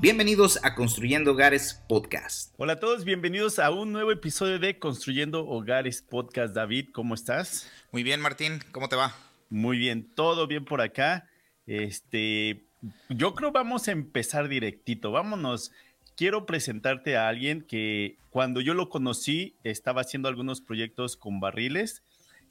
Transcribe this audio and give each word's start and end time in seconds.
Bienvenidos 0.00 0.58
a 0.64 0.74
Construyendo 0.74 1.32
Hogares 1.32 1.84
Podcast. 1.86 2.54
Hola 2.56 2.72
a 2.72 2.80
todos, 2.80 3.04
bienvenidos 3.04 3.58
a 3.58 3.70
un 3.70 3.92
nuevo 3.92 4.10
episodio 4.10 4.58
de 4.58 4.78
Construyendo 4.78 5.46
Hogares 5.46 6.00
Podcast. 6.00 6.54
David, 6.54 6.88
¿cómo 6.90 7.12
estás? 7.12 7.70
Muy 7.92 8.02
bien, 8.02 8.18
Martín, 8.22 8.60
¿cómo 8.72 8.88
te 8.88 8.96
va? 8.96 9.14
Muy 9.50 9.76
bien, 9.76 10.08
todo 10.14 10.46
bien 10.46 10.64
por 10.64 10.80
acá. 10.80 11.28
Este, 11.66 12.64
yo 13.10 13.34
creo 13.34 13.52
vamos 13.52 13.88
a 13.88 13.92
empezar 13.92 14.48
directito. 14.48 15.12
Vámonos. 15.12 15.70
Quiero 16.16 16.46
presentarte 16.46 17.18
a 17.18 17.28
alguien 17.28 17.60
que 17.60 18.16
cuando 18.30 18.62
yo 18.62 18.72
lo 18.72 18.88
conocí 18.88 19.54
estaba 19.64 20.00
haciendo 20.00 20.30
algunos 20.30 20.62
proyectos 20.62 21.18
con 21.18 21.40
barriles 21.40 22.02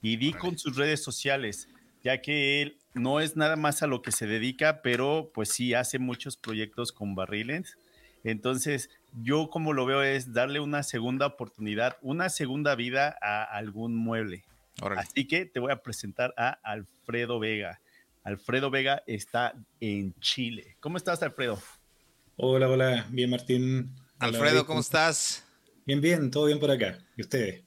y 0.03 0.17
di 0.17 0.33
con 0.33 0.59
sus 0.59 0.75
redes 0.75 1.01
sociales, 1.03 1.67
ya 2.03 2.21
que 2.21 2.61
él 2.61 2.77
no 2.93 3.19
es 3.19 3.35
nada 3.35 3.55
más 3.55 3.83
a 3.83 3.87
lo 3.87 4.01
que 4.01 4.11
se 4.11 4.27
dedica, 4.27 4.81
pero 4.81 5.31
pues 5.33 5.49
sí 5.49 5.73
hace 5.73 5.99
muchos 5.99 6.37
proyectos 6.37 6.91
con 6.91 7.15
barriles. 7.15 7.77
Entonces, 8.23 8.89
yo 9.21 9.49
como 9.49 9.73
lo 9.73 9.85
veo 9.85 10.03
es 10.03 10.33
darle 10.33 10.59
una 10.59 10.83
segunda 10.83 11.25
oportunidad, 11.25 11.97
una 12.01 12.29
segunda 12.29 12.75
vida 12.75 13.17
a 13.21 13.43
algún 13.43 13.95
mueble. 13.95 14.43
Así 14.97 15.27
que 15.27 15.45
te 15.45 15.59
voy 15.59 15.71
a 15.71 15.81
presentar 15.81 16.33
a 16.37 16.49
Alfredo 16.63 17.39
Vega. 17.39 17.81
Alfredo 18.23 18.69
Vega 18.69 19.03
está 19.07 19.53
en 19.79 20.13
Chile. 20.19 20.77
¿Cómo 20.79 20.97
estás, 20.97 21.21
Alfredo? 21.23 21.61
Hola, 22.35 22.69
hola. 22.69 23.05
Bien, 23.09 23.29
Martín. 23.29 23.95
Alfredo, 24.19 24.65
¿cómo 24.65 24.79
estás? 24.79 25.45
Bien, 25.85 26.01
bien, 26.01 26.31
todo 26.31 26.45
bien 26.45 26.59
por 26.59 26.71
acá. 26.71 26.97
¿Y 27.17 27.21
ustedes? 27.21 27.63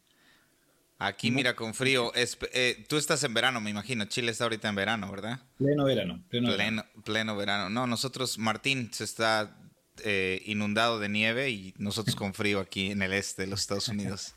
Aquí, 1.05 1.33
mira, 1.33 1.56
con 1.56 1.75
frío. 1.75 2.12
Eh, 2.14 2.84
tú 2.89 2.97
estás 2.97 3.25
en 3.25 3.34
verano, 3.34 3.61
me 3.61 3.70
imagino. 3.70 4.05
Chile 4.05 4.31
está 4.31 4.45
ahorita 4.45 4.69
en 4.69 4.77
verano, 4.77 5.11
¿verdad? 5.11 5.41
Pleno 5.58 5.84
verano. 5.84 6.22
Pleno, 6.28 6.50
verano. 6.50 6.84
pleno 7.05 7.36
verano. 7.36 7.70
No, 7.70 7.89
nosotros, 7.89 8.39
Martín, 8.39 8.89
se 8.92 9.03
está 9.03 9.56
eh, 10.05 10.41
inundado 10.47 11.00
de 11.00 11.08
nieve 11.08 11.50
y 11.50 11.75
nosotros 11.77 12.14
con 12.14 12.34
frío 12.34 12.61
aquí 12.61 12.92
en 12.92 13.03
el 13.03 13.12
este 13.12 13.42
de 13.42 13.48
los 13.48 13.62
Estados 13.62 13.89
Unidos. 13.89 14.36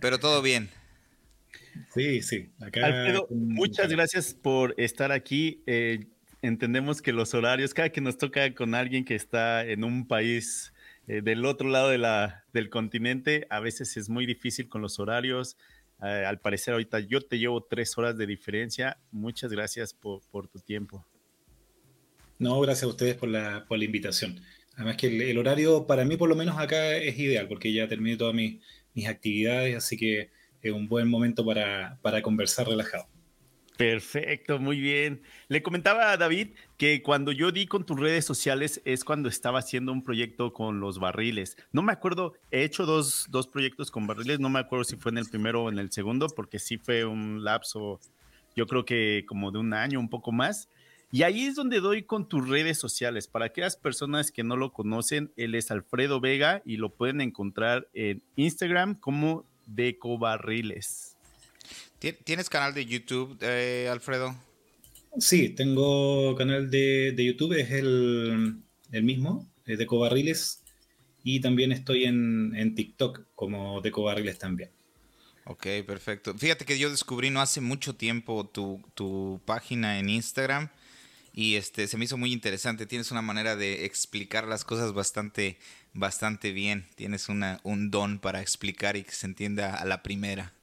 Pero 0.00 0.18
todo 0.18 0.42
bien. 0.42 0.68
Sí, 1.94 2.20
sí. 2.20 2.50
Alfredo, 2.60 3.26
muchas 3.30 3.88
gracias 3.88 4.34
por 4.34 4.74
estar 4.76 5.12
aquí. 5.12 5.62
Eh, 5.66 6.08
entendemos 6.42 7.00
que 7.00 7.14
los 7.14 7.32
horarios, 7.32 7.72
cada 7.72 7.88
que 7.88 8.02
nos 8.02 8.18
toca 8.18 8.54
con 8.54 8.74
alguien 8.74 9.06
que 9.06 9.14
está 9.14 9.64
en 9.64 9.84
un 9.84 10.06
país 10.06 10.74
eh, 11.10 11.22
del 11.22 11.44
otro 11.44 11.68
lado 11.68 11.88
de 11.88 11.98
la, 11.98 12.44
del 12.52 12.70
continente, 12.70 13.44
a 13.50 13.58
veces 13.58 13.96
es 13.96 14.08
muy 14.08 14.26
difícil 14.26 14.68
con 14.68 14.80
los 14.80 15.00
horarios. 15.00 15.56
Eh, 16.00 16.24
al 16.24 16.38
parecer 16.38 16.72
ahorita 16.72 17.00
yo 17.00 17.20
te 17.20 17.40
llevo 17.40 17.64
tres 17.64 17.98
horas 17.98 18.16
de 18.16 18.28
diferencia. 18.28 18.96
Muchas 19.10 19.50
gracias 19.50 19.92
por, 19.92 20.46
tu 20.46 20.60
tiempo. 20.60 21.04
No, 22.38 22.60
gracias 22.60 22.84
a 22.84 22.86
ustedes 22.86 23.16
por 23.16 23.28
la, 23.28 23.64
por 23.66 23.78
la 23.78 23.86
invitación. 23.86 24.40
Además 24.76 24.98
que 24.98 25.30
el, 25.30 25.36
horario 25.36 25.84
para 25.84 26.04
mí 26.04 26.16
por 26.16 26.28
lo 26.28 26.36
menos 26.36 26.56
acá 26.56 26.96
es 26.96 27.18
ideal 27.18 27.48
porque 27.48 27.72
ya 27.72 27.88
terminé 27.88 28.16
todas 28.16 28.32
mis, 28.32 28.60
mis 28.94 29.08
actividades, 29.08 29.76
así 29.76 29.96
que 29.96 30.30
es 30.62 30.72
un 30.72 30.88
buen 30.88 31.08
momento 31.08 31.44
para, 31.44 31.98
para 32.02 32.22
conversar 32.22 32.68
relajado. 32.68 33.08
Perfecto, 33.80 34.58
muy 34.58 34.78
bien. 34.78 35.22
Le 35.48 35.62
comentaba 35.62 36.12
a 36.12 36.18
David 36.18 36.48
que 36.76 37.00
cuando 37.00 37.32
yo 37.32 37.50
di 37.50 37.64
con 37.64 37.86
tus 37.86 37.98
redes 37.98 38.26
sociales 38.26 38.82
es 38.84 39.04
cuando 39.04 39.30
estaba 39.30 39.60
haciendo 39.60 39.90
un 39.90 40.04
proyecto 40.04 40.52
con 40.52 40.80
los 40.80 40.98
barriles. 40.98 41.56
No 41.72 41.80
me 41.80 41.90
acuerdo, 41.90 42.34
he 42.50 42.62
hecho 42.62 42.84
dos, 42.84 43.24
dos 43.30 43.48
proyectos 43.48 43.90
con 43.90 44.06
barriles, 44.06 44.38
no 44.38 44.50
me 44.50 44.58
acuerdo 44.58 44.84
si 44.84 44.96
fue 44.96 45.12
en 45.12 45.16
el 45.16 45.30
primero 45.30 45.64
o 45.64 45.70
en 45.70 45.78
el 45.78 45.90
segundo, 45.90 46.26
porque 46.28 46.58
sí 46.58 46.76
fue 46.76 47.06
un 47.06 47.42
lapso, 47.42 48.00
yo 48.54 48.66
creo 48.66 48.84
que 48.84 49.24
como 49.26 49.50
de 49.50 49.60
un 49.60 49.72
año, 49.72 49.98
un 49.98 50.10
poco 50.10 50.30
más. 50.30 50.68
Y 51.10 51.22
ahí 51.22 51.46
es 51.46 51.54
donde 51.54 51.80
doy 51.80 52.02
con 52.02 52.28
tus 52.28 52.46
redes 52.50 52.76
sociales. 52.76 53.28
Para 53.28 53.46
aquellas 53.46 53.76
personas 53.76 54.30
que 54.30 54.44
no 54.44 54.58
lo 54.58 54.74
conocen, 54.74 55.32
él 55.38 55.54
es 55.54 55.70
Alfredo 55.70 56.20
Vega 56.20 56.60
y 56.66 56.76
lo 56.76 56.90
pueden 56.90 57.22
encontrar 57.22 57.88
en 57.94 58.22
Instagram 58.36 58.96
como 58.96 59.46
Decobarriles. 59.64 61.16
¿Tienes 62.00 62.48
canal 62.48 62.72
de 62.72 62.86
YouTube, 62.86 63.36
eh, 63.42 63.86
Alfredo? 63.90 64.34
Sí, 65.18 65.50
tengo 65.50 66.34
canal 66.34 66.70
de, 66.70 67.14
YouTube, 67.14 67.52
es 67.52 67.70
el, 67.72 68.62
mismo, 69.02 69.46
es 69.66 69.78
de 69.78 69.84
Cobarriles, 69.84 70.62
y 71.22 71.40
también 71.40 71.72
estoy 71.72 72.04
en, 72.04 72.74
TikTok 72.74 73.26
como 73.34 73.82
de 73.82 73.90
Cobarriles 73.90 74.38
también. 74.38 74.70
Ok, 75.44 75.66
perfecto. 75.86 76.34
Fíjate 76.38 76.64
que 76.64 76.78
yo 76.78 76.88
descubrí 76.88 77.28
no 77.28 77.42
hace 77.42 77.60
mucho 77.60 77.94
tiempo 77.94 78.48
tu, 78.48 79.40
página 79.44 79.98
en 79.98 80.08
Instagram 80.08 80.70
y 81.34 81.56
este 81.56 81.86
se 81.86 81.98
me 81.98 82.06
hizo 82.06 82.16
muy 82.16 82.32
interesante. 82.32 82.86
Tienes 82.86 83.10
una 83.10 83.20
manera 83.20 83.56
de 83.56 83.84
explicar 83.84 84.46
las 84.46 84.64
cosas 84.64 84.94
bastante, 84.94 85.58
bastante 85.92 86.52
bien. 86.52 86.86
Tienes 86.94 87.28
una, 87.28 87.60
un 87.62 87.90
don 87.90 88.20
para 88.20 88.40
explicar 88.40 88.96
y 88.96 89.02
que 89.02 89.12
se 89.12 89.26
entienda 89.26 89.74
a 89.74 89.84
la 89.84 90.02
primera. 90.02 90.54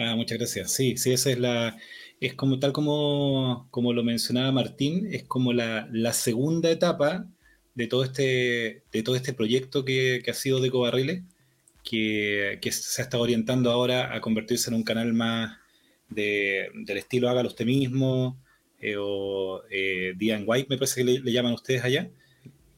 Ah, 0.00 0.14
muchas 0.14 0.38
gracias. 0.38 0.72
Sí, 0.72 0.96
sí, 0.96 1.12
esa 1.12 1.30
es 1.32 1.38
la, 1.40 1.76
es 2.20 2.34
como 2.34 2.60
tal 2.60 2.72
como, 2.72 3.66
como 3.72 3.92
lo 3.92 4.04
mencionaba 4.04 4.52
Martín, 4.52 5.08
es 5.12 5.24
como 5.24 5.52
la, 5.52 5.88
segunda 6.12 6.70
etapa 6.70 7.26
de 7.74 7.88
todo 7.88 8.04
este, 8.04 8.84
de 8.92 9.02
todo 9.02 9.16
este 9.16 9.32
proyecto 9.32 9.84
que, 9.84 10.22
ha 10.28 10.34
sido 10.34 10.60
de 10.60 10.70
Cobarriles, 10.70 11.24
que, 11.82 12.58
que, 12.62 12.70
se 12.72 13.02
está 13.02 13.18
orientando 13.18 13.72
ahora 13.72 14.14
a 14.14 14.20
convertirse 14.20 14.70
en 14.70 14.76
un 14.76 14.84
canal 14.84 15.12
más 15.14 15.58
de, 16.08 16.68
del 16.74 16.98
estilo 16.98 17.28
hágalo 17.28 17.48
usted 17.48 17.66
mismo, 17.66 18.40
eh, 18.80 18.96
o 18.98 19.62
eh, 19.70 20.14
White, 20.46 20.68
me 20.70 20.78
parece 20.78 21.04
que 21.04 21.20
le, 21.20 21.32
llaman 21.32 21.54
ustedes 21.54 21.82
allá. 21.84 22.10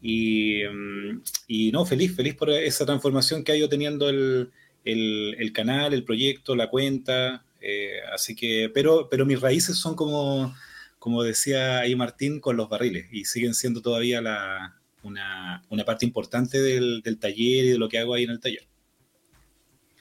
Y, 0.02 0.62
mm, 0.64 1.22
y, 1.48 1.72
no, 1.72 1.84
feliz, 1.84 2.16
feliz 2.16 2.34
por 2.34 2.50
esa 2.50 2.87
transformación 2.87 3.44
que 3.44 3.52
ha 3.52 3.56
ido 3.56 3.69
teniendo 3.69 4.08
el, 4.08 4.50
el, 4.85 5.53
canal, 5.53 5.95
el 5.95 6.05
proyecto, 6.05 6.57
la 6.57 6.71
cuenta. 6.71 7.45
Eh, 7.61 8.01
así 8.13 8.35
que, 8.35 8.71
pero, 8.73 9.09
pero 9.11 9.27
mis 9.27 9.41
raíces 9.41 9.77
son 9.77 9.95
como, 9.95 10.55
como 10.99 11.23
decía 11.23 11.81
ahí 11.81 11.95
Martín, 11.95 12.41
con 12.41 12.57
los 12.57 12.69
barriles 12.69 13.07
y 13.13 13.25
siguen 13.25 13.55
siendo 13.55 13.83
todavía 13.83 14.21
la, 14.21 14.81
una, 15.03 15.63
parte 15.85 16.07
importante 16.07 16.61
del, 16.61 17.03
taller 17.19 17.65
y 17.65 17.71
de 17.71 17.79
lo 17.79 17.89
que 17.89 17.99
hago 17.99 18.15
ahí 18.15 18.25
en 18.25 18.31
el 18.31 18.41
taller. 18.41 18.67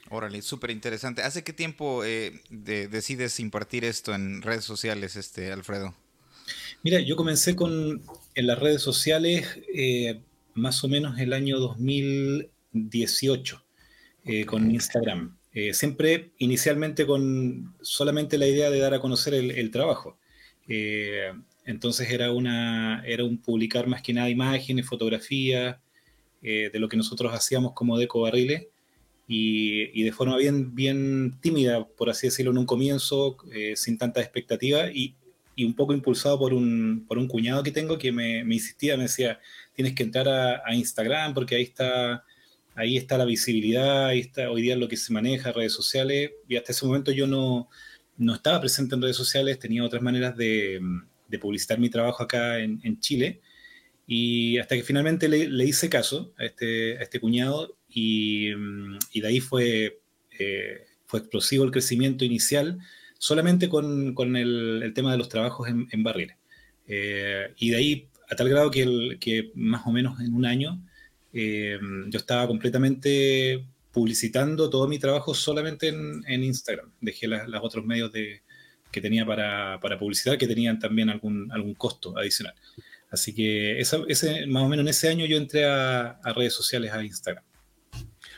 Órale, 0.08 0.42
súper 0.42 0.70
interesante. 0.70 1.22
¿Hace 1.22 1.44
qué 1.44 1.52
tiempo 1.52 2.04
eh, 2.04 2.40
decides 2.50 3.38
impartir 3.38 3.84
esto 3.84 4.14
en 4.14 4.42
redes 4.42 4.64
sociales, 4.64 5.16
este 5.16 5.52
Alfredo? 5.52 5.94
Mira, 6.82 7.00
yo 7.00 7.14
comencé 7.14 7.54
con 7.54 8.02
en 8.34 8.46
las 8.46 8.58
redes 8.58 8.82
sociales 8.82 9.60
eh, 9.74 10.20
más 10.54 10.82
o 10.82 10.88
menos 10.88 11.18
el 11.20 11.32
año 11.32 11.60
2018. 11.60 13.62
Eh, 14.24 14.44
con 14.44 14.70
Instagram. 14.70 15.36
Eh, 15.52 15.72
siempre 15.74 16.32
inicialmente 16.38 17.06
con 17.06 17.74
solamente 17.80 18.38
la 18.38 18.46
idea 18.46 18.70
de 18.70 18.78
dar 18.78 18.94
a 18.94 19.00
conocer 19.00 19.34
el, 19.34 19.70
trabajo. 19.70 20.18
Eh, 20.68 21.32
entonces 21.64 22.10
era, 22.10 22.30
una, 22.32 23.02
era 23.06 23.24
un 23.24 23.38
publicar 23.38 23.86
más 23.86 24.02
que 24.02 24.12
nada 24.12 24.28
imágenes, 24.28 24.86
fotografías 24.86 25.78
de 26.42 26.70
lo 26.78 26.88
que 26.88 26.96
nosotros 26.96 27.34
hacíamos 27.34 27.74
como 27.74 27.98
Deco 27.98 28.22
Barriles 28.22 28.68
y, 29.28 30.00
y, 30.00 30.04
de 30.04 30.10
forma 30.10 30.38
bien, 30.38 30.74
bien 30.74 31.36
tímida, 31.42 31.86
por 31.86 32.08
así 32.08 32.28
decirlo, 32.28 32.50
en 32.52 32.56
un 32.58 32.64
comienzo, 32.64 33.36
sin 33.74 33.98
tanta 33.98 34.22
expectativa 34.22 34.90
y, 34.90 35.14
y, 35.54 35.66
un 35.66 35.74
poco 35.74 35.92
impulsado 35.92 36.38
por 36.38 36.54
un, 36.54 37.04
por 37.06 37.18
un 37.18 37.28
cuñado 37.28 37.62
que 37.62 37.72
tengo 37.72 37.98
que 37.98 38.10
me, 38.10 38.42
me 38.42 38.54
insistía, 38.54 38.96
me 38.96 39.02
decía, 39.02 39.38
tienes 39.74 39.94
que 39.94 40.02
entrar 40.02 40.28
a, 40.28 40.62
a 40.64 40.74
Instagram 40.74 41.34
porque 41.34 41.56
ahí 41.56 41.62
está 41.64 42.24
ahí 42.74 42.96
está 42.96 43.18
la 43.18 43.24
visibilidad, 43.24 44.06
ahí 44.06 44.20
está 44.20 44.50
hoy 44.50 44.62
día 44.62 44.76
lo 44.76 44.88
que 44.88 44.96
se 44.96 45.12
maneja, 45.12 45.52
redes 45.52 45.72
sociales, 45.72 46.32
y 46.48 46.56
hasta 46.56 46.72
ese 46.72 46.86
momento 46.86 47.12
yo 47.12 47.26
no, 47.26 47.68
no 48.16 48.34
estaba 48.34 48.60
presente 48.60 48.94
en 48.94 49.02
redes 49.02 49.16
sociales, 49.16 49.58
tenía 49.58 49.84
otras 49.84 50.02
maneras 50.02 50.36
de, 50.36 50.80
de 51.28 51.38
publicitar 51.38 51.78
mi 51.78 51.90
trabajo 51.90 52.22
acá 52.22 52.58
en, 52.60 53.00
Chile, 53.00 53.40
y 54.06 54.58
hasta 54.58 54.76
que 54.76 54.82
finalmente 54.82 55.28
le, 55.28 55.48
le 55.48 55.64
hice 55.64 55.88
caso 55.88 56.32
a 56.38 56.44
este, 56.44 56.98
a 56.98 57.02
este 57.02 57.20
cuñado, 57.20 57.76
y, 57.88 58.50
y, 59.12 59.20
de 59.20 59.28
ahí 59.28 59.40
fue, 59.40 60.00
eh, 60.38 60.86
fue 61.06 61.20
explosivo 61.20 61.64
el 61.64 61.70
crecimiento 61.70 62.24
inicial, 62.24 62.78
solamente 63.18 63.68
con, 63.68 64.14
con 64.14 64.36
el, 64.36 64.82
el, 64.82 64.94
tema 64.94 65.12
de 65.12 65.18
los 65.18 65.28
trabajos 65.28 65.68
en, 65.68 65.88
en 65.90 66.02
barriles. 66.02 66.36
Eh, 66.86 67.52
y 67.58 67.70
de 67.70 67.76
ahí, 67.76 68.08
a 68.28 68.36
tal 68.36 68.48
grado 68.48 68.70
que, 68.70 68.82
el, 68.82 69.18
que 69.20 69.52
más 69.54 69.86
o 69.86 69.92
menos 69.92 70.20
en 70.20 70.34
un 70.34 70.44
año, 70.44 70.82
eh, 71.32 71.78
yo 72.08 72.18
estaba 72.18 72.46
completamente 72.46 73.64
publicitando 73.92 74.70
todo 74.70 74.86
mi 74.86 74.98
trabajo 74.98 75.34
solamente 75.34 75.88
en, 75.88 76.44
Instagram. 76.44 76.92
Dejé 77.00 77.26
los 77.26 77.62
otros 77.62 77.84
medios 77.84 78.12
de, 78.12 78.42
que 78.90 79.00
tenía 79.00 79.26
para, 79.26 79.78
para, 79.80 79.98
publicitar 79.98 80.38
que 80.38 80.46
tenían 80.46 80.78
también 80.78 81.10
algún, 81.10 81.50
algún 81.52 81.74
costo 81.74 82.16
adicional. 82.16 82.54
Así 83.10 83.34
que 83.34 83.80
ese, 83.80 84.46
más 84.46 84.62
o 84.62 84.68
menos 84.68 84.84
en 84.84 84.88
ese 84.88 85.08
año 85.08 85.26
yo 85.26 85.36
entré 85.36 85.64
a, 85.64 86.20
redes 86.34 86.54
sociales, 86.54 86.92
a 86.92 87.02
Instagram. 87.02 87.44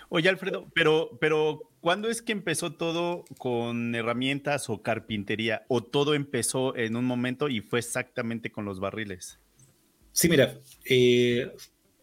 Oye, 0.08 0.28
Alfredo, 0.28 0.70
pero, 0.74 1.18
pero 1.20 1.70
¿cuándo 1.80 2.08
es 2.08 2.22
que 2.22 2.32
empezó 2.32 2.72
todo 2.74 3.24
con 3.38 3.94
herramientas 3.94 4.68
o 4.68 4.82
carpintería? 4.82 5.64
¿O 5.68 5.82
todo 5.82 6.14
empezó 6.14 6.76
en 6.76 6.96
un 6.96 7.04
momento 7.04 7.48
y 7.48 7.60
fue 7.60 7.78
exactamente 7.78 8.50
con 8.50 8.64
los 8.64 8.80
barriles? 8.80 9.38
Sí, 10.12 10.28
mira, 10.28 10.58
eh, 10.84 11.50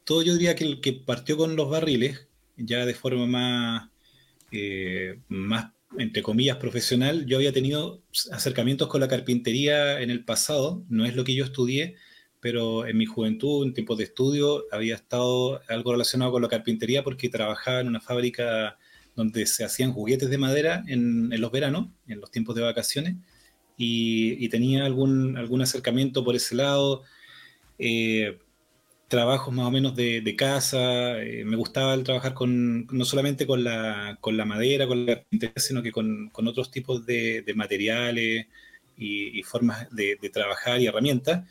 todo 0.10 0.24
yo 0.24 0.34
diría 0.34 0.56
que 0.56 0.64
el 0.64 0.82
que 0.82 0.94
partió 0.94 1.38
con 1.38 1.56
los 1.56 1.70
barriles, 1.70 2.26
ya 2.58 2.84
de 2.84 2.96
forma 2.96 3.28
más, 3.28 3.90
eh, 4.52 5.20
más, 5.28 5.72
entre 6.00 6.24
comillas, 6.24 6.58
profesional, 6.58 7.28
yo 7.28 7.38
había 7.38 7.54
tenido 7.54 8.02
acercamientos 8.32 8.88
con 8.88 9.02
la 9.02 9.08
carpintería 9.08 10.02
en 10.02 10.10
el 10.10 10.26
pasado, 10.26 10.84
no 10.90 11.06
es 11.06 11.16
lo 11.16 11.24
que 11.24 11.36
yo 11.36 11.46
estudié, 11.46 11.96
pero 12.40 12.88
en 12.88 12.98
mi 12.98 13.06
juventud, 13.06 13.64
en 13.64 13.76
tiempos 13.76 14.00
de 14.00 14.06
estudio, 14.06 14.66
había 14.72 14.96
estado 14.96 15.62
algo 15.68 15.92
relacionado 15.92 16.32
con 16.32 16.42
la 16.42 16.48
carpintería 16.48 17.04
porque 17.04 17.30
trabajaba 17.30 17.82
en 17.82 17.90
una 17.90 18.02
fábrica 18.02 18.80
donde 19.16 19.46
se 19.46 19.64
hacían 19.64 19.94
juguetes 19.94 20.32
de 20.32 20.40
madera 20.40 20.84
en, 20.88 21.30
los 21.40 21.52
veranos, 21.52 21.90
en 22.08 22.20
los 22.20 22.32
tiempos 22.32 22.56
de 22.56 22.64
vacaciones, 22.64 23.16
y, 23.78 24.50
tenía 24.50 24.86
algún, 24.86 25.38
algún 25.38 25.62
acercamiento 25.62 26.24
por 26.24 26.36
ese 26.36 26.56
lado. 26.56 27.04
Eh, 27.78 28.40
trabajos 29.10 29.54
más 29.54 29.66
o 29.66 29.72
menos 29.72 29.96
de, 29.96 30.36
casa, 30.38 31.22
eh, 31.22 31.44
me 31.46 31.58
gustaba 31.58 31.94
el 31.94 32.04
trabajar 32.04 32.34
con, 32.34 32.88
no 32.88 33.06
solamente 33.06 33.46
con 33.48 33.64
la, 33.64 34.18
con 34.22 34.38
la 34.38 34.46
madera, 34.46 34.88
con 34.88 35.06
la 35.06 35.16
carpintería, 35.16 35.54
sino 35.58 35.84
que 35.84 35.92
con, 35.92 36.30
con 36.30 36.48
otros 36.48 36.72
tipos 36.72 37.06
de, 37.06 37.44
materiales 37.56 38.48
y, 38.98 39.44
formas 39.44 39.88
de, 39.92 40.18
trabajar 40.32 40.80
y 40.80 40.88
herramientas 40.88 41.44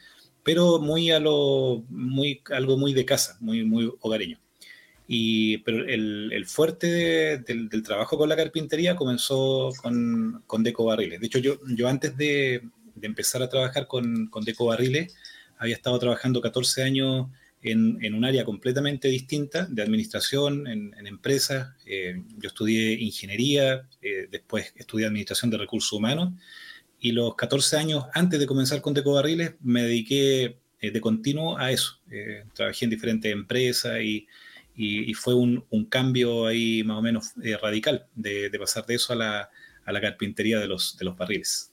pero 0.43 0.79
muy 0.79 1.11
a 1.11 1.21
lo, 1.21 1.85
muy, 1.91 2.41
algo 2.51 2.79
muy 2.79 2.95
de 2.95 3.05
casa, 3.05 3.37
muy, 3.41 3.65
muy 3.65 3.93
hogareño. 4.01 4.39
Y, 5.07 5.59
pero 5.59 5.87
el, 5.87 6.31
el 6.33 6.47
fuerte 6.47 6.87
del, 7.39 7.69
del, 7.69 7.83
trabajo 7.83 8.17
con 8.17 8.31
la 8.31 8.37
carpintería 8.37 8.97
comenzó 8.97 9.71
con, 9.83 10.43
con 10.47 10.63
Deco 10.63 10.87
Barriles. 10.87 11.21
De 11.21 11.27
hecho, 11.27 11.39
yo, 11.39 11.59
yo 11.67 11.87
antes 11.87 12.17
de, 12.17 12.63
de 12.95 13.07
empezar 13.07 13.43
a 13.43 13.51
trabajar 13.51 13.87
con, 13.87 14.29
con, 14.29 14.43
Deco 14.45 14.65
Barriles, 14.65 15.15
había 15.59 15.75
estado 15.75 15.99
trabajando 15.99 16.41
14 16.41 16.83
años 16.83 17.27
en, 17.71 17.99
en 18.03 18.15
un 18.15 18.25
área 18.25 18.45
completamente 18.45 19.09
distinta 19.09 19.67
de 19.67 19.83
administración, 19.83 20.67
en, 20.67 20.95
en 20.99 21.07
empresas. 21.07 21.75
Eh, 21.87 22.23
yo 22.39 22.49
estudié 22.49 22.93
ingeniería, 22.95 23.89
eh, 24.03 24.29
después 24.31 24.73
estudié 24.77 25.07
administración 25.07 25.51
de 25.51 25.59
recursos 25.59 25.93
humanos 25.93 26.33
y 27.01 27.13
los 27.13 27.35
14 27.37 27.77
años 27.77 28.05
antes 28.13 28.41
de 28.41 28.47
comenzar 28.47 28.81
con 28.81 28.95
Barriles 28.95 29.55
me 29.61 29.83
dediqué 29.83 30.59
eh, 30.81 30.91
de 30.91 31.01
continuo 31.01 31.59
a 31.59 31.71
eso. 31.71 32.01
Eh, 32.11 32.45
trabajé 32.55 32.85
en 32.85 32.91
diferentes 32.91 33.33
empresas 33.33 34.01
y, 34.01 34.27
y, 34.75 35.13
fue 35.15 35.35
un, 35.35 35.65
un, 35.71 35.87
cambio 35.87 36.47
ahí 36.47 36.83
más 36.85 36.99
o 36.99 37.03
menos 37.03 37.33
eh, 37.43 37.57
radical 37.57 38.07
de, 38.15 38.49
de, 38.49 38.59
pasar 38.59 38.87
de 38.87 38.95
eso 38.95 39.13
a 39.13 39.17
la, 39.17 39.51
a 39.85 39.93
la 39.93 40.01
carpintería 40.01 40.61
de 40.61 40.69
los, 40.69 40.97
de 40.97 41.05
los 41.05 41.17
barriles. 41.17 41.73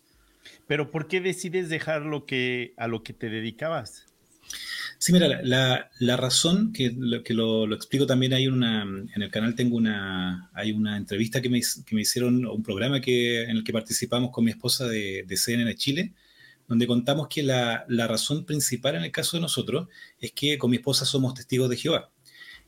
Pero 0.68 0.90
¿por 0.90 1.08
qué 1.08 1.22
decides 1.22 1.70
dejar 1.70 2.02
lo 2.02 2.26
que, 2.26 2.74
a 2.78 2.88
lo 2.88 3.04
que 3.04 3.14
te 3.14 3.30
dedicabas? 3.30 4.05
Sí, 4.98 5.14
mira, 5.14 5.42
la, 5.44 6.18
razón 6.18 6.72
que, 6.74 6.94
lo, 6.98 7.24
que 7.24 7.34
lo, 7.34 7.74
explico 7.74 8.06
también 8.06 8.34
hay 8.34 8.48
una, 8.48 8.84
en 8.84 9.22
el 9.22 9.30
canal 9.30 9.56
tengo 9.56 9.76
una, 9.78 10.50
hay 10.54 10.72
una 10.72 10.98
entrevista 10.98 11.42
que 11.42 11.50
me, 11.50 11.62
que 11.86 11.96
me 11.96 12.02
hicieron, 12.02 12.46
un 12.46 12.64
programa 12.64 13.02
que, 13.02 13.44
en 13.44 13.58
el 13.58 13.64
que 13.64 13.74
participamos 13.74 14.32
con 14.32 14.46
mi 14.46 14.52
esposa 14.52 14.88
de, 14.88 15.26
de 15.28 15.76
Chile, 15.76 16.14
donde 16.68 16.88
contamos 16.88 17.28
que 17.28 17.44
la, 17.44 17.86
la, 17.90 18.08
razón 18.08 18.46
principal 18.46 18.96
en 18.96 19.04
el 19.04 19.12
caso 19.12 19.38
de 19.38 19.42
nosotros 19.42 19.88
es 20.20 20.32
que 20.32 20.58
con 20.58 20.72
mi 20.72 20.78
esposa 20.78 21.06
somos 21.06 21.34
testigos 21.34 21.70
de 21.70 21.78
Jehová. 21.78 22.12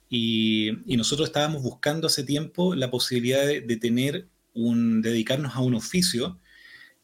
Y, 0.09 0.71
nosotros 0.85 1.29
estábamos 1.29 1.63
buscando 1.63 2.07
hace 2.07 2.23
tiempo 2.23 2.75
la 2.75 2.91
posibilidad 2.91 3.45
de, 3.45 3.61
de 3.61 3.77
tener 3.77 4.27
un, 4.53 5.01
dedicarnos 5.01 5.55
a 5.55 5.61
un 5.61 5.75
oficio 5.75 6.39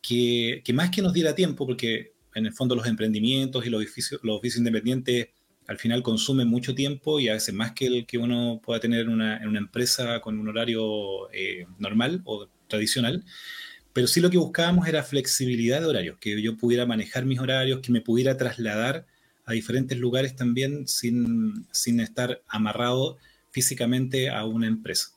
que, 0.01 0.61
que, 0.65 0.73
más 0.73 0.91
que 0.91 1.01
nos 1.01 1.13
diera 1.13 1.35
tiempo, 1.35 1.65
porque 1.65 2.12
en 2.35 2.45
el 2.45 2.53
fondo 2.53 2.75
los 2.75 2.87
emprendimientos 2.87 3.65
y 3.65 3.69
los 3.69 3.83
oficios, 3.83 4.19
los 4.23 4.37
oficios 4.37 4.59
independientes 4.59 5.29
al 5.67 5.77
final 5.77 6.03
consumen 6.03 6.47
mucho 6.47 6.75
tiempo 6.75 7.19
y 7.19 7.29
a 7.29 7.33
veces 7.33 7.53
más 7.53 7.71
que 7.71 7.87
el 7.87 8.05
que 8.05 8.17
uno 8.17 8.59
pueda 8.63 8.79
tener 8.79 9.01
en 9.01 9.09
una, 9.09 9.37
en 9.37 9.47
una 9.47 9.59
empresa 9.59 10.19
con 10.19 10.39
un 10.39 10.47
horario 10.47 11.31
eh, 11.31 11.65
normal 11.79 12.21
o 12.25 12.47
tradicional. 12.67 13.23
Pero 13.93 14.07
sí 14.07 14.19
lo 14.19 14.29
que 14.29 14.37
buscábamos 14.37 14.87
era 14.87 15.03
flexibilidad 15.03 15.79
de 15.79 15.85
horarios, 15.85 16.17
que 16.19 16.41
yo 16.41 16.57
pudiera 16.57 16.85
manejar 16.85 17.25
mis 17.25 17.39
horarios, 17.39 17.79
que 17.79 17.91
me 17.91 18.01
pudiera 18.01 18.37
trasladar 18.37 19.05
a 19.45 19.53
diferentes 19.53 19.97
lugares 19.97 20.35
también 20.35 20.87
sin, 20.87 21.67
sin 21.71 21.99
estar 21.99 22.41
amarrado 22.47 23.17
físicamente 23.51 24.29
a 24.29 24.45
una 24.45 24.67
empresa. 24.67 25.09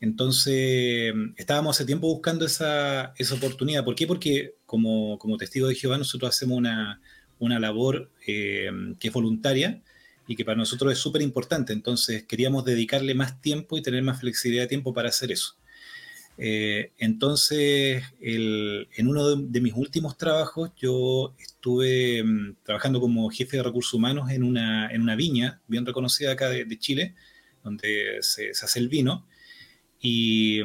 Entonces, 0.00 1.14
estábamos 1.36 1.76
hace 1.76 1.86
tiempo 1.86 2.08
buscando 2.08 2.44
esa, 2.44 3.14
esa 3.16 3.34
oportunidad. 3.34 3.84
¿Por 3.84 3.94
qué? 3.94 4.06
Porque 4.06 4.55
como, 4.66 5.18
como 5.18 5.36
testigo 5.36 5.68
de 5.68 5.74
Jehová 5.74 5.98
nosotros 5.98 6.34
hacemos 6.34 6.58
una, 6.58 7.00
una 7.38 7.58
labor 7.58 8.10
eh, 8.26 8.70
que 8.98 9.08
es 9.08 9.14
voluntaria 9.14 9.82
y 10.26 10.36
que 10.36 10.44
para 10.44 10.56
nosotros 10.56 10.92
es 10.92 10.98
súper 10.98 11.22
importante. 11.22 11.72
Entonces, 11.72 12.24
queríamos 12.24 12.64
dedicarle 12.64 13.14
más 13.14 13.40
tiempo 13.40 13.78
y 13.78 13.82
tener 13.82 14.02
más 14.02 14.20
flexibilidad 14.20 14.64
de 14.64 14.68
tiempo 14.68 14.92
para 14.92 15.08
hacer 15.08 15.30
eso. 15.30 15.56
Eh, 16.38 16.92
entonces, 16.98 18.04
en 18.20 19.08
uno 19.08 19.36
de, 19.36 19.60
mis 19.60 19.72
últimos 19.74 20.18
trabajos, 20.18 20.72
yo 20.76 21.34
estuve 21.38 22.22
um, 22.22 22.54
trabajando 22.62 23.00
como 23.00 23.30
jefe 23.30 23.56
de 23.56 23.62
recursos 23.62 23.94
humanos 23.94 24.30
en 24.30 24.42
una, 24.42 24.90
en 24.90 25.00
una 25.00 25.16
viña 25.16 25.62
bien 25.66 25.86
reconocida 25.86 26.32
acá 26.32 26.50
de, 26.50 26.78
Chile, 26.78 27.14
donde 27.62 28.18
se, 28.20 28.50
hace 28.50 28.78
el 28.78 28.88
vino. 28.88 29.26
Y, 30.00 30.60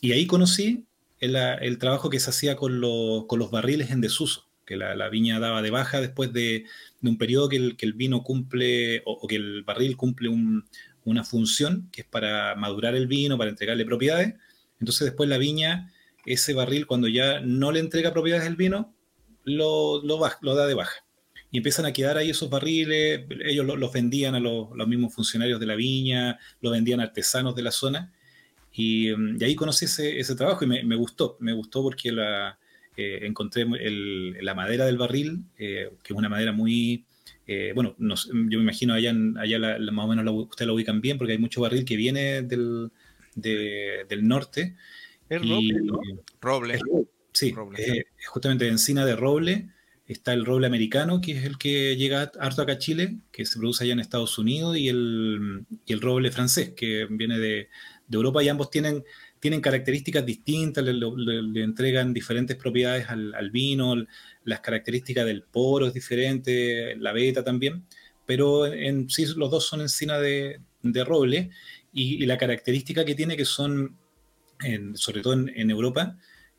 y 0.00 0.12
ahí 0.12 0.26
conocí 0.26 0.84
el, 1.24 1.36
el, 1.36 1.78
trabajo 1.78 2.10
que 2.10 2.20
se 2.20 2.30
hacía 2.30 2.56
con, 2.56 2.80
lo, 2.80 3.26
con, 3.28 3.38
los 3.38 3.50
barriles 3.50 3.90
en 3.90 4.00
desuso, 4.00 4.48
que 4.64 4.76
la, 4.76 5.08
viña 5.08 5.40
daba 5.40 5.62
de 5.62 5.70
baja 5.70 6.00
después 6.00 6.32
de, 6.32 6.64
un 7.02 7.18
periodo 7.18 7.48
que 7.48 7.56
el, 7.56 7.76
que 7.76 7.86
el, 7.86 7.92
vino 7.92 8.22
cumple 8.22 9.02
o, 9.04 9.26
que 9.26 9.36
el 9.36 9.62
barril 9.62 9.96
cumple 9.96 10.28
un, 10.28 10.64
una 11.04 11.24
función 11.24 11.88
que 11.92 12.02
es 12.02 12.06
para 12.06 12.54
madurar 12.54 12.94
el 12.94 13.06
vino, 13.06 13.36
para 13.36 13.50
entregarle 13.50 13.84
propiedades. 13.84 14.34
Entonces 14.80 15.04
después 15.06 15.28
la 15.28 15.38
viña, 15.38 15.92
ese 16.26 16.54
barril 16.54 16.86
cuando 16.86 17.08
ya 17.08 17.40
no 17.40 17.72
le 17.72 17.80
entrega 17.80 18.12
propiedades 18.12 18.46
al 18.46 18.56
vino, 18.56 18.94
lo, 19.44 20.02
lo, 20.02 20.54
da 20.54 20.66
de 20.66 20.74
baja. 20.74 21.04
Y 21.50 21.58
empiezan 21.58 21.86
a 21.86 21.92
quedar 21.92 22.16
ahí 22.16 22.30
esos 22.30 22.50
barriles, 22.50 23.26
ellos 23.44 23.66
los, 23.66 23.78
los 23.78 23.92
vendían 23.92 24.34
a 24.34 24.40
los, 24.40 24.68
los 24.74 24.88
mismos 24.88 25.14
funcionarios 25.14 25.60
de 25.60 25.66
la 25.66 25.76
viña, 25.76 26.38
los 26.60 26.72
vendían 26.72 27.00
a 27.00 27.04
artesanos 27.04 27.54
de 27.54 27.62
la 27.62 27.70
zona 27.70 28.13
y, 28.74 29.14
mm, 29.14 29.36
y 29.40 29.44
ahí 29.44 29.54
conocí 29.54 29.84
ese, 29.84 30.18
ese 30.18 30.34
trabajo 30.34 30.64
y 30.64 30.68
me, 30.68 30.82
me, 30.82 30.96
gustó, 30.96 31.36
me 31.40 31.52
gustó 31.52 31.82
porque 31.82 32.12
la, 32.12 32.58
eh, 32.96 33.20
encontré 33.22 33.62
el, 33.62 34.32
la 34.44 34.54
madera 34.54 34.86
del 34.86 34.98
barril, 34.98 35.44
eh, 35.58 35.90
que 36.02 36.12
es 36.12 36.18
una 36.18 36.28
madera 36.28 36.52
muy, 36.52 37.04
eh, 37.46 37.72
bueno, 37.74 37.94
no, 37.98 38.14
yo 38.14 38.58
me 38.58 38.62
imagino 38.62 38.94
allá, 38.94 39.14
allá 39.38 39.58
la, 39.58 39.78
la, 39.78 39.92
más 39.92 40.04
o 40.04 40.08
menos 40.08 40.24
la, 40.24 40.32
ustedes 40.32 40.66
lo 40.66 40.74
ubican 40.74 41.00
bien 41.00 41.18
porque 41.18 41.32
hay 41.32 41.38
mucho 41.38 41.60
barril 41.60 41.84
que 41.84 41.96
viene 41.96 42.42
del, 42.42 42.90
de, 43.34 44.06
del 44.08 44.26
norte. 44.26 44.76
Es 45.28 45.40
roble, 45.40 45.80
¿no? 45.82 46.00
Roble. 46.40 46.74
Es, 46.74 46.82
sí, 47.32 47.52
roble. 47.52 48.06
justamente 48.26 48.68
encina 48.68 49.06
de 49.06 49.16
roble 49.16 49.68
está 50.06 50.34
el 50.34 50.44
roble 50.44 50.66
americano, 50.66 51.20
que 51.20 51.32
es 51.32 51.44
el 51.44 51.56
que 51.56 51.96
llega 51.96 52.30
harto 52.38 52.62
acá 52.62 52.72
a 52.72 52.78
Chile, 52.78 53.16
que 53.32 53.46
se 53.46 53.58
produce 53.58 53.84
allá 53.84 53.94
en 53.94 54.00
Estados 54.00 54.38
Unidos, 54.38 54.76
y 54.76 54.88
el, 54.88 55.64
y 55.86 55.92
el 55.92 56.00
roble 56.00 56.30
francés, 56.30 56.72
que 56.76 57.06
viene 57.08 57.38
de, 57.38 57.68
Europa 58.14 58.42
y 58.42 58.48
ambos 58.48 58.70
tienen, 58.70 59.04
tienen 59.40 59.60
características 59.60 60.24
distintas, 60.24 60.84
le, 60.84 61.62
entregan 61.62 62.12
diferentes 62.14 62.56
propiedades 62.56 63.08
al, 63.08 63.50
vino, 63.50 63.94
las 64.44 64.60
características 64.60 65.26
del 65.26 65.42
poro 65.42 65.86
es 65.86 65.94
diferente, 65.94 66.96
la 66.96 67.12
beta 67.12 67.44
también, 67.44 67.84
pero 68.26 68.66
en 68.66 69.08
sí 69.10 69.26
los 69.36 69.50
dos 69.50 69.66
son 69.66 69.80
encina 69.80 70.18
de, 70.18 70.60
de 70.82 71.04
roble 71.04 71.50
y, 71.92 72.24
la 72.26 72.38
característica 72.38 73.04
que 73.04 73.14
tiene 73.14 73.36
que 73.36 73.44
son, 73.44 73.96
sobre 74.94 75.20
todo 75.20 75.34
en, 75.34 75.52
en 75.54 75.70
Europa, 75.70 76.16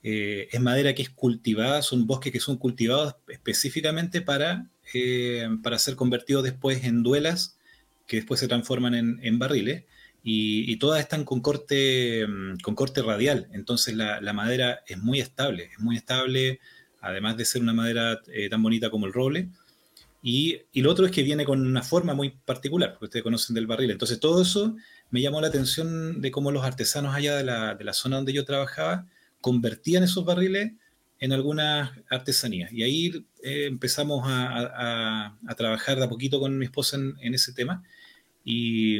eh, 0.07 0.50
es 0.51 0.62
madera 0.62 0.93
que 0.93 1.01
es 1.01 1.09
cultivada, 1.09 1.81
son 1.81 2.05
bosques 2.05 2.31
que 2.31 2.39
son 2.39 2.57
cultivados 2.57 3.15
específicamente 3.27 4.21
para, 4.21 4.69
eh, 4.93 5.50
para 5.63 5.79
ser 5.79 5.95
convertidos 5.95 6.43
después 6.43 6.83
en 6.83 7.01
duelas 7.01 7.57
que 8.05 8.17
después 8.17 8.39
se 8.39 8.47
transforman 8.47 8.93
en, 8.93 9.19
en 9.24 9.39
barriles 9.39 9.85
y, 10.27 10.75
todas 10.77 11.00
están 11.01 11.24
con 11.24 11.39
corte, 11.39 12.25
mm, 12.27 12.58
con 12.63 12.74
corte 12.74 13.03
radial, 13.03 13.48
entonces 13.53 13.96
la, 13.96 14.34
madera 14.34 14.79
es 14.88 14.98
muy 14.98 15.20
estable, 15.20 15.70
es 15.72 15.79
muy 15.79 15.98
estable, 15.98 16.60
además 17.00 17.38
de 17.38 17.46
ser 17.46 17.62
una 17.62 17.74
madera 17.74 18.20
eh, 18.34 18.50
tan 18.50 18.63
bonita 18.63 18.89
como 18.89 19.05
el 19.05 19.13
roble. 19.13 19.50
Y, 20.24 20.62
lo 20.74 20.91
otro 20.91 21.05
es 21.05 21.12
que 21.12 21.22
viene 21.22 21.46
con 21.46 21.65
una 21.65 21.84
forma 21.84 22.15
muy 22.15 22.32
particular, 22.44 22.94
porque 22.94 23.05
ustedes 23.05 23.24
conocen 23.24 23.53
del 23.53 23.67
barril. 23.67 23.91
Entonces 23.91 24.20
todo 24.20 24.41
eso 24.41 24.75
me 25.12 25.22
llamó 25.22 25.39
la 25.41 25.48
atención 25.50 26.20
de 26.22 26.32
cómo 26.32 26.50
los 26.50 26.65
artesanos 26.65 27.13
allá 27.13 27.36
de 27.38 27.44
la, 27.44 27.75
de 27.75 27.84
la 27.84 27.94
zona 27.94 28.15
donde 28.15 28.34
yo 28.34 28.46
trabajaba 28.46 29.05
convertían 29.41 30.03
esos 30.03 30.25
barriles 30.25 30.74
en 31.20 31.34
algunas 31.34 31.91
artesanías. 32.10 32.72
Y 32.74 32.82
ahí 32.82 33.27
eh, 33.44 33.67
empezamos 33.67 34.24
a, 34.25 35.38
trabajar 35.55 36.00
de 36.00 36.05
a 36.05 36.10
poquito 36.10 36.39
con 36.39 36.58
mi 36.58 36.65
esposa 36.65 36.98
en 36.98 37.34
ese 37.36 37.53
tema. 37.53 37.84
Y, 38.48 39.00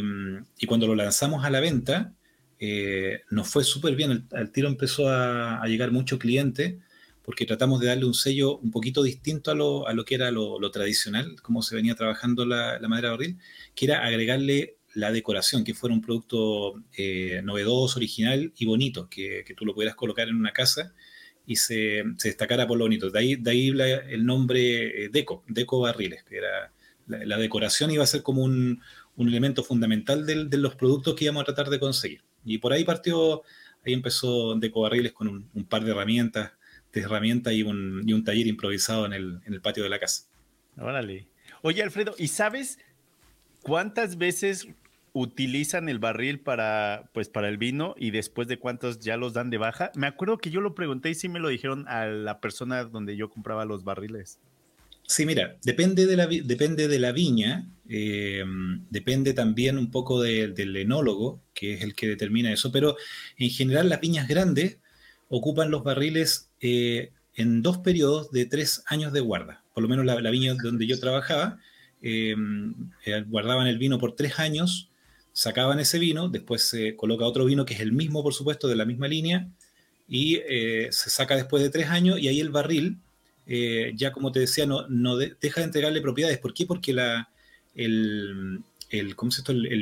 y, 0.58 0.66
cuando 0.66 0.88
lo 0.88 0.96
lanzamos 0.96 1.46
a 1.46 1.52
la 1.52 1.60
venta, 1.60 2.16
eh, 2.60 3.22
nos 3.30 3.48
fue 3.48 3.64
súper 3.64 3.96
bien. 3.96 4.28
Al, 4.32 4.52
tiro 4.52 4.68
empezó 4.68 5.10
a, 5.10 5.64
llegar 5.68 5.92
mucho 5.92 6.18
cliente 6.18 6.80
porque 7.22 7.46
tratamos 7.46 7.80
de 7.80 7.88
darle 7.88 8.06
un 8.06 8.14
sello 8.14 8.58
un 8.58 8.72
poquito 8.72 9.02
distinto 9.02 9.52
a 9.52 9.56
lo, 9.56 9.88
a 9.88 9.94
lo 9.94 10.06
que 10.06 10.16
era 10.16 10.30
lo, 10.32 10.72
tradicional, 10.72 11.36
como 11.42 11.64
se 11.64 11.75
venía 11.75 11.96
trabajando 11.96 12.46
la, 12.46 12.80
madera 12.88 13.12
barril, 13.12 13.38
que 13.74 13.86
era 13.86 14.06
agregarle 14.06 14.78
la 14.94 15.12
decoración, 15.12 15.64
que 15.64 15.74
fuera 15.74 15.94
un 15.94 16.02
producto 16.02 16.75
eh, 16.96 17.42
novedoso, 17.44 17.98
original 17.98 18.54
y 18.56 18.66
bonito, 18.66 19.10
que, 19.10 19.44
tú 19.58 19.66
lo 19.66 19.74
pudieras 19.74 19.96
colocar 19.96 20.28
en 20.28 20.36
una 20.36 20.54
casa 20.54 20.94
y 21.48 21.56
se, 21.58 22.04
destacara 22.24 22.68
por 22.68 22.78
lo 22.78 22.86
bonito. 22.86 23.10
De 23.10 23.20
ahí, 23.20 23.36
de 23.36 24.04
el 24.10 24.25
nombre 24.25 25.06
eh, 25.06 25.10
Deco, 25.10 25.44
Deco 25.48 25.80
Barriles, 25.80 26.24
que 26.24 26.38
era 26.38 26.72
la, 27.08 27.25
la, 27.25 27.38
decoración 27.38 27.92
iba 27.92 28.04
a 28.04 28.08
ser 28.08 28.22
como 28.22 28.44
un, 28.44 28.82
un 29.15 29.27
elemento 29.27 29.63
fundamental 29.63 30.25
de, 30.25 30.45
de, 30.45 30.57
los 30.57 30.75
productos 30.75 31.15
que 31.15 31.25
íbamos 31.25 31.41
a 31.41 31.45
tratar 31.45 31.69
de 31.69 31.79
conseguir. 31.79 32.24
Y 32.43 32.57
por 32.57 32.74
ahí 32.74 32.84
partió, 32.84 33.43
ahí 33.86 33.93
empezó 33.93 34.55
Deco 34.55 34.81
Barriles 34.81 35.13
con 35.13 35.27
un, 35.27 35.50
un 35.53 35.65
par 35.65 35.84
de 35.84 35.91
herramientas, 35.91 36.51
de 36.91 37.01
herramientas 37.01 37.53
y 37.53 37.63
un, 37.63 38.03
y 38.05 38.13
un 38.13 38.24
taller 38.24 38.48
improvisado 38.48 39.05
en 39.05 39.13
el, 39.13 39.39
en 39.45 39.53
el 39.53 39.62
patio 39.62 39.84
de 39.84 39.89
la 39.89 40.00
casa. 40.00 40.25
Órale. 40.77 41.27
Oye, 41.62 41.81
Alfredo, 41.81 42.15
¿y 42.17 42.27
sabes 42.27 42.79
cuántas 43.62 44.17
veces 44.17 44.67
utilizan 45.15 45.88
el 45.88 45.98
barril 45.98 46.41
para, 46.41 47.10
pues, 47.13 47.29
para 47.29 47.48
el 47.48 47.57
vino 47.57 47.95
y 47.98 48.12
después 48.12 48.50
de 48.50 48.60
cuántos 48.60 49.00
ya 49.00 49.15
los 49.15 49.31
dan 49.31 49.50
de 49.50 49.57
baja. 49.57 49.89
Me 49.95 50.07
acuerdo 50.07 50.38
que 50.38 50.50
yo 50.50 50.60
lo 50.60 50.75
pregunté 50.75 51.10
y 51.10 51.15
sí 51.15 51.29
me 51.29 51.39
lo 51.39 51.48
dijeron 51.48 51.88
a 51.88 52.05
la 52.05 52.41
persona 52.41 52.84
donde 52.84 53.15
yo 53.15 53.29
compraba 53.29 53.63
los 53.63 53.86
barriles. 53.86 54.39
Sí, 55.07 55.25
mira, 55.25 55.57
depende 55.63 56.07
de 56.07 56.17
la, 56.17 56.25
depende 56.27 56.88
de 56.88 57.00
la 57.00 57.12
viña, 57.12 57.67
eh, 57.88 58.43
depende 58.89 59.33
también 59.33 59.77
un 59.77 59.91
poco 59.91 60.21
de, 60.21 60.47
del 60.47 60.75
enólogo, 60.75 61.41
que 61.53 61.75
es 61.75 61.81
el 61.83 61.93
que 61.93 62.07
determina 62.07 62.51
eso, 62.51 62.71
pero 62.71 62.97
en 63.38 63.50
general 63.51 63.89
las 63.89 64.01
viñas 64.01 64.27
grandes 64.27 64.79
ocupan 65.29 65.69
los 65.69 65.83
barriles 65.83 66.50
eh, 66.59 67.12
en 67.35 67.62
dos 67.62 67.79
periodos 67.79 68.31
de 68.31 68.45
tres 68.45 68.83
años 68.88 69.13
de 69.13 69.19
guarda. 69.19 69.63
Por 69.74 69.83
lo 69.83 69.89
menos 69.89 70.05
la, 70.05 70.29
viña 70.31 70.55
donde 70.55 70.88
yo 70.88 71.00
trabajaba, 71.00 71.59
eh, 72.01 72.35
guardaban 73.27 73.67
el 73.67 73.77
vino 73.77 74.00
por 74.00 74.15
tres 74.15 74.39
años 74.39 74.89
sacaban 75.33 75.79
ese 75.79 76.00
vino, 76.00 76.29
después 76.29 76.62
se 76.63 76.95
coloca 76.95 77.25
otro 77.25 77.43
vino 77.43 77.65
que 77.65 77.74
es 77.74 77.81
el 77.81 77.91
mismo, 77.91 78.24
por 78.24 78.33
supuesto, 78.33 78.69
de 78.69 78.77
la 78.77 78.85
misma 78.85 79.09
línea, 79.09 79.50
y 80.07 80.39
se 80.91 81.09
saca 81.09 81.35
después 81.35 81.62
de 81.62 81.69
tres 81.69 81.88
años, 81.89 82.17
y 82.19 82.29
ahí 82.29 82.39
el 82.39 82.51
barril, 82.51 83.00
eh, 83.48 83.94
ya 83.96 84.12
como 84.12 84.32
te 84.32 84.40
decía, 84.40 84.66
no, 84.66 84.88
no 84.88 85.18
de, 85.18 85.36
deja 85.40 85.62
de 85.62 85.66
entregarle 85.66 86.02
propiedades. 86.02 86.40
¿Por 86.40 86.54
qué? 86.54 86.66
Porque 86.66 86.92
el, 87.75 88.58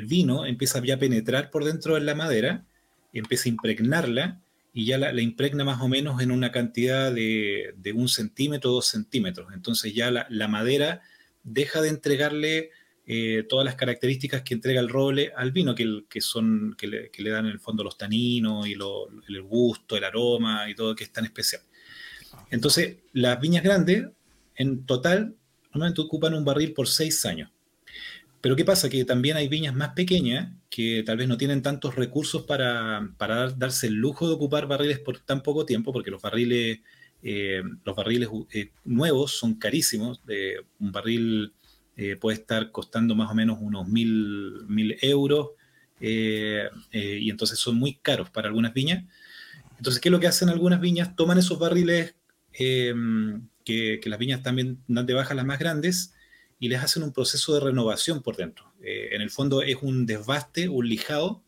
vino 0.07 0.45
empieza 0.45 0.83
ya 0.83 0.95
a 0.95 0.99
penetrar 0.99 1.49
por 1.49 1.63
dentro 1.63 1.95
de 1.95 2.01
la 2.01 2.15
madera, 2.15 2.65
empieza 3.13 3.49
a 3.49 3.53
impregnarla, 3.53 4.39
y 4.75 4.85
ya 4.85 4.97
la, 4.97 5.21
impregna 5.21 5.63
más 5.63 5.81
o 5.81 5.87
menos 5.87 6.19
en 6.21 6.31
una 6.31 6.51
cantidad 6.51 7.13
de, 7.13 7.93
un 7.93 8.09
centímetro, 8.09 8.71
dos 8.71 8.87
centímetros. 8.87 9.53
Entonces 9.53 9.93
ya 9.93 10.11
la, 10.11 10.47
madera 10.47 11.01
deja 11.43 11.81
de 11.81 11.89
entregarle 11.89 12.71
eh, 13.05 13.45
todas 13.47 13.65
las 13.65 13.75
características 13.75 14.41
que 14.41 14.55
entrega 14.55 14.81
el 14.81 14.89
roble 14.89 15.31
al 15.35 15.51
vino, 15.51 15.75
que, 15.75 16.21
son, 16.21 16.75
que 16.77 16.87
le, 16.87 17.11
que 17.11 17.21
le, 17.21 17.29
dan 17.29 17.45
en 17.45 17.51
el 17.51 17.59
fondo 17.59 17.83
los 17.83 17.97
taninos 17.97 18.67
y 18.67 18.73
el 18.73 19.41
gusto, 19.43 19.95
el 19.95 20.05
aroma 20.05 20.67
y 20.69 20.75
todo 20.75 20.95
que 20.95 21.03
es 21.03 21.11
tan 21.11 21.25
especial. 21.25 21.61
Entonces, 22.49 22.97
las 23.13 23.39
viñas 23.39 23.63
grandes, 23.63 24.07
en 24.55 24.85
total, 24.85 25.35
normalmente 25.73 26.01
ocupan 26.01 26.33
un 26.33 26.45
barril 26.45 26.73
por 26.73 26.87
seis 26.87 27.25
años. 27.25 27.49
Pero 28.43 28.57
¿qué 28.57 28.65
pasa? 28.65 28.89
Que 28.89 29.05
también 29.05 29.37
hay 29.37 29.47
viñas 29.47 29.73
más 29.73 29.93
pequeñas 29.93 30.51
que 30.69 31.01
tal 31.05 31.15
vez 31.15 31.29
no 31.29 31.37
tienen 31.37 31.61
tantos 31.61 31.95
recursos 31.95 32.43
para, 32.43 33.09
para 33.17 33.49
darse 33.51 33.87
el 33.87 33.93
lujo 33.93 34.27
de 34.27 34.33
ocupar 34.33 34.67
barriles 34.67 34.99
por 34.99 35.17
tan 35.19 35.41
poco 35.41 35.65
tiempo, 35.65 35.93
porque 35.93 36.11
los 36.11 36.21
barriles, 36.21 36.79
eh, 37.21 37.63
los 37.85 37.95
barriles 37.95 38.27
eh, 38.51 38.71
nuevos 38.83 39.31
son 39.31 39.55
carísimos. 39.55 40.21
un 40.79 40.91
barril 40.91 41.53
eh, 41.95 42.17
puede 42.17 42.37
estar 42.39 42.69
costando 42.71 43.15
más 43.15 43.31
o 43.31 43.33
menos 43.33 43.59
unos 43.61 43.87
mil, 43.87 44.65
mil 44.67 44.97
euros 45.01 45.51
y 46.01 47.29
entonces 47.29 47.57
son 47.57 47.77
muy 47.77 47.95
caros 47.95 48.29
para 48.29 48.49
algunas 48.49 48.73
viñas. 48.73 49.05
Entonces, 49.77 50.01
¿qué 50.01 50.09
es 50.09 50.11
lo 50.11 50.19
que 50.19 50.27
hacen 50.27 50.49
algunas 50.49 50.81
viñas? 50.81 51.15
Toman 51.15 51.37
esos 51.37 51.57
barriles 51.57 52.15
que, 52.53 53.41
que, 53.65 54.09
las 54.09 54.19
viñas 54.19 54.43
también 54.43 54.79
dan 54.87 55.05
de 55.05 55.13
baja 55.13 55.33
las 55.33 55.45
más 55.45 55.59
grandes 55.59 56.13
y 56.59 56.69
les 56.69 56.81
hacen 56.81 57.03
un 57.03 57.11
proceso 57.11 57.53
de 57.53 57.59
renovación 57.59 58.21
por 58.21 58.37
dentro. 58.37 58.71
en 58.81 59.21
el 59.21 59.29
fondo 59.29 59.61
es 59.61 59.77
un 59.81 60.05
desbaste, 60.05 60.69
un 60.69 60.87
lijado, 60.87 61.43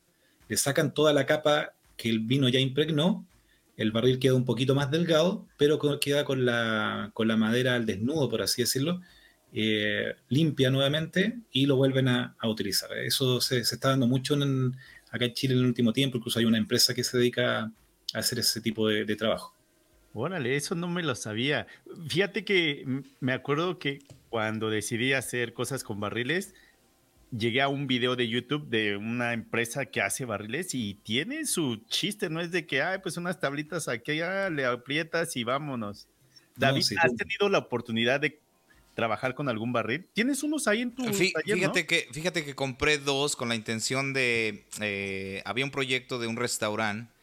le 0.50 0.58
sacan 0.58 0.94
toda 0.94 1.14
la 1.14 1.26
capa 1.26 1.74
que 1.96 2.10
el 2.10 2.20
vino 2.20 2.50
ya 2.50 2.60
impregnó 2.60 3.26
el 3.78 3.92
barril 3.92 4.20
queda 4.20 4.36
un 4.36 4.46
poquito 4.46 4.76
más 4.76 4.90
delgado, 4.92 5.48
pero 5.58 5.80
queda 6.00 6.24
con 6.24 6.46
la, 6.46 7.12
madera 7.38 7.76
al 7.76 7.86
desnudo, 7.86 8.30
por 8.30 8.42
así 8.42 8.62
decirlo, 8.62 9.02
eh, 9.54 10.16
limpia 10.30 10.70
nuevamente 10.70 11.40
y 11.52 11.66
lo 11.66 11.76
vuelven 11.76 12.08
a, 12.08 12.36
utilizar. 12.44 12.92
Eso 12.98 13.42
se, 13.42 13.60
está 13.60 13.90
dando 13.90 14.08
mucho 14.08 14.36
en, 14.36 14.76
acá 15.12 15.26
en 15.26 15.34
Chile 15.34 15.54
en 15.54 15.62
el 15.62 15.66
último 15.66 15.92
tiempo, 15.94 16.18
incluso 16.18 16.40
hay 16.40 16.46
una 16.46 16.58
empresa 16.58 16.94
que 16.94 17.04
se 17.04 17.18
dedica 17.18 17.64
a 17.64 18.20
hacer 18.20 18.40
ese 18.40 18.62
tipo 18.62 18.88
de 18.88 19.16
trabajo. 19.16 19.55
Órale, 20.18 20.56
eso 20.56 20.76
no 20.76 20.88
me 20.88 21.04
lo 21.04 21.14
sabía. 21.14 21.68
Fíjate 22.08 22.46
que 22.46 23.04
me 23.20 23.34
acuerdo 23.34 23.80
que 23.80 24.00
cuando 24.30 24.70
decidí 24.70 25.12
hacer 25.12 25.54
cosas 25.54 25.84
con 25.84 26.00
barriles, 26.00 26.54
llegué 27.38 27.62
a 27.62 27.68
un 27.68 27.86
video 27.86 28.16
de 28.16 28.30
YouTube 28.30 28.66
de 28.70 28.96
una 28.96 29.34
empresa 29.34 29.86
que 29.88 30.00
hace 30.00 30.24
barriles 30.24 30.74
y 30.74 30.94
tiene 30.94 31.46
su 31.46 31.84
chiste, 31.90 32.30
no 32.30 32.40
es 32.40 32.52
de 32.52 32.66
que, 32.66 32.82
ay, 32.82 33.00
pues 33.04 33.18
unas 33.18 33.42
tablitas 33.42 33.90
aquí, 33.90 34.16
ya 34.16 34.50
le 34.50 34.64
aprietas 34.64 35.36
y 35.36 35.44
vámonos. 35.44 36.08
David, 36.56 36.78
no, 36.78 36.84
sí, 36.84 36.96
¿has 36.98 37.14
tenido 37.18 37.50
la 37.50 37.58
oportunidad 37.58 38.22
de 38.22 38.40
trabajar 38.94 39.36
con 39.36 39.50
algún 39.50 39.74
barril. 39.74 40.08
¿Tienes 40.14 40.42
unos 40.44 40.70
ahí 40.70 40.82
en 40.82 40.96
tu 40.96 41.04
Fí, 41.14 41.34
taller, 41.34 41.58
fíjate 41.58 41.82
¿no? 41.82 41.88
que 41.88 42.08
Fíjate 42.14 42.46
que 42.46 42.56
compré 42.56 42.98
dos 43.00 43.36
con 43.36 43.50
la 43.50 43.56
intención 43.56 44.14
de... 44.14 44.64
Eh, 44.80 45.42
había 45.44 45.66
un 45.66 45.72
proyecto 45.72 46.20
de 46.20 46.28
un 46.28 46.38
restaurante 46.38 47.14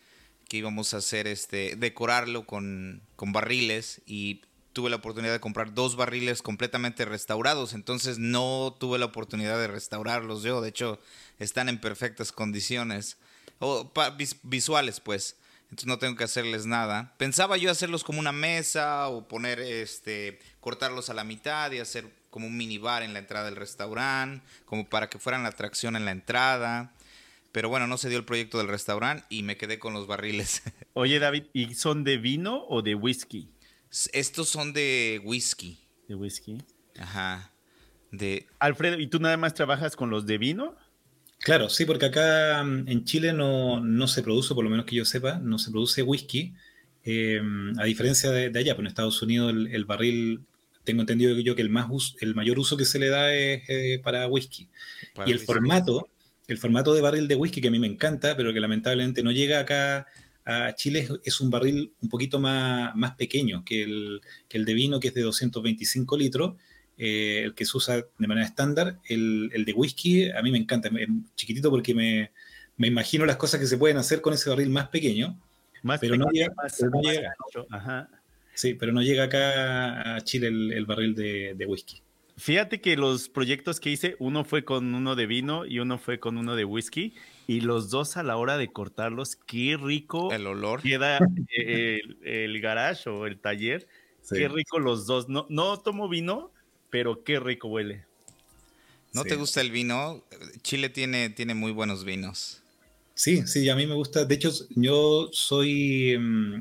que 0.53 0.59
íbamos 0.59 0.93
a 0.93 0.99
hacer, 0.99 1.29
este, 1.29 1.77
decorarlo 1.77 2.45
con, 2.45 3.01
con 3.17 3.33
barriles 3.33 4.03
y 4.05 4.43
tuve 4.75 4.91
la 4.91 4.97
oportunidad 4.97 5.33
de 5.33 5.41
comprar 5.41 5.73
dos 5.73 5.97
barriles 5.97 6.43
completamente 6.43 7.07
restaurados, 7.07 7.73
entonces 7.73 8.19
no 8.19 8.77
tuve 8.79 8.99
la 8.99 9.07
oportunidad 9.07 9.59
de 9.59 9.69
restaurarlos 9.69 10.43
yo, 10.43 10.61
de 10.61 10.69
hecho 10.69 11.01
están 11.39 11.71
en 11.71 11.81
perfectas 11.81 12.33
condiciones, 12.33 13.17
o 13.61 13.91
vis 14.19 14.37
visuales 14.43 15.01
pues 15.01 15.39
entonces 15.71 15.87
no 15.87 15.99
tengo 15.99 16.17
que 16.17 16.25
hacerles 16.25 16.67
nada. 16.67 17.15
Pensaba 17.17 17.57
yo 17.57 17.71
hacerlos 17.71 18.05
como 18.05 18.21
una 18.21 18.33
mesa 18.33 19.09
o 19.09 19.27
poner, 19.27 19.59
este, 19.59 20.39
cortarlos 20.61 21.09
a 21.09 21.15
la 21.15 21.25
mitad 21.25 21.73
y 21.73 21.79
hacer 21.79 22.13
como 22.29 22.47
un 22.47 22.59
minibar 22.59 23.03
en 23.03 23.15
la 23.15 23.21
entrada 23.21 23.47
del 23.47 23.57
restaurante, 23.57 24.45
como 24.67 24.87
para 24.87 25.09
que 25.09 25.19
fueran 25.19 25.45
la 25.45 25.49
atracción 25.49 25.97
en 25.97 26.05
la 26.05 26.11
entrada. 26.11 26.93
Pero 27.53 27.69
bueno, 27.69 27.87
no 27.87 27.99
se 27.99 28.09
dio 28.09 28.19
el 28.19 28.25
proyecto 28.25 28.59
del 28.59 28.69
restaurante 28.69 29.25
y 29.29 29.43
me 29.43 29.57
quedé 29.57 29.79
con 29.79 29.93
los 29.93 30.07
barriles. 30.07 30.63
Oye, 30.95 31.19
David, 31.19 31.45
¿y 31.53 31.75
son 31.75 32.03
de 32.03 32.17
vino 32.17 32.65
o 32.69 32.83
de 32.83 32.95
whisky? 32.95 33.49
Estos 34.13 34.49
son 34.49 34.73
de 34.73 35.21
whisky. 35.23 35.79
¿De 36.09 36.15
whisky? 36.15 36.59
Ajá. 36.99 37.53
De... 38.11 38.47
Alfredo, 38.59 38.99
¿y 38.99 39.07
tú 39.07 39.21
nada 39.21 39.37
más 39.37 39.53
trabajas 39.55 39.97
con 39.97 40.09
los 40.09 40.27
de 40.27 40.39
vino? 40.39 40.77
Claro, 41.41 41.69
sí, 41.69 41.85
porque 41.85 42.07
acá 42.07 42.61
en 42.61 43.05
Chile 43.05 43.33
no, 43.33 43.81
no, 43.81 44.07
se 44.07 44.23
produce, 44.23 44.55
por 44.55 44.65
lo 44.65 44.71
menos 44.71 44.87
que 44.87 44.95
yo 44.95 45.05
sepa, 45.05 45.39
no 45.39 45.59
se 45.59 45.73
produce 45.73 46.03
whisky, 46.03 46.55
eh, 47.05 47.43
a 47.79 47.85
diferencia 47.85 48.31
de, 48.31 48.51
de, 48.51 48.59
allá, 48.61 48.75
pero 48.75 48.83
en 48.83 48.87
Estados 48.87 49.21
Unidos 49.23 49.51
el, 49.51 49.67
el, 49.75 49.85
barril, 49.85 50.43
tengo 50.85 51.01
entendido 51.01 51.37
yo 51.41 51.57
que 51.57 51.63
el, 51.63 51.69
más 51.69 51.89
uso, 51.91 52.15
el 52.21 52.37
mayor 52.37 52.61
uso 52.61 52.77
que 52.77 52.85
se 52.85 53.01
le 53.01 53.09
da 53.09 53.35
es 53.35 53.63
eh, 53.69 54.01
para 54.05 54.29
whisky. 54.29 54.69
Para 55.15 55.29
y 55.29 55.33
el 55.33 55.39
whisky. 55.39 55.47
formato, 55.47 56.09
el 56.49 56.59
formato 56.59 56.95
de 56.95 57.01
barril 57.01 57.29
de 57.29 57.37
whisky 57.37 57.61
que 57.61 57.69
a 57.69 57.71
mí 57.71 57.79
me 57.79 57.87
encanta, 57.87 58.37
pero 58.37 58.53
que 58.53 58.61
lamentablemente 58.61 59.23
no 59.23 59.33
llega 59.33 59.61
acá 59.61 60.07
a 60.45 60.75
Chile, 60.75 61.09
es, 61.25 61.41
un 61.41 61.51
barril 61.51 61.93
un 62.01 62.09
poquito 62.09 62.41
más, 62.41 62.95
más 62.97 63.15
pequeño 63.15 63.65
que 63.65 63.85
el, 63.85 64.21
que 64.49 64.59
el 64.59 64.65
de 64.65 64.75
vino, 64.75 64.99
que 64.99 65.09
es 65.09 65.15
de 65.15 65.23
225 65.23 66.17
litros, 66.17 66.55
eh, 66.99 67.43
el 67.45 67.55
que 67.55 67.65
se 67.65 67.77
usa 67.77 67.97
de 67.97 68.27
manera 68.27 68.47
estándar. 68.47 68.99
El, 69.09 69.51
el, 69.53 69.65
de 69.65 69.73
whisky 69.73 70.31
a 70.31 70.43
mí 70.43 70.51
me 70.51 70.59
encanta, 70.59 70.89
es 70.89 71.09
chiquitito 71.37 71.71
porque 71.71 71.95
me, 71.95 72.33
me, 72.77 72.89
imagino 72.89 73.25
las 73.25 73.37
cosas 73.37 73.61
que 73.61 73.67
se 73.67 73.79
pueden 73.79 73.97
hacer 73.97 74.21
con 74.21 74.35
ese 74.35 74.51
barril 74.51 74.71
más 74.71 74.89
pequeño. 74.89 75.41
Más 75.83 76.01
pero, 76.01 76.13
pequeño, 76.13 76.27
no 76.27 76.33
llega, 76.33 76.55
más, 76.55 76.77
pero, 76.79 76.91
no 76.91 77.03
más 77.03 77.13
llega, 77.13 77.35
Ajá. 77.71 78.09
Sí, 78.55 78.75
pero 78.75 78.93
no 78.93 79.03
llega 79.03 79.25
acá 79.25 80.17
a 80.17 80.21
Chile 80.21 80.49
el, 80.49 80.73
el 80.73 80.87
barril 80.87 81.15
de, 81.15 81.55
de, 81.57 81.67
whisky. 81.67 82.03
Fíjate 82.43 82.81
que 82.81 82.97
los 82.97 83.29
proyectos 83.29 83.79
que 83.79 83.91
hice, 83.91 84.17
uno 84.19 84.45
fue 84.45 84.65
con 84.65 84.97
uno 84.97 85.15
de 85.15 85.27
vino 85.27 85.65
y 85.65 85.79
uno 85.79 85.97
fue 85.97 86.19
con 86.19 86.39
uno 86.39 86.57
de 86.57 86.65
whisky. 86.65 87.15
y 87.47 87.61
los 87.61 87.89
dos 87.89 88.17
a 88.17 88.25
la 88.25 88.37
hora 88.37 88.59
de 88.59 88.67
cortarlos, 88.67 89.37
qué 89.37 89.79
rico 89.81 90.33
el 90.33 90.49
olor 90.49 90.83
queda 90.83 91.21
eh, 91.57 92.01
el, 92.25 92.61
garage 92.61 93.09
o 93.09 93.27
el 93.27 93.39
taller, 93.39 93.87
qué 94.29 94.49
rico 94.49 94.81
los 94.81 95.07
dos. 95.07 95.29
No, 95.29 95.47
no 95.51 95.79
tomo 95.79 96.09
vino, 96.09 96.51
pero 96.91 97.23
qué 97.23 97.39
rico 97.39 97.69
huele. 97.69 98.07
¿No 99.13 99.23
te 99.23 99.37
gusta 99.37 99.61
el 99.61 99.71
vino? 99.71 100.25
Chile 100.63 100.89
tiene, 100.89 101.31
tiene 101.31 101.55
muy 101.55 101.71
buenos 101.71 102.05
vinos. 102.05 102.61
Sí, 103.15 103.47
sí, 103.47 103.69
a 103.69 103.77
mí 103.77 103.87
me 103.87 103.95
gusta. 103.95 104.25
De 104.25 104.35
hecho, 104.35 104.51
yo 104.71 105.29
soy 105.31 106.19
mm, 106.19 106.55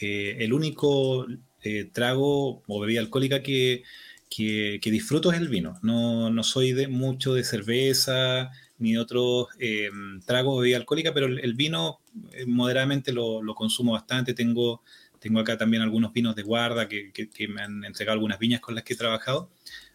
eh, 0.00 0.36
el 0.40 0.54
único 0.54 1.26
eh, 1.60 1.90
trago 1.92 2.62
o 2.66 2.80
bebida 2.80 3.00
alcohólica 3.00 3.42
que, 3.42 3.82
que, 4.28 4.80
disfruto 4.82 5.32
es 5.32 5.38
el 5.38 5.48
vino. 5.48 5.78
No, 5.82 6.30
no 6.30 6.42
soy 6.42 6.72
de 6.72 6.88
mucho 6.88 7.34
de 7.34 7.44
cerveza 7.44 8.50
ni 8.78 8.92
de 8.92 8.98
otros 8.98 9.48
eh, 9.58 9.90
tragos 10.26 10.56
o 10.56 10.60
bebida 10.60 10.76
alcohólica, 10.76 11.14
pero 11.14 11.26
el, 11.26 11.54
vino 11.54 12.00
moderadamente 12.46 13.12
lo, 13.12 13.42
consumo 13.54 13.92
bastante. 13.92 14.34
Tengo, 14.34 14.82
tengo 15.18 15.40
acá 15.40 15.56
también 15.56 15.82
algunos 15.82 16.12
vinos 16.12 16.36
de 16.36 16.42
guarda 16.42 16.88
que, 16.88 17.12
me 17.48 17.62
han 17.62 17.84
entregado 17.84 18.14
algunas 18.14 18.38
viñas 18.38 18.60
con 18.60 18.74
las 18.74 18.84
que 18.84 18.94
he 18.94 18.96
trabajado. 18.96 19.50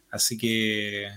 Así 0.09 0.37
que 0.37 1.07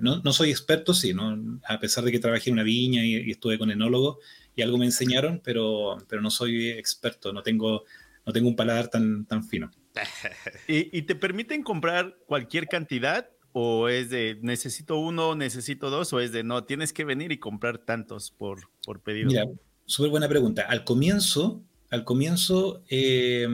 no, 0.00 0.20
no, 0.22 0.32
soy 0.32 0.50
experto, 0.50 0.94
sí, 0.94 1.14
¿no? 1.14 1.60
a 1.66 1.78
pesar 1.80 2.04
de 2.04 2.12
que 2.12 2.18
trabajé 2.18 2.50
en 2.50 2.54
una 2.54 2.62
viña 2.62 3.04
y, 3.04 3.16
y 3.16 3.30
estuve 3.30 3.58
con 3.58 3.70
enólogos 3.70 4.18
y 4.56 4.62
algo 4.62 4.78
me 4.78 4.86
enseñaron, 4.86 5.40
pero, 5.44 5.98
pero 6.08 6.22
no 6.22 6.30
soy 6.30 6.70
experto, 6.70 7.32
no 7.32 7.42
tengo 7.42 7.84
no 8.26 8.32
tengo 8.32 8.48
un 8.48 8.56
paladar 8.56 8.88
tan, 8.88 9.24
tan 9.26 9.44
fino. 9.44 9.70
¿Y, 10.68 11.02
te 11.02 11.14
permiten 11.14 11.62
comprar 11.62 12.16
cualquier 12.26 12.66
cantidad? 12.66 13.28
¿O 13.52 13.88
es 13.88 14.10
de 14.10 14.38
necesito 14.42 14.96
uno, 14.96 15.36
necesito 15.36 15.90
dos? 15.90 16.12
¿O 16.12 16.20
es 16.20 16.32
de 16.32 16.42
no, 16.42 16.64
tienes 16.64 16.92
que 16.92 17.04
venir 17.04 17.30
y 17.32 17.38
comprar 17.38 17.78
tantos 17.78 18.32
por, 18.32 18.68
por 18.84 19.00
pedido? 19.00 19.28
Mira, 19.28 19.46
súper 19.86 20.10
buena 20.10 20.28
pregunta. 20.28 20.62
Al 20.62 20.84
comienzo, 20.84 21.62
al 21.90 22.04
comienzo 22.04 22.82
eh, 22.88 23.46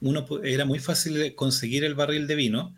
uno, 0.00 0.26
era 0.44 0.64
muy 0.66 0.78
fácil 0.78 1.34
conseguir 1.34 1.84
el 1.84 1.94
barril 1.94 2.26
de 2.26 2.34
vino. 2.34 2.74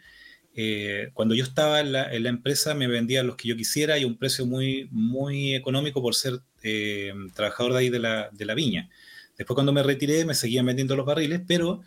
Eh, 0.54 1.10
cuando 1.14 1.34
yo 1.34 1.44
estaba 1.44 1.80
en 1.80 1.92
la, 1.92 2.12
empresa 2.12 2.74
me 2.74 2.88
vendían 2.88 3.26
los 3.26 3.36
que 3.36 3.48
yo 3.48 3.56
quisiera 3.56 3.98
y 3.98 4.04
un 4.04 4.16
precio 4.16 4.46
muy, 4.46 4.88
muy 4.90 5.54
económico 5.54 6.02
por 6.02 6.14
ser 6.14 6.40
eh, 6.62 7.12
trabajador 7.34 7.72
de 7.72 7.78
ahí 7.78 7.90
de 7.90 7.98
la, 7.98 8.30
de 8.32 8.44
la 8.44 8.54
viña. 8.54 8.88
Después 9.36 9.54
cuando 9.54 9.72
me 9.72 9.82
retiré 9.82 10.24
me 10.24 10.34
seguían 10.34 10.66
vendiendo 10.66 10.96
los 10.96 11.06
barriles, 11.06 11.42
pero 11.46 11.82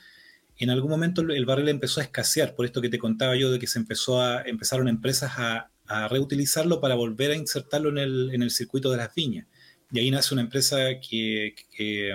en 0.63 0.69
algún 0.69 0.91
momento 0.91 1.21
el 1.21 1.45
barril 1.45 1.69
empezó 1.69 1.99
a 1.99 2.03
escasear, 2.03 2.55
por 2.55 2.65
esto 2.65 2.81
que 2.81 2.89
te 2.89 2.99
contaba 2.99 3.35
yo 3.35 3.51
de 3.51 3.59
que 3.59 3.67
se 3.67 3.79
empezó 3.79 4.21
a, 4.21 4.41
empezaron 4.43 4.87
empresas 4.87 5.31
a, 5.37 5.67
reutilizarlo 6.09 6.79
para 6.79 6.95
volver 6.95 7.31
a 7.31 7.35
insertarlo 7.35 7.89
en 7.89 7.97
el, 8.41 8.49
circuito 8.49 8.91
de 8.91 8.97
las 8.97 9.13
viñas. 9.13 9.45
Y 9.91 9.99
ahí 9.99 10.09
nace 10.09 10.33
una 10.33 10.41
empresa 10.41 10.77
que, 11.01 11.53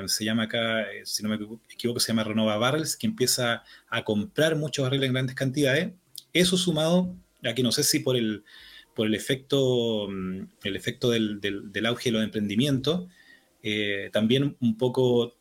se 0.06 0.24
llama 0.24 0.44
acá, 0.44 0.90
eh, 0.90 1.02
si 1.04 1.22
no 1.22 1.28
me 1.28 1.38
equivoco, 1.70 2.00
se 2.00 2.08
llama 2.08 2.24
Renova 2.24 2.56
Barrels, 2.56 2.96
que 2.96 3.06
empieza 3.06 3.64
a 3.90 4.02
comprar 4.02 4.56
muchos 4.56 4.82
barriles 4.82 5.08
en 5.08 5.12
grandes 5.12 5.36
cantidades. 5.36 5.92
Eso 6.32 6.56
sumado, 6.56 7.14
aquí 7.44 7.62
no 7.62 7.70
sé 7.70 7.84
si 7.84 7.98
por 7.98 8.16
el, 8.16 8.44
por 8.94 9.06
el 9.06 9.14
efecto, 9.14 10.08
mm, 10.08 10.40
el 10.64 10.76
efecto 10.76 11.10
del, 11.10 11.38
del 11.42 11.86
auge 11.86 12.08
de 12.08 12.12
los 12.12 12.24
emprendimientos, 12.24 13.08
eh, 13.68 14.10
también 14.12 14.56
un 14.60 14.78
poco 14.78 15.34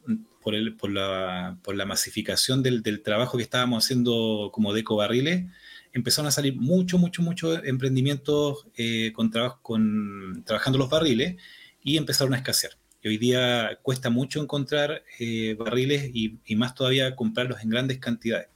por, 0.45 0.53
el, 0.53 0.75
por, 0.75 0.91
la, 0.91 1.57
por 1.63 1.75
la, 1.75 1.87
masificación 1.87 2.61
del, 2.61 2.83
del, 2.83 3.01
trabajo 3.01 3.35
que 3.35 3.43
estábamos 3.43 3.83
haciendo 3.83 4.51
como 4.53 4.73
Deco 4.75 4.95
Barriles, 4.95 5.45
empezaron 5.91 6.27
a 6.27 6.31
salir 6.31 6.55
mucho, 6.55 6.99
mucho, 6.99 7.23
mucho 7.23 7.63
emprendimientos 7.63 8.67
eh, 8.77 9.11
con, 9.15 9.31
con, 9.63 10.43
trabajando 10.45 10.77
los 10.77 10.87
barriles 10.87 11.37
y 11.83 11.97
empezaron 11.97 12.35
a 12.35 12.37
escasear. 12.37 12.73
Y 13.01 13.07
hoy 13.07 13.17
día 13.17 13.79
cuesta 13.81 14.11
mucho 14.11 14.39
encontrar 14.39 15.03
eh, 15.17 15.55
barriles 15.57 16.11
y, 16.13 16.37
y, 16.45 16.55
más 16.55 16.75
todavía 16.75 17.15
comprarlos 17.15 17.63
en 17.63 17.71
grandes 17.71 17.97
cantidades 17.97 18.49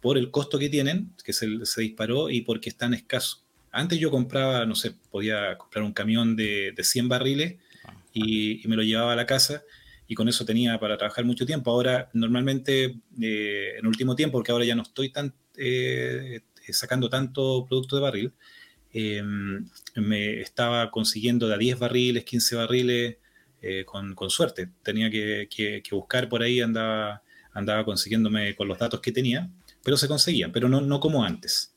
por 0.00 0.16
el 0.16 0.30
costo 0.30 0.58
que 0.58 0.70
tienen, 0.70 1.12
que 1.22 1.34
se, 1.34 1.66
se, 1.66 1.82
disparó 1.82 2.30
y 2.30 2.40
porque 2.40 2.70
están 2.70 2.94
escasos. 2.94 3.44
Antes 3.70 3.98
yo 3.98 4.10
compraba, 4.10 4.64
no 4.64 4.74
sé, 4.74 4.94
podía 5.10 5.58
comprar 5.58 5.84
un 5.84 5.92
camión 5.92 6.34
de, 6.34 6.72
de 6.74 6.82
100 6.82 7.10
barriles 7.10 7.56
y, 8.14 8.62
me 8.66 8.76
lo 8.76 8.82
llevaba 8.82 9.12
a 9.12 9.16
la 9.16 9.26
casa 9.26 9.62
y 10.10 10.16
con 10.16 10.28
eso 10.28 10.44
tenía 10.44 10.80
para 10.80 10.98
trabajar 10.98 11.24
mucho 11.24 11.46
tiempo. 11.46 11.70
Ahora, 11.70 12.10
normalmente, 12.14 12.96
eh, 13.22 13.74
en 13.78 13.86
último 13.86 14.16
tiempo, 14.16 14.38
porque 14.38 14.50
ahora 14.50 14.64
ya 14.64 14.74
no 14.74 14.82
estoy 14.82 15.10
tan, 15.10 15.32
eh, 15.56 16.40
sacando 16.70 17.08
tanto 17.08 17.64
producto 17.68 17.94
de 17.94 18.02
barril, 18.02 18.32
eh, 18.92 19.22
me 19.94 20.40
estaba 20.40 20.90
consiguiendo 20.90 21.46
de 21.46 21.54
a 21.54 21.58
10 21.58 21.78
barriles, 21.78 22.24
15 22.24 22.56
barriles, 22.56 23.18
con, 23.86 24.16
con, 24.16 24.30
suerte. 24.30 24.70
Tenía 24.82 25.10
que, 25.10 25.46
que, 25.48 25.80
buscar 25.92 26.28
por 26.28 26.42
ahí, 26.42 26.60
andaba, 26.60 27.22
andaba 27.52 27.84
consiguiéndome 27.84 28.56
con 28.56 28.66
los 28.66 28.78
datos 28.80 28.98
que 29.00 29.12
tenía, 29.12 29.48
pero 29.84 29.96
se 29.96 30.08
conseguían, 30.08 30.50
pero 30.50 30.68
no, 30.68 30.80
no 30.80 30.98
como 30.98 31.22
antes. 31.22 31.72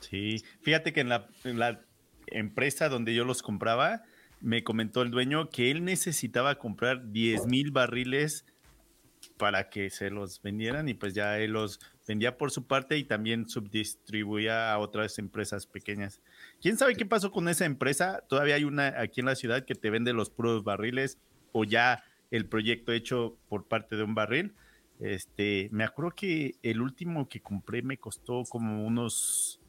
Sí, 0.00 0.44
fíjate 0.60 0.92
que 0.92 1.00
en 1.00 1.08
la, 1.08 1.26
en 1.44 1.58
la 1.58 1.80
empresa 2.26 2.90
donde 2.90 3.14
yo 3.14 3.24
los 3.24 3.40
compraba, 3.40 4.02
me 4.40 4.62
comentó 4.64 5.02
el 5.02 5.10
dueño 5.10 5.50
que 5.50 5.70
él 5.70 5.84
necesitaba 5.84 6.56
comprar 6.56 7.10
10 7.10 7.46
mil 7.46 7.70
barriles 7.70 8.44
para 9.36 9.68
que 9.68 9.90
se 9.90 10.10
los 10.10 10.40
vendieran 10.42 10.88
y 10.88 10.94
pues 10.94 11.14
ya 11.14 11.38
él 11.38 11.52
los 11.52 11.80
vendía 12.06 12.36
por 12.36 12.50
su 12.50 12.66
parte 12.66 12.96
y 12.96 13.04
también 13.04 13.48
subdistribuía 13.48 14.72
a 14.72 14.78
otras 14.78 15.18
empresas 15.18 15.66
pequeñas. 15.66 16.22
¿Quién 16.60 16.76
sabe 16.76 16.94
qué 16.94 17.06
pasó 17.06 17.30
con 17.30 17.48
esa 17.48 17.64
empresa? 17.64 18.22
Todavía 18.28 18.54
hay 18.54 18.64
una 18.64 19.00
aquí 19.00 19.20
en 19.20 19.26
la 19.26 19.34
ciudad 19.34 19.64
que 19.64 19.74
te 19.74 19.90
vende 19.90 20.12
los 20.12 20.30
puros 20.30 20.64
barriles 20.64 21.18
o 21.52 21.64
ya 21.64 22.04
el 22.30 22.46
proyecto 22.46 22.92
hecho 22.92 23.36
por 23.48 23.66
parte 23.66 23.96
de 23.96 24.04
un 24.04 24.14
barril. 24.14 24.54
Este, 25.00 25.68
me 25.72 25.84
acuerdo 25.84 26.12
que 26.12 26.54
el 26.62 26.80
último 26.80 27.28
que 27.28 27.40
compré 27.40 27.82
me 27.82 27.98
costó 27.98 28.44
como 28.48 28.86
unos 28.86 29.60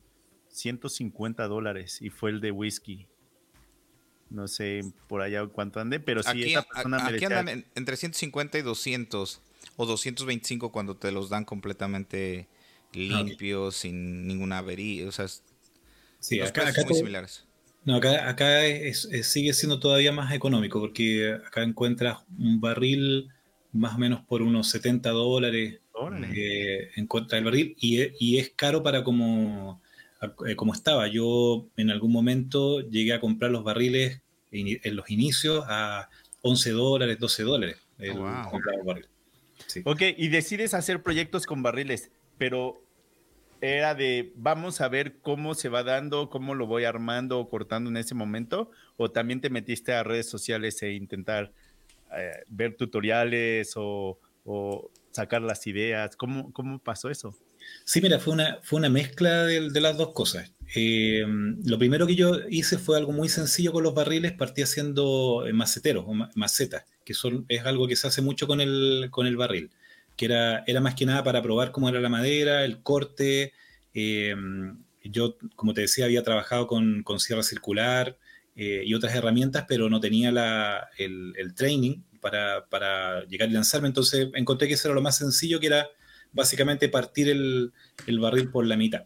150 0.49 1.47
dólares 1.47 2.01
y 2.01 2.09
fue 2.09 2.29
el 2.29 2.41
de 2.41 2.51
whisky. 2.51 3.07
No 4.29 4.47
sé 4.47 4.81
por 5.07 5.21
allá 5.21 5.45
cuánto 5.47 5.79
ande, 5.79 5.99
pero 5.99 6.21
sí, 6.21 6.29
aquí, 6.29 6.43
esa 6.51 6.63
persona 6.63 7.05
aquí 7.05 7.25
andan 7.25 7.65
entre 7.75 7.95
150 7.95 8.57
y 8.57 8.61
200 8.61 9.41
o 9.77 9.85
225 9.85 10.71
cuando 10.71 10.95
te 10.95 11.11
los 11.11 11.29
dan 11.29 11.45
completamente 11.45 12.47
limpios, 12.93 13.75
sin 13.75 14.27
ninguna 14.27 14.59
avería. 14.59 15.07
O 15.07 15.11
sea, 15.11 15.27
sí, 16.19 16.41
acá, 16.41 16.67
acá, 16.67 16.83
muy 16.83 16.95
similares. 16.95 17.45
No, 17.85 17.95
acá, 17.95 18.27
acá 18.27 18.61
sigue 19.23 19.53
siendo 19.53 19.79
todavía 19.79 20.11
más 20.11 20.33
económico 20.33 20.79
porque 20.79 21.37
acá 21.45 21.63
encuentras 21.63 22.17
un 22.37 22.59
barril 22.59 23.29
más 23.71 23.95
o 23.95 23.97
menos 23.97 24.21
por 24.25 24.41
unos 24.41 24.69
70 24.69 25.09
dólares 25.11 25.79
eh, 26.35 26.89
en 26.95 27.07
contra 27.07 27.37
del 27.37 27.45
barril 27.45 27.75
y, 27.79 28.01
y, 28.19 28.37
es 28.37 28.51
caro 28.55 28.83
para 28.83 29.03
como 29.03 29.81
eh, 30.47 30.55
como 30.55 30.73
estaba. 30.73 31.07
Yo 31.07 31.67
en 31.77 31.91
algún 31.91 32.11
momento 32.11 32.81
llegué 32.81 33.13
a 33.13 33.19
comprar 33.19 33.51
los 33.51 33.63
barriles 33.63 34.21
en 34.51 34.95
los 34.95 35.09
inicios 35.11 35.65
a 35.67 36.09
11 36.41 36.71
dólares, 36.71 37.19
12 37.19 37.43
dólares. 37.43 37.77
Oh, 38.15 39.91
ok, 39.91 40.01
y 40.17 40.27
decides 40.29 40.73
hacer 40.73 41.01
proyectos 41.01 41.45
con 41.45 41.63
barriles, 41.63 42.11
pero 42.37 42.81
era 43.59 43.95
de 43.95 44.31
vamos 44.35 44.81
a 44.81 44.87
ver 44.87 45.17
cómo 45.21 45.55
se 45.55 45.69
va 45.69 45.83
dando, 45.83 46.29
cómo 46.29 46.53
lo 46.53 46.67
voy 46.67 46.85
armando 46.85 47.39
o 47.39 47.49
cortando 47.49 47.89
en 47.89 47.97
ese 47.97 48.13
momento, 48.13 48.69
o 48.97 49.09
también 49.09 49.41
te 49.41 49.49
metiste 49.49 49.93
a 49.93 50.03
redes 50.03 50.29
sociales 50.29 50.81
e 50.83 50.93
intentar 50.93 51.51
eh, 52.15 52.43
ver 52.47 52.75
tutoriales 52.77 53.73
o, 53.75 54.19
o, 54.45 54.91
sacar 55.11 55.41
las 55.41 55.65
ideas. 55.65 56.15
¿Cómo, 56.15 56.53
¿Cómo 56.53 56.77
pasó 56.77 57.09
eso? 57.09 57.35
Sí, 57.87 58.01
mira, 58.01 58.19
fue 58.19 58.33
una, 58.33 58.59
fue 58.63 58.79
una 58.79 58.89
mezcla 58.89 59.45
de, 59.45 59.79
las 59.79 59.95
dos 59.95 60.11
cosas. 60.11 60.51
Eh, 60.75 61.25
lo 61.63 61.79
primero 61.79 62.05
que 62.05 62.15
yo 62.15 62.37
hice 62.49 62.77
fue 62.77 62.97
algo 62.97 63.13
muy 63.13 63.29
sencillo 63.29 63.71
con 63.71 63.81
los 63.81 63.93
barriles, 63.93 64.33
partí 64.33 64.61
haciendo 64.61 65.47
eh, 65.47 65.53
maceteros 65.53 66.03
o 66.05 66.13
macetas, 66.35 66.83
que 67.05 67.13
es 67.47 67.65
algo 67.65 67.87
que 67.87 67.95
se 67.95 68.07
hace 68.07 68.21
mucho 68.21 68.45
con 68.45 68.59
el, 68.59 69.07
con 69.09 69.25
el 69.25 69.37
barril, 69.37 69.71
que 70.17 70.25
era, 70.25 70.65
era 70.67 70.81
más 70.81 70.95
que 70.95 71.05
nada 71.05 71.23
para 71.23 71.41
probar 71.41 71.71
cómo 71.71 71.87
era 71.87 72.01
la 72.01 72.09
madera, 72.09 72.65
el 72.65 72.81
corte. 72.83 73.53
Eh, 73.93 74.35
yo, 75.05 75.37
como 75.55 75.73
te 75.73 75.79
decía, 75.79 76.03
había 76.03 76.23
trabajado 76.23 76.67
con, 76.67 77.03
con 77.03 77.21
sierra 77.21 77.41
circular 77.41 78.17
y 78.53 78.93
otras 78.95 79.15
herramientas, 79.15 79.65
pero 79.67 79.87
no 79.87 79.99
tenía 80.01 80.31
la, 80.31 80.89
el, 80.97 81.33
el, 81.37 81.53
training 81.53 82.01
para, 82.19 82.65
para 82.65 83.23
llegar 83.27 83.47
y 83.49 83.53
lanzarme, 83.53 83.87
entonces 83.87 84.29
encontré 84.33 84.67
que 84.67 84.73
eso 84.73 84.87
era 84.89 84.95
lo 84.95 85.01
más 85.01 85.15
sencillo, 85.15 85.59
que 85.59 85.67
era 85.67 85.87
básicamente 86.31 86.89
partir 86.89 87.29
el, 87.29 87.71
barril 88.19 88.49
por 88.49 88.65
la 88.65 88.77
mitad. 88.77 89.05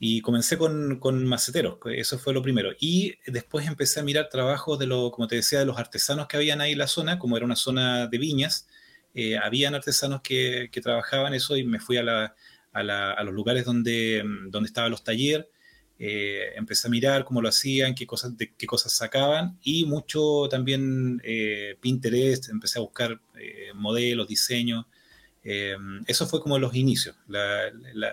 Y 0.00 0.20
comencé 0.20 0.56
con, 0.56 1.00
con, 1.00 1.26
maceteros, 1.26 1.78
eso 1.86 2.18
fue 2.18 2.32
lo 2.32 2.42
primero. 2.42 2.70
Y 2.78 3.14
después 3.26 3.66
empecé 3.66 4.00
a 4.00 4.04
mirar 4.04 4.28
trabajos 4.28 4.78
de 4.78 4.86
lo, 4.86 5.10
como 5.10 5.26
te 5.26 5.36
decía, 5.36 5.58
de 5.58 5.66
los 5.66 5.78
artesanos 5.78 6.28
que 6.28 6.36
habían 6.36 6.60
ahí 6.60 6.72
en 6.72 6.78
la 6.78 6.86
zona, 6.86 7.18
como 7.18 7.36
era 7.36 7.44
una 7.44 7.56
zona 7.56 8.06
de 8.06 8.18
viñas, 8.18 8.68
eh, 9.14 9.36
habían 9.36 9.74
artesanos 9.74 10.20
que, 10.22 10.68
que, 10.70 10.80
trabajaban 10.80 11.34
eso 11.34 11.56
y 11.56 11.64
me 11.64 11.80
fui 11.80 11.96
a, 11.96 12.02
la, 12.04 12.36
a, 12.72 12.82
la, 12.82 13.12
a 13.12 13.24
los 13.24 13.34
lugares 13.34 13.64
donde, 13.64 14.22
donde 14.50 14.68
estaban 14.68 14.90
los 14.90 15.02
talleres 15.02 15.46
eh, 16.00 16.52
empecé 16.54 16.86
a 16.86 16.90
mirar 16.90 17.24
cómo 17.24 17.42
lo 17.42 17.48
hacían, 17.48 17.94
qué 17.94 18.06
cosas, 18.06 18.36
de, 18.36 18.54
qué 18.54 18.66
cosas 18.66 18.92
sacaban 18.92 19.58
y 19.62 19.84
mucho 19.84 20.46
también 20.48 21.20
eh, 21.24 21.76
Pinterest, 21.80 22.50
empecé 22.50 22.78
a 22.78 22.82
buscar 22.82 23.20
eh, 23.38 23.72
modelos, 23.74 24.28
diseños. 24.28 24.86
Eso 26.06 26.26
fue 26.26 26.40
como 26.40 26.58
los 26.58 26.74
inicios. 26.74 27.16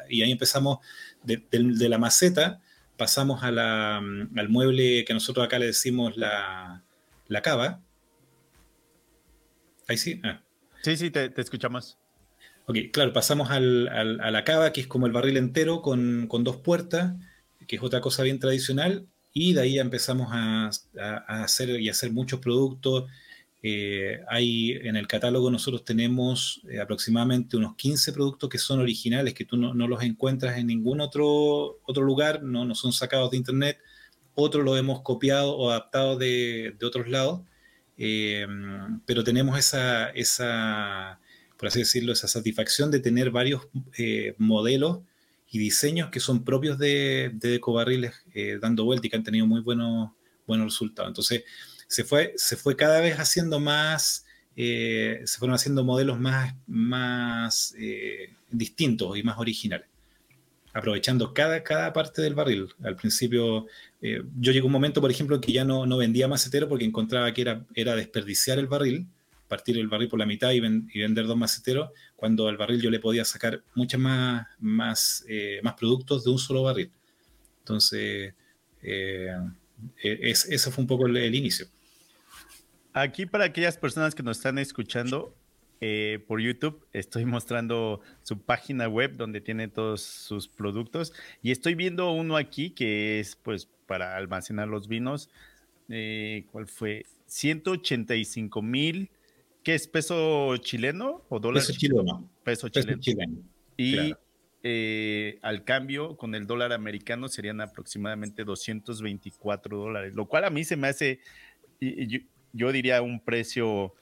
y 0.10 0.22
ahí 0.22 0.32
empezamos 0.32 0.80
de, 1.24 1.90
la 1.90 1.98
maceta, 1.98 2.62
pasamos 2.98 3.44
a 3.44 3.52
la, 3.52 3.98
al 3.98 4.50
mueble 4.50 5.06
que 5.06 5.14
nosotros 5.14 5.46
acá 5.46 5.60
le 5.60 5.68
decimos 5.68 6.18
la, 6.18 6.84
la 7.28 7.42
cava. 7.42 7.82
Ahí 9.88 9.98
sí. 9.98 10.22
Ah. 10.24 10.42
Sí, 10.84 10.98
sí, 10.98 11.10
te, 11.12 11.32
escuchamos. 11.38 11.98
Ok, 12.68 12.78
claro, 12.92 13.14
pasamos 13.14 13.52
al, 13.52 13.88
a 13.88 14.32
la 14.32 14.44
cava, 14.44 14.72
que 14.74 14.82
es 14.82 14.88
como 14.88 15.06
el 15.06 15.12
barril 15.12 15.38
entero 15.38 15.82
con, 15.82 16.28
con 16.28 16.44
dos 16.44 16.58
puertas 16.58 17.14
que 17.68 17.76
es 17.78 17.84
otra 17.84 18.02
cosa 18.02 18.24
bien 18.24 18.40
tradicional, 18.40 19.08
y 19.34 19.54
de 19.54 19.62
ahí 19.62 19.80
empezamos 19.80 20.30
a, 20.32 20.70
hacer 21.28 21.70
y 21.82 21.90
hacer 21.90 22.12
muchos 22.12 22.40
productos. 22.40 23.10
Eh, 23.68 24.22
hay 24.28 24.74
en 24.74 24.96
el 24.96 25.08
catálogo 25.08 25.50
nosotros 25.50 25.84
tenemos 25.84 26.62
eh, 26.70 26.80
aproximadamente 26.80 27.58
unos 27.58 27.76
15 27.76 28.14
productos 28.14 28.48
que 28.48 28.60
son 28.60 28.80
originales, 28.80 29.34
que 29.34 29.44
tú 29.44 29.58
no, 29.58 29.74
los 29.74 30.04
encuentras 30.04 30.60
en 30.60 30.68
ningún 30.68 31.02
otro, 31.02 31.80
otro 31.84 32.04
lugar, 32.04 32.44
no, 32.44 32.64
no 32.64 32.76
son 32.76 32.94
sacados 32.94 33.32
de 33.32 33.38
internet, 33.38 33.80
otros 34.36 34.64
los 34.64 34.78
hemos 34.78 35.02
copiado 35.02 35.58
o 35.58 35.72
adaptado 35.72 36.16
de, 36.16 36.76
de 36.78 36.86
otros 36.86 37.10
lados, 37.10 37.42
eh, 37.98 38.46
pero 39.08 39.24
tenemos 39.24 39.58
esa, 39.58 40.12
esa, 40.12 41.20
por 41.58 41.70
así 41.70 41.80
decirlo, 41.80 42.14
esa 42.14 42.28
satisfacción 42.28 42.92
de 42.92 43.00
tener 43.00 43.32
varios 43.32 43.68
modelos 44.38 45.00
y 45.50 45.58
diseños 45.58 46.12
que 46.12 46.20
son 46.20 46.44
propios 46.44 46.78
de, 46.78 47.32
de 47.34 47.56
Ecobarriles 47.56 48.14
dando 48.62 48.86
vuelta 48.86 49.08
y 49.08 49.10
que 49.10 49.16
han 49.16 49.24
tenido 49.24 49.48
muy 49.48 49.62
buenos, 49.62 50.12
buenos 50.46 50.68
resultados. 50.68 51.10
Entonces, 51.10 51.46
se 51.96 52.04
fue, 52.04 52.34
se 52.36 52.58
fue 52.58 52.76
cada 52.76 53.00
vez 53.00 53.18
haciendo 53.18 53.60
más, 53.60 54.26
eh, 54.58 55.22
se 55.24 55.38
fueron 55.38 55.56
haciendo 55.56 55.86
modelos 55.86 56.20
más, 56.20 56.54
más 56.68 57.74
eh, 57.78 58.34
distintos 58.52 59.18
y 59.18 59.24
más 59.24 59.38
originales, 59.38 59.88
aprovechando 60.74 61.34
cada, 61.34 61.64
cada 61.64 61.94
parte 61.94 62.22
del 62.22 62.36
barril. 62.36 62.68
Al 62.84 62.98
principio, 62.98 63.68
yo 64.02 64.52
llegué 64.52 64.60
a 64.60 64.66
un 64.66 64.72
momento, 64.72 65.00
por 65.00 65.10
ejemplo, 65.10 65.40
que 65.40 65.54
ya 65.54 65.64
no, 65.64 65.86
no 65.86 65.98
vendía 65.98 66.28
macetero 66.28 66.68
porque 66.68 66.84
encontraba 66.84 67.34
que 67.34 67.42
era, 67.42 67.66
era 67.76 67.96
desperdiciar 67.96 68.60
el 68.60 68.68
barril 68.68 69.08
partir 69.48 69.78
el 69.78 69.88
barril 69.88 70.10
por 70.10 70.20
la 70.20 70.26
mitad 70.26 70.52
y, 70.52 70.60
vender 70.60 71.28
dos 71.28 71.38
maceteros, 71.38 71.92
cuando 72.16 72.48
al 72.48 72.58
barril 72.58 72.82
yo 72.82 72.90
le 72.90 73.00
podía 73.00 73.24
sacar 73.24 73.62
muchas 73.76 74.00
más, 74.00 74.48
más, 74.60 75.24
eh, 75.28 75.60
más 75.64 75.76
productos 75.76 76.24
de 76.24 76.32
un 76.32 76.40
solo 76.40 76.64
barril. 76.64 76.92
Entonces, 77.60 78.34
eh, 78.82 79.38
e, 80.02 80.20
es, 80.22 80.46
eso 80.46 80.72
fue 80.72 80.84
un 80.84 80.88
poco 80.88 81.08
el, 81.08 81.36
inicio. 81.36 81.68
Aquí 82.96 83.26
para 83.26 83.46
aquellas 83.46 83.78
personas 83.78 84.16
que 84.16 84.24
nos 84.24 84.38
están 84.38 84.58
escuchando 84.58 85.36
eh, 85.82 86.24
por 86.28 86.42
YouTube, 86.42 86.84
estoy 86.94 87.26
mostrando 87.26 88.02
su 88.24 88.40
página 88.40 88.88
web 88.88 89.18
donde 89.18 89.42
tiene 89.42 89.68
todos 89.68 90.02
sus 90.02 90.48
productos 90.48 91.14
y 91.44 91.52
estoy 91.52 91.76
viendo 91.76 92.12
uno 92.12 92.38
aquí 92.38 92.72
que 92.72 93.20
es 93.20 93.36
pues 93.36 93.70
para 93.86 94.16
almacenar 94.18 94.68
los 94.68 94.88
vinos. 94.88 95.30
¿Cuál 95.88 96.68
fue? 96.68 97.06
185 97.28 98.62
mil 98.64 99.12
¿Qué 99.66 99.74
es 99.74 99.88
peso 99.88 100.56
chileno 100.58 101.26
o 101.28 101.40
dólar? 101.40 101.64
Peso 101.64 101.74
chileno. 101.74 102.30
Peso 102.44 102.70
chileno. 102.70 103.02
Y 103.76 104.14
eh, 104.62 105.40
al 105.42 105.64
cambio 105.64 106.18
con 106.18 106.36
el 106.36 106.46
dólar 106.46 106.72
americano 106.72 107.28
serían 107.30 107.60
aproximadamente 107.62 108.44
224 108.44 109.76
dólares, 109.76 110.14
lo 110.14 110.28
cual 110.28 110.44
a 110.44 110.52
mí 110.52 110.64
se 110.64 110.78
me 110.78 110.88
hace, 110.88 111.20
yo, 112.56 112.72
diría 112.72 113.02
un 113.02 113.20
precio, 113.20 113.94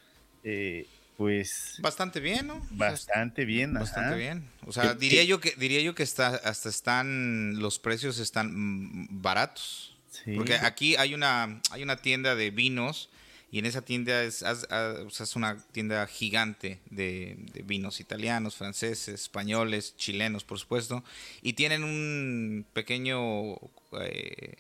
eh, 0.44 0.88
pues... 1.18 1.78
Bastante 1.80 2.20
bien, 2.20 2.48
¿no? 2.48 2.62
Bastante 2.72 3.46
bien. 3.46 3.74
Bastante 3.74 4.18
bien. 4.18 4.50
O 4.66 4.72
sea, 4.72 4.94
diría 4.94 5.24
yo 5.24 5.40
que, 5.40 5.54
diría 5.58 5.82
yo 5.82 5.96
que 5.96 6.04
está, 6.04 6.28
hasta 6.28 6.70
están, 6.70 7.60
los 7.60 7.80
precios 7.80 8.20
están 8.20 8.52
mm, 8.54 9.22
baratos. 9.22 9.98
Sí. 10.10 10.36
Porque 10.36 10.56
aquí 10.56 10.96
hay 10.96 11.14
una, 11.14 11.62
hay 11.72 11.84
una 11.84 11.98
tienda 11.98 12.36
de 12.36 12.52
vinos 12.52 13.10
y 13.54 13.60
en 13.60 13.68
esa 13.68 13.84
tienda 13.84 14.24
es, 14.24 14.44
es 14.44 15.36
una 15.36 15.64
tienda 15.72 16.08
gigante 16.08 16.80
de, 16.90 17.38
vinos 17.66 18.00
italianos, 18.00 18.56
franceses, 18.56 19.10
españoles, 19.10 19.96
chilenos, 19.96 20.44
por 20.44 20.58
supuesto. 20.58 21.04
Y 21.44 21.54
tienen 21.54 21.84
un 21.84 22.66
pequeño 22.74 23.54
eh, 24.02 24.56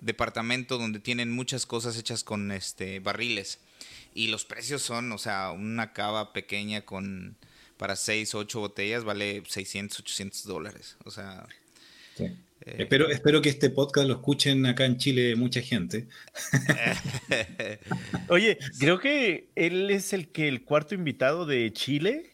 departamento 0.00 0.78
donde 0.78 1.00
tienen 1.00 1.30
muchas 1.30 1.66
cosas 1.66 1.98
hechas 1.98 2.24
con 2.24 2.52
este 2.52 3.00
barriles. 3.00 3.58
Y 4.14 4.28
los 4.28 4.44
precios 4.44 4.82
son, 4.82 5.12
o 5.12 5.18
sea, 5.18 5.52
una 5.52 5.92
cava 5.92 6.32
pequeña 6.32 6.82
con 6.82 7.36
para 7.76 7.96
6 7.96 8.34
o 8.34 8.38
8 8.40 8.60
botellas 8.60 9.04
vale 9.04 9.42
600, 9.46 10.00
800 10.00 10.44
dólares. 10.44 10.96
O 11.04 11.10
sea, 11.10 11.46
eh, 12.18 12.36
espero, 12.78 13.08
espero 13.08 13.40
que 13.40 13.48
este 13.48 13.70
podcast 13.70 14.06
lo 14.06 14.14
escuchen 14.14 14.66
acá 14.66 14.84
en 14.84 14.98
Chile 14.98 15.34
mucha 15.36 15.62
gente. 15.62 16.06
Oye, 18.28 18.58
creo 18.78 19.00
que 19.00 19.48
él 19.54 19.90
es 19.90 20.12
el 20.12 20.28
que 20.28 20.48
el 20.48 20.62
cuarto 20.62 20.94
invitado 20.94 21.46
de 21.46 21.72
Chile. 21.72 22.30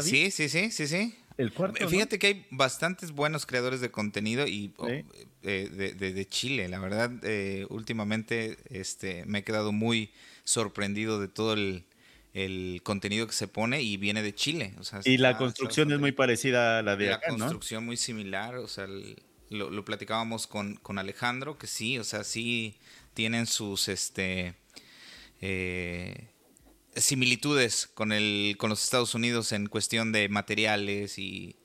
Sí, 0.00 0.30
sí, 0.30 0.48
sí, 0.48 0.70
sí, 0.70 0.86
sí. 0.86 1.14
El 1.36 1.52
cuarto. 1.52 1.86
Fíjate 1.86 2.18
que 2.18 2.26
hay 2.26 2.46
bastantes 2.50 3.12
buenos 3.12 3.44
creadores 3.44 3.80
de 3.80 3.90
contenido 3.90 4.46
y 4.46 4.72
oh, 4.78 4.88
eh, 5.42 5.94
de, 5.96 6.26
Chile. 6.28 6.68
La 6.68 6.78
verdad, 6.78 7.10
eh, 7.22 7.66
últimamente 7.70 8.58
este, 8.70 9.24
me 9.26 9.40
he 9.40 9.44
quedado 9.44 9.72
muy 9.72 10.10
sorprendido 10.44 11.20
de 11.20 11.28
todo 11.28 11.54
el, 11.54 11.84
contenido 12.84 13.26
que 13.26 13.32
se 13.32 13.48
pone 13.48 13.82
y 13.82 13.96
viene 13.96 14.22
de 14.22 14.32
Chile. 14.32 14.72
y 15.04 15.16
la 15.16 15.36
construcción 15.36 15.90
es 15.90 15.98
muy 15.98 16.12
parecida 16.12 16.78
a 16.78 16.82
la 16.82 16.94
de 16.94 17.06
la 17.06 17.20
construcción 17.20 17.84
muy 17.84 17.96
similar, 17.96 18.54
o 18.58 18.68
sea, 18.68 18.84
el, 18.84 19.16
lo, 19.50 19.84
platicábamos 19.84 20.46
con, 20.46 20.78
Alejandro, 20.98 21.58
que 21.58 21.66
sí, 21.66 21.98
o 21.98 22.04
sea, 22.04 22.24
sí 22.24 22.76
tienen 23.14 23.46
sus 23.46 23.88
este 23.88 24.54
eh, 25.40 26.28
similitudes 26.94 27.86
con 27.86 28.12
el, 28.12 28.56
con 28.58 28.70
los 28.70 28.82
Estados 28.82 29.14
Unidos 29.14 29.52
en 29.52 29.66
cuestión 29.66 30.12
de 30.12 30.28
materiales 30.28 31.18
y, 31.18 31.56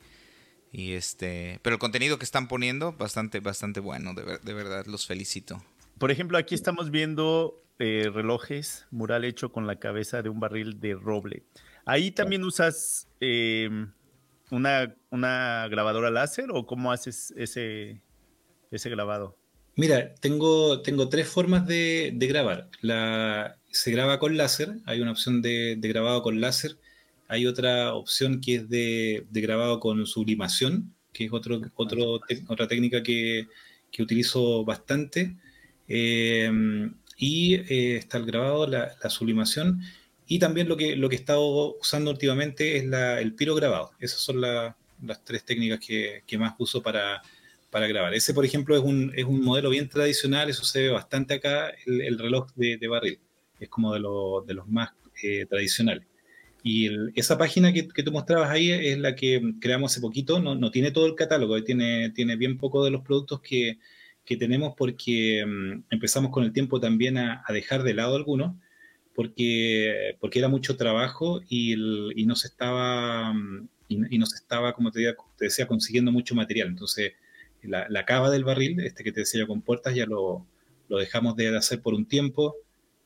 y 0.73 0.93
este, 0.93 1.61
pero 1.61 1.75
el 1.75 1.79
contenido 1.79 2.17
que 2.17 2.25
están 2.25 2.49
poniendo 2.49 2.91
bastante, 2.91 3.39
bastante 3.39 3.79
bueno, 3.79 4.13
de, 4.13 4.53
verdad, 4.53 4.85
los 4.87 5.07
felicito. 5.07 5.63
Por 5.97 6.11
ejemplo, 6.11 6.37
aquí 6.37 6.55
estamos 6.55 6.91
viendo 6.91 7.63
eh, 7.79 8.09
relojes, 8.13 8.85
mural 8.91 9.23
hecho 9.23 9.53
con 9.53 9.67
la 9.67 9.77
cabeza 9.77 10.21
de 10.21 10.27
un 10.27 10.41
barril 10.41 10.81
de 10.81 10.95
roble. 10.95 11.43
Ahí 11.85 12.11
también 12.11 12.43
usas 12.43 13.07
eh, 13.21 13.69
una, 14.49 14.95
una 15.09 15.67
grabadora 15.69 16.11
láser 16.11 16.47
o 16.51 16.65
cómo 16.65 16.91
haces 16.91 17.33
ese, 17.37 18.01
ese 18.71 18.89
grabado? 18.89 19.37
Mira, 19.75 20.13
tengo, 20.15 20.81
tengo 20.81 21.09
tres 21.09 21.27
formas 21.27 21.65
de, 21.65 22.15
grabar. 22.19 22.69
La, 22.81 23.57
se 23.71 23.91
graba 23.91 24.19
con 24.19 24.37
láser, 24.37 24.77
hay 24.85 25.01
una 25.01 25.11
opción 25.11 25.41
de, 25.41 25.77
grabado 25.81 26.21
con 26.21 26.41
láser, 26.41 26.77
hay 27.27 27.45
otra 27.45 27.93
opción 27.93 28.41
que 28.41 28.55
es 28.55 28.69
de, 28.69 29.25
grabado 29.31 29.79
con 29.79 30.05
sublimación, 30.05 30.93
que 31.11 31.25
es 31.25 31.33
otro, 31.33 31.61
otro 31.75 32.19
otra 32.47 32.67
técnica 32.67 33.03
que, 33.03 33.47
utilizo 33.99 34.65
bastante. 34.65 35.35
Eh, 35.87 36.51
y 37.17 37.55
eh, 37.55 37.97
está 37.97 38.17
el 38.17 38.25
grabado, 38.25 38.65
la, 38.67 38.95
la 39.01 39.09
sublimación 39.09 39.81
y 40.27 40.39
también 40.39 40.69
lo 40.69 40.77
que, 40.77 40.95
lo 40.95 41.09
que 41.09 41.15
he 41.15 41.19
estado 41.19 41.75
usando 41.79 42.11
últimamente 42.11 42.77
es 42.77 42.85
la, 42.85 43.19
el 43.19 43.33
piro 43.33 43.55
grabado. 43.55 43.91
Esas 43.99 44.19
son 44.19 44.41
las 44.41 44.75
tres 45.23 45.43
técnicas 45.43 45.79
que, 45.79 46.23
que 46.25 46.37
más 46.37 46.55
uso 46.57 46.81
para, 46.81 47.21
para, 47.69 47.87
grabar. 47.87 48.13
Ese, 48.13 48.33
por 48.33 48.45
ejemplo, 48.45 48.75
es 48.75 48.81
un, 48.81 49.11
es 49.15 49.25
un, 49.25 49.43
modelo 49.43 49.69
bien 49.69 49.89
tradicional, 49.89 50.49
eso 50.49 50.63
se 50.63 50.83
ve 50.83 50.89
bastante 50.89 51.35
acá, 51.35 51.71
el, 51.85 52.17
reloj 52.17 52.47
de, 52.55 52.77
de, 52.77 52.87
barril. 52.87 53.19
Es 53.59 53.69
como 53.69 53.93
de, 53.93 53.99
de 53.99 54.53
los 54.53 54.67
más 54.67 54.91
eh, 55.21 55.45
tradicionales. 55.45 56.07
Y 56.63 56.89
esa 57.19 57.37
página 57.37 57.73
que, 57.73 57.87
que, 57.89 58.03
tú 58.03 58.11
mostrabas 58.11 58.49
ahí 58.49 58.71
es 58.71 58.97
la 58.97 59.15
que 59.15 59.53
creamos 59.59 59.91
hace 59.91 60.01
poquito, 60.01 60.39
no, 60.39 60.55
no, 60.55 60.71
tiene 60.71 60.91
todo 60.91 61.05
el 61.05 61.15
catálogo, 61.15 61.61
tiene, 61.63 62.09
tiene 62.11 62.37
bien 62.37 62.57
poco 62.57 62.85
de 62.85 62.91
los 62.91 63.01
productos 63.01 63.41
que, 63.41 63.79
que 64.23 64.37
tenemos 64.37 64.73
porque 64.77 65.45
mm, 65.45 65.83
empezamos 65.89 66.31
con 66.31 66.45
el 66.45 66.53
tiempo 66.53 66.79
también 66.79 67.17
a, 67.17 67.43
a 67.45 67.53
dejar 67.53 67.83
de 67.83 67.93
lado 67.93 68.15
algunos 68.15 68.55
porque, 69.15 70.17
porque 70.19 70.39
era 70.39 70.47
mucho 70.47 70.75
trabajo 70.77 71.41
y, 71.47 71.73
y 71.73 72.25
no 72.25 72.35
se 72.35 72.47
estaba, 72.47 73.33
y, 73.87 74.17
no 74.17 74.25
se 74.25 74.37
estaba, 74.37 74.73
como 74.73 74.91
te, 74.91 75.15
decía, 75.39 75.67
consiguiendo 75.67 76.11
mucho 76.11 76.35
material. 76.35 76.69
Entonces, 76.69 77.13
la, 77.61 77.87
la, 77.89 78.05
cava 78.05 78.29
del 78.29 78.43
barril, 78.43 78.79
este 78.81 79.03
que 79.03 79.11
te 79.11 79.21
decía 79.21 79.45
con 79.45 79.61
puertas, 79.61 79.95
ya 79.95 80.05
lo, 80.05 80.45
lo 80.89 80.97
dejamos 80.97 81.35
de 81.35 81.55
hacer 81.55 81.81
por 81.81 81.93
un 81.93 82.05
tiempo 82.05 82.55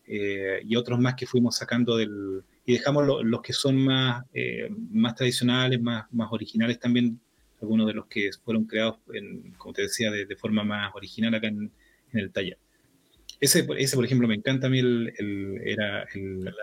eh, 0.08 0.62
y 0.66 0.76
otros 0.76 1.00
más 1.00 1.16
que 1.16 1.28
fuimos 1.28 1.58
sacando 1.58 1.98
del... 1.98 2.44
Y 2.68 2.74
dejamos 2.74 3.08
los 3.24 3.42
que 3.42 3.54
son 3.54 3.78
más, 3.78 4.26
eh, 4.34 4.70
más 4.92 5.16
tradicionales, 5.16 5.82
más, 5.82 6.06
más 6.12 6.28
originales 6.34 6.78
también, 6.78 7.18
algunos 7.62 7.88
de 7.88 7.94
los 7.94 8.08
que 8.08 8.30
fueron 8.44 8.66
creados, 8.66 8.98
en, 9.14 9.54
como 9.54 9.74
te 9.74 9.84
decía, 9.84 10.12
de, 10.12 10.36
forma 10.36 10.66
más 10.66 10.94
original 10.94 11.34
acá 11.34 11.48
en, 11.48 11.72
el 12.12 12.30
taller. 12.30 12.58
Ese, 13.40 13.66
ese, 13.78 13.96
por 13.96 14.04
ejemplo, 14.04 14.28
me 14.28 14.36
encanta 14.36 14.68
a 14.68 14.70
mí, 14.70 14.80
el, 14.80 15.14
era 15.64 16.04
el, 16.14 16.54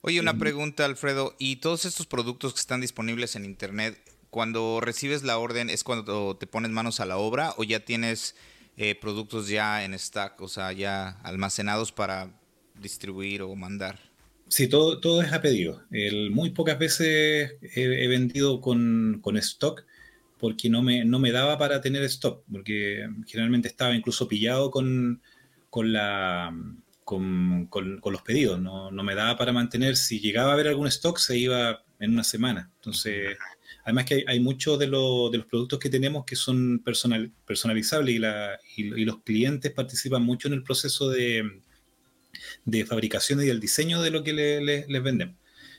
Oye, 0.00 0.18
una 0.18 0.36
pregunta, 0.36 0.84
Alfredo. 0.84 1.36
¿Y 1.38 1.56
todos 1.56 1.84
estos 1.84 2.06
productos 2.06 2.54
que 2.54 2.60
están 2.60 2.80
disponibles 2.80 3.36
en 3.36 3.44
Internet, 3.44 3.96
cuando 4.30 4.80
recibes 4.80 5.22
la 5.22 5.38
orden, 5.38 5.70
es 5.70 5.84
cuando 5.84 6.36
te 6.36 6.48
pones 6.48 6.72
manos 6.72 6.98
a 6.98 7.06
la 7.06 7.18
obra 7.18 7.54
o 7.56 7.62
ya 7.62 7.84
tienes 7.84 8.34
eh, 8.76 8.96
productos 8.96 9.46
ya 9.46 9.84
en 9.84 9.96
stack, 9.96 10.40
o 10.40 10.48
sea, 10.48 10.72
ya 10.72 11.20
almacenados 11.22 11.92
para 11.92 12.36
distribuir 12.74 13.42
o 13.42 13.54
mandar? 13.54 14.07
Sí, 14.48 14.66
todo, 14.68 14.98
todo 15.00 15.22
es 15.22 15.32
a 15.32 15.40
pedido. 15.42 15.82
muy 16.30 16.50
pocas 16.50 16.78
veces 16.78 17.54
he, 17.60 18.08
vendido 18.08 18.60
con, 18.60 19.20
stock 19.36 19.84
porque 20.38 20.70
no 20.70 20.82
me, 20.82 21.04
no 21.04 21.18
me 21.18 21.32
daba 21.32 21.58
para 21.58 21.80
tener 21.80 22.02
stock, 22.04 22.44
porque 22.50 23.08
generalmente 23.26 23.68
estaba 23.68 23.94
incluso 23.94 24.28
pillado 24.28 24.70
con, 24.70 25.20
con, 25.68 25.92
la, 25.92 26.54
con, 27.04 27.68
los 27.70 28.22
pedidos, 28.22 28.60
no, 28.60 28.90
me 28.90 29.14
daba 29.14 29.36
para 29.36 29.52
mantener, 29.52 29.96
si 29.96 30.20
llegaba 30.20 30.50
a 30.50 30.54
haber 30.54 30.68
algún 30.68 30.86
stock 30.86 31.18
se 31.18 31.36
iba 31.36 31.84
en 31.98 32.12
una 32.12 32.24
semana. 32.24 32.70
Entonces, 32.76 33.36
además 33.84 34.06
que 34.06 34.24
hay, 34.26 34.40
muchos 34.40 34.78
de, 34.78 34.86
de, 34.86 34.92
los 34.92 35.46
productos 35.46 35.78
que 35.78 35.90
tenemos 35.90 36.24
que 36.24 36.36
son 36.36 36.78
personal, 36.78 37.32
personalizables 37.44 38.14
y, 38.14 38.18
la, 38.18 38.58
y 38.76 39.04
los 39.04 39.22
clientes 39.22 39.72
participan 39.72 40.22
mucho 40.22 40.48
en 40.48 40.54
el 40.54 40.62
proceso 40.62 41.10
de 41.10 41.62
de 42.64 42.84
fabricación 42.84 43.42
y 43.42 43.46
del 43.46 43.60
diseño 43.60 44.02
de 44.02 44.10
lo 44.10 44.22
que 44.22 44.32
les 44.32 45.02
vendemos. 45.02 45.36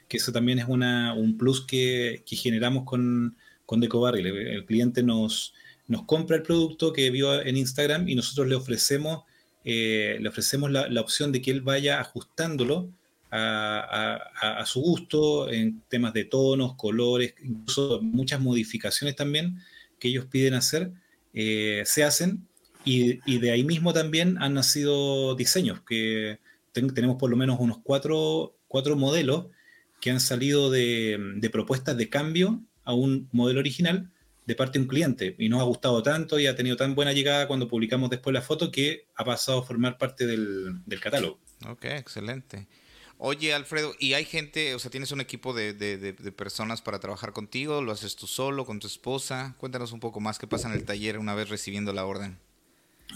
Que 0.08 0.18
eso 0.18 0.32
también 0.32 0.60
es 0.60 0.66
una, 0.68 1.14
un 1.14 1.38
plus 1.38 1.66
que, 1.66 2.24
que 2.26 2.36
generamos 2.36 2.84
con, 2.84 3.38
con 3.66 3.80
Decobarril. 3.80 4.26
El, 4.26 4.66
cliente 4.66 5.04
nos, 5.04 5.54
nos 5.88 6.04
compra 6.06 6.38
el 6.38 6.44
producto 6.44 6.92
que 6.92 7.10
vio 7.12 7.42
en 7.42 7.58
Instagram 7.58 8.10
y 8.10 8.16
nosotros 8.16 8.48
le 8.48 8.56
ofrecemos, 8.56 9.24
eh, 9.64 10.18
le 10.20 10.30
ofrecemos 10.30 10.72
la, 10.72 10.90
la, 10.90 11.02
opción 11.02 11.32
de 11.32 11.42
que 11.42 11.52
él 11.52 11.62
vaya 11.62 12.00
ajustándolo 12.00 12.90
a, 13.30 14.18
a, 14.42 14.60
a, 14.60 14.66
su 14.66 14.82
gusto 14.82 15.52
en 15.52 15.82
temas 15.88 16.14
de 16.14 16.26
tonos, 16.26 16.76
colores, 16.76 17.36
incluso 17.44 18.02
muchas 18.02 18.40
modificaciones 18.40 19.16
también 19.16 19.60
que 20.00 20.08
ellos 20.08 20.26
piden 20.26 20.56
hacer, 20.56 20.92
eh, 21.34 21.84
se 21.86 22.04
hacen 22.04 22.48
y, 22.90 23.20
y, 23.26 23.38
de 23.40 23.52
ahí 23.52 23.64
mismo 23.64 23.94
también 23.94 24.38
han 24.42 24.54
nacido 24.54 25.36
diseños 25.36 25.82
que 25.82 26.40
tenemos 26.72 27.18
por 27.18 27.30
lo 27.30 27.38
menos 27.38 27.60
unos 27.60 27.80
cuatro, 27.84 28.56
cuatro 28.68 28.96
modelos 28.96 29.48
que 30.00 30.12
han 30.12 30.20
salido 30.20 30.70
de, 30.70 31.50
propuestas 31.52 31.98
de 31.98 32.10
cambio 32.10 32.62
a 32.84 32.94
un 32.94 33.28
modelo 33.32 33.60
original 33.60 34.10
de 34.46 34.56
parte 34.56 34.80
de 34.80 34.84
un 34.84 34.88
cliente 34.88 35.36
y 35.38 35.50
nos 35.50 35.62
ha 35.62 35.66
gustado 35.66 36.02
tanto 36.02 36.40
y 36.40 36.48
ha 36.48 36.56
tenido 36.56 36.76
tan 36.76 36.96
buena 36.96 37.14
llegada 37.14 37.48
cuando 37.48 37.68
publicamos 37.68 38.10
después 38.10 38.34
la 38.34 38.42
foto 38.42 38.72
que 38.72 39.06
ha 39.16 39.26
pasado 39.26 39.60
a 39.60 39.66
formar 39.66 39.98
parte 39.98 40.26
del, 40.26 40.82
catálogo. 41.02 41.40
Ok, 41.68 41.86
excelente. 41.86 42.68
Oye, 43.18 43.54
Alfredo, 43.54 43.94
¿y 44.00 44.14
hay 44.14 44.24
gente, 44.24 44.74
o 44.74 44.80
sea, 44.80 44.90
tienes 44.90 45.12
un 45.12 45.20
equipo 45.20 45.54
de, 45.54 45.74
de, 45.74 45.98
de, 45.98 46.32
personas 46.32 46.82
para 46.82 47.00
trabajar 47.00 47.34
contigo? 47.34 47.82
¿Lo 47.82 47.92
haces 47.92 48.16
tú 48.16 48.28
solo, 48.28 48.66
con 48.66 48.80
tu 48.80 48.88
esposa? 48.88 49.56
Cuéntanos 49.60 49.92
un 49.92 50.00
poco 50.00 50.22
más 50.22 50.40
qué 50.40 50.48
pasa 50.48 50.70
en 50.70 50.76
el 50.76 50.86
taller 50.86 51.20
una 51.20 51.36
vez 51.36 51.50
recibiendo 51.50 51.92
la 51.92 52.06
orden. 52.06 52.40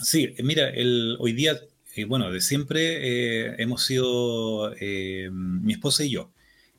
Sí, 0.02 0.34
mira, 0.44 0.70
el, 0.70 1.18
hoy 1.20 1.34
día 1.34 1.60
bueno, 2.08 2.32
de 2.32 2.42
siempre 2.42 3.48
eh, 3.48 3.56
hemos 3.60 3.86
sido 3.86 4.74
eh, 4.80 5.30
mi 5.32 5.74
esposa 5.74 6.04
y 6.04 6.10
yo. 6.10 6.32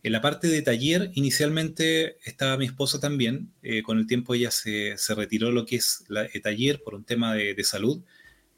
En 0.03 0.13
la 0.13 0.21
parte 0.21 0.49
de 0.49 0.61
taller, 0.61 1.11
inicialmente 1.15 2.19
estaba 2.25 2.57
mi 2.59 2.67
esposa 2.67 3.01
también. 3.01 3.53
Eh, 3.63 3.83
con 3.83 3.99
el 3.99 4.07
tiempo 4.07 4.35
ella 4.35 4.51
se, 4.51 4.97
retiró 5.17 5.51
lo 5.51 5.65
que 5.65 5.77
es 5.77 6.05
el 6.11 6.43
taller 6.43 6.83
por 6.83 6.95
un 6.95 7.05
tema 7.05 7.35
de, 7.35 7.65
salud. 7.65 8.03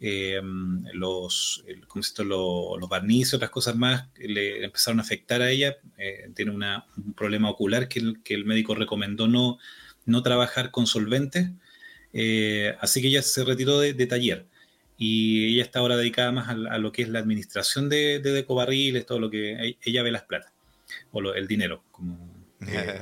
los, 0.00 1.64
los 2.24 2.88
barnices, 2.88 3.34
otras 3.34 3.50
cosas 3.50 3.76
más, 3.76 4.08
le 4.16 4.64
empezaron 4.64 4.98
a 4.98 5.02
afectar 5.02 5.42
a 5.42 5.50
ella. 5.50 5.76
tiene 6.34 6.50
un 6.50 7.14
problema 7.14 7.50
ocular 7.50 7.88
que 7.88 8.00
el, 8.00 8.22
que 8.24 8.34
el 8.34 8.44
médico 8.44 8.74
recomendó 8.74 9.28
no, 9.28 9.58
no 10.04 10.22
trabajar 10.22 10.70
con 10.72 10.86
solventes. 10.86 11.50
Así 12.80 13.02
que 13.02 13.08
ella 13.08 13.22
se 13.22 13.44
retiró 13.44 13.80
de 13.80 14.06
taller 14.06 14.46
y 14.98 15.54
ella 15.54 15.62
está 15.62 15.80
ahora 15.80 15.96
dedicada 15.96 16.32
más 16.32 16.48
a, 16.48 16.78
lo 16.78 16.92
que 16.92 17.02
es 17.02 17.08
la 17.08 17.18
administración 17.18 17.88
de, 17.88 18.18
de 18.20 18.32
Decobarriles, 18.32 19.04
todo 19.04 19.18
lo 19.18 19.30
que 19.30 19.52
e, 19.52 19.78
ella 19.82 20.02
ve 20.02 20.10
las 20.10 20.22
plata, 20.22 20.52
o 21.12 21.20
el 21.34 21.46
dinero, 21.46 21.84
como, 21.90 22.18
eh, 22.66 22.98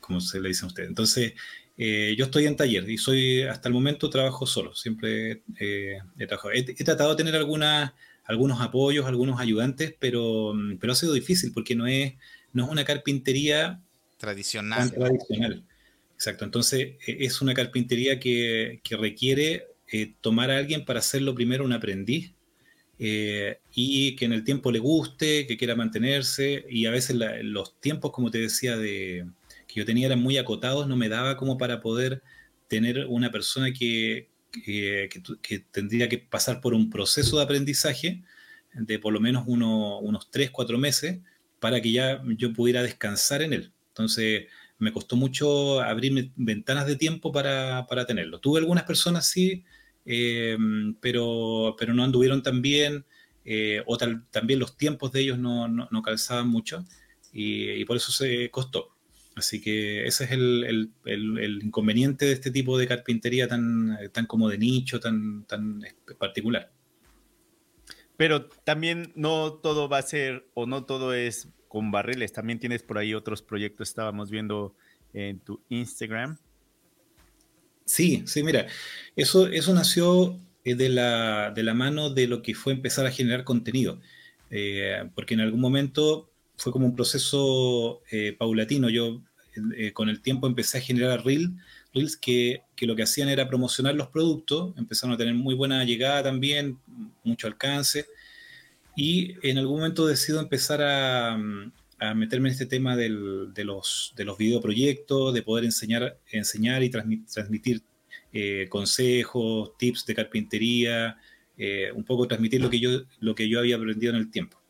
como 0.00 0.20
se 0.20 0.40
le 0.40 0.48
dice 0.48 0.64
a 0.64 0.68
usted. 0.68 0.84
Entonces, 0.84 1.32
eh, 1.76 2.14
yo 2.16 2.26
estoy 2.26 2.46
en 2.46 2.56
taller 2.56 2.88
y 2.88 2.98
soy, 2.98 3.42
hasta 3.42 3.68
el 3.68 3.74
momento 3.74 4.10
trabajo 4.10 4.46
solo, 4.46 4.74
siempre 4.74 5.42
eh, 5.58 5.98
he 6.18 6.26
trabajado. 6.26 6.52
He, 6.54 6.62
tratado 6.62 7.10
de 7.10 7.16
tener 7.16 7.34
algunas, 7.36 7.92
algunos 8.24 8.60
apoyos, 8.60 9.06
algunos 9.06 9.40
ayudantes, 9.40 9.94
pero, 9.98 10.52
pero 10.78 10.92
ha 10.92 10.96
sido 10.96 11.14
difícil 11.14 11.52
porque 11.52 11.74
no 11.74 11.86
es, 11.86 12.14
no 12.52 12.64
es 12.64 12.70
una 12.70 12.84
carpintería 12.84 13.80
tradicional. 14.18 14.92
tradicional. 14.92 15.64
Exacto, 16.24 16.46
entonces 16.46 16.94
e, 17.06 17.26
es 17.26 17.42
una 17.42 17.52
carpintería 17.52 18.18
que, 18.18 18.80
requiere 18.98 19.66
eh, 19.92 20.14
tomar 20.22 20.50
a 20.50 20.56
alguien 20.56 20.86
para 20.86 21.00
hacerlo 21.00 21.34
primero 21.34 21.66
un 21.66 21.74
aprendiz 21.74 22.32
eh, 22.98 23.58
y 23.74 24.16
que 24.16 24.24
en 24.24 24.32
el 24.32 24.42
tiempo 24.42 24.72
le 24.72 24.78
guste, 24.78 25.46
que 25.46 25.58
quiera 25.58 25.76
mantenerse 25.76 26.64
y 26.70 26.86
a 26.86 26.90
veces 26.90 27.18
los 27.42 27.78
tiempos, 27.78 28.10
como 28.12 28.30
te 28.30 28.38
decía, 28.38 28.78
de, 28.78 29.26
que 29.68 29.74
yo 29.74 29.84
tenía 29.84 30.06
eran 30.06 30.22
muy 30.22 30.38
acotados, 30.38 30.88
no 30.88 30.96
me 30.96 31.10
daba 31.10 31.36
como 31.36 31.58
para 31.58 31.82
poder 31.82 32.22
tener 32.68 33.04
una 33.06 33.30
persona 33.30 33.74
que, 33.74 34.28
que, 34.50 35.10
tendría 35.72 36.08
que 36.08 36.16
pasar 36.16 36.62
por 36.62 36.72
un 36.72 36.88
proceso 36.88 37.36
de 37.36 37.42
aprendizaje 37.42 38.22
de 38.72 38.98
por 38.98 39.12
lo 39.12 39.20
menos 39.20 39.44
unos 39.46 40.30
3, 40.30 40.50
4 40.50 40.78
meses 40.78 41.18
para 41.60 41.82
que 41.82 41.92
ya 41.92 42.22
yo 42.38 42.54
pudiera 42.54 42.82
descansar 42.82 43.42
en 43.42 43.52
él. 43.52 43.72
Entonces, 43.88 44.46
me 44.78 44.92
costó 44.92 45.16
mucho 45.16 45.80
abrirme 45.80 46.32
ventanas 46.36 46.86
de 46.86 46.96
tiempo 46.96 47.32
para, 47.32 47.86
para 47.86 48.06
tenerlo. 48.06 48.40
Tuve 48.40 48.60
algunas 48.60 48.84
personas 48.84 49.26
sí, 49.28 49.64
eh, 50.04 50.56
pero, 51.00 51.76
pero 51.78 51.94
no 51.94 52.04
anduvieron 52.04 52.42
tan 52.42 52.60
bien, 52.60 53.04
eh, 53.44 53.82
o 53.86 53.96
también 53.96 54.58
los 54.58 54.76
tiempos 54.76 55.12
de 55.12 55.20
ellos 55.20 55.38
no, 55.38 55.68
no, 55.68 56.02
calzaban 56.02 56.48
mucho, 56.48 56.84
y, 57.32 57.84
por 57.84 57.96
eso 57.96 58.12
se 58.12 58.50
costó. 58.50 58.90
Así 59.36 59.60
que 59.60 60.06
ese 60.06 60.24
es 60.24 60.30
el, 60.30 60.64
el, 61.04 61.38
el, 61.38 61.62
inconveniente 61.64 62.26
de 62.26 62.32
este 62.32 62.52
tipo 62.52 62.78
de 62.78 62.86
carpintería 62.86 63.48
tan, 63.48 63.98
tan 64.12 64.26
como 64.26 64.48
de 64.48 64.58
nicho, 64.58 65.00
tan, 65.00 65.44
tan 65.44 65.82
particular. 66.18 66.70
Pero 68.16 68.46
también 68.46 69.12
no 69.16 69.54
todo 69.54 69.88
va 69.88 69.98
a 69.98 70.02
ser, 70.02 70.46
o 70.54 70.66
no 70.66 70.84
todo 70.84 71.14
es 71.14 71.48
con 71.74 71.90
barriles, 71.90 72.32
también 72.32 72.60
tienes 72.60 72.84
por 72.84 72.98
ahí 72.98 73.14
otros 73.14 73.42
proyectos, 73.42 73.88
estábamos 73.88 74.30
viendo 74.30 74.76
en 75.12 75.40
tu 75.40 75.60
Instagram. 75.70 76.38
Sí, 77.84 78.22
sí, 78.26 78.44
mira, 78.44 78.68
eso, 79.16 79.48
eso 79.48 79.74
nació 79.74 80.38
eh, 80.64 80.76
de 80.76 80.88
la, 80.88 81.50
de 81.50 81.64
la 81.64 81.74
mano 81.74 82.10
de 82.10 82.28
lo 82.28 82.42
que 82.42 82.54
fue 82.54 82.74
empezar 82.74 83.06
a 83.06 83.10
generar 83.10 83.42
contenido, 83.42 84.00
eh, 84.50 85.10
porque 85.16 85.34
en 85.34 85.40
algún 85.40 85.60
momento 85.60 86.30
fue 86.58 86.70
como 86.70 86.86
un 86.86 86.94
proceso 86.94 88.02
eh, 88.12 88.36
paulatino. 88.38 88.88
Yo 88.88 89.24
con 89.94 90.08
el 90.08 90.22
tiempo 90.22 90.46
empecé 90.46 90.78
a 90.78 90.80
generar 90.80 91.24
reels, 91.24 91.50
reels 91.92 92.16
que, 92.16 92.62
que, 92.76 92.86
lo 92.86 92.94
que 92.94 93.02
hacían 93.02 93.28
era 93.28 93.48
promocionar 93.48 93.96
los 93.96 94.06
productos, 94.10 94.78
empezaron 94.78 95.14
a 95.14 95.18
tener 95.18 95.34
muy 95.34 95.56
buena 95.56 95.82
llegada 95.84 96.22
también, 96.22 96.78
mucho 97.24 97.48
alcance, 97.48 98.06
y 98.96 99.34
en 99.42 99.58
algún 99.58 99.78
momento 99.78 100.06
decido 100.06 100.40
empezar 100.40 100.80
a, 100.82 101.36
meterme 102.14 102.48
en 102.48 102.52
este 102.52 102.66
tema 102.66 102.96
de, 102.96 103.08
los, 103.08 104.12
de 104.14 104.24
los 104.24 104.36
videoproyectos, 104.36 105.32
de 105.32 105.42
poder 105.42 105.64
enseñar, 105.64 106.18
enseñar 106.30 106.82
y 106.82 106.90
transmitir, 106.90 107.82
eh, 108.32 108.66
consejos, 108.68 109.76
tips 109.78 110.04
de 110.04 110.14
carpintería, 110.14 111.16
eh, 111.56 111.92
un 111.94 112.04
poco 112.04 112.26
transmitir 112.26 112.60
lo 112.60 112.68
que, 112.68 112.80
yo, 112.80 113.04
lo 113.20 113.34
que 113.34 113.48
yo 113.48 113.60
había 113.60 113.76
aprendido 113.76 114.12
en 114.12 114.18
el 114.18 114.30
tiempo. 114.30 114.60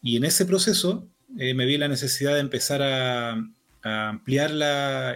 Y 0.00 0.16
en 0.16 0.24
ese 0.24 0.46
proceso 0.46 1.06
eh, 1.38 1.54
me 1.54 1.66
vi 1.66 1.76
la 1.76 1.88
necesidad 1.88 2.34
de 2.34 2.40
empezar 2.40 2.82
a, 2.82 3.36
ampliar 3.82 4.50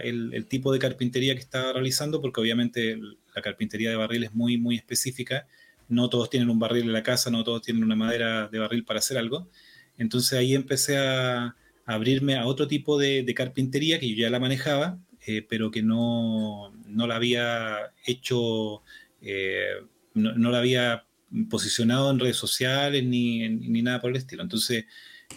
el, 0.03 0.31
el, 0.31 0.45
tipo 0.45 0.71
de 0.71 0.77
carpintería 0.77 1.33
que 1.33 1.41
estaba 1.41 1.73
realizando, 1.73 2.21
porque 2.21 2.39
obviamente 2.39 2.99
la 3.33 3.41
carpintería 3.41 3.89
de 3.89 3.95
barril 3.95 4.25
es 4.25 4.35
muy, 4.35 4.59
muy 4.59 4.75
específica 4.75 5.47
no 5.89 6.09
todos 6.09 6.29
tienen 6.29 6.49
un 6.49 6.59
barril 6.59 6.83
en 6.83 6.93
la 6.93 7.03
casa, 7.03 7.29
no 7.29 7.43
todos 7.43 7.61
tienen 7.61 7.83
una 7.83 7.95
madera 7.95 8.47
de 8.47 8.59
barril 8.59 8.85
para 8.85 8.99
hacer 8.99 9.17
algo. 9.17 9.49
Entonces 9.97 10.39
ahí 10.39 10.55
empecé 10.55 10.97
a, 10.97 11.55
abrirme 11.89 12.35
a 12.35 12.45
otro 12.45 12.67
tipo 12.67 12.99
de, 12.99 13.33
carpintería 13.35 13.99
que 13.99 14.07
yo 14.09 14.15
ya 14.15 14.29
la 14.29 14.39
manejaba, 14.39 14.99
eh, 15.25 15.43
pero 15.49 15.71
que 15.71 15.81
no, 15.81 16.71
no, 16.85 17.07
la 17.07 17.15
había 17.15 17.93
hecho, 18.05 18.83
eh, 19.23 19.71
no, 20.13 20.51
la 20.51 20.59
había 20.59 21.07
posicionado 21.49 22.11
en 22.11 22.19
redes 22.19 22.37
sociales 22.37 23.03
ni, 23.03 23.49
ni 23.49 23.81
nada 23.81 24.01
por 24.01 24.11
el 24.11 24.17
estilo. 24.17 24.43
Entonces 24.43 24.85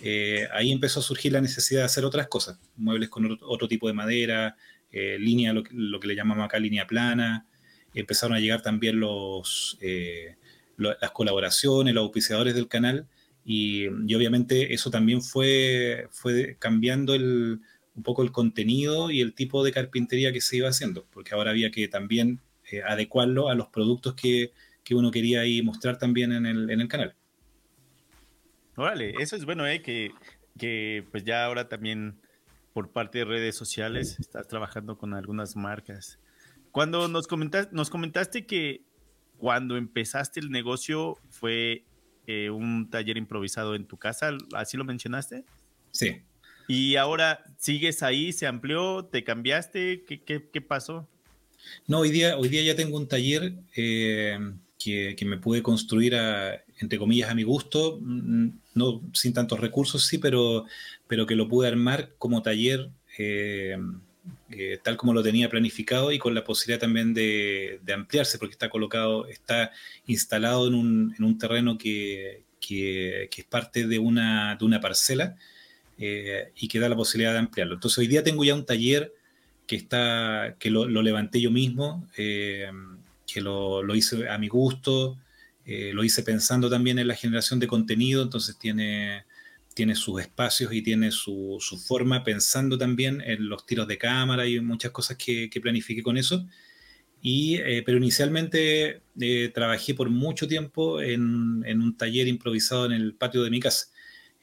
eh, 0.03 0.47
ahí 0.53 0.73
empezó 0.73 1.01
a 1.01 1.03
surgir 1.03 1.33
la 1.33 1.41
necesidad 1.41 1.81
de 1.81 1.87
hacer 1.87 2.05
otras 2.05 2.29
cosas, 2.29 2.59
muebles 2.77 3.09
con 3.09 3.39
otro, 3.41 3.67
tipo 3.67 3.89
de 3.89 3.95
madera, 3.95 4.57
línea, 4.91 5.55
lo, 5.55 5.63
que 5.65 6.07
le 6.07 6.15
llamamos 6.15 6.45
acá 6.45 6.59
línea 6.59 6.87
plana. 6.87 7.47
Empezaron 7.95 8.37
a 8.37 8.41
llegar 8.41 8.61
también 8.61 9.01
los, 9.01 9.79
las 10.77 11.11
colaboraciones, 11.13 11.95
los 11.95 12.03
auspiciadores 12.03 12.55
del 12.55 12.69
canal. 12.69 13.07
Y, 13.45 13.87
obviamente 13.87 14.73
eso 14.73 14.91
también 14.91 15.23
fue, 15.23 16.07
fue 16.11 16.57
cambiando 16.59 17.15
el, 17.15 17.61
un 17.95 18.03
poco 18.03 18.23
el 18.23 18.33
contenido 18.33 19.11
y 19.11 19.21
el 19.21 19.35
tipo 19.35 19.65
de 19.65 19.73
carpintería 19.73 20.33
que 20.33 20.41
se 20.41 20.57
iba 20.57 20.69
haciendo, 20.69 21.07
porque 21.11 21.35
ahora 21.35 21.51
había 21.51 21.71
que 21.71 21.89
también 21.89 22.41
eh, 22.71 22.83
adecuarlo 22.83 23.49
a 23.49 23.55
los 23.55 23.69
productos 23.69 24.15
que, 24.15 24.53
que, 24.85 24.95
uno 24.95 25.11
quería 25.11 25.41
ahí 25.41 25.63
mostrar 25.63 25.99
también 25.99 26.33
en 26.33 26.47
el, 26.47 26.71
en 26.71 26.81
el 26.81 26.89
canal. 26.89 27.15
Órale, 28.77 29.15
eso 29.19 29.37
es 29.37 29.45
bueno, 29.45 29.67
¿eh? 29.67 29.83
que, 29.83 30.13
que 30.59 31.05
pues 31.11 31.25
ya 31.25 31.45
ahora 31.45 31.69
también 31.69 32.21
por 32.73 32.91
parte 32.91 33.19
de 33.19 33.25
redes 33.25 33.57
sociales 33.57 34.19
estás 34.19 34.49
trabajando 34.49 34.97
con 34.97 35.15
algunas 35.15 35.57
marcas. 35.57 36.19
Cuando 36.71 37.07
nos 37.09 37.27
comentaste, 37.27 37.75
nos 37.75 37.91
comentaste 37.91 38.47
que 38.47 38.83
cuando 39.43 39.77
empezaste 39.77 40.39
el 40.39 40.53
negocio 40.53 41.19
fue 41.29 41.83
eh, 42.29 42.49
un 42.51 42.89
taller 42.89 43.17
improvisado 43.17 43.75
en 43.75 43.87
tu 43.87 43.97
casa, 43.97 44.31
¿así 44.55 44.77
lo 44.77 44.85
mencionaste? 44.85 45.43
Sí. 45.91 46.23
¿Y 46.69 46.95
ahora 46.95 47.43
sigues 47.59 48.05
ahí? 48.05 48.33
¿Se 48.33 48.47
amplió? 48.47 49.05
¿Te 49.05 49.25
cambiaste? 49.25 50.05
¿Qué, 50.07 50.23
qué, 50.23 50.61
pasó? 50.61 51.09
No, 51.89 51.99
hoy 51.99 52.13
día, 52.13 52.39
hoy 52.39 52.51
día 52.51 52.63
ya 52.63 52.77
tengo 52.77 52.97
un 52.97 53.09
taller 53.09 53.55
eh, 53.75 54.39
que, 54.79 55.17
que, 55.17 55.25
me 55.25 55.39
pude 55.39 55.61
construir, 55.61 56.15
a, 56.15 56.63
entre 56.79 57.01
comillas, 57.01 57.29
a 57.29 57.35
mi 57.35 57.43
gusto, 57.43 57.99
mm, 58.01 58.49
no 58.75 59.03
sin 59.13 59.33
tantos 59.33 59.59
recursos, 59.59 60.07
sí, 60.07 60.19
pero, 60.19 60.67
pero 61.09 61.27
que 61.27 61.35
lo 61.35 61.49
pude 61.49 61.67
armar 61.67 62.13
como 62.17 62.43
taller 62.43 62.91
eh, 63.19 63.77
eh, 64.51 64.79
tal 64.83 64.97
como 64.97 65.15
lo 65.15 65.23
tenía 65.23 65.49
planificado 65.49 66.13
y 66.13 66.19
con 66.19 66.35
la 66.35 66.45
posibilidad 66.45 66.81
también 66.81 67.13
de, 67.15 67.81
ampliarse, 67.93 68.39
porque 68.39 68.53
está 68.53 68.71
colocado, 68.71 69.27
está 69.27 69.73
instalado 70.07 70.69
en 70.69 70.75
un, 70.75 71.15
en 71.19 71.25
un 71.25 71.39
terreno 71.39 71.77
que, 71.79 72.45
que, 72.61 73.29
es 73.37 73.45
parte 73.45 73.87
de 73.87 73.99
una, 73.99 74.57
de 74.57 74.65
una 74.65 74.81
parcela 74.81 75.37
eh, 75.99 76.53
y 76.57 76.69
que 76.69 76.79
da 76.79 76.89
la 76.89 76.97
posibilidad 76.97 77.33
de 77.33 77.41
ampliarlo. 77.41 77.75
Entonces 77.75 77.99
hoy 77.99 78.07
día 78.07 78.23
tengo 78.23 78.45
ya 78.45 78.55
un 78.55 78.67
taller 78.67 79.13
que, 79.67 79.77
está, 79.77 80.57
que 80.59 80.71
lo, 80.71 80.87
levanté 80.87 81.41
yo 81.41 81.51
mismo, 81.51 82.07
eh, 82.17 82.71
que 83.27 83.41
lo, 83.41 83.83
lo, 83.83 83.95
hice 83.95 84.29
a 84.29 84.39
mi 84.39 84.49
gusto, 84.49 85.19
lo 85.65 86.05
hice 86.05 86.23
pensando 86.23 86.69
también 86.69 86.99
en 86.99 87.09
la 87.09 87.15
generación 87.15 87.61
de 87.61 87.69
contenido, 87.69 88.23
entonces 88.23 88.59
tiene, 88.59 89.25
tiene 89.75 89.95
sus 89.95 90.21
espacios 90.21 90.73
y 90.73 90.83
tiene 90.83 91.11
su, 91.11 91.59
su 91.61 91.79
forma, 91.79 92.25
pensando 92.25 92.79
también 92.79 93.23
en 93.23 93.49
los 93.49 93.67
tiros 93.67 93.89
de 93.89 93.99
cámara 93.99 94.47
y 94.47 94.61
muchas 94.61 94.91
cosas 94.91 95.17
que, 95.17 95.49
que 95.51 95.61
planifiqué 95.61 96.03
con 96.03 96.17
eso. 96.17 96.47
Y, 97.21 97.59
pero 97.87 97.99
inicialmente 97.99 99.03
trabajé 99.55 99.95
por 99.95 100.11
mucho 100.11 100.49
tiempo 100.49 101.01
en, 101.01 101.63
en, 101.67 101.81
un 101.81 101.97
taller 101.97 102.27
improvisado 102.27 102.87
en 102.87 102.93
el 102.93 103.15
patio 103.15 103.45
de 103.45 103.51
mi 103.51 103.61
casa. 103.61 103.93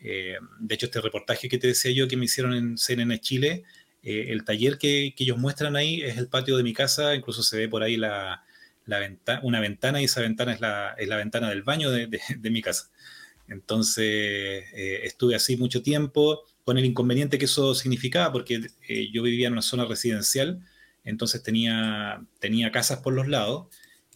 Eh, 0.01 0.37
de 0.59 0.75
hecho, 0.75 0.85
este 0.85 1.01
reportaje 1.01 1.49
que 1.49 1.57
te 1.57 1.67
decía 1.67 1.91
yo 1.91 2.07
que 2.07 2.17
me 2.17 2.25
hicieron 2.25 2.53
en 2.53 2.77
CNN 2.77 3.19
Chile, 3.19 3.63
eh, 4.01 4.27
el 4.29 4.45
taller 4.45 4.77
que, 4.77 5.13
ellos 5.17 5.37
muestran 5.37 5.75
ahí 5.75 6.01
es 6.01 6.17
el 6.17 6.27
patio 6.29 6.57
de 6.57 6.63
mi 6.63 6.73
casa, 6.73 7.15
incluso 7.15 7.43
se 7.43 7.57
ve 7.57 7.67
por 7.67 7.83
ahí 7.83 7.97
la, 7.97 8.43
una 9.43 9.59
ventana 9.59 10.01
y 10.01 10.05
esa 10.05 10.21
ventana 10.21 10.53
es 10.53 10.61
la, 10.61 10.95
es 10.97 11.07
la 11.07 11.17
ventana 11.17 11.49
del 11.49 11.63
baño 11.63 11.91
de, 11.91 12.09
mi 12.49 12.61
casa. 12.61 12.91
Entonces, 13.49 14.05
eh, 14.73 15.01
estuve 15.03 15.35
así 15.35 15.57
mucho 15.57 15.81
tiempo 15.81 16.43
con 16.63 16.77
el 16.77 16.85
inconveniente 16.85 17.37
que 17.37 17.45
eso 17.45 17.73
significaba, 17.73 18.31
porque 18.31 18.61
yo 19.11 19.23
vivía 19.23 19.47
en 19.47 19.53
una 19.53 19.61
zona 19.61 19.85
residencial, 19.85 20.61
entonces 21.03 21.41
tenía, 21.41 22.23
tenía 22.39 22.71
casas 22.71 22.99
por 22.99 23.13
los 23.13 23.27
lados 23.27 23.67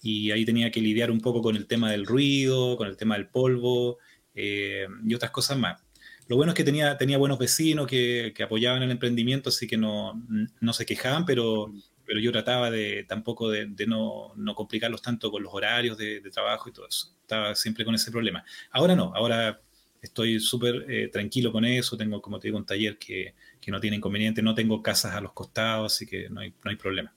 y 0.03 0.31
ahí 0.31 0.45
tenía 0.45 0.69
que 0.69 0.81
lidiar 0.81 1.09
un 1.09 1.21
poco 1.21 1.41
con 1.41 1.55
el 1.55 1.65
tema 1.65 1.89
del 1.89 2.05
ruido, 2.05 2.77
con 2.77 2.87
el 2.87 2.97
tema 2.97 3.15
del 3.15 3.27
polvo, 3.27 3.97
eh, 4.35 4.85
y 5.05 5.13
otras 5.15 5.31
cosas 5.31 5.57
más. 5.57 5.81
Lo 6.27 6.35
bueno 6.35 6.51
es 6.51 6.55
que 6.55 6.63
tenía, 6.63 6.97
tenía 6.97 7.17
buenos 7.17 7.39
vecinos 7.39 7.87
que, 7.87 8.33
que 8.35 8.43
apoyaban 8.43 8.83
el 8.83 8.91
emprendimiento, 8.91 9.49
así 9.49 9.67
que 9.67 9.77
no, 9.77 10.21
no, 10.59 10.73
se 10.73 10.85
quejaban, 10.85 11.25
pero, 11.25 11.73
pero 12.13 12.21
yo 12.21 12.31
trataba 12.31 12.69
de 12.69 13.05
tampoco 13.05 13.49
de, 13.49 13.65
no, 13.87 14.33
no, 14.35 14.53
complicarlos 14.53 15.01
tanto 15.01 15.31
con 15.31 15.41
los 15.41 15.51
horarios 15.51 15.97
de, 15.97 16.21
trabajo 16.31 16.69
y 16.69 16.71
todo 16.71 16.87
eso. 16.87 17.17
Estaba 17.21 17.55
siempre 17.55 17.83
con 17.83 17.95
ese 17.95 18.11
problema. 18.11 18.45
Ahora 18.69 18.95
no, 18.95 19.11
ahora 19.15 19.59
estoy 19.99 20.39
súper 20.39 20.85
eh, 20.87 21.07
tranquilo 21.07 21.51
con 21.51 21.65
eso. 21.65 21.97
Tengo, 21.97 22.21
como 22.21 22.39
te 22.39 22.49
digo, 22.49 22.59
un 22.59 22.67
taller 22.67 22.99
que, 22.99 23.33
que, 23.59 23.71
no 23.71 23.79
tiene 23.79 23.97
inconveniente. 23.97 24.43
No 24.43 24.53
tengo 24.53 24.83
casas 24.83 25.15
a 25.15 25.21
los 25.21 25.33
costados, 25.33 25.95
así 25.95 26.05
que 26.05 26.29
no 26.29 26.41
hay, 26.41 26.53
no 26.63 26.69
hay 26.69 26.75
problema. 26.75 27.15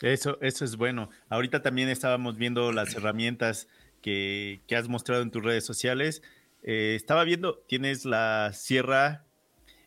Eso, 0.00 0.38
eso 0.40 0.64
es 0.64 0.76
bueno. 0.76 1.10
Ahorita 1.28 1.60
también 1.60 1.90
estábamos 1.90 2.38
viendo 2.38 2.72
las 2.72 2.94
herramientas 2.94 3.68
que, 4.00 4.62
has 4.74 4.88
mostrado 4.88 5.20
en 5.20 5.30
tus 5.30 5.44
redes 5.44 5.66
sociales. 5.66 6.22
Eh, 6.62 6.94
estaba 6.96 7.24
viendo, 7.24 7.58
tienes 7.68 8.06
la 8.06 8.54
sierra, 8.54 9.26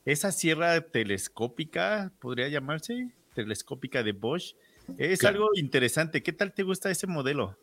esa 0.06 0.32
sierra 0.32 0.80
telescópica, 0.80 2.14
podría 2.20 2.50
llamarse, 2.50 3.16
telescópica 3.34 4.04
de 4.04 4.12
Bosch. 4.12 4.56
Es 4.98 5.24
algo 5.24 5.50
interesante. 5.56 6.24
¿Qué 6.24 6.34
tal 6.34 6.54
te 6.54 6.64
gusta 6.64 6.92
ese 6.92 7.08
modelo? 7.08 7.58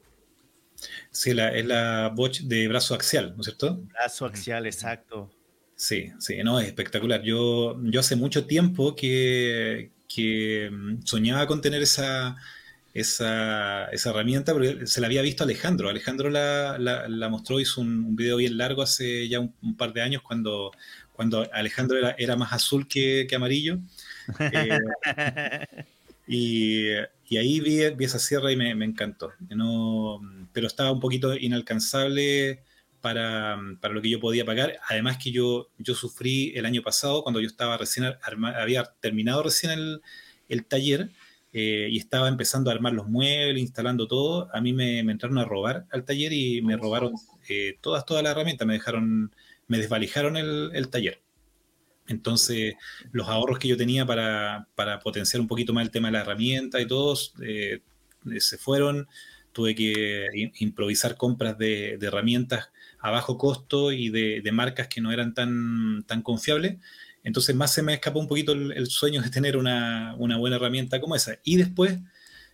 Sí, 1.10 1.34
la, 1.34 1.54
es 1.54 1.66
la 1.66 2.12
Bosch 2.14 2.42
de 2.42 2.68
brazo 2.68 2.94
axial, 2.94 3.34
¿no 3.34 3.40
es 3.40 3.46
cierto? 3.46 3.80
Brazo 3.92 4.26
axial, 4.26 4.66
exacto. 4.66 5.30
Sí, 5.74 6.10
sí, 6.18 6.38
no, 6.42 6.60
es 6.60 6.66
espectacular. 6.66 7.22
Yo, 7.22 7.80
yo 7.84 8.00
hace 8.00 8.16
mucho 8.16 8.46
tiempo 8.46 8.96
que, 8.96 9.90
que 10.08 10.70
mm, 10.72 11.02
soñaba 11.04 11.46
con 11.46 11.60
tener 11.60 11.82
esa, 11.82 12.36
esa, 13.00 13.86
esa, 13.86 14.10
herramienta, 14.10 14.52
porque 14.52 14.86
se 14.86 15.00
la 15.00 15.06
había 15.06 15.22
visto 15.22 15.44
Alejandro. 15.44 15.88
Alejandro 15.88 16.30
la, 16.30 16.78
la, 16.78 17.28
mostró, 17.28 17.60
hizo 17.60 17.80
un, 17.80 18.04
un, 18.04 18.16
video 18.16 18.36
bien 18.36 18.56
largo 18.56 18.82
hace 18.82 19.28
ya 19.28 19.40
un, 19.40 19.76
par 19.76 19.92
de 19.92 20.02
años 20.02 20.22
cuando, 20.22 20.72
cuando 21.12 21.48
Alejandro 21.52 21.98
era, 21.98 22.14
era 22.18 22.36
más 22.36 22.52
azul 22.52 22.86
que, 22.88 23.26
que 23.28 23.36
amarillo. 23.36 23.78
Eh, 24.38 24.78
y, 26.26 26.90
y, 27.28 27.36
ahí 27.36 27.60
vi, 27.60 27.90
vi, 27.90 28.04
esa 28.04 28.18
sierra 28.18 28.52
y 28.52 28.56
me, 28.56 28.74
me 28.74 28.84
encantó. 28.84 29.32
No, 29.50 30.20
pero 30.52 30.66
estaba 30.66 30.92
un 30.92 31.00
poquito 31.00 31.36
inalcanzable 31.36 32.62
para, 33.00 33.58
para, 33.80 33.94
lo 33.94 34.02
que 34.02 34.10
yo 34.10 34.20
podía 34.20 34.44
pagar. 34.44 34.78
Además 34.88 35.18
que 35.18 35.30
yo, 35.30 35.68
yo 35.78 35.94
sufrí 35.94 36.52
el 36.56 36.66
año 36.66 36.82
pasado, 36.82 37.22
cuando 37.22 37.40
yo 37.40 37.46
estaba 37.46 37.76
recién, 37.76 38.06
había 38.22 38.84
terminado 39.00 39.42
recién 39.42 39.72
el, 39.72 40.02
el 40.48 40.64
taller, 40.64 41.10
eh, 41.52 41.88
y 41.90 41.98
estaba 41.98 42.28
empezando 42.28 42.70
a 42.70 42.74
armar 42.74 42.92
los 42.92 43.08
muebles, 43.08 43.62
instalando 43.62 44.06
todo, 44.06 44.54
a 44.54 44.60
mí 44.60 44.74
me, 44.74 45.00
entraron 45.00 45.38
a 45.38 45.44
robar 45.44 45.86
al 45.90 46.04
taller 46.04 46.32
y 46.32 46.60
me 46.60 46.76
robaron 46.76 47.14
eh, 47.48 47.78
todas, 47.80 48.04
todas 48.04 48.22
las 48.22 48.32
herramientas, 48.32 48.66
me 48.66 48.74
dejaron, 48.74 49.34
me 49.66 49.78
desvalijaron 49.78 50.36
el, 50.36 50.88
taller. 50.90 51.22
Entonces, 52.06 52.74
los 53.12 53.28
ahorros 53.28 53.58
que 53.58 53.68
yo 53.68 53.76
tenía 53.76 54.04
para, 54.04 54.68
para, 54.74 54.98
potenciar 55.00 55.40
un 55.40 55.48
poquito 55.48 55.72
más 55.72 55.84
el 55.84 55.90
tema 55.90 56.08
de 56.08 56.12
la 56.12 56.20
herramienta 56.20 56.80
y 56.80 56.86
todos 56.86 57.34
eh, 57.42 57.80
se 58.38 58.58
fueron. 58.58 59.08
Tuve 59.52 59.74
que 59.74 60.52
improvisar 60.58 61.16
compras 61.16 61.58
de, 61.58 61.94
herramientas 62.00 62.70
a 63.00 63.10
bajo 63.10 63.38
costo 63.38 63.92
y 63.92 64.10
de, 64.10 64.42
de, 64.42 64.52
marcas 64.52 64.88
que 64.88 65.00
no 65.00 65.12
eran 65.12 65.34
tan, 65.34 66.04
tan 66.06 66.22
confiables. 66.22 66.76
Entonces 67.28 67.54
más 67.54 67.74
se 67.74 67.82
me 67.82 67.92
escapó 67.92 68.20
un 68.20 68.26
poquito 68.26 68.52
el, 68.52 68.86
sueño 68.86 69.20
de 69.20 69.28
tener 69.28 69.58
una, 69.58 70.14
buena 70.16 70.56
herramienta 70.56 70.98
como 70.98 71.14
esa. 71.14 71.38
Y 71.44 71.56
después, 71.58 71.98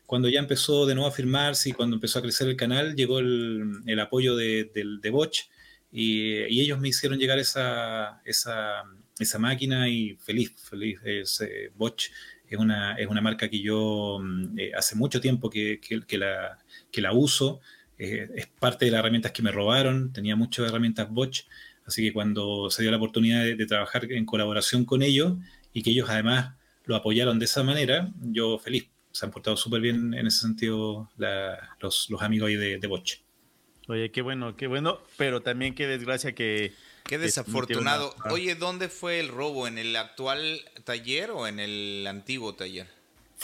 cuando 0.05 0.29
ya 0.29 0.41
empezó 0.41 0.85
de 0.85 0.97
nuevo 0.97 1.09
a 1.09 1.13
firmarse 1.13 1.69
y 1.71 1.73
cuando 1.73 1.95
empezó 1.95 2.19
a 2.19 2.23
crecer 2.23 2.49
el 2.49 2.57
canal, 2.57 2.97
llegó 2.97 3.21
el, 3.21 4.01
apoyo 4.01 4.35
de, 4.35 4.69
de, 5.01 5.11
Bosch 5.11 5.45
y, 5.93 6.43
ellos 6.61 6.81
me 6.81 6.89
hicieron 6.89 7.21
llegar 7.21 7.39
esa, 7.39 8.21
máquina 9.39 9.89
y 9.89 10.17
feliz, 10.17 10.53
feliz. 10.57 10.99
Bosch 11.77 12.11
es 12.49 12.59
una, 12.59 12.97
es 12.97 13.07
una 13.07 13.21
marca 13.21 13.49
que 13.49 13.61
yo 13.61 14.19
mm, 14.21 14.59
eh, 14.59 14.73
hace 14.77 14.97
mucho 14.97 15.21
tiempo 15.21 15.51
que, 15.51 15.79
la, 16.19 16.59
que 16.91 17.01
la 17.01 17.13
uso. 17.13 17.61
Eh, 17.97 18.29
es 18.35 18.49
parte 18.49 18.87
de 18.87 18.91
las 18.91 18.99
herramientas 18.99 19.31
que 19.31 19.43
me 19.43 19.53
robaron. 19.53 20.13
Tenía 20.13 20.35
muchas 20.35 20.67
herramientas 20.69 21.09
Bosch 21.09 21.45
Así 21.87 22.03
que 22.03 22.13
cuando 22.13 22.71
se 22.71 22.83
dio 22.83 22.91
la 22.91 22.97
oportunidad 22.97 23.45
de, 23.45 23.67
trabajar 23.67 24.11
en 24.11 24.25
colaboración 24.25 24.85
con 24.85 25.03
ellos 25.03 25.35
y 25.73 25.83
que 25.83 25.91
ellos 25.91 26.09
además 26.09 26.55
lo 26.85 26.97
apoyaron 26.97 27.39
de 27.39 27.45
esa 27.45 27.63
manera, 27.63 28.11
yo 28.21 28.59
feliz. 28.59 28.89
Se 29.11 29.27
han 29.27 29.31
portado 29.31 29.57
súper 29.57 29.81
bien 29.81 30.13
en 30.15 30.27
ese 30.27 30.41
sentido 30.41 31.09
los, 31.81 32.09
amigos 32.21 32.49
ahí 32.49 32.57
de, 32.57 32.79
de 32.79 32.87
Bosch. 32.87 33.21
Oye, 33.87 34.11
qué 34.11 34.23
bueno, 34.23 34.57
qué 34.57 34.67
bueno, 34.67 35.01
pero 35.17 35.43
también 35.43 35.75
qué 35.75 35.87
desgracia 35.87 36.35
que... 36.35 36.73
Qué 37.05 37.19
desafortunado. 37.19 38.15
Oye, 38.31 38.55
¿dónde 38.55 38.89
fue 38.89 39.21
el 39.21 39.29
robo? 39.29 39.69
¿En 39.69 39.77
el 39.77 39.95
actual 39.95 40.63
taller 40.85 41.31
o 41.33 41.47
en 41.47 41.61
el 41.61 42.07
antiguo 42.07 42.55
taller? 42.55 42.87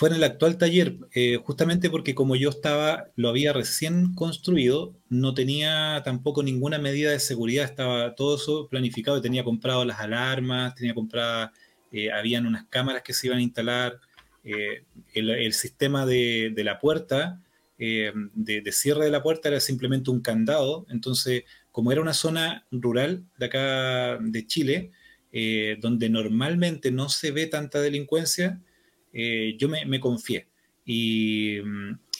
Fue 0.00 0.08
en 0.08 0.14
el 0.14 0.24
actual 0.24 0.56
taller, 0.56 0.96
eh, 1.12 1.36
justamente 1.44 1.90
porque 1.90 2.14
como 2.14 2.34
yo 2.34 2.48
estaba, 2.48 3.10
lo 3.16 3.28
había 3.28 3.52
recién 3.52 4.14
construido, 4.14 4.96
no 5.10 5.34
tenía 5.34 6.00
tampoco 6.02 6.42
ninguna 6.42 6.78
medida 6.78 7.10
de 7.10 7.20
seguridad, 7.20 7.66
estaba 7.66 8.14
todo 8.14 8.36
eso 8.36 8.66
planificado, 8.70 9.18
y 9.18 9.20
tenía 9.20 9.44
comprado 9.44 9.84
las 9.84 10.00
alarmas, 10.00 10.74
tenía 10.74 10.94
comprado, 10.94 11.50
eh, 11.92 12.10
habían 12.10 12.46
unas 12.46 12.64
cámaras 12.70 13.02
que 13.02 13.12
se 13.12 13.26
iban 13.26 13.40
a 13.40 13.42
instalar, 13.42 14.00
el, 14.42 15.52
sistema 15.52 16.06
de, 16.06 16.54
la 16.56 16.78
puerta, 16.78 17.42
de, 17.76 18.72
cierre 18.72 19.04
de 19.04 19.10
la 19.10 19.22
puerta 19.22 19.50
era 19.50 19.60
simplemente 19.60 20.10
un 20.10 20.22
candado, 20.22 20.86
entonces 20.88 21.44
como 21.72 21.92
era 21.92 22.00
una 22.00 22.14
zona 22.14 22.66
rural 22.70 23.26
de 23.36 23.44
acá 23.44 24.16
de 24.18 24.46
Chile, 24.46 24.92
donde 25.78 26.08
normalmente 26.08 26.90
no 26.90 27.10
se 27.10 27.32
ve 27.32 27.48
tanta 27.48 27.82
delincuencia, 27.82 28.62
yo 29.12 29.68
me, 29.68 30.00
confié. 30.00 30.48
Y, 30.84 31.60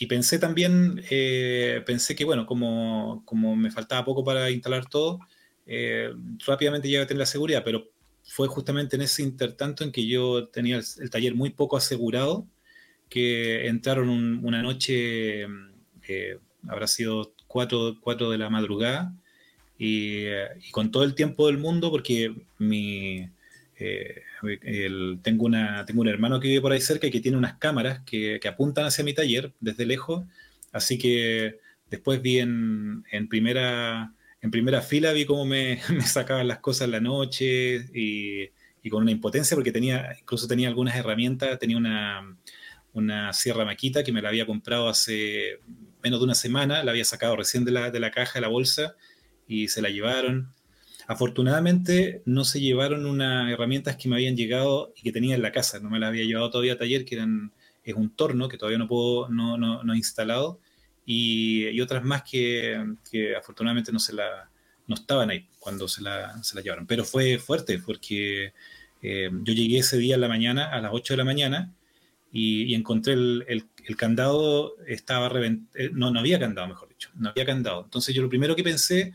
pensé 0.09 0.39
también, 0.39 1.03
eh, 1.11 1.83
pensé 1.87 2.15
que, 2.15 2.25
bueno, 2.25 2.47
como, 2.47 3.23
como, 3.27 3.57
me 3.57 3.71
faltaba 3.71 4.05
poco 4.05 4.25
para 4.25 4.51
instalar 4.51 4.87
todo, 4.87 5.21
eh, 5.67 6.13
rápidamente 6.47 6.89
llegué 6.89 7.03
a 7.03 7.07
tener 7.07 7.19
la 7.19 7.27
seguridad, 7.27 7.63
pero 7.65 7.91
fue 8.25 8.49
justamente 8.49 8.97
en 8.97 9.03
ese 9.03 9.23
intertanto 9.23 9.85
en 9.85 9.93
que 9.93 10.07
yo 10.07 10.49
tenía 10.49 10.79
el, 10.79 11.11
taller 11.11 11.35
muy 11.35 11.51
poco 11.51 11.77
asegurado, 11.77 12.47
que 13.09 13.67
entraron 13.67 14.09
una 14.45 14.63
noche, 14.63 15.43
eh, 16.09 16.39
habrá 16.69 16.87
sido 16.87 17.35
4, 17.49 18.31
de 18.31 18.39
la 18.39 18.51
madrugada, 18.51 19.15
y, 19.79 20.27
y, 20.27 20.71
con 20.73 20.91
todo 20.91 21.05
el 21.05 21.15
tiempo 21.15 21.47
del 21.47 21.59
mundo, 21.59 21.91
porque 21.91 22.35
mi, 22.59 23.29
tengo, 25.23 25.47
una, 25.47 25.85
tengo 25.85 26.01
un 26.01 26.09
hermano 26.09 26.41
que 26.41 26.49
vive 26.49 26.61
por 26.61 26.73
ahí 26.73 26.81
cerca 26.81 27.07
y 27.07 27.11
que 27.11 27.21
tiene 27.21 27.39
unas 27.39 27.55
cámaras 27.55 28.01
que, 28.05 28.41
apuntan 28.47 28.87
hacia 28.87 29.05
mi 29.05 29.15
taller 29.15 29.53
desde 29.61 29.87
lejos, 29.87 30.25
así 30.73 30.99
que 30.99 31.59
después 31.91 32.23
vi 32.23 32.39
en, 32.39 33.05
primera, 33.29 34.15
en 34.41 34.51
primera 34.51 34.83
fila, 34.83 35.13
vi 35.13 35.25
cómo 35.25 35.45
me, 35.45 35.81
sacaban 36.07 36.49
las 36.49 36.59
cosas 36.59 36.87
en 36.87 36.93
la 36.93 37.01
noche 37.01 37.87
y, 37.95 38.51
con 38.91 39.03
una 39.03 39.13
impotencia 39.13 39.55
porque 39.55 39.73
tenía, 39.73 40.17
incluso 40.21 40.49
tenía 40.49 40.69
algunas 40.69 40.97
herramientas, 40.97 41.59
tenía 41.59 41.77
una, 41.77 42.37
una 42.93 43.33
sierra 43.33 43.65
maquita 43.65 44.03
que 44.03 44.13
me 44.13 44.23
la 44.23 44.31
había 44.31 44.47
comprado 44.47 44.89
hace 44.89 45.59
menos 46.03 46.21
de 46.21 46.25
una 46.25 46.35
semana, 46.35 46.83
la 46.83 46.91
había 46.91 47.05
sacado 47.05 47.37
recién 47.37 47.65
de 47.65 47.73
la, 47.73 47.91
de 47.91 48.01
la 48.01 48.11
caja, 48.11 48.35
de 48.35 48.41
la 48.41 48.49
bolsa, 48.49 48.97
y 49.47 49.69
se 49.69 49.83
la 49.83 49.91
llevaron. 49.91 50.53
Afortunadamente 51.11 52.23
no 52.25 52.45
se 52.45 52.61
llevaron 52.61 53.05
unas 53.05 53.51
herramientas 53.51 53.97
que 53.97 54.09
me 54.09 54.15
habían 54.15 54.37
llegado 54.37 54.93
y 54.95 55.03
que 55.03 55.11
tenía 55.11 55.35
en 55.35 55.43
la 55.43 55.51
casa, 55.51 55.81
no 55.81 55.91
me 55.91 55.99
las 55.99 56.11
había 56.11 56.25
llevado 56.25 56.51
todavía 56.51 56.75
a 56.75 56.79
taller, 56.79 57.05
que 57.05 57.17
eran, 57.17 57.53
es 57.83 57.97
un 57.97 58.15
torno 58.15 58.49
que 58.49 58.57
todavía 58.57 58.79
no 58.79 58.87
puedo, 58.87 59.29
no, 59.29 59.59
no, 59.59 59.83
no 59.83 59.93
he 59.93 59.97
instalado, 59.97 60.61
y, 61.05 61.81
otras 61.81 62.05
más 62.05 62.23
que, 62.23 62.95
que, 63.11 63.35
afortunadamente 63.35 63.91
no, 63.91 63.99
se 63.99 64.13
la, 64.13 64.49
no 64.87 64.95
estaban 64.95 65.31
ahí 65.31 65.49
cuando 65.59 65.89
se 65.89 66.01
la, 66.01 66.41
se 66.45 66.55
la 66.55 66.63
llevaron. 66.63 66.87
Pero 66.87 67.05
fue 67.05 67.39
fuerte 67.39 67.81
porque 67.85 68.53
eh, 69.03 69.31
yo 69.33 69.53
llegué 69.53 69.79
ese 69.79 69.99
día 69.99 70.15
en 70.15 70.21
la 70.21 70.29
mañana, 70.29 70.71
a 70.71 70.81
las 70.81 70.93
8 70.95 71.15
de 71.15 71.19
la 71.19 71.25
mañana, 71.25 71.75
y, 72.31 72.73
encontré 72.73 73.15
el, 73.15 73.45
el, 73.49 73.97
candado, 73.97 74.77
estaba 74.87 75.29
reventado, 75.29 75.85
eh, 75.85 75.91
no, 75.93 76.13
no 76.13 76.21
había 76.21 76.39
candado, 76.39 76.69
mejor 76.69 76.89
dicho, 76.89 77.11
no 77.17 77.31
había 77.31 77.45
candado. 77.45 77.83
Entonces 77.83 78.15
yo 78.15 78.23
lo 78.23 78.29
primero 78.29 78.55
que 78.55 78.63
pensé 78.63 79.13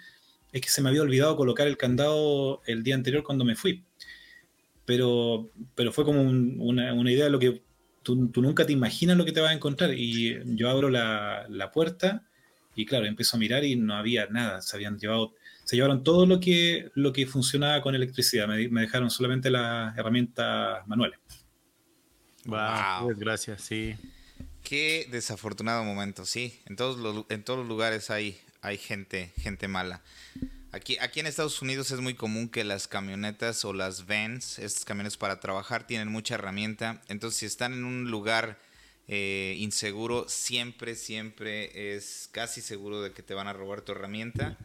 es 0.55 0.61
que 0.61 0.69
se 0.69 0.81
me 0.81 0.87
había 0.87 1.01
olvidado 1.01 1.35
colocar 1.35 1.67
el 1.67 1.75
candado 1.75 2.61
el 2.65 2.81
día 2.81 2.95
anterior 2.95 3.23
cuando 3.23 3.43
me 3.43 3.57
fui. 3.57 3.83
Pero, 4.85 5.49
pero 5.75 5.91
fue 5.91 6.05
como 6.05 6.21
una, 6.21 6.93
una, 6.93 7.11
idea 7.11 7.25
de 7.25 7.29
lo 7.29 7.39
que 7.39 7.61
tú, 8.03 8.29
tú, 8.29 8.41
nunca 8.41 8.65
te 8.65 8.71
imaginas 8.71 9.17
lo 9.17 9.25
que 9.25 9.33
te 9.33 9.41
vas 9.41 9.51
a 9.51 9.53
encontrar. 9.53 9.93
Y 9.93 10.39
yo 10.55 10.69
abro 10.69 10.89
la, 10.89 11.45
la, 11.49 11.73
puerta 11.73 12.23
y 12.73 12.85
claro, 12.85 13.05
empiezo 13.05 13.35
a 13.35 13.39
mirar 13.41 13.65
y 13.65 13.75
no 13.75 13.95
había 13.95 14.27
nada. 14.27 14.61
Se 14.61 14.77
habían 14.77 14.97
llevado, 14.97 15.33
se 15.65 15.75
llevaron 15.75 16.05
todo 16.05 16.25
lo 16.25 16.39
que, 16.39 16.89
lo 16.93 17.11
que 17.11 17.27
funcionaba 17.27 17.81
con 17.81 17.93
electricidad. 17.93 18.47
Me, 18.47 18.69
me 18.69 18.79
dejaron 18.79 19.09
solamente 19.09 19.49
las 19.49 19.97
herramientas 19.97 20.87
manuales. 20.87 21.19
Wow, 22.45 23.13
gracias, 23.17 23.61
sí. 23.61 23.95
Qué 24.63 25.05
desafortunado 25.11 25.83
momento, 25.83 26.25
sí. 26.25 26.61
En 26.65 26.77
todos 26.77 26.97
los, 26.97 27.25
en 27.27 27.43
todos 27.43 27.59
los 27.59 27.67
lugares 27.67 28.09
hay, 28.09 28.39
hay 28.65 28.77
gente, 28.79 29.31
gente 29.37 29.67
mala. 29.67 30.01
Aquí, 30.71 30.97
aquí 30.99 31.19
en 31.19 31.27
Estados 31.27 31.61
Unidos 31.61 31.91
es 31.91 31.99
muy 31.99 32.15
común 32.15 32.49
que 32.49 32.63
las 32.63 32.87
camionetas 32.87 33.63
o 33.63 33.73
las 33.73 34.07
vans, 34.07 34.57
estos 34.57 34.83
camiones 34.85 35.17
para 35.17 35.39
trabajar, 35.39 35.85
tienen 35.85 36.07
mucha 36.07 36.33
herramienta. 36.33 37.01
Entonces, 37.07 37.39
si 37.39 37.45
están 37.45 37.73
en 37.73 37.85
un 37.85 38.09
lugar 38.09 38.59
eh, 39.07 39.55
inseguro, 39.59 40.27
siempre, 40.27 40.95
siempre 40.95 41.95
es 41.95 42.27
casi 42.31 42.59
seguro 42.61 43.03
de 43.03 43.11
que 43.11 43.21
te 43.21 43.35
van 43.35 43.47
a 43.47 43.53
robar 43.53 43.81
tu 43.81 43.91
herramienta. 43.91 44.57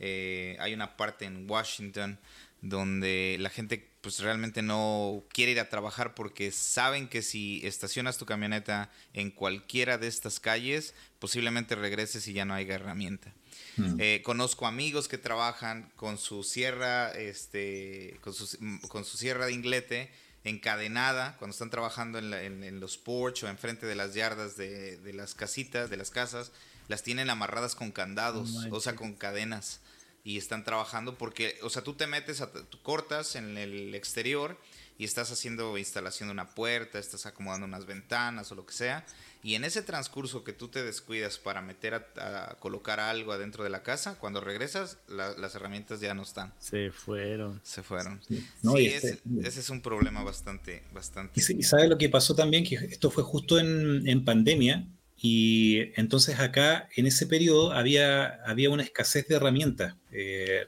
Eh, 0.00 0.56
hay 0.58 0.74
una 0.74 0.96
parte 0.96 1.24
en 1.24 1.48
Washington 1.48 2.18
donde 2.62 3.36
la 3.38 3.48
gente 3.48 3.88
pues 4.06 4.20
realmente 4.20 4.62
no 4.62 5.24
quiere 5.32 5.50
ir 5.50 5.58
a 5.58 5.68
trabajar 5.68 6.14
porque 6.14 6.52
saben 6.52 7.08
que 7.08 7.22
si 7.22 7.60
estacionas 7.66 8.18
tu 8.18 8.24
camioneta 8.24 8.88
en 9.14 9.32
cualquiera 9.32 9.98
de 9.98 10.06
estas 10.06 10.38
calles, 10.38 10.94
posiblemente 11.18 11.74
regreses 11.74 12.28
y 12.28 12.32
ya 12.32 12.44
no 12.44 12.54
haya 12.54 12.76
herramienta. 12.76 13.32
Mm. 13.76 13.96
Eh, 13.98 14.22
conozco 14.24 14.68
amigos 14.68 15.08
que 15.08 15.18
trabajan 15.18 15.90
con 15.96 16.18
su 16.18 16.44
sierra, 16.44 17.10
este, 17.14 18.16
con 18.20 18.32
su, 18.32 18.46
con 18.86 19.04
su 19.04 19.16
sierra 19.16 19.46
de 19.46 19.54
inglete 19.54 20.12
encadenada 20.44 21.36
cuando 21.38 21.50
están 21.50 21.70
trabajando 21.70 22.20
en, 22.20 22.78
los 22.78 22.98
porch 22.98 23.42
o 23.42 23.48
enfrente 23.48 23.86
de 23.86 23.96
las 23.96 24.14
yardas 24.14 24.56
de, 24.56 24.98
de, 24.98 25.12
las 25.14 25.34
casitas, 25.34 25.90
de 25.90 25.96
las 25.96 26.10
casas, 26.10 26.52
las 26.86 27.02
tienen 27.02 27.28
amarradas 27.28 27.74
con 27.74 27.90
candados, 27.90 28.68
oh 28.70 28.76
o 28.76 28.80
sea, 28.80 28.94
con 28.94 29.14
cadenas 29.14 29.80
y 30.26 30.38
están 30.38 30.64
trabajando 30.64 31.16
porque, 31.16 31.56
o 31.62 31.70
sea, 31.70 31.82
tú 31.82 31.94
te 31.94 32.08
metes, 32.08 32.40
a, 32.40 32.52
tú 32.52 32.82
cortas 32.82 33.36
en 33.36 33.56
el 33.56 33.94
exterior 33.94 34.58
y 34.98 35.04
estás 35.04 35.30
haciendo 35.30 35.78
instalación 35.78 36.28
de 36.28 36.32
una 36.32 36.50
puerta, 36.54 36.98
estás 36.98 37.26
acomodando 37.26 37.64
unas 37.64 37.86
ventanas 37.86 38.50
o 38.50 38.56
lo 38.56 38.66
que 38.66 38.72
sea 38.72 39.06
y 39.46 39.54
en 39.54 39.62
ese 39.62 39.80
transcurso 39.80 40.42
que 40.42 40.52
tú 40.52 40.66
te 40.66 40.82
descuidas 40.82 41.38
para 41.38 41.62
meter 41.62 41.94
a, 41.94 42.56
colocar 42.58 42.98
algo 42.98 43.30
adentro 43.30 43.62
de 43.62 43.70
la 43.70 43.84
casa, 43.84 44.16
cuando 44.18 44.40
regresas, 44.40 44.98
las 45.06 45.54
herramientas 45.54 46.00
ya 46.00 46.14
no 46.14 46.22
están. 46.22 46.52
Se 46.58 46.90
fueron. 46.90 47.60
Se 47.62 47.84
fueron. 47.84 48.20
Sí, 48.28 48.86
ese, 48.86 49.20
es 49.44 49.70
un 49.70 49.82
problema 49.82 50.24
bastante, 50.24 50.82
bastante. 50.92 51.40
Y, 51.40 51.62
sabes 51.62 51.88
lo 51.88 51.96
que 51.96 52.08
pasó 52.08 52.34
también, 52.34 52.64
que 52.64 52.74
esto 52.74 53.08
fue 53.08 53.22
justo 53.22 53.60
en, 53.60 54.24
pandemia, 54.24 54.84
y 55.18 55.92
entonces 55.98 56.38
acá, 56.40 56.88
en 56.94 57.06
ese 57.06 57.26
periodo, 57.26 57.72
había, 57.72 58.42
había 58.44 58.70
una 58.70 58.82
escasez 58.82 59.26
de 59.28 59.36
herramientas. 59.36 59.94
Eh, 60.12 60.66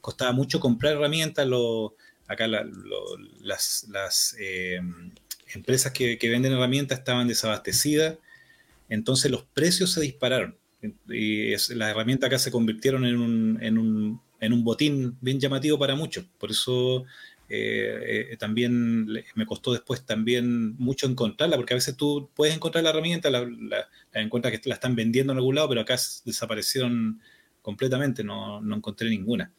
costaba 0.00 0.32
mucho 0.32 0.58
comprar 0.58 0.94
herramientas, 0.94 1.46
lo, 1.46 1.94
acá 2.26 2.48
las, 2.48 3.86
las 3.88 4.36
eh, 4.40 4.80
empresas 5.54 5.92
que, 5.92 6.18
venden 6.22 6.52
herramientas 6.52 6.98
estaban 6.98 7.28
desabastecidas, 7.28 8.18
entonces 8.88 9.30
los 9.30 9.44
precios 9.44 9.92
se 9.92 10.00
dispararon. 10.00 10.56
Y 11.08 11.50
las 11.50 11.90
herramientas 11.90 12.28
acá 12.28 12.38
se 12.38 12.50
convirtieron 12.50 13.04
en 13.04 13.18
un, 13.18 13.58
en 13.62 13.78
un, 13.78 14.20
en 14.40 14.52
un 14.52 14.64
botín 14.64 15.16
bien 15.20 15.38
llamativo 15.38 15.78
para 15.78 15.94
muchos. 15.94 16.24
Por 16.38 16.50
eso 16.50 17.04
eh, 17.52 18.28
eh, 18.30 18.36
también 18.36 19.06
me 19.34 19.44
costó 19.44 19.72
después 19.72 20.06
también 20.06 20.76
mucho 20.76 21.08
encontrarla, 21.08 21.56
porque 21.56 21.74
a 21.74 21.76
veces 21.76 21.96
tú 21.96 22.30
puedes 22.32 22.54
encontrar 22.54 22.84
la 22.84 22.90
herramienta, 22.90 23.28
la, 23.28 23.40
la, 23.40 23.88
encuentras 24.12 24.56
que 24.56 24.68
la 24.68 24.76
están 24.76 24.94
vendiendo 24.94 25.32
en 25.32 25.38
algún 25.38 25.56
lado, 25.56 25.68
pero 25.68 25.80
acá 25.80 25.96
desaparecieron 26.24 27.20
completamente, 27.60 28.22
no, 28.22 28.60
no 28.60 28.76
encontré 28.76 29.10
ninguna. 29.10 29.52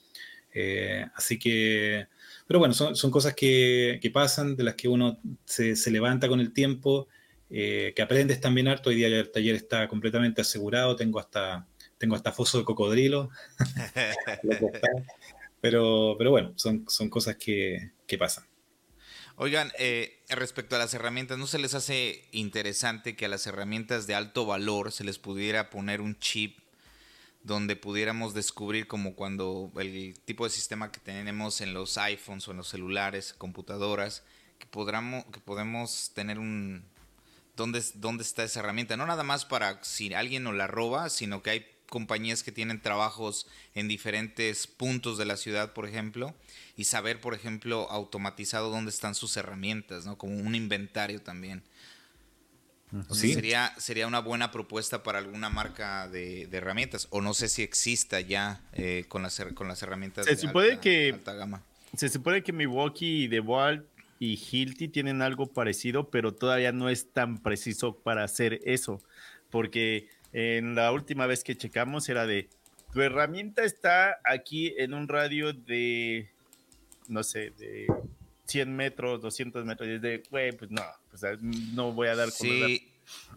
Eh, 0.53 1.05
así 1.15 1.37
que 1.37 2.07
pero 2.47 2.59
bueno, 2.59 2.73
son, 2.73 3.11
cosas 3.11 3.33
que, 3.33 3.99
pasan, 4.13 4.55
de 4.55 4.63
las 4.63 4.75
que 4.75 4.87
uno 4.87 5.19
se, 5.45 5.75
levanta 5.91 6.29
con 6.29 6.39
el 6.39 6.53
tiempo, 6.53 7.09
que 7.49 8.01
aprendes 8.01 8.39
también 8.39 8.69
harto. 8.69 8.89
Hoy 8.89 8.97
día 8.97 9.07
el 9.07 9.31
taller 9.31 9.55
está 9.55 9.87
completamente 9.87 10.41
asegurado, 10.41 10.97
tengo 10.97 11.19
hasta, 11.19 11.65
tengo 11.97 12.15
hasta 12.15 12.33
foso 12.33 12.57
de 12.57 12.65
cocodrilo. 12.65 13.29
pero, 15.61 16.15
pero 16.17 16.31
bueno, 16.31 16.53
son, 16.55 16.85
son 16.89 17.09
cosas 17.09 17.37
que, 17.37 17.91
pasan. 18.19 18.45
Oigan, 19.37 19.71
eh, 19.79 20.21
respecto 20.27 20.75
a 20.75 20.79
las 20.79 20.93
herramientas, 20.93 21.37
¿no 21.37 21.47
se 21.47 21.59
les 21.59 21.73
hace 21.75 22.27
interesante 22.33 23.15
que 23.15 23.25
a 23.25 23.29
las 23.29 23.47
herramientas 23.47 24.05
de 24.05 24.15
alto 24.15 24.45
valor 24.45 24.91
se 24.91 25.05
les 25.05 25.17
pudiera 25.17 25.69
poner 25.69 26.01
un 26.01 26.19
chip 26.19 26.59
donde 27.43 27.75
pudiéramos 27.75 28.33
descubrir 28.33 28.87
como 28.87 29.15
cuando 29.15 29.71
el 29.79 30.13
tipo 30.25 30.43
de 30.43 30.49
sistema 30.49 30.91
que 30.91 30.99
tenemos 30.99 31.61
en 31.61 31.73
los 31.73 31.97
iPhones 31.97 32.47
o 32.47 32.51
en 32.51 32.57
los 32.57 32.67
celulares, 32.67 33.33
computadoras, 33.37 34.23
que, 34.59 34.65
podamos, 34.65 35.23
que 35.25 35.39
podemos 35.39 36.11
tener 36.13 36.37
un... 36.37 36.83
¿dónde, 37.55 37.83
¿Dónde 37.95 38.23
está 38.23 38.43
esa 38.43 38.59
herramienta? 38.59 38.97
No 38.97 39.05
nada 39.05 39.23
más 39.23 39.45
para 39.45 39.83
si 39.83 40.13
alguien 40.13 40.43
nos 40.43 40.55
la 40.55 40.67
roba, 40.67 41.09
sino 41.09 41.41
que 41.41 41.49
hay 41.49 41.65
compañías 41.91 42.41
que 42.41 42.53
tienen 42.53 42.81
trabajos 42.81 43.47
en 43.75 43.89
diferentes 43.89 44.65
puntos 44.65 45.17
de 45.17 45.25
la 45.25 45.35
ciudad, 45.35 45.73
por 45.73 45.85
ejemplo, 45.85 46.33
y 46.77 46.85
saber, 46.85 47.19
por 47.19 47.33
ejemplo, 47.33 47.91
automatizado 47.91 48.69
dónde 48.69 48.91
están 48.91 49.13
sus 49.13 49.35
herramientas, 49.35 50.05
¿no? 50.05 50.17
Como 50.17 50.37
un 50.37 50.55
inventario 50.55 51.21
también 51.21 51.63
sería, 53.11 53.73
sería 53.77 54.07
una 54.07 54.19
buena 54.19 54.51
propuesta 54.51 55.03
para 55.03 55.19
alguna 55.19 55.49
marca 55.49 56.07
de, 56.07 56.47
herramientas. 56.49 57.07
O 57.09 57.19
no 57.19 57.33
sé 57.33 57.49
si 57.49 57.61
exista 57.61 58.21
ya 58.21 58.61
eh, 58.71 59.03
con, 59.09 59.21
las, 59.21 59.43
con 59.53 59.67
las 59.67 59.83
herramientas 59.83 60.25
se 60.25 60.31
de 60.31 60.37
supone 60.37 60.79
que, 60.79 61.11
alta 61.11 61.33
gama. 61.33 61.61
Se 61.93 62.07
supone 62.07 62.41
que 62.41 62.53
Milwaukee 62.53 63.23
y 63.23 63.27
DeWalt 63.27 63.85
y 64.17 64.39
Hilti 64.39 64.87
tienen 64.87 65.21
algo 65.21 65.47
parecido, 65.47 66.09
pero 66.09 66.33
todavía 66.33 66.71
no 66.71 66.87
es 66.87 67.11
tan 67.11 67.37
preciso 67.43 67.97
para 67.97 68.23
hacer 68.23 68.61
eso, 68.63 69.01
porque 69.49 70.07
en 70.33 70.75
la 70.75 70.91
última 70.91 71.27
vez 71.27 71.43
que 71.43 71.55
checamos 71.55 72.07
era 72.09 72.25
de, 72.25 72.49
tu 72.93 73.01
herramienta 73.01 73.63
está 73.63 74.19
aquí 74.23 74.73
en 74.77 74.93
un 74.93 75.07
radio 75.07 75.53
de, 75.53 76.29
no 77.07 77.23
sé, 77.23 77.51
de 77.51 77.87
100 78.45 78.75
metros, 78.75 79.21
200 79.21 79.65
metros, 79.65 79.89
y 79.89 79.93
es 79.93 80.01
de, 80.01 80.23
güey, 80.29 80.51
pues 80.51 80.71
no, 80.71 80.83
pues 81.09 81.23
no 81.41 81.91
voy 81.93 82.07
a 82.07 82.15
dar 82.15 82.29
con 82.29 82.47
Sí. 82.47 82.87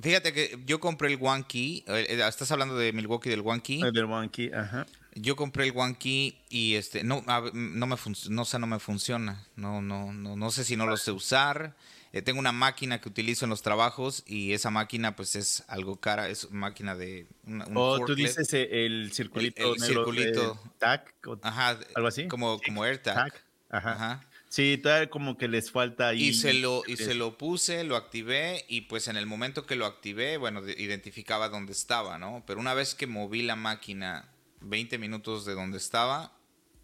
Fíjate 0.01 0.33
que 0.33 0.59
yo 0.67 0.81
compré 0.81 1.13
el 1.13 1.19
One 1.21 1.45
Key. 1.49 1.85
Eh, 1.87 2.07
eh, 2.09 2.29
estás 2.29 2.51
hablando 2.53 2.77
de 2.77 2.93
Milwaukee 2.93 3.31
del 3.31 3.41
One 3.41 3.61
Key. 3.61 3.83
Del 3.93 4.05
One 4.05 4.31
Key, 4.31 4.51
ajá. 4.53 4.87
Yo 5.15 5.37
compré 5.37 5.67
el 5.67 5.73
One 5.75 5.97
Key 5.97 6.39
y 6.49 6.75
este 6.75 7.05
no 7.05 7.25
no 7.53 7.87
me 7.87 7.97
no 8.29 8.45
sé 8.45 8.59
no 8.59 8.67
me 8.67 8.79
funciona. 8.79 9.47
No 9.57 9.81
no 9.81 10.13
no 10.13 10.37
no 10.37 10.51
sé 10.51 10.65
si 10.65 10.77
no 10.77 10.87
lo 10.87 10.97
sé 10.97 11.13
usar. 11.13 11.75
Eh, 12.15 12.23
tengo 12.23 12.39
una 12.39 12.53
máquina 12.53 13.01
que 13.01 13.09
utilizo 13.09 13.45
en 13.45 13.51
los 13.51 13.63
trabajos 13.63 14.23
y 14.25 14.53
esa 14.53 14.71
máquina 14.71 15.17
pues 15.17 15.35
es 15.35 15.65
algo 15.67 16.01
cara, 16.01 16.29
es 16.29 16.45
una 16.45 16.61
máquina 16.61 16.95
de 16.95 17.27
un, 17.45 17.65
oh, 17.75 18.05
tú 18.07 18.15
dices 18.15 18.53
el 18.55 19.11
circulito 19.13 19.75
el, 19.75 19.81
circulito 19.81 20.61
tac 20.79 21.13
ajá, 21.43 21.81
algo 21.97 22.07
así 22.07 22.29
como 22.29 22.61
como 22.61 22.85
AirTag. 22.85 23.35
Ajá. 23.69 23.93
ajá. 23.93 24.29
Sí, 24.49 24.79
todavía 24.81 25.11
como 25.11 25.37
que 25.37 25.49
les 25.49 25.73
falta 25.73 26.07
ahí. 26.07 26.29
Y 26.29 26.35
se 26.35 26.55
lo, 26.55 26.85
y 26.87 26.97
se 26.97 27.15
lo 27.15 27.37
puse, 27.37 27.83
lo 27.83 27.97
activé, 27.97 28.65
y 28.69 28.83
pues 28.83 29.09
en 29.09 29.17
el 29.17 29.27
momento 29.27 29.67
que 29.67 29.75
lo 29.75 29.85
activé, 29.85 30.37
bueno, 30.37 30.63
identificaba 30.69 31.49
dónde 31.49 31.73
estaba, 31.73 32.19
¿no? 32.19 32.45
Pero 32.47 32.61
una 32.61 32.73
vez 32.75 32.95
que 32.95 33.09
moví 33.09 33.43
la 33.43 33.57
máquina 33.57 34.29
20 34.61 34.99
minutos 34.99 35.45
de 35.45 35.55
donde 35.55 35.79
estaba, 35.79 36.39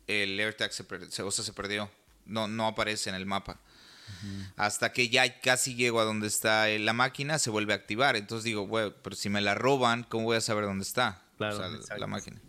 el 0.08 0.40
AirTag 0.40 0.72
se, 0.72 0.84
se 1.30 1.52
perdió. 1.52 1.88
No, 2.26 2.48
no 2.48 2.66
aparece 2.66 3.08
en 3.08 3.14
el 3.14 3.26
mapa. 3.26 3.60
Hasta 4.56 4.92
que 4.92 5.08
ya 5.08 5.40
casi 5.40 5.74
llego 5.74 6.00
a 6.00 6.04
donde 6.04 6.26
está 6.26 6.68
la 6.68 6.92
máquina, 6.92 7.38
se 7.38 7.50
vuelve 7.50 7.72
a 7.72 7.76
activar. 7.76 8.16
Entonces 8.16 8.44
digo, 8.44 8.66
bueno, 8.66 8.94
pero 9.02 9.16
si 9.16 9.28
me 9.28 9.40
la 9.40 9.54
roban, 9.54 10.04
¿cómo 10.04 10.24
voy 10.24 10.36
a 10.36 10.40
saber 10.40 10.64
dónde 10.64 10.84
está 10.84 11.22
la 11.38 12.06
máquina? 12.06 12.40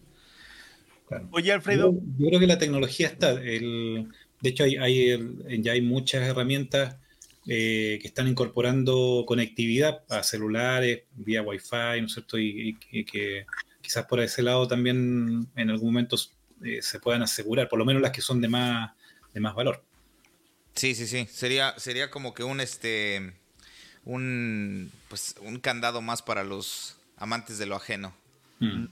Oye, 1.32 1.52
Alfredo. 1.52 1.94
Yo, 2.18 2.28
creo 2.28 2.40
que 2.40 2.48
la 2.48 2.58
tecnología 2.58 3.08
está. 3.08 3.32
El, 3.32 4.10
de 4.42 4.50
hecho, 4.50 4.64
hay, 4.64 5.20
ya 5.60 5.74
hay 5.74 5.82
muchas 5.82 6.24
herramientas 6.24 6.96
eh, 7.48 8.00
que 8.02 8.08
están 8.08 8.28
incorporando 8.28 9.24
conectividad 9.28 10.04
a 10.10 10.24
celulares 10.24 11.04
vía 11.16 11.42
Wi-Fi, 11.42 12.02
¿no 12.02 12.08
es 12.08 12.14
cierto? 12.14 12.38
Y, 12.38 12.78
que 12.80 13.46
quizás 13.82 14.06
por 14.06 14.20
ese 14.20 14.44
lado 14.44 14.68
también 14.68 15.48
en 15.56 15.70
algún 15.70 15.90
momento 15.90 16.16
eh, 16.64 16.82
se 16.82 17.00
puedan 17.00 17.24
asegurar, 17.24 17.68
por 17.68 17.80
lo 17.80 17.86
menos 17.86 18.02
las 18.02 18.12
que 18.12 18.22
son 18.22 18.42
de 18.42 18.48
más, 18.48 18.92
de 19.34 19.40
más 19.40 19.56
valor. 19.56 19.84
Sí, 20.76 20.96
sí, 20.96 21.08
sí. 21.08 21.28
Sería, 21.30 21.78
sería 21.78 22.10
como 22.10 22.34
que 22.34 22.44
un 22.44 22.60
este 22.60 23.34
un 24.06 24.92
pues 25.10 25.36
un 25.42 25.60
candado 25.60 26.02
más 26.02 26.22
para 26.22 26.44
los 26.44 26.98
amantes 27.18 27.58
de 27.58 27.66
lo 27.66 27.76
ajeno. 27.76 28.14
Mm. 28.60 28.86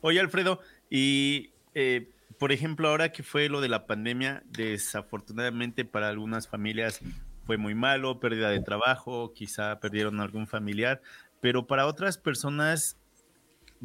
Oye, 0.00 0.20
Alfredo, 0.20 0.60
y 0.90 1.50
eh, 1.74 2.10
por 2.38 2.52
ejemplo, 2.52 2.88
ahora 2.88 3.12
que 3.12 3.22
fue 3.22 3.48
lo 3.48 3.60
de 3.60 3.68
la 3.68 3.86
pandemia, 3.86 4.42
desafortunadamente 4.46 5.84
para 5.84 6.08
algunas 6.08 6.48
familias 6.48 7.00
fue 7.46 7.58
muy 7.58 7.74
malo, 7.74 8.20
pérdida 8.20 8.50
de 8.50 8.60
trabajo, 8.60 9.32
quizá 9.34 9.80
perdieron 9.80 10.20
algún 10.20 10.46
familiar, 10.46 11.02
pero 11.40 11.66
para 11.66 11.86
otras 11.86 12.16
personas 12.16 12.96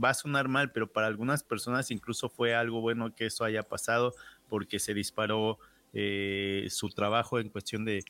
va 0.01 0.11
a 0.11 0.13
sonar 0.13 0.47
mal, 0.47 0.72
pero 0.72 0.91
para 0.91 1.07
algunas 1.07 1.43
personas 1.43 1.91
incluso 1.91 2.30
fue 2.30 2.55
algo 2.55 2.80
bueno 2.82 3.13
que 3.13 3.26
eso 3.26 3.43
haya 3.43 3.63
pasado 3.63 4.13
porque 4.47 4.80
se 4.80 4.93
disparó 4.93 5.59
eh, 5.94 6.68
su 6.70 6.90
trabajo 6.90 7.40
en 7.40 7.50
cuestión 7.50 7.86
de 7.86 8.04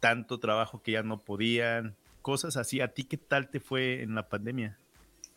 tanto 0.00 0.38
trabajo 0.38 0.82
que 0.82 0.92
ya 0.92 1.02
no 1.02 1.18
podían, 1.18 1.94
cosas 2.22 2.56
así. 2.56 2.80
¿A 2.80 2.88
ti 2.88 3.04
qué 3.04 3.16
tal 3.16 3.50
te 3.50 3.60
fue 3.60 4.02
en 4.02 4.14
la 4.14 4.28
pandemia? 4.28 4.76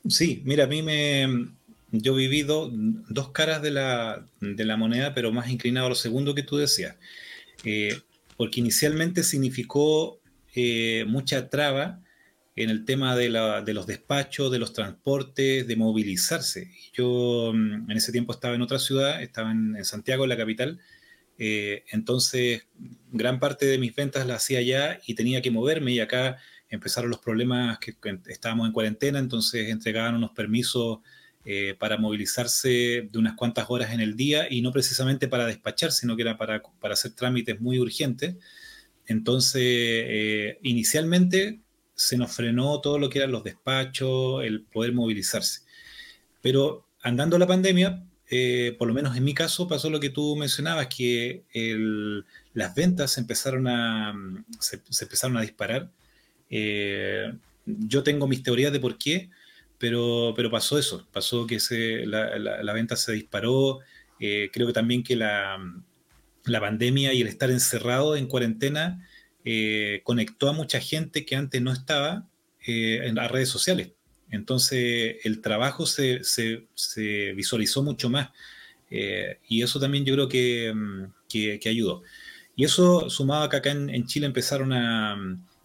Sí, 0.07 0.41
mira, 0.45 0.65
a 0.65 0.67
mí 0.67 0.81
me, 0.81 1.47
yo 1.91 2.13
he 2.13 2.17
vivido 2.17 2.69
dos 2.71 3.29
caras 3.29 3.61
de 3.61 3.71
la, 3.71 4.77
moneda, 4.77 5.13
pero 5.13 5.31
más 5.31 5.49
inclinado 5.49 5.87
a 5.87 5.89
lo 5.89 5.95
segundo 5.95 6.35
que 6.35 6.43
tú 6.43 6.57
decías. 6.57 6.95
Eh, 7.63 7.99
porque 8.35 8.59
inicialmente 8.59 9.23
significó 9.23 10.19
eh, 10.53 11.05
mucha 11.07 11.49
traba 11.49 12.01
en 12.55 12.71
el 12.71 12.85
tema 12.85 13.15
de, 13.15 13.29
los 13.29 13.87
despachos, 13.87 14.51
de 14.51 14.59
los 14.59 14.73
transportes, 14.73 15.67
de 15.67 15.75
movilizarse. 15.75 16.71
Yo 16.93 17.51
mm, 17.53 17.91
en 17.91 17.97
ese 17.97 18.11
tiempo 18.11 18.33
estaba 18.33 18.55
en 18.55 18.63
otra 18.63 18.79
ciudad, 18.79 19.21
estaba 19.21 19.51
en, 19.51 19.85
Santiago, 19.85 20.23
en 20.23 20.29
la 20.29 20.37
capital, 20.37 20.79
eh, 21.37 21.83
entonces 21.91 22.67
gran 23.11 23.39
parte 23.39 23.65
de 23.65 23.77
mis 23.77 23.95
ventas 23.95 24.25
las 24.25 24.43
hacía 24.43 24.59
allá 24.59 24.99
y 25.05 25.13
tenía 25.13 25.41
que 25.41 25.51
moverme 25.51 25.93
y 25.93 25.99
acá 25.99 26.37
empezaron 26.69 27.09
los 27.09 27.19
problemas 27.19 27.79
que 27.79 27.95
estábamos 28.27 28.67
en 28.67 28.73
cuarentena, 28.73 29.19
entonces 29.19 29.69
entregaban 29.69 30.15
unos 30.15 30.31
permisos 30.31 30.99
eh, 31.45 31.75
para 31.79 31.97
movilizarse 31.97 33.07
de 33.09 33.17
unas 33.17 33.35
cuantas 33.35 33.67
horas 33.69 33.93
en 33.93 34.01
el 34.01 34.17
día 34.17 34.47
y 34.49 34.61
no 34.61 34.73
precisamente 34.73 35.29
para 35.29 35.45
despachar, 35.45 35.93
sino 35.93 36.17
que 36.17 36.23
era 36.23 36.37
para, 36.37 36.61
hacer 36.91 37.13
trámites 37.13 37.61
muy 37.61 37.79
urgentes. 37.79 38.35
Entonces, 39.05 39.61
eh, 39.63 40.59
inicialmente 40.63 41.61
se 41.95 42.17
nos 42.17 42.33
frenó 42.33 42.81
todo 42.81 42.99
lo 42.99 43.09
que 43.09 43.19
eran 43.19 43.31
los 43.31 43.45
despachos, 43.45 44.43
el 44.43 44.63
poder 44.63 44.91
movilizarse. 44.91 45.61
Pero 46.41 46.85
andando 47.01 47.39
la 47.39 47.47
pandemia, 47.47 48.03
eh, 48.29 48.75
por 48.77 48.87
lo 48.87 48.93
menos 48.93 49.15
en 49.15 49.23
mi 49.23 49.33
caso, 49.33 49.67
pasó 49.67 49.89
lo 49.89 49.99
que 49.99 50.09
tú 50.09 50.35
mencionabas, 50.35 50.87
que 50.87 51.43
las 52.53 52.75
ventas 52.75 53.17
empezaron 53.17 53.67
a, 53.67 54.13
se, 54.59 54.81
empezaron 55.01 55.37
a 55.37 55.41
disparar. 55.41 55.91
yo 57.65 58.03
tengo 58.03 58.27
mis 58.27 58.43
teorías 58.43 58.71
de 58.71 58.79
por 58.79 58.97
qué, 58.97 59.29
pero, 59.77 60.33
pero 60.35 60.49
pasó 60.49 60.77
eso, 60.77 61.07
pasó 61.11 61.45
que 61.45 61.59
se, 61.59 62.05
la, 62.05 62.37
la, 62.37 62.73
venta 62.73 62.95
se 62.95 63.13
disparó, 63.13 63.79
eh, 64.19 64.49
creo 64.51 64.67
que 64.67 64.73
también 64.73 65.03
que 65.03 65.15
la, 65.15 65.59
la, 66.45 66.59
pandemia 66.59 67.13
y 67.13 67.21
el 67.21 67.27
estar 67.27 67.51
encerrado 67.51 68.15
en 68.15 68.27
cuarentena 68.27 69.07
eh, 69.45 70.01
conectó 70.03 70.49
a 70.49 70.53
mucha 70.53 70.79
gente 70.79 71.25
que 71.25 71.35
antes 71.35 71.61
no 71.61 71.71
estaba 71.71 72.27
eh, 72.65 73.01
en 73.03 73.15
las 73.15 73.29
redes 73.29 73.49
sociales. 73.49 73.91
Entonces 74.31 75.17
el 75.23 75.41
trabajo 75.41 75.85
se, 75.85 76.23
se, 76.23 76.67
se 76.73 77.33
visualizó 77.33 77.83
mucho 77.83 78.09
más 78.09 78.29
y 78.89 79.61
eso 79.61 79.79
también 79.81 80.05
yo 80.05 80.13
creo 80.13 80.29
que, 80.29 80.73
mm, 80.73 81.03
que, 81.27 81.59
que, 81.59 81.69
ayudó. 81.69 82.03
Y 82.55 82.63
eso 82.63 83.09
sumado 83.09 83.43
a 83.43 83.49
que 83.49 83.57
acá 83.57 83.71
en, 83.71 84.05
Chile 84.07 84.25
empezaron 84.25 84.71
a, 84.71 85.13
a 85.13 85.17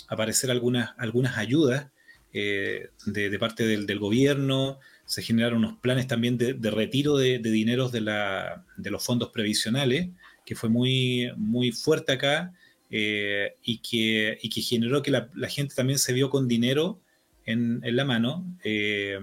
aparecer 0.09 0.51
algunas, 0.51 0.91
algunas 0.99 1.39
ayudas 1.39 1.87
eh, 2.35 2.89
de, 3.05 3.39
parte 3.39 3.67
del, 3.67 3.99
gobierno, 3.99 4.79
se 5.05 5.23
generaron 5.23 5.59
unos 5.59 5.79
planes 5.81 6.07
también 6.07 6.39
de, 6.39 6.71
retiro 6.71 7.17
de, 7.19 7.39
dineros 7.39 7.93
de, 7.93 8.01
la, 8.01 8.65
de, 8.77 8.91
los 8.91 9.05
fondos 9.05 9.29
previsionales, 9.29 10.09
que 10.47 10.55
fue 10.55 10.71
muy, 10.71 11.31
muy 11.37 11.73
fuerte 11.73 12.13
acá 12.13 12.55
eh, 12.91 13.57
y, 13.63 13.79
que, 13.79 14.39
y, 14.41 14.49
que, 14.49 14.63
generó 14.63 15.03
que 15.03 15.11
la, 15.11 15.29
gente 15.49 15.75
también 15.75 15.99
se 15.99 16.15
vio 16.15 16.31
con 16.31 16.49
dinero 16.49 17.01
en, 17.45 17.81
en 17.83 17.97
la 17.97 18.05
mano 18.05 18.45
eh, 18.65 19.19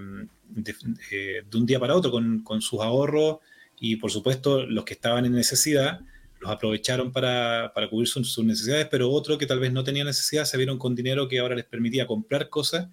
de, 0.48 1.44
un 1.54 1.66
día 1.66 1.80
para 1.80 1.94
otro, 1.94 2.10
con, 2.10 2.42
con, 2.42 2.60
sus 2.60 2.80
ahorros 2.80 3.38
y 3.78 3.96
por 3.96 4.10
supuesto 4.10 4.66
los 4.66 4.84
que 4.84 4.94
estaban 4.94 5.24
en 5.24 5.32
necesidad 5.32 6.00
los 6.40 6.50
aprovecharon 6.50 7.12
para, 7.12 7.72
para 7.74 7.88
cubrir 7.88 8.08
sus, 8.08 8.38
necesidades, 8.38 8.88
pero 8.90 9.10
otros 9.10 9.36
que 9.36 9.46
tal 9.46 9.60
vez 9.60 9.72
no 9.72 9.84
tenían 9.84 10.06
necesidad 10.06 10.44
se 10.44 10.56
vieron 10.56 10.78
con 10.78 10.94
dinero 10.94 11.28
que 11.28 11.38
ahora 11.38 11.54
les 11.54 11.66
permitía 11.66 12.06
comprar 12.06 12.48
cosas 12.48 12.88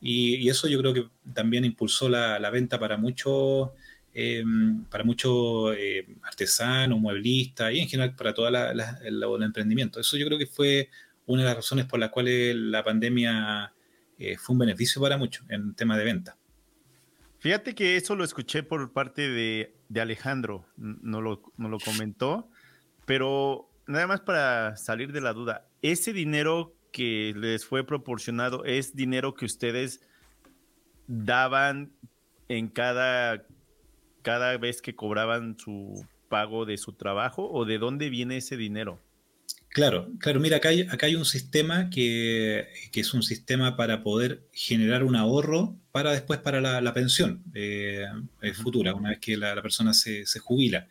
y, 0.00 0.48
eso 0.48 0.68
yo 0.68 0.78
creo 0.80 0.94
que 0.94 1.06
también 1.34 1.64
impulsó 1.64 2.08
la, 2.08 2.38
la 2.38 2.50
venta 2.50 2.78
para 2.78 2.96
muchos 2.96 3.70
eh, 4.18 4.42
para 4.90 5.04
muchos 5.04 5.76
eh, 5.76 6.06
artesanos, 6.22 6.98
mueblistas 6.98 7.70
y 7.74 7.80
en 7.80 7.86
general 7.86 8.16
para 8.16 8.32
todo 8.32 8.48
el 8.48 9.42
emprendimiento. 9.42 10.00
Eso 10.00 10.16
yo 10.16 10.24
creo 10.24 10.38
que 10.38 10.46
fue 10.46 10.88
una 11.26 11.42
de 11.42 11.48
las 11.48 11.56
razones 11.56 11.84
por 11.84 12.00
las 12.00 12.08
cuales 12.08 12.56
la 12.56 12.82
pandemia 12.82 13.74
eh, 14.18 14.36
fue 14.36 14.54
un 14.54 14.60
beneficio 14.60 15.00
para 15.00 15.16
muchos 15.16 15.44
en 15.48 15.74
tema 15.74 15.96
de 15.96 16.04
venta. 16.04 16.36
Fíjate 17.38 17.74
que 17.74 17.96
eso 17.96 18.16
lo 18.16 18.24
escuché 18.24 18.62
por 18.62 18.92
parte 18.92 19.28
de, 19.28 19.76
de 19.88 20.00
Alejandro, 20.00 20.66
no 20.76 21.20
lo, 21.20 21.42
no 21.56 21.68
lo 21.68 21.78
comentó, 21.78 22.48
pero 23.04 23.70
nada 23.86 24.06
más 24.06 24.20
para 24.20 24.76
salir 24.76 25.12
de 25.12 25.20
la 25.20 25.32
duda, 25.32 25.68
ese 25.82 26.12
dinero 26.12 26.74
que 26.92 27.34
les 27.36 27.66
fue 27.66 27.84
proporcionado 27.86 28.64
es 28.64 28.96
dinero 28.96 29.34
que 29.34 29.44
ustedes 29.44 30.00
daban 31.06 31.92
en 32.48 32.68
cada, 32.68 33.44
cada 34.22 34.56
vez 34.56 34.80
que 34.80 34.96
cobraban 34.96 35.58
su 35.58 36.06
pago 36.28 36.64
de 36.64 36.78
su 36.78 36.92
trabajo 36.92 37.48
o 37.50 37.64
de 37.64 37.78
dónde 37.78 38.10
viene 38.10 38.38
ese 38.38 38.56
dinero? 38.56 39.00
Claro, 39.68 40.08
claro, 40.18 40.40
mira, 40.40 40.56
acá 40.56 40.70
hay, 40.70 40.82
acá 40.82 41.06
hay 41.06 41.16
un 41.16 41.26
sistema 41.26 41.90
que, 41.90 42.66
es 42.94 43.12
un 43.12 43.22
sistema 43.22 43.76
para 43.76 44.02
poder 44.02 44.42
generar 44.52 45.04
un 45.04 45.16
ahorro 45.16 45.76
para 45.92 46.12
después 46.12 46.40
para 46.40 46.60
la, 46.62 46.94
pensión 46.94 47.42
eh, 47.52 48.06
futura, 48.54 48.94
una 48.94 49.10
vez 49.10 49.18
que 49.18 49.36
la, 49.36 49.60
persona 49.60 49.92
se, 49.92 50.24
se, 50.24 50.38
jubila. 50.38 50.88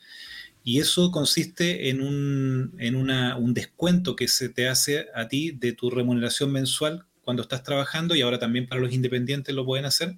Y 0.63 0.79
eso 0.79 1.11
consiste 1.11 1.89
en, 1.89 2.01
un, 2.01 2.75
en 2.77 2.95
una, 2.95 3.37
un 3.37 3.53
descuento 3.55 4.15
que 4.15 4.27
se 4.27 4.49
te 4.49 4.67
hace 4.67 5.07
a 5.15 5.27
ti 5.27 5.51
de 5.51 5.73
tu 5.73 5.89
remuneración 5.89 6.51
mensual 6.51 7.05
cuando 7.23 7.41
estás 7.41 7.63
trabajando 7.63 8.15
y 8.15 8.21
ahora 8.21 8.39
también 8.39 8.67
para 8.67 8.81
los 8.81 8.93
independientes 8.93 9.53
lo 9.53 9.65
pueden 9.65 9.85
hacer. 9.85 10.15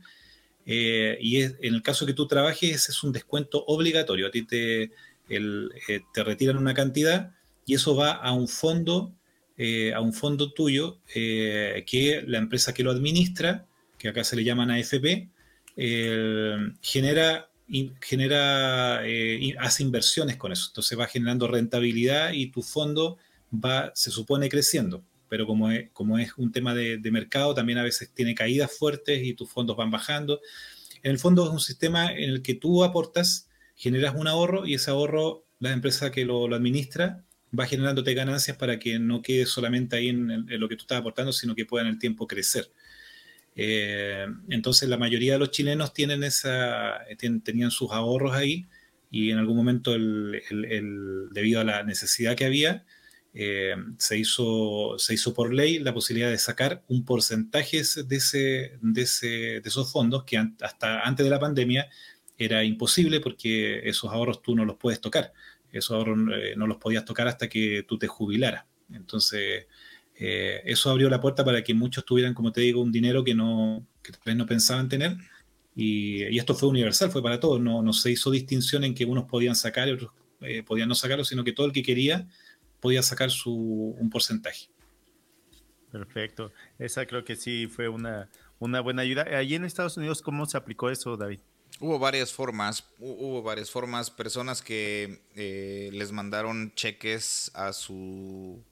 Eh, 0.65 1.17
y 1.21 1.41
en 1.41 1.55
el 1.61 1.81
caso 1.81 2.05
que 2.05 2.13
tú 2.13 2.27
trabajes, 2.27 2.75
ese 2.75 2.91
es 2.91 3.01
un 3.01 3.13
descuento 3.13 3.63
obligatorio. 3.65 4.27
A 4.27 4.31
ti 4.31 4.43
te, 4.43 4.91
el, 5.29 5.71
eh, 5.87 6.01
te 6.13 6.23
retiran 6.23 6.57
una 6.57 6.73
cantidad 6.73 7.31
y 7.67 7.75
eso 7.75 7.95
va 7.95 8.13
a 8.13 8.33
un 8.33 8.47
fondo, 8.47 9.13
eh, 9.57 9.93
a 9.93 10.01
un 10.01 10.13
fondo 10.13 10.53
tuyo 10.53 10.99
que 11.13 12.23
la 12.25 12.39
empresa 12.39 12.73
que 12.73 12.81
lo 12.81 12.89
administra, 12.89 13.67
que 13.99 14.09
acá 14.09 14.23
se 14.23 14.35
le 14.35 14.43
llaman 14.43 14.71
AFP, 14.71 15.29
genera, 16.81 17.51
genera 18.01 19.01
hace 19.59 19.83
inversiones 19.83 20.37
con 20.37 20.51
eso. 20.51 20.69
Entonces 20.69 20.97
va 20.97 21.05
generando 21.05 21.47
rentabilidad 21.47 22.31
y 22.31 22.47
tu 22.47 22.63
fondo 22.63 23.17
va, 23.53 23.91
se 23.93 24.09
supone, 24.09 24.49
creciendo 24.49 25.03
pero 25.29 25.45
como 25.45 25.71
es, 25.71 25.89
como 25.91 26.17
es 26.17 26.37
un 26.37 26.51
tema 26.51 26.73
de, 26.73 26.99
mercado, 27.11 27.53
también 27.53 27.79
a 27.79 27.83
veces 27.83 28.11
tiene 28.13 28.35
caídas 28.35 28.71
fuertes 28.77 29.23
y 29.23 29.33
tus 29.33 29.49
fondos 29.49 29.77
van 29.77 29.91
bajando. 29.91 30.41
En 31.03 31.11
el 31.11 31.19
fondo 31.19 31.45
es 31.45 31.51
un 31.51 31.59
sistema 31.59 32.11
en 32.11 32.29
el 32.29 32.41
que 32.41 32.55
tú 32.55 32.83
aportas, 32.83 33.49
generas 33.75 34.15
un 34.15 34.27
ahorro 34.27 34.65
y 34.65 34.75
ese 34.75 34.91
ahorro, 34.91 35.45
la 35.59 35.71
empresa 35.71 36.11
que 36.11 36.25
lo, 36.25 36.53
administra, 36.53 37.23
va 37.57 37.65
generándote 37.65 38.13
ganancias 38.13 38.57
para 38.57 38.79
que 38.79 38.99
no 38.99 39.21
quede 39.21 39.45
solamente 39.45 39.95
ahí 39.95 40.09
en, 40.09 40.45
lo 40.47 40.67
que 40.69 40.75
tú 40.75 40.83
estás 40.83 40.99
aportando, 40.99 41.31
sino 41.31 41.55
que 41.55 41.65
pueda 41.65 41.85
en 41.85 41.91
el 41.91 41.99
tiempo 41.99 42.27
crecer. 42.27 42.71
Eh, 43.55 44.27
entonces 44.49 44.87
la 44.87 44.97
mayoría 44.97 45.33
de 45.33 45.39
los 45.39 45.51
chilenos 45.51 45.93
tienen 45.93 46.23
esa, 46.23 46.99
tenían 47.43 47.71
sus 47.71 47.91
ahorros 47.91 48.33
ahí 48.33 48.67
y 49.09 49.31
en 49.31 49.37
algún 49.39 49.57
momento 49.57 49.95
debido 51.31 51.61
a 51.61 51.63
la 51.63 51.83
necesidad 51.83 52.35
que 52.35 52.45
había, 52.45 52.85
eh, 53.33 53.75
se, 53.97 54.17
hizo, 54.17 54.95
se 54.97 55.13
hizo 55.13 55.33
por 55.33 55.53
ley 55.53 55.79
la 55.79 55.93
posibilidad 55.93 56.29
de 56.29 56.37
sacar 56.39 56.83
un 56.87 57.05
porcentaje 57.05 57.77
de, 57.77 58.15
ese, 58.15 58.77
de, 58.81 59.01
ese, 59.01 59.27
de 59.27 59.61
esos 59.63 59.91
fondos 59.91 60.23
que 60.23 60.37
hasta 60.37 61.01
antes 61.01 61.23
de 61.23 61.29
la 61.29 61.39
pandemia 61.39 61.87
era 62.37 62.63
imposible 62.63 63.19
porque 63.19 63.87
esos 63.87 64.11
ahorros 64.11 64.41
tú 64.41 64.55
no 64.55 64.65
los 64.65 64.77
puedes 64.77 65.01
tocar. 65.01 65.33
Esos 65.77 65.95
ahorros 65.95 66.17
eh, 66.35 66.53
no 66.55 66.67
los 66.67 66.77
podías 66.77 67.05
tocar 67.05 67.27
hasta 67.27 67.47
que 67.47 67.83
tú 67.87 67.97
te 67.97 68.07
jubilaras. 68.07 68.65
Entonces, 68.91 69.67
eh, 70.15 70.61
eso 70.65 70.89
abrió 70.89 71.09
la 71.09 71.21
puerta 71.21 71.43
para 71.43 71.63
que 71.63 71.73
muchos 71.73 72.05
tuvieran, 72.05 72.33
como 72.33 72.51
te 72.51 72.61
digo, 72.61 72.81
un 72.81 72.91
dinero 72.91 73.23
que, 73.23 73.33
no, 73.33 73.85
que 74.01 74.11
tal 74.11 74.21
vez 74.25 74.35
no 74.35 74.45
pensaban 74.45 74.89
tener. 74.89 75.17
Y, 75.75 76.23
esto 76.37 76.55
fue 76.55 76.69
universal, 76.69 77.11
fue 77.11 77.21
para 77.21 77.39
todos. 77.39 77.61
No, 77.61 77.81
no 77.81 77.93
se 77.93 78.11
hizo 78.11 78.31
distinción 78.31 78.83
en 78.83 78.95
que 78.95 79.05
unos 79.05 79.25
podían 79.25 79.55
sacar 79.55 79.87
y 79.87 79.91
otros 79.91 80.11
podían 80.65 80.87
no 80.87 80.95
sacarlo, 80.95 81.25
sino 81.25 81.43
que 81.43 81.51
todo 81.51 81.65
el 81.65 81.73
que 81.73 81.81
quería 81.81 82.27
podía 82.79 83.01
sacar 83.01 83.31
su, 83.31 83.95
un 83.97 84.09
porcentaje. 84.09 84.69
Perfecto. 85.91 86.51
Esa 86.77 87.05
creo 87.05 87.23
que 87.23 87.35
sí 87.35 87.67
fue 87.67 87.87
una, 87.87 88.29
una 88.59 88.81
buena 88.81 89.01
ayuda. 89.01 89.23
Allí 89.37 89.55
en 89.55 89.65
Estados 89.65 89.97
Unidos, 89.97 90.21
¿cómo 90.21 90.45
se 90.45 90.57
aplicó 90.57 90.89
eso, 90.89 91.17
David? 91.17 91.39
Hubo 91.79 91.99
varias 91.99 92.33
formas, 92.33 92.83
hubo 92.99 93.43
varias 93.43 93.69
formas, 93.69 94.09
personas 94.09 94.61
que 94.61 95.21
eh, 95.35 95.89
les 95.93 96.11
mandaron 96.11 96.73
cheques 96.75 97.51
a 97.53 97.73
su 97.73 98.63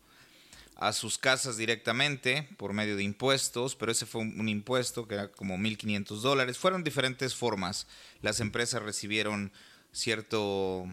a 0.77 0.91
sus 0.91 1.17
casas 1.17 1.55
directamente 1.55 2.49
por 2.57 2.73
medio 2.73 2.97
de 2.97 3.03
impuestos, 3.03 3.77
pero 3.77 3.93
ese 3.93 4.05
fue 4.05 4.21
un, 4.21 4.49
impuesto 4.49 5.07
que 5.07 5.13
era 5.15 5.31
como 5.31 5.57
1.500 5.57 6.19
dólares. 6.19 6.57
Fueron 6.57 6.83
diferentes 6.83 7.33
formas. 7.33 7.87
Las 8.21 8.41
empresas 8.41 8.83
recibieron 8.83 9.53
cierto, 9.93 10.85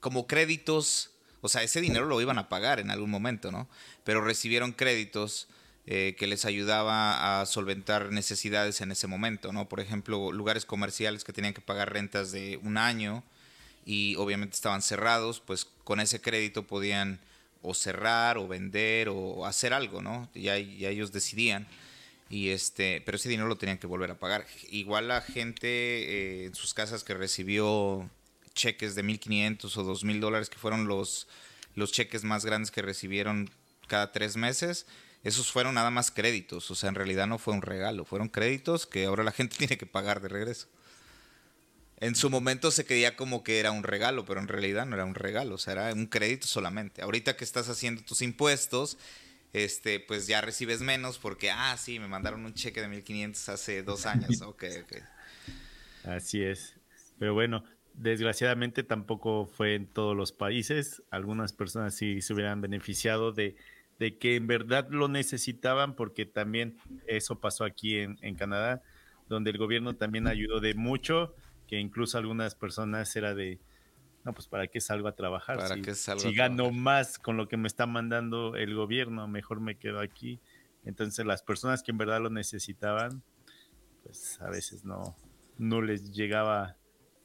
como 0.00 0.26
créditos 0.26 1.14
o 1.44 1.48
sea, 1.50 1.62
ese 1.62 1.82
dinero 1.82 2.06
lo 2.06 2.22
iban 2.22 2.38
a 2.38 2.48
pagar 2.48 2.80
en 2.80 2.90
algún 2.90 3.10
momento, 3.10 3.52
¿no? 3.52 3.68
Pero 4.02 4.22
recibieron 4.22 4.72
créditos 4.72 5.46
eh, 5.86 6.14
que 6.18 6.26
les 6.26 6.44
ayudaba 6.44 7.40
a 7.40 7.46
solventar 7.46 8.10
necesidades 8.10 8.80
en 8.80 8.90
ese 8.92 9.06
momento, 9.06 9.52
¿no? 9.52 9.68
Por 9.68 9.80
ejemplo, 9.80 10.32
lugares 10.32 10.64
comerciales 10.64 11.24
que 11.24 11.32
tenían 11.32 11.54
que 11.54 11.60
pagar 11.60 11.92
rentas 11.92 12.32
de 12.32 12.58
un 12.62 12.78
año 12.78 13.22
y 13.84 14.16
obviamente 14.16 14.54
estaban 14.54 14.82
cerrados, 14.82 15.40
pues 15.40 15.66
con 15.84 16.00
ese 16.00 16.20
crédito 16.20 16.66
podían 16.66 17.20
o 17.62 17.74
cerrar 17.74 18.38
o 18.38 18.48
vender 18.48 19.08
o 19.08 19.46
hacer 19.46 19.72
algo, 19.72 20.02
¿no? 20.02 20.28
Ya, 20.34 20.58
ya 20.58 20.90
ellos 20.90 21.12
decidían. 21.12 21.66
Y 22.30 22.50
este, 22.50 23.02
pero 23.04 23.16
ese 23.16 23.28
dinero 23.28 23.48
lo 23.48 23.56
tenían 23.56 23.78
que 23.78 23.86
volver 23.86 24.10
a 24.10 24.18
pagar. 24.18 24.46
Igual 24.70 25.08
la 25.08 25.20
gente 25.20 25.68
eh, 25.68 26.44
en 26.46 26.54
sus 26.54 26.74
casas 26.74 27.04
que 27.04 27.14
recibió 27.14 28.08
cheques 28.54 28.94
de 28.94 29.04
1.500 29.04 29.76
o 29.76 29.84
2.000 29.84 30.20
dólares, 30.20 30.48
que 30.48 30.58
fueron 30.58 30.86
los, 30.86 31.28
los 31.74 31.92
cheques 31.92 32.24
más 32.24 32.44
grandes 32.44 32.70
que 32.70 32.82
recibieron 32.82 33.50
cada 33.86 34.12
tres 34.12 34.36
meses, 34.36 34.86
esos 35.24 35.50
fueron 35.50 35.74
nada 35.74 35.90
más 35.90 36.10
créditos. 36.10 36.70
O 36.70 36.74
sea, 36.74 36.88
en 36.88 36.94
realidad 36.94 37.26
no 37.26 37.38
fue 37.38 37.54
un 37.54 37.62
regalo, 37.62 38.04
fueron 38.04 38.28
créditos 38.28 38.86
que 38.86 39.06
ahora 39.06 39.24
la 39.24 39.32
gente 39.32 39.56
tiene 39.58 39.76
que 39.76 39.86
pagar 39.86 40.20
de 40.20 40.28
regreso. 40.28 40.68
En 41.98 42.14
su 42.14 42.28
momento 42.28 42.70
se 42.70 42.84
creía 42.84 43.16
como 43.16 43.42
que 43.42 43.60
era 43.60 43.70
un 43.70 43.82
regalo, 43.82 44.24
pero 44.24 44.40
en 44.40 44.48
realidad 44.48 44.84
no 44.84 44.94
era 44.94 45.04
un 45.04 45.14
regalo, 45.14 45.54
o 45.54 45.58
sea, 45.58 45.72
era 45.72 45.92
un 45.94 46.06
crédito 46.06 46.46
solamente. 46.46 47.02
Ahorita 47.02 47.36
que 47.36 47.44
estás 47.44 47.68
haciendo 47.68 48.02
tus 48.02 48.20
impuestos, 48.20 48.98
este, 49.52 50.00
pues 50.00 50.26
ya 50.26 50.40
recibes 50.40 50.80
menos 50.80 51.18
porque, 51.18 51.50
ah, 51.50 51.76
sí, 51.78 51.98
me 51.98 52.08
mandaron 52.08 52.44
un 52.44 52.52
cheque 52.52 52.80
de 52.80 52.88
1500 52.88 53.48
hace 53.48 53.82
dos 53.82 54.06
años. 54.06 54.42
Ok, 54.42 54.64
ok. 54.82 54.96
Así 56.04 56.42
es. 56.42 56.74
Pero 57.18 57.32
bueno, 57.32 57.64
Desgraciadamente 57.94 58.82
tampoco 58.82 59.46
fue 59.46 59.76
en 59.76 59.86
todos 59.86 60.16
los 60.16 60.32
países. 60.32 61.02
Algunas 61.10 61.52
personas 61.52 61.94
sí 61.94 62.20
se 62.22 62.34
hubieran 62.34 62.60
beneficiado 62.60 63.30
de, 63.30 63.54
que 63.98 64.36
en 64.36 64.46
verdad 64.46 64.88
lo 64.90 65.08
necesitaban, 65.08 65.94
porque 65.94 66.26
también 66.26 66.76
eso 67.06 67.40
pasó 67.40 67.64
aquí 67.64 67.98
en, 67.98 68.34
Canadá, 68.36 68.82
donde 69.28 69.50
el 69.50 69.58
gobierno 69.58 69.94
también 69.94 70.26
ayudó 70.26 70.60
de 70.60 70.74
mucho, 70.74 71.34
que 71.66 71.78
incluso 71.78 72.18
algunas 72.18 72.54
personas 72.54 73.14
era 73.16 73.34
de, 73.34 73.60
no, 74.24 74.32
pues 74.32 74.48
para 74.48 74.66
qué 74.66 74.80
salgo 74.80 75.08
a 75.08 75.16
trabajar. 75.16 75.56
¿Para 75.56 75.76
si, 75.94 76.18
si 76.18 76.34
gano 76.34 76.70
más 76.70 77.18
con 77.18 77.36
lo 77.36 77.48
que 77.48 77.56
me 77.56 77.68
está 77.68 77.86
mandando 77.86 78.56
el 78.56 78.74
gobierno, 78.74 79.26
mejor 79.28 79.60
me 79.60 79.76
quedo 79.76 80.00
aquí. 80.00 80.40
Entonces 80.84 81.24
las 81.24 81.42
personas 81.42 81.82
que 81.82 81.92
en 81.92 81.98
verdad 81.98 82.20
lo 82.20 82.30
necesitaban, 82.30 83.22
pues 84.02 84.40
a 84.40 84.50
veces 84.50 84.84
no, 84.84 85.16
no 85.56 85.80
les 85.80 86.12
llegaba 86.12 86.76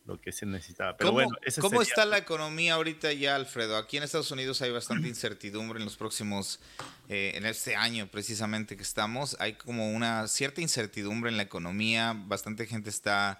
lo 0.09 0.19
que 0.19 0.31
se 0.31 0.45
necesitaba. 0.45 0.97
Pero 0.97 1.11
¿Cómo, 1.11 1.23
bueno, 1.23 1.37
¿cómo 1.61 1.81
está 1.81 2.03
la 2.03 2.17
economía 2.17 2.73
ahorita 2.73 3.13
ya, 3.13 3.35
Alfredo? 3.35 3.77
Aquí 3.77 3.97
en 3.97 4.03
Estados 4.03 4.31
Unidos 4.31 4.61
hay 4.61 4.71
bastante 4.71 5.07
incertidumbre 5.07 5.77
en 5.77 5.85
los 5.85 5.97
próximos, 5.97 6.59
eh, 7.07 7.33
en 7.35 7.45
este 7.45 7.75
año 7.75 8.07
precisamente 8.07 8.75
que 8.75 8.81
estamos. 8.81 9.37
Hay 9.39 9.53
como 9.53 9.91
una 9.91 10.27
cierta 10.27 10.61
incertidumbre 10.61 11.29
en 11.29 11.37
la 11.37 11.43
economía. 11.43 12.15
Bastante 12.17 12.65
gente 12.65 12.89
está, 12.89 13.39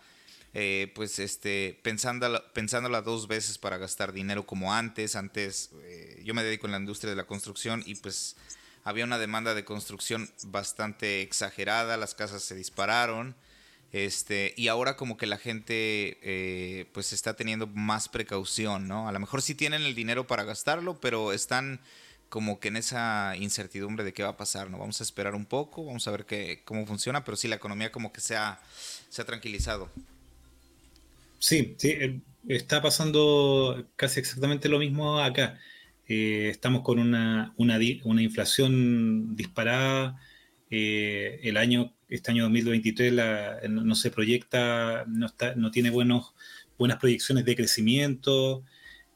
eh, 0.53 0.91
pues, 0.93 1.17
este, 1.17 1.79
pensándola, 1.81 2.43
pensándola 2.53 3.01
dos 3.01 3.27
veces 3.27 3.57
para 3.57 3.77
gastar 3.77 4.13
dinero 4.13 4.45
como 4.45 4.71
antes. 4.71 5.15
Antes, 5.15 5.71
eh, 5.81 6.21
yo 6.23 6.35
me 6.35 6.43
dedico 6.43 6.67
en 6.67 6.73
la 6.73 6.77
industria 6.77 7.09
de 7.09 7.15
la 7.15 7.25
construcción 7.25 7.81
y 7.87 7.95
pues 7.95 8.35
había 8.83 9.05
una 9.05 9.17
demanda 9.17 9.55
de 9.55 9.65
construcción 9.65 10.29
bastante 10.43 11.23
exagerada. 11.23 11.97
Las 11.97 12.13
casas 12.13 12.43
se 12.43 12.53
dispararon. 12.53 13.35
Este, 13.91 14.53
y 14.55 14.67
ahora 14.67 14.95
como 14.95 15.17
que 15.17 15.25
la 15.25 15.37
gente 15.37 16.19
eh, 16.21 16.85
pues 16.93 17.11
está 17.11 17.35
teniendo 17.35 17.65
más 17.67 18.07
precaución, 18.07 18.87
¿no? 18.87 19.07
A 19.07 19.11
lo 19.11 19.19
mejor 19.19 19.41
sí 19.41 19.55
tienen 19.55 19.81
el 19.81 19.95
dinero 19.95 20.27
para 20.27 20.43
gastarlo, 20.43 20.99
pero 20.99 21.33
están 21.33 21.81
como 22.29 22.59
que 22.59 22.67
en 22.67 22.77
esa 22.77 23.35
incertidumbre 23.35 24.03
de 24.03 24.13
qué 24.13 24.21
va 24.21 24.29
a 24.29 24.37
pasar, 24.37 24.69
¿no? 24.69 24.77
Vamos 24.77 25.01
a 25.01 25.03
esperar 25.03 25.33
un 25.33 25.45
poco, 25.45 25.83
vamos 25.85 26.07
a 26.07 26.11
ver 26.11 26.25
qué, 26.25 26.61
cómo 26.63 26.85
funciona, 26.85 27.23
pero 27.23 27.35
sí 27.35 27.47
la 27.47 27.55
economía 27.55 27.91
como 27.91 28.13
que 28.13 28.21
se 28.21 28.35
ha, 28.35 28.61
se 29.09 29.23
ha 29.23 29.25
tranquilizado. 29.25 29.89
Sí, 31.39 31.73
sí, 31.79 31.89
eh, 31.89 32.19
está 32.47 32.81
pasando 32.81 33.87
casi 33.95 34.19
exactamente 34.19 34.69
lo 34.69 34.77
mismo 34.77 35.19
acá. 35.19 35.57
Eh, 36.07 36.49
estamos 36.49 36.83
con 36.83 36.99
una, 36.99 37.53
una, 37.57 37.79
una 38.03 38.21
inflación 38.21 39.35
disparada. 39.35 40.19
El 40.69 41.57
año 41.57 41.93
este 42.09 42.31
año 42.31 42.43
2023 42.43 43.13
no 43.69 43.95
se 43.95 44.11
proyecta, 44.11 45.05
no, 45.07 45.71
tiene 45.71 45.91
buenos, 45.91 46.33
buenas 46.77 46.97
proyecciones 46.97 47.45
de 47.45 47.55
crecimiento, 47.55 48.63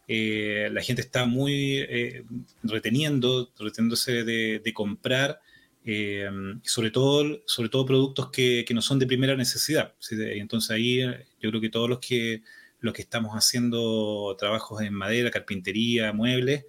eh, 0.08 0.70
la 0.72 0.82
gente 0.82 1.02
está 1.02 1.26
muy 1.26 1.80
eh, 1.80 2.24
reteniendo, 2.62 3.52
reteniéndose 3.58 4.24
de, 4.24 4.74
comprar, 4.74 5.40
eh, 5.86 6.30
sobre, 6.64 6.92
todo, 6.92 7.42
sobre 7.48 7.70
todo 7.70 7.86
productos 7.86 8.30
que, 8.30 8.66
no 8.74 8.82
son 8.82 9.00
de 9.00 9.08
primera 9.08 9.36
necesidad. 9.36 9.96
Entonces 10.12 10.70
ahí 10.70 11.02
yo 11.42 11.50
creo 11.50 11.62
que 11.62 11.70
todos 11.70 11.90
los 11.90 12.00
que, 12.00 12.44
los 12.80 12.94
que 12.94 13.02
estamos 13.02 13.34
haciendo 13.34 14.36
trabajos 14.38 14.82
en 14.82 14.94
madera, 14.94 15.32
carpintería, 15.32 16.14
muebles, 16.14 16.66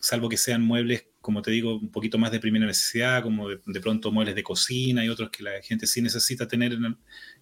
salvo 0.00 0.28
que 0.28 0.36
sean 0.36 0.62
muebles 0.62 1.06
como 1.22 1.40
te 1.40 1.50
digo, 1.50 1.78
un 1.78 1.90
poquito 1.90 2.18
más 2.18 2.30
de 2.32 2.40
primera 2.40 2.66
necesidad, 2.66 3.22
como 3.22 3.48
de, 3.48 3.80
pronto 3.80 4.12
muebles 4.12 4.34
de 4.34 4.42
cocina 4.42 5.04
y 5.04 5.08
otros 5.08 5.30
que 5.30 5.42
la 5.42 5.62
gente 5.62 5.86
sí 5.86 6.02
necesita 6.02 6.46
tener 6.46 6.76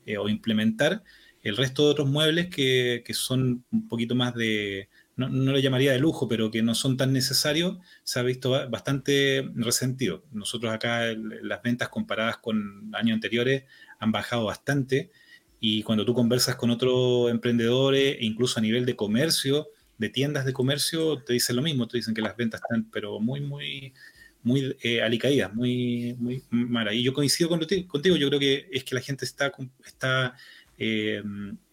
eh, 0.07 0.19
o 0.19 0.29
implementar, 0.29 1.03
el 1.43 1.57
resto 1.57 1.85
de 1.85 1.91
otros 1.91 2.09
muebles 2.09 2.49
que, 2.49 3.03
que 3.05 3.15
son 3.15 3.65
un 3.73 3.89
poquito 3.89 4.15
más 4.15 4.35
de, 4.35 4.91
no, 5.17 5.29
no, 5.29 5.53
le 5.53 5.63
llamaría 5.63 5.93
de 5.93 5.99
lujo, 5.99 6.29
pero 6.29 6.51
que 6.51 6.63
no 6.63 6.75
son 6.75 6.97
tan 6.97 7.13
necesarios, 7.13 7.79
se 8.05 8.21
ha 8.21 8.23
visto 8.23 8.51
bastante 8.71 9.51
resentido. 9.55 10.25
Nosotros 10.33 10.73
acá 10.73 11.07
las 11.43 11.63
ventas 11.63 11.89
comparadas 11.89 12.39
con 12.39 12.91
años 12.95 13.15
anteriores 13.15 13.65
han 13.99 14.13
bajado 14.13 14.45
bastante 14.45 15.11
y 15.61 15.83
cuando 15.83 16.05
tú 16.05 16.15
conversas 16.15 16.57
con 16.57 16.71
otros 16.71 17.31
emprendedores, 17.31 18.17
incluso 18.21 18.59
a 18.59 18.63
nivel 18.63 18.87
de 18.87 18.97
comercio, 18.97 19.69
de 20.01 20.09
tiendas 20.09 20.47
de 20.47 20.55
comercio, 20.55 21.23
te 21.23 21.35
dicen 21.35 21.57
lo 21.57 21.63
mismo, 21.63 21.87
te 21.87 21.99
dicen 21.99 22.15
que 22.15 22.23
las 22.23 22.35
ventas 22.35 22.63
están 22.63 22.91
pero 22.91 23.21
muy, 23.21 23.43
muy, 23.43 23.93
muy 24.43 24.75
eh, 24.81 25.03
alicaídas, 25.03 25.53
muy, 25.53 26.17
muy 26.19 26.43
malas. 26.51 26.95
Y 26.95 27.03
yo 27.03 27.13
coincido 27.13 27.51
contigo, 27.51 28.17
yo 28.17 28.29
creo 28.29 28.41
que 28.41 28.67
es 28.73 28.83
que 28.83 28.95
la 28.95 29.03
gente 29.03 29.27
está, 29.27 29.53
está 29.85 30.35
eh, 30.79 31.23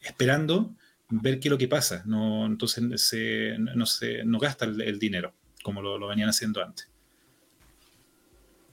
esperando 0.02 0.76
ver 1.10 1.40
qué 1.40 1.48
es 1.48 1.52
lo 1.52 1.58
que 1.58 1.70
pasa. 1.70 2.04
No, 2.06 2.46
entonces 2.46 3.02
se, 3.02 3.58
no, 3.58 3.86
se, 3.86 4.26
no 4.26 4.40
gasta 4.40 4.66
el, 4.66 5.00
dinero 5.00 5.34
como 5.64 5.82
lo, 5.82 5.98
lo, 5.98 6.08
venían 6.08 6.28
haciendo 6.28 6.62
antes. 6.62 6.90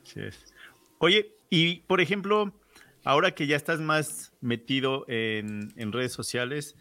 Sí 0.03 0.21
Oye, 0.99 1.33
y 1.49 1.77
por 1.83 2.01
ejemplo, 2.01 2.53
ahora 3.05 3.37
que 3.37 3.47
ya 3.47 3.55
estás 3.55 3.79
más 3.79 4.33
metido 4.41 5.05
en, 5.07 5.73
en 5.77 5.93
redes 5.93 6.13
sociales, 6.13 6.75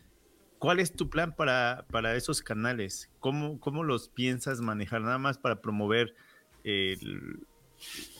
¿cuál 0.64 0.80
es 0.80 0.94
tu 0.94 1.10
plan 1.10 1.36
para, 1.36 1.86
para 1.92 2.16
esos 2.16 2.42
canales? 2.42 3.12
¿Cómo, 3.20 3.60
¿Cómo, 3.60 3.84
los 3.84 4.08
piensas 4.08 4.62
manejar? 4.62 5.02
Nada 5.02 5.18
más 5.18 5.38
para 5.38 5.60
promover 5.60 6.16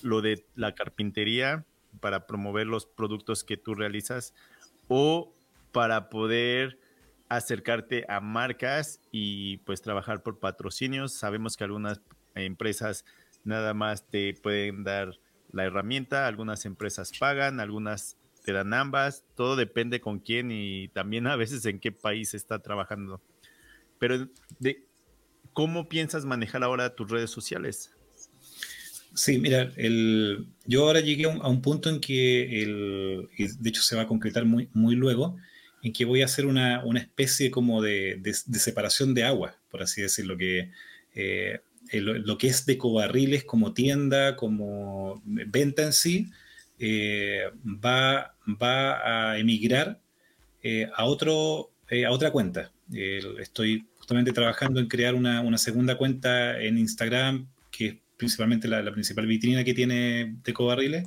lo 0.02 0.22
de 0.22 0.46
la 0.54 0.76
carpintería, 0.76 1.66
para 2.02 2.28
promover 2.28 2.68
los 2.68 2.86
productos 2.86 3.46
que 3.46 3.56
tú 3.56 3.76
realizas 3.76 4.34
o 4.90 5.34
para 5.72 6.10
poder 6.10 6.82
acercarte 7.30 8.04
a 8.10 8.20
marcas 8.20 9.00
y 9.10 9.60
pues 9.60 9.82
trabajar 9.82 10.22
por 10.22 10.40
patrocinios. 10.40 11.14
Sabemos 11.14 11.56
que 11.56 11.64
algunas 11.64 12.02
empresas 12.36 13.06
nada 13.46 13.74
más 13.74 14.06
te 14.10 14.34
pueden 14.34 14.84
dar 14.84 15.18
la 15.54 15.64
herramienta, 15.64 16.28
algunas 16.28 16.66
empresas 16.66 17.18
pagan, 17.18 17.62
algunas 17.62 18.18
te 18.44 18.54
dan 18.54 18.74
ambas, 18.74 19.24
todo 19.36 19.56
depende 19.56 20.02
con 20.02 20.20
quién 20.20 20.52
y 20.52 20.90
también 20.90 21.28
a 21.28 21.36
veces 21.36 21.66
en 21.66 21.80
qué 21.80 21.92
país 21.92 22.34
está 22.34 22.60
trabajando. 22.60 23.22
Pero 24.00 24.28
de 24.60 24.86
cómo 25.54 25.88
piensas 25.88 26.26
manejar 26.26 26.64
ahora 26.64 26.96
tus 26.96 27.10
redes 27.10 27.30
sociales. 27.30 27.92
Sí, 29.16 29.38
mira, 29.38 29.72
el, 29.78 30.48
yo 30.66 30.86
ahora 30.86 31.00
llegué 31.00 31.26
a 31.26 31.48
un, 31.48 31.62
punto 31.62 31.90
en 31.90 32.00
que, 32.00 32.64
el, 32.64 33.30
de 33.38 33.70
hecho 33.70 33.84
se 33.84 33.96
va 33.96 34.04
a 34.04 34.08
concretar 34.08 34.44
muy, 34.46 34.70
muy 34.74 34.96
luego, 34.96 35.38
en 35.84 35.94
que 35.94 36.06
voy 36.06 36.24
a 36.24 36.26
hacer 36.26 36.48
una, 36.48 36.84
una 36.84 37.00
especie 37.00 37.52
como 37.52 37.82
de, 37.82 38.18
de, 38.22 38.34
separación 38.34 39.14
de 39.14 39.24
agua, 39.24 39.60
por 39.70 39.84
así 39.84 40.02
decirlo, 40.02 40.36
que 40.36 40.72
eh, 41.14 41.60
lo, 41.92 42.38
que 42.40 42.48
es 42.48 42.66
de 42.66 42.78
cobarriles 42.78 43.44
como 43.44 43.74
tienda, 43.74 44.36
como 44.36 45.22
venta 45.26 45.84
en 45.84 45.94
sí, 45.94 46.32
eh, 46.80 47.50
va, 47.64 48.36
va 48.62 49.32
a 49.32 49.38
emigrar 49.38 50.00
eh, 50.62 50.90
a, 50.96 51.06
otro, 51.06 51.72
a 51.90 52.12
otra 52.12 52.32
cuenta. 52.32 52.72
estoy 52.92 53.86
justamente 53.98 54.34
trabajando 54.34 54.80
en 54.80 54.88
crear 54.88 55.16
una, 55.16 55.42
una, 55.42 55.58
segunda 55.58 55.98
cuenta 55.98 56.60
en 56.62 56.78
Instagram, 56.78 57.48
que 57.72 57.88
es 57.88 57.96
principalmente 58.18 58.68
la, 58.68 58.82
la 58.82 58.92
principal 58.92 59.26
vitrina 59.26 59.64
que 59.64 59.74
tiene 59.74 60.38
de 60.44 60.54
cobarriles 60.54 61.06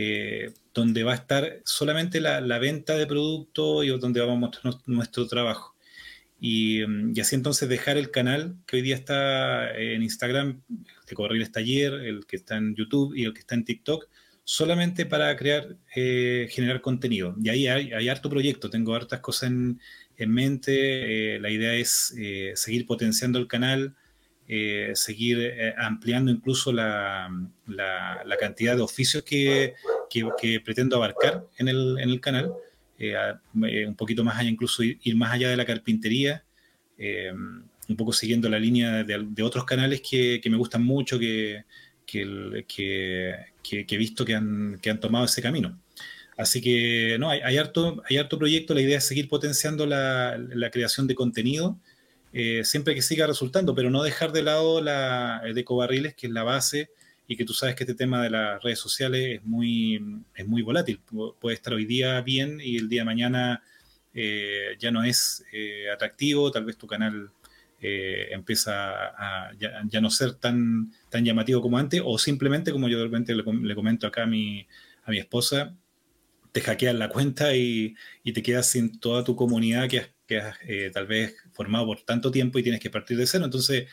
eh, 0.00 0.52
donde 0.74 1.02
va 1.02 1.10
a 1.12 1.16
estar 1.16 1.60
solamente 1.64 2.20
la, 2.20 2.40
venta 2.58 2.96
de 2.96 3.06
producto 3.06 3.82
y 3.82 3.88
donde 3.98 4.20
vamos 4.20 4.36
a 4.36 4.40
mostrar 4.40 4.74
nuestro 4.86 5.26
trabajo. 5.26 5.74
Mm, 6.38 7.16
y, 7.16 7.20
así 7.20 7.34
entonces 7.34 7.68
dejar 7.68 7.96
el 7.96 8.12
canal 8.12 8.56
que 8.66 8.76
hoy 8.76 8.82
día 8.82 8.94
está 8.94 9.76
en 9.76 10.02
Instagram, 10.02 10.62
el 10.68 11.06
de 11.08 11.14
Corriles 11.16 11.50
Taller, 11.50 11.94
el 11.94 12.26
que 12.26 12.36
está 12.36 12.58
en 12.58 12.76
YouTube 12.76 13.12
y 13.16 13.24
el 13.24 13.32
que 13.32 13.40
está 13.40 13.56
en 13.56 13.64
TikTok, 13.64 14.08
solamente 14.48 15.04
para 15.04 15.36
crear, 15.36 15.76
eh, 15.94 16.48
generar 16.50 16.80
contenido. 16.80 17.34
Y 17.42 17.50
ahí 17.50 17.66
hay, 17.66 18.08
harto 18.08 18.30
proyecto, 18.30 18.70
tengo 18.70 18.94
hartas 18.94 19.20
cosas 19.20 19.50
en, 19.50 19.78
mente. 20.30 21.34
Eh, 21.34 21.38
la 21.38 21.50
idea 21.50 21.74
es 21.74 22.14
seguir 22.54 22.86
potenciando 22.86 23.38
el 23.38 23.46
canal, 23.46 23.94
eh, 24.50 24.92
seguir 24.94 25.38
eh, 25.42 25.74
ampliando 25.76 26.30
incluso 26.30 26.72
la, 26.72 27.30
la, 27.66 28.36
cantidad 28.40 28.74
de 28.74 28.80
oficios 28.80 29.22
que, 29.22 29.74
que, 30.08 30.60
pretendo 30.60 30.96
abarcar 30.96 31.44
en 31.58 31.68
el, 31.68 31.98
en 31.98 32.08
el 32.08 32.18
canal, 32.18 32.54
eh, 32.98 33.14
un 33.52 33.94
poquito 33.94 34.24
más 34.24 34.38
allá, 34.38 34.48
incluso 34.48 34.82
ir, 34.82 35.16
más 35.16 35.32
allá 35.34 35.50
de 35.50 35.56
la 35.58 35.66
carpintería, 35.66 36.42
un 36.96 37.96
poco 37.98 38.14
siguiendo 38.14 38.48
la 38.48 38.58
línea 38.58 39.04
de, 39.04 39.26
de 39.28 39.42
otros 39.42 39.66
canales 39.66 40.00
que, 40.00 40.40
que, 40.42 40.48
me 40.48 40.56
gustan 40.56 40.82
mucho, 40.82 41.18
que, 41.18 41.64
que, 42.06 43.34
que 43.68 43.94
he 43.94 43.98
visto 43.98 44.24
que 44.24 44.34
han, 44.34 44.78
que 44.82 44.90
han 44.90 45.00
tomado 45.00 45.24
ese 45.24 45.42
camino. 45.42 45.78
Así 46.36 46.60
que 46.60 47.16
no, 47.18 47.30
hay, 47.30 47.40
hay, 47.40 47.56
harto, 47.56 48.02
hay 48.08 48.16
harto 48.16 48.38
proyecto, 48.38 48.74
la 48.74 48.80
idea 48.80 48.98
es 48.98 49.04
seguir 49.04 49.28
potenciando 49.28 49.86
la, 49.86 50.38
la 50.38 50.70
creación 50.70 51.06
de 51.06 51.14
contenido 51.14 51.78
eh, 52.32 52.62
siempre 52.64 52.94
que 52.94 53.02
siga 53.02 53.26
resultando, 53.26 53.74
pero 53.74 53.90
no 53.90 54.02
dejar 54.02 54.32
de 54.32 54.42
lado 54.42 54.80
la, 54.80 55.40
el 55.44 55.54
de 55.54 55.64
Barriles, 55.68 56.14
que 56.14 56.26
es 56.26 56.32
la 56.32 56.42
base, 56.42 56.90
y 57.26 57.36
que 57.36 57.44
tú 57.44 57.52
sabes 57.52 57.74
que 57.74 57.84
este 57.84 57.94
tema 57.94 58.22
de 58.22 58.30
las 58.30 58.62
redes 58.62 58.78
sociales 58.78 59.38
es 59.38 59.44
muy, 59.44 60.02
es 60.34 60.46
muy 60.46 60.62
volátil. 60.62 61.00
Puede 61.40 61.54
estar 61.54 61.72
hoy 61.74 61.84
día 61.84 62.20
bien 62.22 62.60
y 62.62 62.76
el 62.76 62.88
día 62.88 63.02
de 63.02 63.06
mañana 63.06 63.62
eh, 64.14 64.76
ya 64.78 64.90
no 64.90 65.04
es 65.04 65.44
eh, 65.52 65.90
atractivo, 65.92 66.50
tal 66.50 66.64
vez 66.64 66.76
tu 66.76 66.86
canal 66.86 67.30
empieza 67.80 68.92
a 69.16 69.52
ya, 69.56 70.00
no 70.00 70.10
ser 70.10 70.34
tan, 70.34 70.92
tan 71.10 71.24
llamativo 71.24 71.62
como 71.62 71.78
antes, 71.78 72.02
o 72.04 72.18
simplemente, 72.18 72.72
como 72.72 72.88
yo 72.88 72.98
de 72.98 73.04
repente 73.04 73.34
le, 73.34 73.74
comento 73.74 74.06
acá 74.06 74.24
a 74.24 74.26
mi, 74.26 74.66
a 75.04 75.10
mi 75.10 75.18
esposa, 75.18 75.76
te 76.52 76.60
hackean 76.60 76.98
la 76.98 77.08
cuenta 77.08 77.54
y, 77.54 77.94
y, 78.24 78.32
te 78.32 78.42
quedas 78.42 78.68
sin 78.70 78.98
toda 78.98 79.22
tu 79.22 79.36
comunidad 79.36 79.88
que 79.88 79.98
has 80.00 80.10
que 80.28 80.38
has 80.38 80.56
eh, 80.68 80.90
tal 80.92 81.06
vez 81.06 81.34
formado 81.52 81.86
por 81.86 82.02
tanto 82.02 82.30
tiempo 82.30 82.58
y 82.58 82.62
tienes 82.62 82.80
que 82.80 82.90
partir 82.90 83.16
de 83.16 83.26
cero. 83.26 83.46
Entonces, 83.46 83.88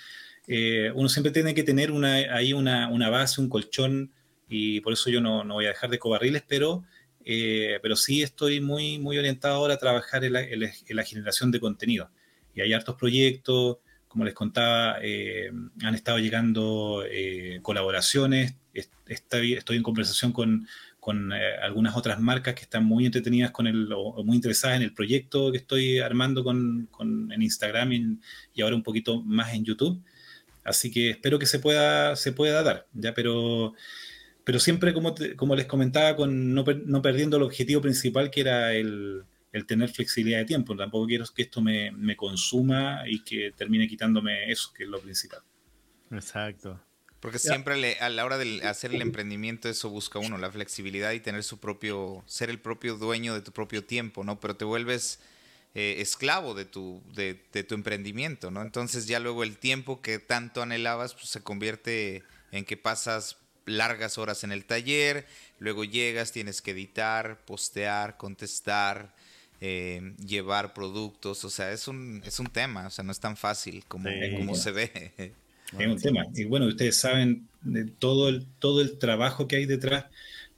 eh, 0.47 0.91
uno 0.93 1.09
siempre 1.09 1.31
tiene 1.31 1.55
que 1.55 1.63
tener 1.63 1.91
una, 1.91 2.15
ahí 2.35 2.53
una, 2.53 2.89
una, 2.89 3.09
base, 3.09 3.41
un 3.41 3.49
colchón, 3.49 4.11
y 4.47 4.81
por 4.81 4.93
eso 4.93 5.09
yo 5.09 5.21
no, 5.21 5.43
no 5.43 5.55
voy 5.55 5.65
a 5.65 5.69
dejar 5.69 5.89
de 5.89 5.97
cobarriles, 5.97 6.43
pero, 6.47 6.83
eh, 7.23 7.79
pero 7.81 7.95
sí 7.95 8.21
estoy 8.21 8.59
muy, 8.59 8.99
muy 8.99 9.17
orientado 9.17 9.55
ahora 9.55 9.75
a 9.75 9.79
trabajar 9.79 10.23
en 10.25 10.33
la, 10.33 11.03
generación 11.03 11.49
de 11.49 11.59
contenido. 11.59 12.11
Y 12.55 12.61
hay 12.61 12.73
hartos 12.73 12.95
proyectos, 12.95 13.77
como 14.07 14.25
les 14.25 14.33
contaba, 14.33 14.95
han 14.95 15.95
estado 15.95 16.19
llegando 16.19 17.03
colaboraciones, 17.61 18.55
estoy, 19.07 19.53
estoy 19.53 19.77
en 19.77 19.83
conversación 19.83 20.31
con, 20.31 20.67
con 21.05 21.31
eh, 21.33 21.55
algunas 21.61 21.95
otras 21.95 22.19
marcas 22.19 22.55
que 22.55 22.63
están 22.63 22.83
muy 22.83 23.05
entretenidas 23.05 23.51
con 23.51 23.67
el, 23.67 23.89
o 23.93 24.23
muy 24.23 24.35
interesadas 24.35 24.77
en 24.77 24.81
el 24.81 24.91
proyecto 24.91 25.51
que 25.51 25.59
estoy 25.59 25.99
armando 25.99 26.43
con, 26.43 26.87
con 26.89 27.31
en 27.31 27.43
Instagram 27.43 27.93
y, 27.93 28.61
ahora 28.63 28.75
un 28.75 28.81
poquito 28.81 29.21
más 29.21 29.53
en 29.53 29.63
YouTube. 29.63 30.01
Así 30.63 30.89
que 30.89 31.11
espero 31.11 31.37
que 31.37 31.45
se 31.45 31.59
pueda, 31.59 32.15
se 32.15 32.31
pueda 32.31 32.63
dar, 32.63 32.87
¿ya? 32.93 33.13
Pero, 33.13 33.73
pero 34.43 34.59
siempre, 34.59 34.95
como, 34.95 35.13
como 35.35 35.55
les 35.55 35.67
comentaba, 35.67 36.15
con 36.15 36.55
no, 36.55 36.65
no, 36.85 37.01
perdiendo 37.03 37.37
el 37.37 37.43
objetivo 37.43 37.81
principal 37.81 38.31
que 38.31 38.41
era 38.41 38.73
el, 38.73 39.25
el, 39.55 39.65
tener 39.65 39.89
flexibilidad 39.89 40.39
de 40.39 40.45
tiempo. 40.45 40.75
Tampoco 40.75 41.07
quiero 41.07 41.25
que 41.33 41.43
esto 41.43 41.61
me, 41.61 41.91
me 41.91 42.15
consuma 42.15 43.03
y 43.07 43.23
que 43.23 43.51
termine 43.55 43.87
quitándome 43.87 44.51
eso, 44.51 44.71
que 44.73 44.83
es 44.83 44.89
lo 44.89 44.99
principal. 44.99 45.41
Exacto. 46.11 46.79
Porque 47.19 47.39
siempre 47.39 47.97
a 47.99 48.09
la 48.09 48.23
hora 48.23 48.37
de 48.37 48.61
hacer 48.67 48.93
el 48.93 49.01
emprendimiento 49.01 49.67
eso 49.67 49.89
busca 49.89 50.19
uno, 50.19 50.37
la 50.37 50.51
flexibilidad 50.51 51.11
y 51.11 51.19
tener 51.19 51.43
su 51.43 51.59
propio, 51.59 52.23
ser 52.27 52.51
el 52.51 52.59
propio 52.59 52.97
dueño 52.97 53.33
de 53.33 53.41
tu 53.41 53.51
propio 53.51 53.83
tiempo, 53.83 54.23
¿no? 54.23 54.39
Pero 54.39 54.55
te 54.55 54.63
vuelves 54.63 55.19
eh, 55.73 55.95
esclavo 56.01 56.53
de 56.53 56.65
tu, 56.65 57.01
de, 57.15 57.33
tu 57.63 57.73
emprendimiento, 57.73 58.51
¿no? 58.51 58.61
Entonces 58.61 59.07
ya 59.07 59.19
luego 59.19 59.43
el 59.43 59.57
tiempo 59.57 60.01
que 60.01 60.19
tanto 60.19 60.61
anhelabas 60.61 61.15
pues, 61.15 61.29
se 61.29 61.41
convierte 61.41 62.21
en 62.51 62.63
que 62.63 62.77
pasas 62.77 63.37
largas 63.65 64.19
horas 64.19 64.43
en 64.43 64.51
el 64.51 64.65
taller, 64.65 65.25
luego 65.57 65.83
llegas, 65.83 66.31
tienes 66.31 66.61
que 66.61 66.71
editar, 66.71 67.43
postear, 67.45 68.17
contestar, 68.17 69.15
eh, 69.61 70.13
llevar 70.25 70.73
productos, 70.73 71.43
o 71.45 71.49
sea, 71.49 71.71
es 71.71 71.87
un, 71.87 72.21
es 72.25 72.39
un 72.39 72.47
tema, 72.47 72.87
o 72.87 72.89
sea, 72.89 73.03
no 73.03 73.11
es 73.11 73.19
tan 73.19 73.37
fácil 73.37 73.83
como, 73.87 74.09
como 74.37 74.55
se 74.55 74.71
ve. 74.71 75.33
Es 75.79 75.87
un 75.87 75.97
tema. 75.97 76.25
Y 76.35 76.45
bueno, 76.45 76.67
ustedes 76.67 76.95
saben 76.95 77.47
de 77.63 77.85
todo 77.85 78.29
el, 78.29 78.45
todo 78.59 78.81
el 78.81 78.99
trabajo 78.99 79.47
que 79.47 79.55
hay 79.55 79.65
detrás 79.65 80.05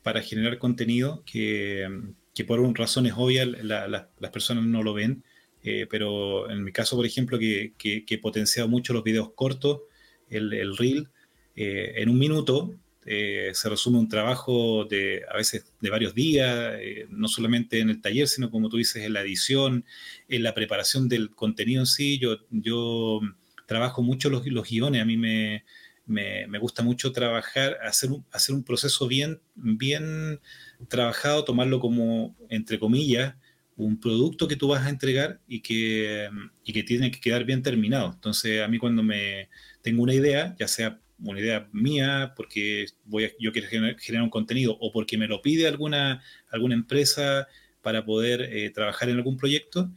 para 0.04 0.22
generar 0.22 0.58
contenido 0.58 1.24
que, 1.26 1.88
que 2.36 2.44
por 2.44 2.60
razones 2.78 3.14
obvias 3.16 3.48
las 3.48 4.32
personas 4.32 4.66
no 4.66 4.84
lo 4.84 4.94
ven. 4.94 5.24
Eh, 5.64 5.88
pero 5.90 6.50
en 6.50 6.64
mi 6.64 6.72
caso, 6.72 6.96
por 6.96 7.06
ejemplo, 7.06 7.40
que, 7.40 7.74
que, 7.78 8.04
he 8.08 8.18
potenciado 8.18 8.70
mucho 8.70 8.94
los 8.94 9.04
videos 9.04 9.32
cortos, 9.34 9.82
el, 10.30 10.54
el 10.54 10.78
reel, 10.78 11.10
eh, 11.56 11.94
en 11.98 12.10
un 12.10 12.20
minuto 12.20 12.74
eh, 13.10 13.52
se 13.54 13.70
resume 13.70 14.00
un 14.00 14.10
trabajo 14.10 14.84
de 14.84 15.24
a 15.32 15.38
veces 15.38 15.66
de 15.80 15.90
varios 15.90 16.14
días, 16.14 16.76
eh, 16.82 17.08
no 17.10 17.30
solamente 17.30 17.80
en 17.80 17.90
el 17.90 18.02
taller, 18.02 18.28
sino 18.28 18.52
como 18.52 18.68
tú 18.68 18.76
dices, 18.76 19.04
en 19.06 19.14
la 19.14 19.22
edición, 19.22 19.86
en 20.28 20.44
la 20.44 20.54
preparación 20.54 21.08
del 21.08 21.32
contenido 21.32 21.82
en 21.82 21.86
sí. 21.86 22.20
Yo, 22.20 22.40
yo 22.50 23.22
trabajo 23.66 24.04
mucho 24.04 24.30
los, 24.30 24.46
los 24.46 24.70
guiones, 24.70 25.02
a 25.02 25.06
mí 25.06 25.16
me, 25.16 25.64
me, 26.06 26.48
me, 26.48 26.60
gusta 26.60 26.84
mucho 26.84 27.14
trabajar, 27.14 27.78
hacer 27.82 28.12
un, 28.12 28.26
hacer 28.30 28.54
un 28.54 28.66
proceso 28.66 29.08
bien, 29.08 29.40
bien 29.56 30.42
trabajado, 30.90 31.46
tomarlo 31.46 31.80
como, 31.80 32.36
entre 32.50 32.78
comillas, 32.78 33.36
un 33.78 34.00
producto 34.02 34.50
que 34.50 34.58
tú 34.58 34.68
vas 34.68 34.86
a 34.86 34.90
entregar 34.90 35.40
y 35.48 35.62
que, 35.62 36.30
y 36.66 36.74
que 36.74 36.84
tiene 36.84 37.10
que 37.12 37.22
quedar 37.22 37.46
bien 37.46 37.64
terminado. 37.64 38.12
Entonces, 38.14 38.62
a 38.62 38.68
mí 38.68 38.80
cuando 38.80 39.02
me 39.02 39.48
tengo 39.82 40.04
una 40.04 40.14
idea, 40.14 40.56
ya 40.60 40.68
sea 40.68 41.00
una 41.20 41.40
idea 41.40 41.68
mía, 41.72 42.34
porque 42.36 42.88
voy 43.06 43.26
a, 43.26 43.32
yo 43.40 43.52
quiero 43.52 43.68
generar, 43.68 44.24
un 44.24 44.30
contenido 44.30 44.78
o 44.80 44.92
porque 44.92 45.18
me 45.18 45.28
lo 45.28 45.42
pide 45.42 45.68
alguna, 45.68 46.22
alguna 46.50 46.76
empresa 46.76 47.48
para 47.82 48.06
poder 48.06 48.42
eh, 48.42 48.70
trabajar 48.70 49.10
en 49.10 49.18
algún 49.18 49.38
proyecto, 49.38 49.90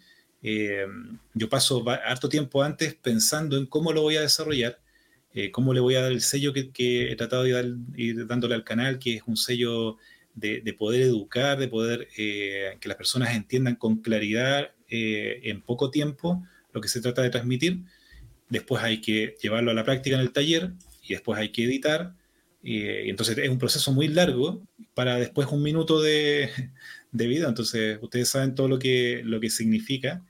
eh, 0.43 0.87
yo 1.35 1.49
paso 1.49 1.85
harto 1.89 2.29
tiempo 2.29 2.63
antes 2.63 2.95
pensando 2.95 3.59
en 3.59 3.67
cómo 3.67 3.93
lo 3.93 4.03
voy 4.03 4.17
a 4.17 4.23
desarrollar, 4.23 4.81
eh, 5.35 5.51
cómo 5.51 5.75
le 5.75 5.81
voy 5.81 5.97
a 5.97 6.03
dar 6.03 6.13
el 6.13 6.23
sello 6.23 6.53
que, 6.53 7.13
he 7.13 7.17
tratado 7.17 7.43
de 7.45 7.77
ir 7.97 8.27
dándole 8.27 8.55
al 8.55 8.65
canal, 8.65 8.99
que 8.99 9.17
es 9.17 9.23
un 9.27 9.37
sello 9.37 9.99
de, 10.35 10.61
de 10.61 10.73
poder 10.73 11.03
educar, 11.03 11.59
de 11.59 11.69
poder 11.69 12.09
que 12.09 12.79
las 12.85 12.97
personas 12.97 13.35
entiendan 13.35 13.77
con 13.77 13.97
claridad 13.97 14.73
en 14.89 15.61
poco 15.61 15.91
tiempo 15.91 16.43
lo 16.73 16.81
que 16.81 16.89
se 16.89 17.01
trata 17.01 17.23
de 17.23 17.31
transmitir. 17.31 17.81
Después 18.49 18.83
hay 18.83 19.01
que 19.01 19.37
llevarlo 19.41 19.71
a 19.71 19.75
la 19.75 19.85
práctica 19.85 20.17
en 20.17 20.23
el 20.23 20.33
taller, 20.33 20.73
y 21.11 21.15
después 21.15 21.39
hay 21.39 21.51
que 21.51 21.65
editar. 21.65 22.15
Y, 22.63 22.85
entonces 23.11 23.37
es 23.37 23.49
un 23.49 23.59
proceso 23.59 23.93
muy 23.93 24.09
largo 24.09 24.63
para 24.95 25.17
después 25.17 25.49
un 25.49 25.63
minuto 25.63 26.01
de, 26.01 26.51
de 27.13 27.27
vida. 27.27 27.49
Entonces 27.49 27.99
ustedes 28.01 28.29
saben 28.29 28.55
todo 28.55 28.69
lo 28.69 28.79
que, 28.79 29.23
lo 29.25 29.41
que 29.41 29.51
significa. 29.51 30.25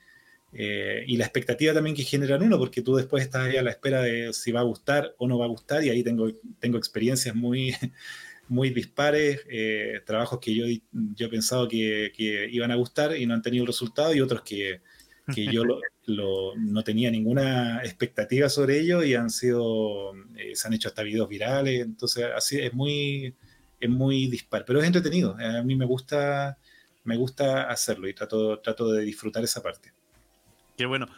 Eh, 0.52 1.04
y 1.06 1.16
la 1.16 1.26
expectativa 1.26 1.74
también 1.74 1.94
que 1.94 2.02
generan 2.02 2.42
uno, 2.42 2.58
porque 2.58 2.82
tú 2.82 2.96
después 2.96 3.22
estás 3.22 3.46
ahí 3.46 3.56
a 3.56 3.62
la 3.62 3.70
espera 3.70 4.02
de 4.02 4.32
si 4.32 4.50
va 4.52 4.60
a 4.60 4.64
gustar 4.64 5.14
o 5.18 5.28
no 5.28 5.38
va 5.38 5.44
a 5.44 5.48
gustar, 5.48 5.84
y 5.84 5.90
ahí 5.90 6.02
tengo, 6.02 6.28
tengo 6.58 6.76
experiencias 6.76 7.36
muy, 7.36 7.72
muy 8.48 8.70
dispares, 8.70 9.42
eh, 9.48 10.00
trabajos 10.04 10.40
que 10.40 10.54
yo, 10.54 10.64
yo 10.92 11.26
he 11.26 11.30
pensado 11.30 11.68
que, 11.68 12.12
que, 12.16 12.48
iban 12.50 12.72
a 12.72 12.74
gustar 12.74 13.16
y 13.16 13.26
no 13.26 13.34
han 13.34 13.42
tenido 13.42 13.64
resultado, 13.64 14.12
y 14.12 14.20
otros 14.20 14.42
que, 14.42 14.80
que 15.34 15.46
yo 15.46 15.64
lo, 16.06 16.54
no 16.56 16.82
tenía 16.82 17.10
ninguna 17.10 17.82
expectativa 17.84 18.48
sobre 18.48 18.80
ello 18.80 19.02
y 19.02 19.14
han 19.14 19.30
sido, 19.30 20.12
eh, 20.36 20.54
se 20.54 20.66
han 20.66 20.74
hecho 20.74 20.88
hasta 20.88 21.02
videos 21.02 21.28
virales, 21.28 21.82
entonces 21.82 22.26
así 22.34 22.58
es 22.58 22.72
muy, 22.72 23.34
es 23.78 23.90
muy 23.90 24.28
dispar, 24.28 24.64
pero 24.66 24.80
es 24.80 24.86
entretenido, 24.86 25.36
a 25.38 25.62
mí 25.62 25.76
me 25.76 25.86
gusta, 25.86 26.58
me 27.04 27.16
gusta 27.16 27.70
hacerlo 27.70 28.08
y 28.08 28.14
trato, 28.14 28.58
trato 28.60 28.92
de 28.92 29.04
disfrutar 29.04 29.44
esa 29.44 29.62
parte. 29.62 29.92
Qué 30.76 30.86
bueno. 30.86 31.08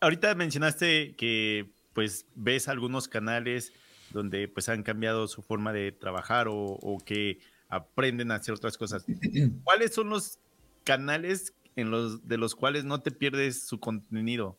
Ahorita 0.00 0.34
mencionaste 0.34 1.14
que 1.16 1.70
pues 1.92 2.26
ves 2.34 2.68
algunos 2.68 3.08
canales 3.08 3.72
donde 4.10 4.48
pues 4.48 4.68
han 4.68 4.82
cambiado 4.82 5.28
su 5.28 5.42
forma 5.42 5.72
de 5.72 5.92
trabajar 5.92 6.48
o, 6.48 6.54
o 6.56 6.98
que 6.98 7.38
aprenden 7.68 8.30
a 8.30 8.36
hacer 8.36 8.54
otras 8.54 8.78
cosas. 8.78 9.04
¿Cuáles 9.64 9.94
son 9.94 10.08
los 10.08 10.38
canales 10.84 11.52
en 11.78 11.92
los 11.92 12.26
de 12.26 12.38
los 12.38 12.56
cuales 12.56 12.84
no 12.84 13.00
te 13.00 13.12
pierdes 13.12 13.62
su 13.62 13.78
contenido? 13.78 14.56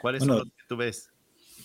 ¿Cuáles 0.00 0.24
son 0.24 0.38
los 0.38 0.44
que 0.44 0.64
tú 0.68 0.76
ves? 0.76 1.10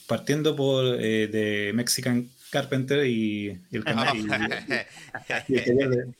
Partiendo 0.07 0.55
por 0.55 0.85
eh, 0.99 1.27
de 1.27 1.71
Mexican 1.73 2.29
Carpenter 2.51 3.05
y, 3.05 3.59
el 3.71 3.83
canal 3.83 4.15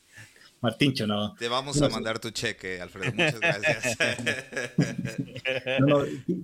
Martincho, 0.62 1.06
no. 1.06 1.36
Te 1.36 1.48
vamos 1.50 1.80
a 1.82 1.90
mandar 1.90 2.20
tu 2.20 2.32
cheque, 2.32 2.82
Alfredo. 2.82 3.12
Muchas 3.14 3.40
gracias. 3.40 3.98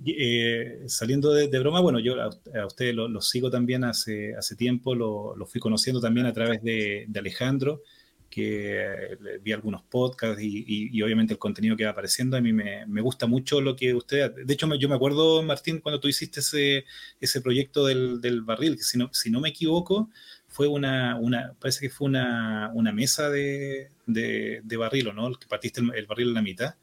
Eh, 0.06 0.82
saliendo 0.86 1.32
de, 1.32 1.58
broma, 1.58 1.80
bueno, 1.80 1.98
yo 1.98 2.20
a, 2.20 2.28
usted 2.66 2.92
lo, 2.92 3.20
sigo 3.22 3.50
también 3.50 3.84
hace, 3.84 4.36
hace 4.36 4.56
tiempo, 4.56 4.94
lo, 4.94 5.34
lo, 5.34 5.46
fui 5.46 5.58
conociendo 5.58 6.00
también 6.00 6.26
a 6.26 6.34
través 6.34 6.62
de, 6.62 7.06
de 7.08 7.18
Alejandro 7.18 7.82
que 8.30 9.18
vi 9.42 9.52
algunos 9.52 9.82
podcasts 9.82 10.40
y, 10.40 11.02
obviamente 11.02 11.32
el 11.32 11.38
contenido 11.38 11.76
que 11.76 11.84
va 11.84 11.90
apareciendo. 11.90 12.36
A 12.36 12.40
mí 12.40 12.52
me, 12.52 12.86
me, 12.86 13.00
gusta 13.00 13.26
mucho 13.26 13.60
lo 13.60 13.74
que 13.74 13.92
usted... 13.92 14.32
De 14.44 14.54
hecho, 14.54 14.72
yo 14.76 14.88
me 14.88 14.94
acuerdo, 14.94 15.42
Martín, 15.42 15.80
cuando 15.80 15.98
tú 15.98 16.06
hiciste 16.06 16.38
ese, 16.40 16.84
ese 17.20 17.40
proyecto 17.40 17.84
del, 17.84 18.20
del 18.20 18.42
barril, 18.42 18.76
que 18.76 18.84
si 18.84 18.96
no, 18.96 19.10
si 19.12 19.30
no 19.30 19.40
me 19.40 19.48
equivoco, 19.48 20.10
fue 20.46 20.68
una, 20.68 21.16
una 21.16 21.54
parece 21.60 21.80
que 21.80 21.90
fue 21.90 22.08
una, 22.08 22.70
una 22.74 22.92
mesa 22.92 23.30
de, 23.30 23.90
de, 24.06 24.60
de, 24.62 24.76
barril, 24.76 25.10
no? 25.14 25.32
Que 25.34 25.46
partiste 25.46 25.80
el, 25.80 26.06
barril 26.06 26.28
en 26.28 26.34
la 26.34 26.42
mitad. 26.42 26.74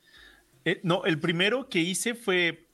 Eh, 0.66 0.80
no, 0.84 1.06
el 1.06 1.20
primero 1.20 1.70
que 1.70 1.80
hice 1.80 2.14
fue 2.14 2.66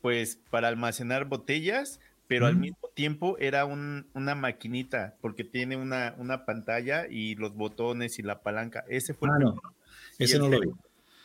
pues 0.00 0.38
para 0.50 0.68
almacenar 0.68 1.24
botellas 1.24 2.00
pero 2.26 2.46
al 2.46 2.56
mismo 2.56 2.90
tiempo 2.94 3.36
era 3.38 3.64
una 3.66 4.34
maquinita, 4.34 5.16
porque 5.20 5.44
tiene 5.44 5.76
una, 5.76 6.14
una, 6.18 6.44
pantalla 6.44 7.06
y 7.08 7.34
los 7.36 7.54
botones 7.54 8.18
y 8.18 8.22
la 8.22 8.42
palanca. 8.42 8.84
Ese 8.88 9.14
fue 9.14 9.28
el 9.28 9.34
ah, 9.34 9.36
primero. 9.36 9.74
Ese 10.18 10.38
no 10.38 10.48
lo 10.48 10.60
vi. 10.60 10.70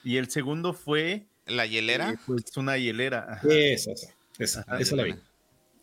Y 0.04 0.18
el 0.18 0.30
segundo 0.30 0.74
fue... 0.74 1.28
¿La 1.48 1.66
hielera? 1.66 2.12
Eh, 2.12 2.18
pues 2.26 2.56
una 2.58 2.78
hielera. 2.78 3.40
Esa, 3.44 3.92
esa, 4.38 4.66
esa, 4.80 4.96
la 4.96 5.04
vi. 5.04 5.16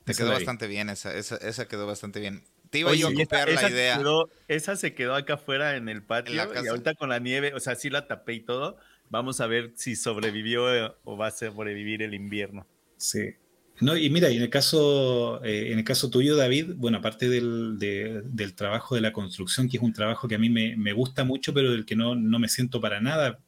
Te 0.04 0.14
quedó 0.14 0.30
bastante 0.30 0.66
bien, 0.66 0.88
esa, 0.88 1.14
esa, 1.14 1.36
esa, 1.36 1.66
quedó 1.66 1.86
bastante 1.86 2.20
bien. 2.20 2.44
Te 2.70 2.78
iba 2.78 2.94
yo 2.94 3.08
a 3.08 3.14
copiar 3.14 3.50
la 3.50 3.70
idea. 3.70 4.00
esa 4.46 4.76
se 4.76 4.94
quedó 4.94 5.14
acá 5.14 5.34
afuera 5.34 5.76
en 5.76 5.88
el 5.88 6.02
patio 6.02 6.34
y 6.34 6.38
ahorita 6.66 6.94
con 6.94 7.08
la 7.08 7.18
nieve, 7.18 7.54
o 7.54 7.60
sea, 7.60 7.74
sí 7.74 7.90
la 7.90 8.06
tapé 8.06 8.34
y 8.34 8.40
todo. 8.40 8.78
Vamos 9.10 9.40
a 9.40 9.46
ver 9.46 9.72
si 9.74 9.96
sobrevivió 9.96 10.74
eh, 10.74 10.92
o 11.04 11.16
va 11.16 11.28
a 11.28 11.30
sobrevivir 11.30 12.02
el 12.02 12.14
invierno. 12.14 12.66
Sí, 12.98 13.36
no, 13.80 13.96
y 13.96 14.10
mira, 14.10 14.30
y 14.30 14.36
en 14.36 14.42
el 14.42 14.50
caso, 14.50 15.42
eh, 15.44 15.72
en 15.72 15.78
el 15.78 15.84
caso 15.84 16.10
tuyo, 16.10 16.36
David, 16.36 16.72
bueno, 16.76 16.98
aparte 16.98 17.28
del, 17.28 17.78
del, 17.78 18.54
trabajo 18.54 18.94
de 18.94 19.00
la 19.00 19.12
construcción, 19.12 19.68
que 19.68 19.76
es 19.76 19.82
un 19.82 19.92
trabajo 19.92 20.26
que 20.26 20.34
a 20.34 20.38
mí 20.38 20.50
me, 20.50 20.76
me 20.76 20.92
gusta 20.92 21.24
mucho, 21.24 21.54
pero 21.54 21.70
del 21.70 21.86
que 21.86 21.96
no, 21.96 22.14
no, 22.14 22.38
me 22.38 22.48
siento 22.48 22.80
para 22.80 23.00
nada 23.00 23.40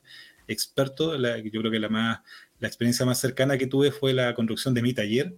experto, 0.46 1.16
yo 1.16 1.60
creo 1.60 1.70
que 1.70 1.78
la, 1.78 1.88
más, 1.88 2.20
la 2.58 2.68
experiencia 2.68 3.06
más 3.06 3.20
cercana 3.20 3.58
que 3.58 3.66
tuve 3.66 3.92
fue 3.92 4.12
la 4.12 4.34
construcción 4.34 4.74
de 4.74 4.82
mi 4.82 4.92
taller, 4.92 5.36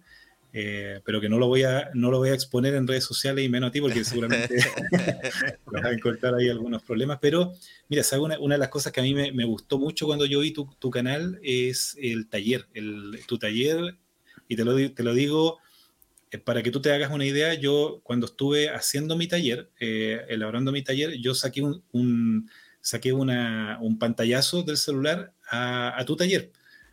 eh, 0.55 1.01
pero 1.05 1.21
que 1.21 1.31
no 1.31 1.39
lo, 1.39 1.49
voy 1.49 1.63
a, 1.63 1.91
no 1.95 2.11
lo 2.11 2.19
voy 2.19 2.29
a 2.29 2.35
exponer 2.35 2.75
en 2.75 2.87
redes 2.87 3.05
sociales 3.05 3.45
y 3.45 3.49
menos 3.49 3.69
a 3.69 3.73
ti, 3.73 3.81
porque 3.81 4.05
seguramente 4.05 4.57
vas 5.67 5.85
a 5.85 5.93
encontrar 5.93 6.35
ahí 6.35 6.49
algunos 6.51 6.83
problemas. 6.83 7.19
Pero 7.21 7.55
mira, 7.89 8.03
una, 8.19 8.39
una 8.39 8.57
de 8.57 8.59
las 8.59 8.69
cosas 8.69 8.93
que 8.93 9.01
a 9.01 9.03
mí 9.03 9.15
me, 9.15 9.33
me 9.33 9.45
gustó 9.45 9.79
mucho 9.79 10.07
cuando 10.07 10.27
yo 10.27 10.41
vi 10.41 10.53
tu, 10.53 10.69
tu 10.79 10.91
canal 10.91 11.39
es 11.43 11.97
el 12.01 12.29
taller. 12.29 12.67
El, 12.75 13.19
tu 13.27 13.39
taller 13.39 13.97
y 14.53 14.57
te 14.57 14.65
lo, 14.65 14.93
te 14.93 15.03
lo 15.03 15.15
digo 15.15 15.59
eh, 16.31 16.39
para 16.39 16.63
que 16.63 16.71
tú 16.71 16.81
te 16.81 16.93
hagas 16.93 17.11
una 17.11 17.25
idea, 17.25 17.55
yo 17.55 18.01
cuando 18.03 18.27
estuve 18.27 18.69
haciendo 18.69 19.17
mi 19.17 19.27
taller, 19.27 19.71
eh, 19.81 20.21
elaborando 20.29 20.73
mi 20.73 20.83
taller, 20.83 21.13
yo 21.19 21.35
saqué 21.35 21.63
un, 21.63 22.51
saqué 22.81 23.13
una, 23.13 23.79
un 23.81 23.99
pantallazo 23.99 24.63
del 24.63 24.77
celular 24.77 25.33
a, 25.51 26.03
tu 26.07 26.17
taller, 26.17 26.51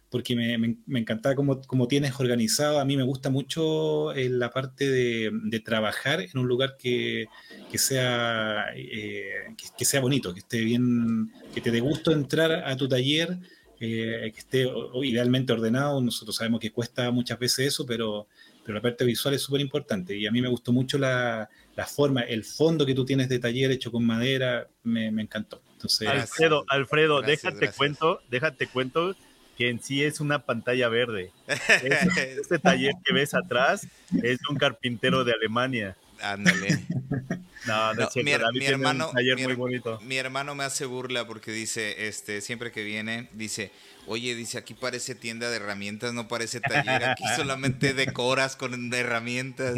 porque 0.10 0.36
me, 0.36 0.58
me, 0.58 1.00
encantaba 1.00 1.36
cómo, 1.36 1.62
cómo, 1.62 1.88
tienes 1.88 2.20
organizado. 2.20 2.80
A 2.80 2.86
mí 2.86 2.96
me 2.98 3.04
gusta 3.04 3.30
mucho 3.30 4.14
eh, 4.14 4.30
la 4.30 4.50
parte 4.52 4.90
de, 4.90 5.32
de, 5.34 5.60
trabajar 5.60 6.22
en 6.22 6.38
un 6.38 6.48
lugar 6.48 6.76
que, 6.78 7.28
que 7.72 7.78
sea, 7.78 8.68
que, 8.74 9.56
que, 9.78 9.86
sea 9.86 10.02
bonito, 10.02 10.34
que 10.34 10.40
esté 10.40 10.62
bien, 10.62 11.32
que 11.54 11.62
te 11.62 11.72
dé 11.72 11.82
gusto 11.82 12.12
entrar 12.12 12.52
a 12.52 12.76
tu 12.78 12.88
taller 12.88 13.38
eh, 13.80 14.32
que 14.34 14.40
esté 14.40 14.68
idealmente 15.04 15.54
ordenado. 15.54 16.02
Nosotros 16.02 16.36
sabemos 16.36 16.60
que 16.60 16.72
cuesta 16.72 17.12
muchas 17.12 17.40
veces 17.40 17.68
eso, 17.68 17.86
pero, 17.86 18.28
pero 18.64 18.76
la 18.76 18.82
parte 18.82 19.06
visual 19.06 19.34
es 19.36 19.42
súper 19.42 19.62
importante. 19.62 20.18
Y 20.18 20.28
a 20.28 20.32
mí 20.32 20.42
me 20.42 20.50
gustó 20.50 20.72
mucho 20.72 20.98
la, 20.98 21.50
la, 21.76 21.86
forma, 21.86 22.22
el 22.22 22.44
fondo 22.44 22.86
que 22.86 22.94
tú 22.94 23.06
tienes 23.06 23.30
de 23.30 23.40
taller 23.40 23.72
hecho 23.72 23.92
con 23.92 24.06
madera, 24.06 24.68
me, 24.84 25.12
me 25.12 25.22
encantó. 25.22 25.62
Entonces, 25.74 26.08
Alfredo, 26.08 26.66
Alfredo, 26.68 27.22
déjate 27.22 27.72
cuento, 27.72 28.22
déjate 28.30 28.68
cuento 28.68 29.16
que 29.58 29.70
en 29.70 29.82
sí 29.82 30.04
es 30.04 30.20
una 30.20 30.46
pantalla 30.46 30.90
verde. 30.90 31.32
Este, 31.84 32.34
este 32.40 32.60
taller 32.60 32.94
que 33.04 33.14
ves 33.14 33.34
atrás 33.34 33.88
es 34.24 34.40
de 34.40 34.46
un 34.50 34.58
carpintero 34.58 35.24
de 35.24 35.34
Alemania. 35.34 35.98
Ándale. 36.22 36.86
No, 37.66 37.94
no, 37.94 38.10
mi, 38.24 38.32
hermano, 38.66 39.12
muy 39.38 39.54
bonito. 39.54 40.00
mi 40.02 40.18
hermano 40.18 40.56
me 40.56 40.64
hace 40.64 40.86
burla 40.86 41.28
porque 41.28 41.52
dice, 41.52 42.08
este, 42.08 42.42
siempre 42.42 42.72
que 42.72 42.84
viene, 42.84 43.30
dice, 43.34 43.72
Oye, 44.12 44.34
dice, 44.34 44.58
aquí 44.58 44.74
parece 44.74 45.14
tienda 45.14 45.52
de 45.52 45.58
herramientas, 45.58 46.16
no 46.16 46.28
parece 46.28 46.60
taller, 46.60 47.04
aquí 47.06 47.24
solamente 47.36 47.94
decoras 47.94 48.56
con 48.56 48.92
herramientas. 48.92 49.76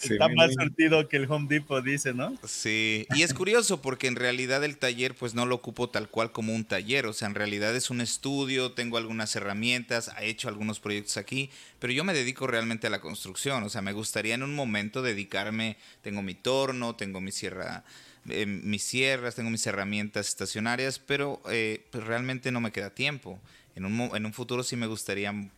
Está 0.00 0.28
más 0.28 0.54
surtido 0.54 1.06
que 1.06 1.18
el 1.18 1.30
Home 1.30 1.46
Depot, 1.46 1.84
dice, 1.84 2.14
¿no? 2.14 2.34
Sí, 2.46 3.06
y 3.14 3.22
es 3.22 3.34
curioso 3.34 3.82
porque 3.82 4.06
en 4.06 4.16
realidad 4.16 4.64
el 4.64 4.78
taller 4.78 5.14
pues 5.14 5.34
no 5.34 5.44
lo 5.44 5.56
ocupo 5.56 5.90
tal 5.90 6.08
cual 6.08 6.32
como 6.32 6.54
un 6.54 6.64
taller, 6.64 7.04
o 7.04 7.12
sea, 7.12 7.28
en 7.28 7.34
realidad 7.34 7.76
es 7.76 7.90
un 7.90 8.00
estudio, 8.00 8.72
tengo 8.72 8.96
algunas 8.96 9.36
herramientas, 9.36 10.10
he 10.18 10.28
hecho 10.28 10.48
algunos 10.48 10.80
proyectos 10.80 11.18
aquí, 11.18 11.50
pero 11.80 11.92
yo 11.92 12.04
me 12.04 12.14
dedico 12.14 12.46
realmente 12.46 12.86
a 12.86 12.90
la 12.90 13.02
construcción, 13.02 13.64
o 13.64 13.68
sea, 13.68 13.82
me 13.82 13.92
gustaría 13.92 14.34
en 14.34 14.42
un 14.42 14.54
momento 14.54 15.02
dedicarme, 15.02 15.76
tengo 16.00 16.22
mi, 16.22 16.34
torno, 16.44 16.94
tengo 16.94 17.20
mi 17.20 17.32
sierra, 17.32 17.82
eh, 18.28 18.46
mis 18.46 18.84
sierras, 18.84 19.34
tengo 19.34 19.50
mis 19.50 19.66
herramientas 19.66 20.28
estacionarias, 20.28 21.00
pero 21.00 21.42
eh, 21.50 21.84
pues 21.90 22.04
realmente 22.04 22.52
no 22.52 22.60
me 22.60 22.70
queda 22.70 22.90
tiempo. 22.90 23.40
En 23.74 23.84
un, 23.84 24.00
en 24.14 24.24
un 24.24 24.32
futuro 24.32 24.62
sí 24.62 24.76
me 24.76 24.86
gustaría 24.86 25.32
un 25.32 25.50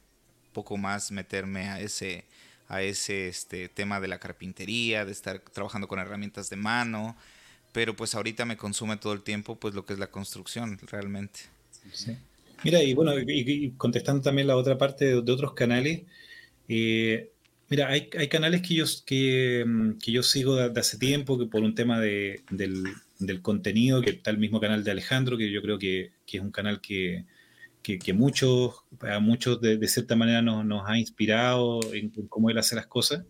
poco 0.54 0.78
más 0.78 1.10
meterme 1.10 1.68
a 1.68 1.80
ese, 1.80 2.24
a 2.68 2.80
ese 2.80 3.28
este, 3.28 3.68
tema 3.68 4.00
de 4.00 4.08
la 4.08 4.18
carpintería, 4.18 5.04
de 5.04 5.12
estar 5.12 5.40
trabajando 5.40 5.86
con 5.86 5.98
herramientas 5.98 6.48
de 6.48 6.56
mano, 6.56 7.14
pero 7.72 7.94
pues 7.94 8.14
ahorita 8.14 8.46
me 8.46 8.56
consume 8.56 8.96
todo 8.96 9.12
el 9.12 9.20
tiempo 9.20 9.56
pues 9.56 9.74
lo 9.74 9.84
que 9.84 9.92
es 9.92 9.98
la 9.98 10.06
construcción 10.06 10.78
realmente. 10.90 11.40
Mira, 12.64 12.82
y 12.82 12.94
bueno, 12.94 13.12
y, 13.18 13.70
contestando 13.76 14.22
también 14.22 14.46
la 14.46 14.56
otra 14.56 14.78
parte 14.78 15.04
de, 15.04 15.14
otros 15.16 15.52
canales, 15.52 16.02
eh, 16.68 17.30
mira, 17.68 17.88
hay, 17.88 18.08
hay, 18.18 18.28
canales 18.28 18.62
que 18.62 18.74
yo, 18.74 18.84
que, 19.04 19.64
mm, 19.66 19.98
que 19.98 20.22
sigo 20.22 20.56
de, 20.56 20.80
hace 20.80 20.98
tiempo, 20.98 21.38
que 21.38 21.46
por 21.46 21.62
un 21.62 21.74
tema 21.74 22.00
de, 22.00 22.42
del, 22.50 23.42
contenido, 23.42 24.02
que 24.02 24.10
está 24.10 24.30
el 24.30 24.38
mismo 24.38 24.60
canal 24.60 24.84
de 24.84 24.90
Alejandro, 24.90 25.36
que 25.36 25.50
yo 25.50 25.62
creo 25.62 25.78
que, 25.78 26.12
es 26.26 26.40
un 26.40 26.50
canal 26.50 26.80
que, 26.80 27.24
muchos, 28.14 28.84
a 29.00 29.20
muchos 29.20 29.60
de, 29.60 29.86
cierta 29.88 30.16
manera 30.16 30.42
nos, 30.42 30.88
ha 30.88 30.98
inspirado 30.98 31.80
en, 31.92 32.10
cómo 32.28 32.50
él 32.50 32.58
hace 32.58 32.76
las 32.76 32.86
cosas. 32.86 33.24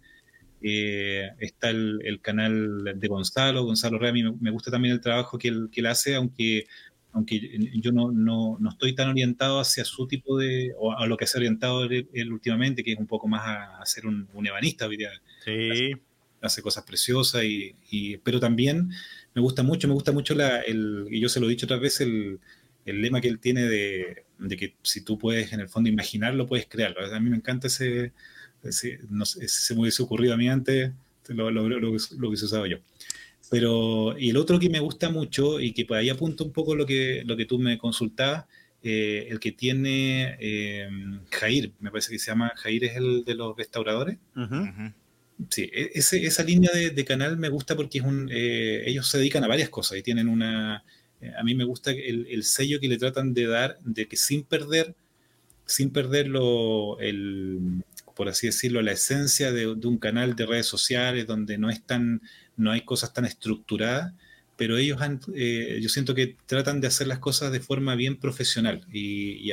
Eh, 0.62 1.28
está 1.38 1.70
el, 1.70 2.18
canal 2.22 2.98
de 2.98 3.08
Gonzalo, 3.08 3.64
Gonzalo 3.64 4.04
a 4.06 4.12
mí 4.12 4.22
me, 4.40 4.50
gusta 4.50 4.70
también 4.70 4.94
el 4.94 5.00
trabajo 5.00 5.38
que 5.38 5.48
él, 5.48 5.68
que 5.70 5.80
él 5.80 5.86
hace, 5.86 6.14
aunque, 6.14 6.66
aunque 7.16 7.40
yo 7.80 7.92
no, 7.92 8.12
no, 8.12 8.58
no, 8.60 8.68
estoy 8.68 8.94
tan 8.94 9.08
orientado 9.08 9.58
hacia 9.58 9.86
su 9.86 10.06
tipo 10.06 10.36
de, 10.36 10.74
o 10.78 10.92
a 10.92 11.06
lo 11.06 11.16
que 11.16 11.26
se 11.26 11.38
ha 11.38 11.40
orientado 11.40 11.84
él, 11.84 12.30
últimamente, 12.30 12.84
que 12.84 12.92
es 12.92 12.98
un 12.98 13.06
poco 13.06 13.26
más 13.26 13.40
a, 13.42 13.86
ser 13.86 14.06
un, 14.06 14.28
un 14.34 14.46
ebanista 14.46 14.86
día. 14.86 15.08
Sí. 15.42 15.92
Hace, 16.42 16.60
cosas 16.60 16.84
preciosas, 16.84 17.42
y, 17.44 17.74
y, 17.90 18.18
pero 18.18 18.38
también 18.38 18.90
me 19.34 19.40
gusta 19.40 19.62
mucho, 19.62 19.88
me 19.88 19.94
gusta 19.94 20.12
mucho 20.12 20.34
la, 20.34 20.60
el, 20.60 21.06
y 21.10 21.18
yo 21.18 21.30
se 21.30 21.40
lo 21.40 21.46
he 21.46 21.50
dicho 21.50 21.64
otras 21.64 21.80
veces, 21.80 22.02
el, 22.02 22.38
el 22.84 23.00
lema 23.00 23.22
que 23.22 23.28
él 23.28 23.38
tiene 23.38 23.62
de, 23.62 24.24
de, 24.38 24.56
que 24.58 24.74
si 24.82 25.00
tú 25.00 25.18
puedes 25.18 25.54
en 25.54 25.60
el 25.60 25.70
fondo 25.70 25.88
imaginarlo, 25.88 26.46
puedes 26.46 26.66
crearlo. 26.66 27.00
A 27.02 27.18
mí 27.18 27.30
me 27.30 27.36
encanta 27.36 27.68
ese, 27.68 28.12
no 29.08 29.24
sé, 29.24 29.48
se 29.48 29.74
me 29.74 29.80
hubiese 29.80 30.02
ocurrido 30.02 30.34
a 30.34 30.36
mí 30.36 30.50
antes, 30.50 30.92
lo, 31.28 31.50
lo, 31.50 31.66
lo, 31.66 31.80
lo 31.80 32.28
hubiese 32.28 32.44
usado 32.44 32.66
yo. 32.66 32.76
Pero, 33.50 34.18
y 34.18 34.30
el 34.30 34.36
otro 34.36 34.58
que 34.58 34.68
me 34.68 34.80
gusta 34.80 35.10
mucho 35.10 35.60
y 35.60 35.72
que 35.72 35.84
por 35.84 35.96
ahí 35.96 36.08
apunta 36.08 36.44
un 36.44 36.52
poco 36.52 36.74
lo 36.74 36.84
que, 36.84 37.22
lo 37.24 37.36
que 37.36 37.46
tú 37.46 37.58
me 37.58 37.78
consultabas, 37.78 38.46
eh, 38.82 39.26
el 39.30 39.40
que 39.40 39.52
tiene 39.52 40.36
eh, 40.40 40.88
Jair, 41.30 41.72
me 41.80 41.90
parece 41.90 42.10
que 42.10 42.18
se 42.18 42.30
llama 42.30 42.52
Jair, 42.56 42.84
es 42.84 42.96
el 42.96 43.24
de 43.24 43.34
los 43.34 43.56
restauradores. 43.56 44.18
Sí, 45.50 45.70
e, 45.72 45.90
ese, 45.94 46.24
esa 46.24 46.42
línea 46.42 46.70
de, 46.72 46.90
de, 46.90 47.04
canal 47.04 47.36
me 47.36 47.48
gusta 47.48 47.76
porque 47.76 47.98
es 47.98 48.04
un, 48.04 48.30
eh, 48.32 48.84
ellos 48.86 49.06
se 49.08 49.18
dedican 49.18 49.44
a 49.44 49.48
varias 49.48 49.68
cosas 49.68 49.98
y 49.98 50.02
tienen 50.02 50.28
una, 50.28 50.82
eh, 51.20 51.32
a 51.38 51.42
mí 51.44 51.54
me 51.54 51.64
gusta 51.64 51.90
el, 51.90 52.42
sello 52.44 52.80
que 52.80 52.88
le 52.88 52.98
tratan 52.98 53.34
de 53.34 53.46
dar, 53.46 53.78
de 53.84 54.06
que 54.06 54.16
sin 54.16 54.44
perder, 54.44 54.94
sin 55.64 55.90
perder 55.90 56.26
el, 56.26 57.82
por 58.14 58.28
así 58.28 58.46
decirlo, 58.46 58.82
la 58.82 58.92
esencia 58.92 59.52
de, 59.52 59.66
un 59.66 59.98
canal 59.98 60.36
de 60.36 60.46
redes 60.46 60.66
sociales 60.66 61.26
donde 61.26 61.58
no 61.58 61.70
es 61.70 61.82
no 62.56 62.72
hay 62.72 62.82
cosas 62.82 63.12
tan 63.12 63.24
estructuradas, 63.24 64.14
pero 64.56 64.78
ellos 64.78 65.00
han, 65.02 65.20
eh, 65.34 65.78
yo 65.82 65.88
siento 65.88 66.14
que 66.14 66.36
tratan 66.46 66.80
de 66.80 66.86
hacer 66.86 67.06
las 67.06 67.18
cosas 67.18 67.52
de 67.52 67.60
forma 67.60 67.94
bien 67.94 68.16
profesional 68.16 68.86
y, 68.92 69.52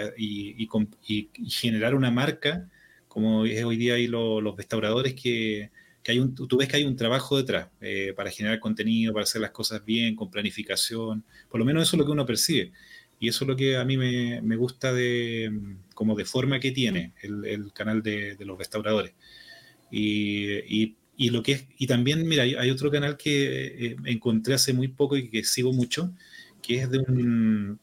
generar 1.49 1.95
una 1.95 2.11
marca, 2.11 2.69
como 3.07 3.45
es 3.45 3.63
hoy 3.63 3.77
día 3.77 3.95
hay 3.95 4.07
los 4.07 4.55
restauradores 4.55 5.13
que, 5.13 5.71
que 6.03 6.11
hay 6.11 6.19
un, 6.19 6.35
tú 6.35 6.57
ves 6.57 6.67
que 6.67 6.77
hay 6.77 6.83
un 6.83 6.95
trabajo 6.95 7.37
detrás 7.37 7.69
eh, 7.81 8.13
para 8.15 8.31
generar 8.31 8.59
contenido, 8.59 9.13
para 9.13 9.23
hacer 9.23 9.41
las 9.41 9.51
cosas 9.51 9.83
bien, 9.85 10.15
con 10.15 10.31
planificación, 10.31 11.23
por 11.49 11.59
lo 11.59 11.65
menos 11.65 11.83
eso 11.83 11.95
es 11.95 11.99
lo 11.99 12.05
que 12.05 12.11
uno 12.11 12.25
percibe. 12.25 12.71
Y 13.19 13.29
eso 13.29 13.45
es 13.45 13.47
lo 13.47 13.55
que 13.55 13.77
a 13.77 13.85
mí 13.85 13.95
me, 13.95 14.41
me 14.41 14.57
gusta 14.57 14.91
de, 14.91 15.49
como 15.95 16.13
de 16.15 16.25
forma 16.25 16.59
que 16.59 16.71
tiene 16.71 17.13
el, 17.21 17.45
el 17.45 17.71
canal 17.71 18.03
de, 18.03 18.35
los 18.39 18.57
restauradores. 18.57 19.13
Y, 19.89 20.57
y, 20.67 20.97
y, 21.17 21.29
lo 21.29 21.43
que 21.43 21.53
es, 21.53 21.67
y 21.77 21.87
también, 21.87 22.27
mira, 22.27 22.43
hay, 22.43 22.69
otro 22.69 22.91
canal 22.91 23.17
que 23.17 23.87
eh, 23.91 23.95
encontré 24.05 24.53
hace 24.53 24.73
muy 24.73 24.87
poco 24.87 25.17
y 25.17 25.29
que 25.29 25.43
sigo 25.43 25.73
mucho, 25.73 26.13
que 26.61 26.81
es 26.81 26.89
de 26.89 26.99
un, 26.99 27.79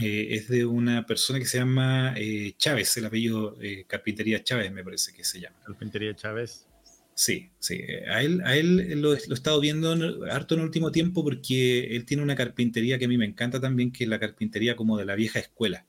eh, 0.00 0.28
es 0.30 0.48
de 0.48 0.64
una 0.64 1.06
persona 1.06 1.38
que 1.38 1.46
se 1.46 1.58
llama 1.58 2.14
Chávez, 2.56 2.96
el 2.96 3.06
apellido 3.06 3.56
Carpintería 3.86 4.42
Chávez, 4.42 4.72
me 4.72 4.84
parece 4.84 5.12
que 5.12 5.24
se 5.24 5.40
llama. 5.40 5.56
Carpintería 5.64 6.14
Chávez. 6.14 6.66
Sí, 7.14 7.50
sí. 7.60 7.80
A 8.10 8.22
él, 8.22 8.42
a 8.44 8.56
él 8.56 9.00
lo, 9.00 9.14
he 9.14 9.16
estado 9.16 9.60
viendo 9.60 9.92
harto 10.30 10.54
en 10.54 10.60
el 10.60 10.66
último 10.66 10.90
tiempo 10.90 11.22
porque 11.22 11.94
él 11.94 12.04
tiene 12.04 12.24
una 12.24 12.34
carpintería 12.34 12.98
que 12.98 13.04
a 13.04 13.08
mí 13.08 13.16
me 13.16 13.24
encanta 13.24 13.60
también, 13.60 13.92
que 13.92 14.04
es 14.04 14.10
la 14.10 14.18
carpintería 14.18 14.74
como 14.74 14.98
de 14.98 15.04
la 15.04 15.14
vieja 15.14 15.38
escuela. 15.38 15.86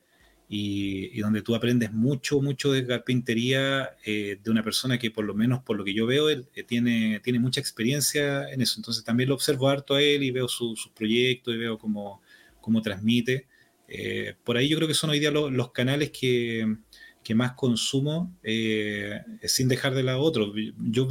Y, 0.47 1.19
donde 1.21 1.41
tú 1.41 1.55
aprendes 1.55 1.91
mucho, 1.91 2.39
mucho 2.41 2.71
de 2.71 2.85
carpintería 2.85 3.95
eh, 4.05 4.37
de 4.43 4.51
una 4.51 4.61
persona 4.63 4.99
que 4.99 5.09
por 5.09 5.25
lo 5.25 5.33
menos 5.33 5.63
por 5.63 5.75
lo 5.75 5.83
que 5.83 5.93
yo 5.93 6.05
veo, 6.05 6.29
él 6.29 6.47
eh, 6.55 6.63
tiene, 6.63 7.19
tiene 7.23 7.39
mucha 7.39 7.59
experiencia 7.59 8.49
en 8.51 8.61
eso. 8.61 8.79
Entonces 8.79 9.03
también 9.03 9.29
lo 9.29 9.35
observo 9.35 9.69
harto 9.69 9.95
a 9.95 10.01
él 10.01 10.23
y 10.23 10.31
veo 10.31 10.47
sus 10.47 10.89
proyectos 10.95 11.55
y 11.55 11.57
veo 11.57 11.77
cómo, 11.77 12.21
cómo 12.61 12.81
transmite. 12.81 13.47
Eh, 13.87 14.35
por 14.43 14.57
ahí 14.57 14.69
yo 14.69 14.77
creo 14.77 14.87
que 14.87 14.93
son 14.93 15.09
hoy 15.11 15.19
día 15.19 15.31
los 15.31 15.71
canales 15.71 16.11
que, 16.11 16.77
que 17.23 17.35
más 17.35 17.53
consumo 17.53 18.35
eh, 18.43 19.21
sin 19.43 19.67
dejar 19.67 19.93
de 19.93 20.03
lado 20.03 20.21
otro. 20.21 20.53
Yo 20.77 21.07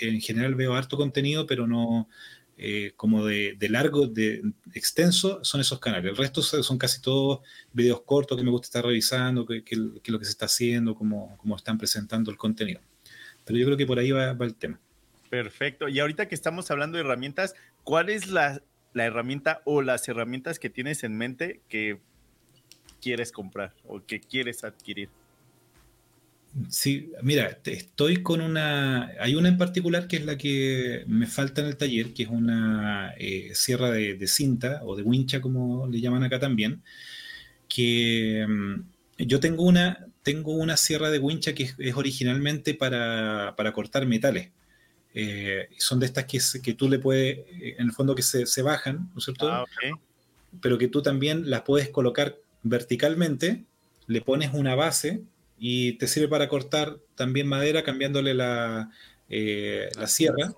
en 0.00 0.20
general 0.20 0.54
veo 0.54 0.74
harto 0.74 0.96
contenido, 0.96 1.46
pero 1.46 1.66
no 1.66 2.08
eh, 2.62 2.92
como 2.94 3.24
de, 3.24 3.56
largo, 3.70 4.06
de 4.06 4.42
extenso, 4.74 5.42
son 5.42 5.62
esos 5.62 5.80
canales. 5.80 6.10
El 6.10 6.16
resto 6.18 6.42
son 6.42 6.76
casi 6.76 7.00
todos 7.00 7.40
videos 7.72 8.02
cortos 8.02 8.36
que 8.36 8.44
me 8.44 8.50
gusta 8.50 8.66
estar 8.66 8.84
revisando, 8.84 9.46
que, 9.46 9.64
que, 9.64 9.76
lo 9.76 10.18
que 10.18 10.26
se 10.26 10.32
está 10.32 10.44
haciendo, 10.44 10.94
cómo, 10.94 11.38
cómo, 11.38 11.56
están 11.56 11.78
presentando 11.78 12.30
el 12.30 12.36
contenido. 12.36 12.82
Pero 13.46 13.58
yo 13.58 13.64
creo 13.64 13.78
que 13.78 13.86
por 13.86 13.98
ahí 13.98 14.10
va, 14.10 14.34
va 14.34 14.44
el 14.44 14.54
tema. 14.56 14.78
Perfecto. 15.30 15.88
Y 15.88 16.00
ahorita 16.00 16.28
que 16.28 16.34
estamos 16.34 16.70
hablando 16.70 16.98
de 16.98 17.04
herramientas, 17.04 17.54
¿cuál 17.82 18.10
es 18.10 18.26
la, 18.26 18.60
la 18.92 19.06
herramienta 19.06 19.62
o 19.64 19.80
las 19.80 20.06
herramientas 20.06 20.58
que 20.58 20.68
tienes 20.68 21.02
en 21.02 21.16
mente 21.16 21.62
que 21.70 21.98
quieres 23.00 23.32
comprar 23.32 23.72
o 23.84 24.04
que 24.04 24.20
quieres 24.20 24.64
adquirir? 24.64 25.08
Sí, 26.68 27.12
mira, 27.22 27.60
estoy 27.64 28.22
con 28.24 28.40
una, 28.40 29.12
hay 29.20 29.36
una 29.36 29.48
en 29.48 29.56
particular 29.56 30.08
que 30.08 30.16
es 30.16 30.24
la 30.24 30.36
que 30.36 31.04
me 31.06 31.28
falta 31.28 31.60
en 31.60 31.68
el 31.68 31.76
taller, 31.76 32.12
que 32.12 32.24
es 32.24 32.28
una 32.28 33.14
eh, 33.18 33.52
sierra 33.54 33.90
de, 33.92 34.26
cinta 34.26 34.80
o 34.82 34.96
de 34.96 35.04
wincha, 35.04 35.40
como 35.40 35.86
le 35.86 36.00
llaman 36.00 36.24
acá 36.24 36.40
también, 36.40 36.82
que 37.68 38.44
mm, 38.48 38.80
yo 39.18 39.38
tengo 39.38 39.62
una, 39.64 40.06
tengo 40.24 40.52
una 40.54 40.76
sierra 40.76 41.10
de 41.10 41.20
wincha 41.20 41.54
que 41.54 41.70
es, 41.78 41.94
originalmente 41.94 42.74
para, 42.74 43.54
cortar 43.72 44.06
metales. 44.06 44.50
Eh, 45.14 45.68
son 45.78 46.00
de 46.00 46.06
estas 46.06 46.24
que, 46.24 46.40
que, 46.62 46.74
tú 46.74 46.88
le 46.88 46.98
puedes, 46.98 47.40
en 47.60 47.86
el 47.86 47.92
fondo 47.92 48.14
que 48.16 48.22
se, 48.22 48.62
bajan, 48.62 49.10
¿no 49.12 49.18
es 49.18 49.24
cierto? 49.24 49.48
Ah, 49.50 49.64
Pero 50.60 50.78
que 50.78 50.88
tú 50.88 51.00
también 51.00 51.48
las 51.48 51.62
puedes 51.62 51.90
colocar 51.90 52.36
verticalmente, 52.64 53.64
le 54.08 54.20
pones 54.20 54.52
una 54.52 54.74
base 54.74 55.22
y 55.62 55.92
te 55.98 56.06
sirve 56.06 56.26
para 56.26 56.48
cortar 56.48 56.98
también 57.14 57.46
madera 57.46 57.84
cambiándole 57.84 58.32
la, 58.32 58.90
eh, 59.28 59.90
la 59.94 60.06
sierra, 60.08 60.54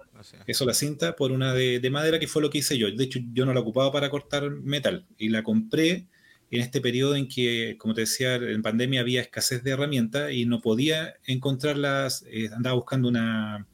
eso 0.47 0.65
la 0.65 0.75
cinta, 0.75 1.17
por 1.17 1.33
una 1.33 1.53
de, 1.53 1.91
madera 1.91 2.21
que 2.21 2.29
fue 2.29 2.41
lo 2.41 2.51
que 2.51 2.59
hice 2.59 2.79
yo. 2.79 2.89
De 2.89 3.05
hecho, 3.05 3.19
yo 3.33 3.45
no 3.45 3.53
la 3.53 3.61
ocupaba 3.61 3.91
para 3.91 4.11
cortar 4.11 4.49
metal 4.51 5.05
y 5.19 5.29
la 5.29 5.43
compré 5.43 6.07
en 6.53 6.61
este 6.61 6.81
periodo 6.81 7.17
en 7.17 7.27
que, 7.27 7.77
como 7.79 7.95
te 7.95 8.03
decía, 8.03 8.37
en 8.37 8.63
pandemia 8.63 9.01
había 9.01 9.23
escasez 9.23 9.65
de 9.65 9.73
herramientas 9.73 10.31
y 10.33 10.47
no 10.47 10.61
podía 10.61 11.15
encontrarlas, 11.27 12.25
eh, 12.31 12.51
andaba 12.55 12.77
buscando 12.77 13.09
una 13.09 13.67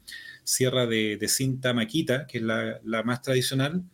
sierra 0.44 0.86
de, 0.86 1.18
cinta 1.28 1.74
maquita, 1.74 2.26
que 2.26 2.38
es 2.38 2.44
la, 2.44 2.80
la 2.84 3.02
más 3.02 3.20
tradicional, 3.20 3.84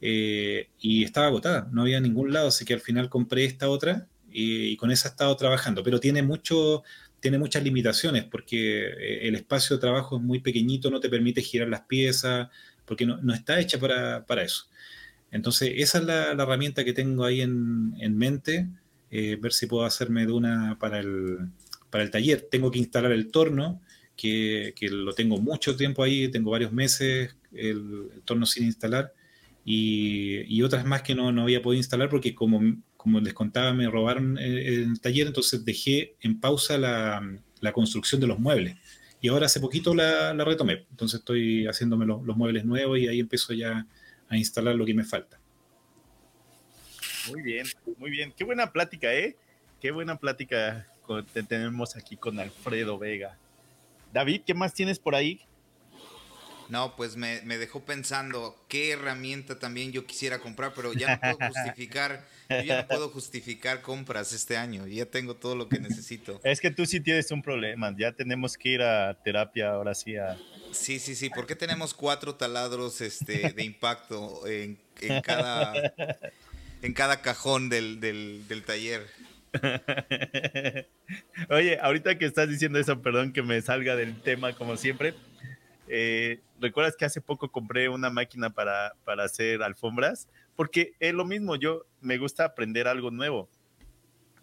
eh, 0.00 0.68
y 0.78 1.02
estaba 1.02 1.26
agotada, 1.26 1.68
no 1.72 1.82
había 1.82 2.00
ningún 2.00 2.32
lado, 2.32 2.48
así 2.48 2.64
que 2.64 2.74
al 2.74 2.80
final 2.80 3.08
compré 3.08 3.44
esta 3.46 3.68
otra 3.68 4.06
y, 4.30 4.76
con 4.76 4.90
esa 4.90 5.08
he 5.08 5.10
estado 5.10 5.36
trabajando, 5.36 5.82
pero 5.82 6.00
tiene, 6.00 6.22
mucho, 6.22 6.82
tiene 7.20 7.38
muchas 7.38 7.62
limitaciones 7.62 8.24
porque 8.24 8.86
eh, 8.86 9.28
el 9.28 9.34
espacio 9.34 9.76
de 9.76 9.80
trabajo 9.80 10.16
es 10.16 10.22
muy 10.22 10.40
pequeñito, 10.40 10.90
no 10.90 11.00
te 11.00 11.08
permite 11.08 11.42
girar 11.42 11.68
las 11.68 11.82
piezas, 11.82 12.48
porque 12.84 13.06
no, 13.06 13.18
no 13.18 13.34
está 13.34 13.60
hecha 13.60 13.78
para, 13.78 14.24
para, 14.26 14.42
eso. 14.42 14.66
Entonces, 15.30 15.72
esa 15.76 15.98
es 15.98 16.04
la, 16.04 16.34
la 16.34 16.42
herramienta 16.42 16.84
que 16.84 16.92
tengo 16.92 17.24
ahí 17.24 17.42
en, 17.42 17.94
en 18.00 18.16
mente, 18.16 18.68
eh, 19.10 19.36
ver 19.40 19.52
si 19.52 19.66
puedo 19.66 19.84
hacerme 19.84 20.26
de 20.26 20.32
una 20.32 20.78
para 20.78 21.00
el, 21.00 21.38
para 21.90 22.04
el 22.04 22.10
taller. 22.10 22.48
Tengo 22.50 22.70
que 22.70 22.78
instalar 22.78 23.12
el 23.12 23.30
torno, 23.30 23.80
que, 24.16 24.72
que, 24.76 24.88
lo 24.88 25.12
tengo 25.14 25.38
mucho 25.38 25.76
tiempo 25.76 26.02
ahí, 26.02 26.28
tengo 26.28 26.50
varios 26.50 26.72
meses 26.72 27.36
el, 27.52 28.10
el 28.14 28.22
torno 28.24 28.46
sin 28.46 28.64
instalar 28.64 29.12
y, 29.70 30.62
otras 30.62 30.86
más 30.86 31.02
que 31.02 31.14
no, 31.14 31.30
no, 31.30 31.42
había 31.42 31.60
podido 31.60 31.78
instalar 31.78 32.08
porque 32.08 32.34
como, 32.34 32.60
como 32.98 33.20
les 33.20 33.32
contaba 33.32 33.72
me 33.72 33.88
robaron 33.88 34.36
el, 34.38 35.00
taller, 35.00 35.28
entonces 35.28 35.64
dejé 35.64 36.16
en 36.20 36.38
pausa 36.38 36.76
la, 36.76 37.22
la, 37.60 37.72
construcción 37.72 38.20
de 38.20 38.26
los 38.26 38.38
muebles. 38.40 38.76
y 39.20 39.28
ahora 39.28 39.46
hace 39.46 39.60
poquito 39.60 39.94
la, 39.94 40.32
retomé. 40.44 40.84
Entonces 40.90 41.20
estoy 41.20 41.66
haciéndome 41.66 42.04
los, 42.04 42.36
muebles 42.36 42.64
nuevos 42.64 42.98
y 42.98 43.08
ahí 43.08 43.20
empiezo 43.20 43.54
ya 43.54 43.86
a 44.28 44.36
instalar 44.36 44.74
lo 44.74 44.84
que 44.84 44.94
me 44.94 45.04
falta. 45.04 45.40
Muy 47.30 47.40
bien, 47.40 47.66
muy 47.98 48.10
bien. 48.10 48.34
Qué 48.36 48.44
buena 48.44 48.72
plática, 48.72 49.14
¿eh? 49.14 49.36
Qué 49.80 49.92
buena 49.92 50.16
plática 50.16 50.86
tenemos 51.48 51.94
aquí 51.96 52.16
con 52.16 52.38
Alfredo 52.40 52.98
Vega. 52.98 53.38
David, 54.12 54.42
¿qué 54.44 54.54
más 54.54 54.74
tienes 54.74 54.98
por 54.98 55.14
ahí? 55.14 55.40
No, 56.68 56.96
pues 56.96 57.16
me, 57.16 57.40
dejó 57.40 57.84
pensando 57.84 58.56
qué 58.68 58.90
herramienta 58.90 59.58
también 59.58 59.92
yo 59.92 60.06
quisiera 60.06 60.38
comprar, 60.38 60.72
pero 60.74 60.92
ya 60.92 61.16
no 61.16 61.20
puedo 61.20 61.52
justificar, 61.52 62.26
ya 62.48 62.82
no 62.82 62.88
puedo 62.88 63.08
justificar 63.08 63.80
compras 63.80 64.32
este 64.32 64.56
año, 64.56 64.86
ya 64.86 65.06
tengo 65.06 65.34
todo 65.34 65.56
lo 65.56 65.68
que 65.68 65.78
necesito. 65.78 66.40
Es 66.44 66.60
que 66.60 66.70
tú 66.70 66.84
sí 66.84 67.00
tienes 67.00 67.30
un 67.30 67.42
problema, 67.42 67.94
ya 67.96 68.12
tenemos 68.12 68.56
que 68.56 68.68
ir 68.70 68.82
a 68.82 69.14
terapia 69.22 69.70
ahora 69.70 69.94
sí 69.94 70.16
a... 70.16 70.36
Sí, 70.72 70.98
sí, 70.98 71.14
sí, 71.14 71.30
¿por 71.30 71.46
qué 71.46 71.56
tenemos 71.56 71.94
cuatro 71.94 72.34
taladros 72.34 73.00
este, 73.00 73.52
de 73.52 73.64
impacto 73.64 74.46
en, 74.46 74.78
cada, 75.22 75.94
en 76.82 76.92
cada 76.92 77.22
cajón 77.22 77.70
del, 77.70 78.00
del 78.00 78.64
taller? 78.66 79.06
Oye, 81.50 81.78
ahorita 81.80 82.18
que 82.18 82.26
estás 82.26 82.48
diciendo 82.48 82.78
eso, 82.78 83.00
perdón 83.00 83.32
que 83.32 83.42
me 83.42 83.60
salga 83.62 83.96
del 83.96 84.20
tema 84.20 84.52
como 84.54 84.76
siempre, 84.76 85.14
eh, 85.88 86.40
¿Recuerdas 86.60 86.96
que 86.96 87.04
hace 87.04 87.20
poco 87.20 87.50
compré 87.50 87.88
una 87.88 88.10
máquina 88.10 88.50
para, 88.50 88.94
hacer 89.22 89.62
alfombras? 89.62 90.28
Porque 90.56 90.92
es 91.00 91.14
lo 91.14 91.24
mismo, 91.24 91.56
yo 91.56 91.86
me 92.00 92.18
gusta 92.18 92.44
aprender 92.44 92.88
algo 92.88 93.10
nuevo. 93.10 93.48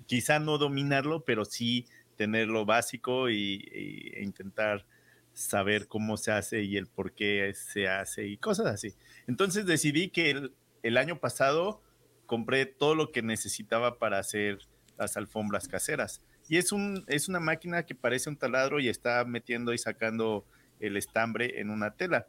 Quizá 0.05 0.39
no 0.39 0.57
dominarlo, 0.57 1.23
pero 1.25 1.45
sí 1.45 1.85
tenerlo 2.15 2.65
básico 2.65 3.29
y, 3.29 3.69
e 4.13 4.23
intentar 4.23 4.85
saber 5.33 5.87
cómo 5.87 6.15
se 6.15 6.31
hace 6.31 6.63
y 6.63 6.77
el 6.77 6.87
por 6.87 7.13
qué 7.13 7.53
se 7.53 7.87
hace 7.87 8.27
y 8.27 8.37
cosas 8.37 8.67
así. 8.67 8.93
Entonces 9.27 9.65
decidí 9.65 10.09
que 10.09 10.29
el, 10.29 10.53
el 10.83 10.97
año 10.97 11.19
pasado 11.19 11.81
compré 12.25 12.65
todo 12.65 12.95
lo 12.95 13.11
que 13.11 13.21
necesitaba 13.21 13.97
para 13.99 14.19
hacer 14.19 14.59
las 14.97 15.17
alfombras 15.17 15.67
caseras. 15.67 16.21
Y 16.47 16.57
es, 16.57 16.71
un, 16.71 17.03
es 17.07 17.27
una 17.27 17.39
máquina 17.39 17.83
que 17.83 17.95
parece 17.95 18.29
un 18.29 18.37
taladro 18.37 18.79
y 18.79 18.87
está 18.87 19.23
metiendo 19.25 19.73
y 19.73 19.77
sacando 19.77 20.45
el 20.80 20.97
estambre 20.97 21.59
en 21.59 21.69
una 21.69 21.91
tela. 21.91 22.28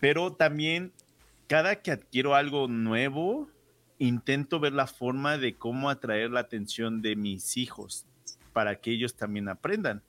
Pero 0.00 0.32
también 0.32 0.92
cada 1.48 1.76
que 1.76 1.90
adquiero 1.90 2.34
algo 2.34 2.68
nuevo, 2.68 3.48
intento 3.98 4.60
ver 4.60 4.72
la 4.72 4.86
forma 4.86 5.38
de 5.38 5.54
cómo 5.54 5.90
atraer 5.90 6.30
la 6.30 6.40
atención 6.40 7.02
de 7.02 7.16
mis 7.16 7.56
hijos 7.56 8.06
para 8.52 8.80
que 8.80 8.92
ellos 8.92 9.16
también 9.16 9.48
aprendan. 9.48 10.02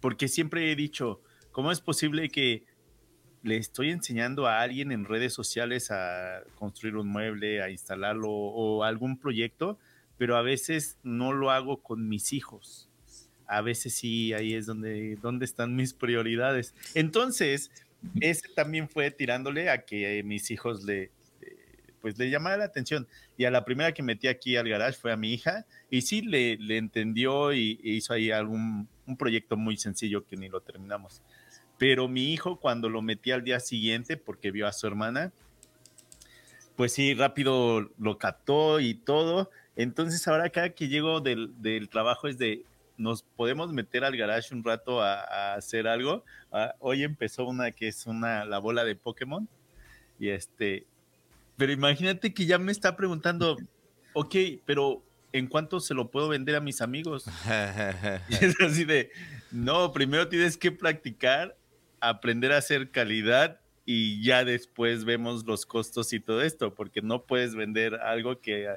Porque 0.00 0.28
siempre 0.28 0.70
he 0.70 0.76
dicho, 0.76 1.20
¿cómo 1.52 1.72
es 1.72 1.80
posible 1.80 2.30
que 2.30 2.64
le 3.42 3.56
estoy 3.56 3.90
enseñando 3.90 4.46
a 4.46 4.60
alguien 4.60 4.92
en 4.92 5.04
redes 5.04 5.32
sociales 5.32 5.90
a 5.90 6.42
construir 6.54 6.96
un 6.96 7.08
mueble, 7.08 7.62
a 7.62 7.70
instalarlo 7.70 8.30
o 8.30 8.82
algún 8.84 9.18
proyecto, 9.18 9.78
pero 10.16 10.36
a 10.36 10.42
veces 10.42 10.98
no 11.02 11.32
lo 11.32 11.50
hago 11.50 11.82
con 11.82 12.08
mis 12.08 12.32
hijos? 12.32 12.87
A 13.48 13.62
veces 13.62 13.94
sí, 13.94 14.32
ahí 14.34 14.54
es 14.54 14.66
donde, 14.66 15.16
donde 15.16 15.44
están 15.44 15.74
mis 15.74 15.94
prioridades. 15.94 16.74
Entonces, 16.94 17.70
ese 18.20 18.48
también 18.54 18.88
fue 18.88 19.10
tirándole 19.10 19.70
a 19.70 19.84
que 19.84 20.22
mis 20.22 20.50
hijos 20.50 20.84
le, 20.84 21.10
pues 22.00 22.18
le 22.18 22.30
llamara 22.30 22.58
la 22.58 22.64
atención. 22.64 23.08
Y 23.36 23.44
a 23.44 23.50
la 23.50 23.64
primera 23.64 23.92
que 23.92 24.02
metí 24.02 24.28
aquí 24.28 24.56
al 24.56 24.68
garage 24.68 24.98
fue 24.98 25.12
a 25.12 25.16
mi 25.16 25.32
hija, 25.32 25.64
y 25.90 26.02
sí 26.02 26.22
le, 26.22 26.56
le 26.58 26.76
entendió 26.76 27.52
y, 27.52 27.80
hizo 27.82 28.12
ahí 28.12 28.30
algún 28.30 28.88
un 29.06 29.16
proyecto 29.16 29.56
muy 29.56 29.78
sencillo 29.78 30.26
que 30.26 30.36
ni 30.36 30.48
lo 30.48 30.60
terminamos. 30.60 31.22
Pero 31.78 32.08
mi 32.08 32.32
hijo, 32.32 32.60
cuando 32.60 32.90
lo 32.90 33.00
metí 33.00 33.30
al 33.30 33.42
día 33.42 33.58
siguiente, 33.58 34.16
porque 34.16 34.50
vio 34.50 34.66
a 34.66 34.72
su 34.72 34.86
hermana, 34.86 35.32
pues 36.76 36.92
sí, 36.92 37.14
rápido 37.14 37.90
lo 37.98 38.18
captó 38.18 38.80
y 38.80 38.94
todo. 38.94 39.50
Entonces 39.76 40.26
ahora 40.28 40.50
cada 40.50 40.70
que 40.70 40.88
llego 40.88 41.20
del, 41.20 41.50
del 41.62 41.88
trabajo 41.88 42.28
es 42.28 42.36
de, 42.36 42.64
nos 42.98 43.22
podemos 43.22 43.72
meter 43.72 44.04
al 44.04 44.16
garage 44.16 44.54
un 44.54 44.62
rato 44.62 45.00
a, 45.00 45.54
hacer 45.54 45.86
algo. 45.88 46.24
Ah, 46.52 46.74
hoy 46.80 47.04
empezó 47.04 47.46
una 47.46 47.70
que 47.70 47.88
es 47.88 48.06
una 48.06 48.44
la 48.44 48.58
bola 48.58 48.84
de 48.84 48.96
Pokémon. 48.96 49.48
Y 50.18 50.28
este, 50.28 50.86
pero 51.56 51.72
imagínate 51.72 52.34
que 52.34 52.44
ya 52.44 52.58
me 52.58 52.72
está 52.72 52.96
preguntando, 52.96 53.56
ok, 54.12 54.34
pero 54.66 55.02
¿en 55.32 55.46
cuánto 55.46 55.80
se 55.80 55.94
lo 55.94 56.10
puedo 56.10 56.28
vender 56.28 56.56
a 56.56 56.60
mis 56.60 56.80
amigos? 56.80 57.24
y 58.28 58.44
es 58.44 58.60
así 58.60 58.84
de, 58.84 59.10
no, 59.50 59.92
primero 59.92 60.28
tienes 60.28 60.56
que 60.56 60.72
practicar, 60.72 61.56
aprender 62.00 62.52
a 62.52 62.58
hacer 62.58 62.90
calidad 62.90 63.60
y 63.90 64.22
ya 64.22 64.44
después 64.44 65.04
vemos 65.06 65.46
los 65.46 65.64
costos 65.64 66.12
y 66.12 66.20
todo 66.20 66.42
esto, 66.42 66.74
porque 66.74 67.00
no 67.00 67.24
puedes 67.24 67.54
vender 67.54 67.94
algo 67.94 68.40
que 68.40 68.68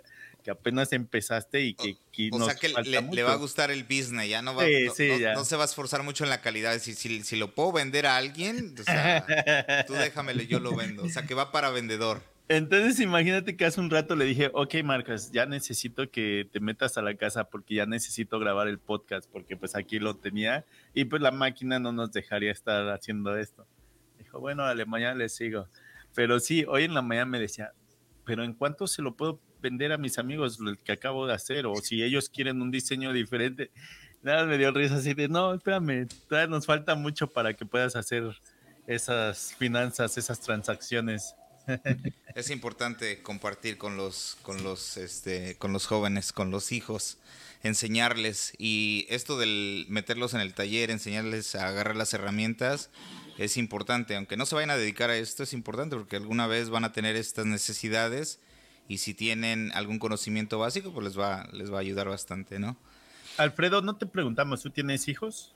que 0.42 0.52
apenas 0.52 0.92
empezaste 0.94 1.62
y 1.62 1.74
que, 1.74 1.98
o, 2.32 2.46
sea 2.46 2.56
que 2.56 2.70
le, 2.70 3.24
va 3.24 3.34
a 3.34 3.36
gustar 3.36 3.72
el 3.72 3.84
business, 3.84 4.30
ya 4.30 4.42
no 4.42 4.56
va 4.56 4.64
no, 4.64 5.46
se 5.46 5.56
va 5.56 5.64
a 5.64 5.66
esforzar 5.66 6.04
mucho 6.04 6.24
en 6.24 6.30
la 6.30 6.42
calidad. 6.42 6.78
Si, 6.80 6.94
si, 6.94 7.24
si 7.24 7.36
lo 7.36 7.54
puedo 7.54 7.72
vender 7.72 8.06
a 8.06 8.18
alguien, 8.18 8.76
o 8.80 8.84
sea, 8.84 9.26
tú 9.88 9.94
déjamelo, 9.94 10.42
yo 10.44 10.60
lo 10.60 10.76
vendo. 10.76 11.04
O 11.04 11.10
sea 11.10 11.26
que 11.26 11.34
va 11.34 11.52
para 11.52 11.70
vendedor. 11.70 12.22
Entonces 12.52 13.00
imagínate 13.00 13.56
que 13.56 13.64
hace 13.64 13.80
un 13.80 13.90
rato 13.90 14.14
le 14.14 14.26
dije, 14.26 14.52
ok 14.54 14.76
Marcos, 14.84 15.32
ya 15.32 15.46
necesito 15.46 16.12
que 16.12 16.50
te 16.52 16.60
metas 16.60 16.98
a 16.98 17.02
la 17.02 17.16
casa 17.16 17.46
porque 17.46 17.76
ya 17.76 17.86
necesito 17.86 18.40
grabar 18.40 18.68
el 18.68 18.78
podcast 18.78 19.30
porque 19.32 19.56
pues 19.56 19.74
aquí 19.74 20.00
lo 20.00 20.18
tenía 20.18 20.66
y 20.94 21.06
pues 21.06 21.22
la 21.22 21.32
máquina 21.32 21.80
no 21.80 21.94
nos 21.94 22.12
dejaría 22.12 22.52
estar 22.52 22.90
haciendo 22.90 23.38
esto. 23.38 23.66
Dijo, 24.18 24.42
bueno, 24.42 24.64
dale, 24.66 24.86
mañana 24.86 25.16
le 25.16 25.30
sigo. 25.30 25.70
Pero 26.14 26.42
sí, 26.42 26.66
hoy 26.68 26.84
en 26.84 26.94
la 26.94 27.02
mañana 27.02 27.28
me 27.28 27.40
decía, 27.40 27.72
pero 28.26 28.44
¿en 28.44 28.54
cuánto 28.54 28.86
se 28.86 29.02
lo 29.02 29.16
puedo 29.16 29.40
vender 29.62 29.92
a 29.92 29.98
mis 29.98 30.18
amigos 30.18 30.60
lo 30.60 30.76
que 30.76 30.92
acabo 30.92 31.28
de 31.28 31.34
hacer 31.34 31.66
o 31.66 31.76
si 31.78 32.04
ellos 32.04 32.30
quieren 32.30 32.62
un 32.62 32.72
diseño 32.72 33.14
diferente. 33.14 33.72
Nada, 34.24 34.46
me 34.46 34.58
dio 34.58 34.72
risa 34.72 34.96
así 34.96 35.14
de, 35.14 35.28
no, 35.28 35.54
espérame, 35.54 36.08
todavía 36.28 36.50
nos 36.50 36.66
falta 36.66 36.96
mucho 36.96 37.28
para 37.28 37.54
que 37.56 37.66
puedas 37.66 37.96
hacer 37.96 38.24
esas 38.88 39.56
finanzas, 39.58 40.18
esas 40.18 40.40
transacciones. 40.42 41.36
Es 42.36 42.50
importante 42.50 43.22
compartir 43.22 43.78
con 43.78 43.98
los, 43.98 44.38
con 44.42 44.64
los, 44.64 44.98
este, 44.98 45.56
con 45.58 45.74
los 45.74 45.86
jóvenes, 45.86 46.32
con 46.32 46.50
los 46.50 46.72
hijos, 46.72 47.18
enseñarles 47.62 48.54
y 48.58 49.06
esto 49.10 49.38
del 49.38 49.86
meterlos 49.90 50.34
en 50.34 50.42
el 50.42 50.54
taller, 50.54 50.92
enseñarles 50.92 51.56
a 51.56 51.68
agarrar 51.68 51.96
las 51.96 52.14
herramientas, 52.14 52.90
es 53.38 53.58
importante, 53.58 54.16
aunque 54.16 54.38
no 54.38 54.46
se 54.46 54.56
vayan 54.56 54.70
a 54.72 54.78
dedicar 54.78 55.10
a 55.10 55.18
esto, 55.18 55.44
es 55.44 55.54
importante 55.54 55.96
porque 55.96 56.16
alguna 56.16 56.48
vez 56.48 56.70
van 56.70 56.84
a 56.84 56.94
tener 56.94 57.16
estas 57.16 57.46
necesidades 57.46 58.40
y 58.88 58.98
si 58.98 59.14
tienen 59.14 59.72
algún 59.74 60.00
conocimiento 60.00 60.60
básico, 60.60 60.92
pues 60.92 61.06
les 61.06 61.20
va, 61.20 61.48
les 61.54 61.72
va 61.72 61.78
a 61.78 61.82
ayudar 61.82 62.10
bastante, 62.10 62.60
¿no? 62.60 62.78
Alfredo, 63.38 63.82
no 63.82 63.96
te 63.96 64.06
preguntamos, 64.06 64.62
¿tú 64.62 64.70
tienes 64.70 65.08
hijos? 65.08 65.54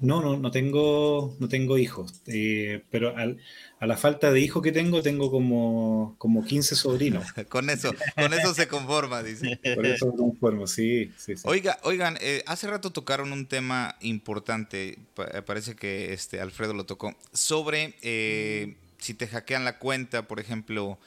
No, 0.00 0.20
no, 0.22 0.36
no 0.36 0.50
tengo, 0.50 1.36
no 1.40 1.48
tengo 1.48 1.76
hijos, 1.78 2.22
eh, 2.26 2.84
pero 2.90 3.14
a 3.16 3.86
la 3.86 3.96
falta 3.96 4.30
de 4.30 4.40
hijos 4.40 4.62
que 4.62 4.70
tengo, 4.70 5.02
tengo 5.02 5.30
como, 5.30 6.14
como 6.18 6.44
15 6.44 6.76
sobrinos. 6.76 7.32
con 7.48 7.68
eso, 7.70 7.92
con 8.14 8.32
eso 8.32 8.54
se 8.54 8.68
conforma, 8.68 9.22
dice. 9.22 9.58
Con 9.74 9.86
eso 9.86 10.10
se 10.10 10.16
conforma, 10.16 10.66
sí, 10.66 11.10
sí, 11.16 11.34
Oiga, 11.44 11.78
oigan, 11.82 12.16
eh, 12.20 12.44
hace 12.46 12.68
rato 12.68 12.90
tocaron 12.90 13.32
un 13.32 13.46
tema 13.46 13.96
importante, 14.00 14.98
parece 15.46 15.74
que 15.74 16.12
este 16.12 16.40
Alfredo 16.40 16.74
lo 16.74 16.86
tocó, 16.86 17.16
sobre 17.32 17.96
eh, 18.02 18.76
si 18.98 19.14
te 19.14 19.26
hackean 19.26 19.64
la 19.64 19.78
cuenta, 19.78 20.28
por 20.28 20.38
ejemplo, 20.38 20.98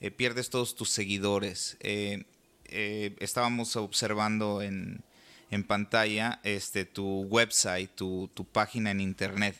eh, 0.00 0.10
pierdes 0.10 0.50
todos 0.50 0.74
tus 0.74 0.90
seguidores. 0.90 1.76
Eh, 1.80 2.24
eh, 2.66 3.16
estábamos 3.20 3.76
observando 3.76 4.62
en, 4.62 5.02
pantalla 5.66 6.40
este, 6.44 6.84
tu 6.84 7.22
website, 7.22 7.90
tu, 7.94 8.30
página 8.52 8.92
en 8.92 9.00
internet. 9.00 9.56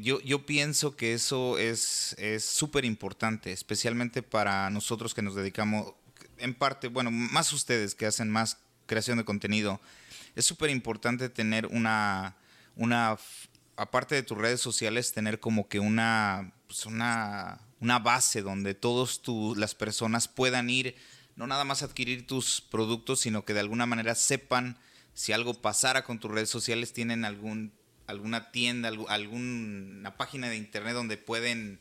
yo, 0.00 0.20
yo, 0.20 0.46
pienso 0.46 0.96
que 0.96 1.12
eso 1.12 1.58
es 1.58 2.16
súper 2.40 2.84
importante, 2.84 3.52
especialmente 3.52 4.22
para 4.22 4.70
nosotros 4.70 5.14
que 5.14 5.22
nos 5.22 5.34
dedicamos, 5.34 5.94
en 6.38 6.54
parte, 6.54 6.88
bueno, 6.88 7.10
más 7.10 7.52
ustedes 7.52 7.94
que 7.94 8.06
hacen 8.06 8.30
más 8.30 8.58
creación 8.86 9.18
de 9.18 9.24
contenido. 9.24 9.80
Es 10.34 10.46
súper 10.46 10.70
importante 10.70 11.28
tener 11.28 11.66
una, 11.66 12.34
una, 12.76 13.18
aparte 13.76 14.14
de 14.14 14.22
tus 14.22 14.38
redes 14.38 14.60
sociales, 14.60 15.12
tener 15.12 15.38
como 15.38 15.68
que 15.68 15.78
una, 15.78 16.52
pues 16.66 16.86
una, 16.86 17.60
una 17.82 17.98
base 17.98 18.42
donde 18.42 18.74
todas 18.74 19.20
las 19.56 19.74
personas 19.74 20.28
puedan 20.28 20.70
ir, 20.70 20.94
no 21.34 21.48
nada 21.48 21.64
más 21.64 21.82
adquirir 21.82 22.28
tus 22.28 22.60
productos, 22.60 23.20
sino 23.20 23.44
que 23.44 23.54
de 23.54 23.60
alguna 23.60 23.86
manera 23.86 24.14
sepan 24.14 24.78
si 25.14 25.32
algo 25.32 25.60
pasara 25.60 26.04
con 26.04 26.20
tus 26.20 26.30
redes 26.30 26.48
sociales, 26.48 26.92
tienen 26.92 27.24
algún, 27.24 27.72
alguna 28.06 28.52
tienda, 28.52 28.88
alguna 29.08 30.16
página 30.16 30.48
de 30.48 30.56
internet 30.56 30.94
donde 30.94 31.16
pueden 31.16 31.80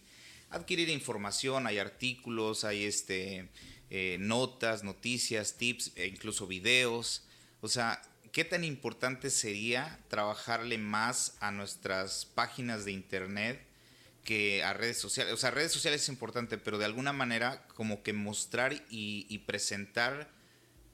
adquirir 0.49 0.89
información, 0.89 1.67
hay 1.67 1.77
artículos, 1.77 2.63
hay 2.63 2.85
este, 2.85 3.49
eh, 3.91 4.17
notas, 4.19 4.83
noticias, 4.83 5.55
tips, 5.57 5.91
e 5.95 6.07
incluso 6.07 6.47
videos. 6.47 7.27
O 7.61 7.67
sea, 7.67 8.01
¿qué 8.31 8.43
tan 8.43 8.63
importante 8.63 9.29
sería 9.29 9.99
trabajarle 10.09 10.79
más 10.79 11.37
a 11.41 11.51
nuestras 11.51 12.25
páginas 12.25 12.85
de 12.85 12.91
internet 12.91 13.70
que 14.23 14.63
a 14.63 14.73
redes 14.73 14.97
sociales? 14.97 15.33
O 15.33 15.37
sea, 15.37 15.51
redes 15.51 15.71
sociales 15.71 16.03
es 16.03 16.09
importante, 16.09 16.57
pero 16.57 16.77
de 16.77 16.85
alguna 16.85 17.13
manera 17.13 17.65
como 17.75 18.03
que 18.03 18.13
mostrar 18.13 18.73
y, 18.89 19.37
presentar 19.45 20.29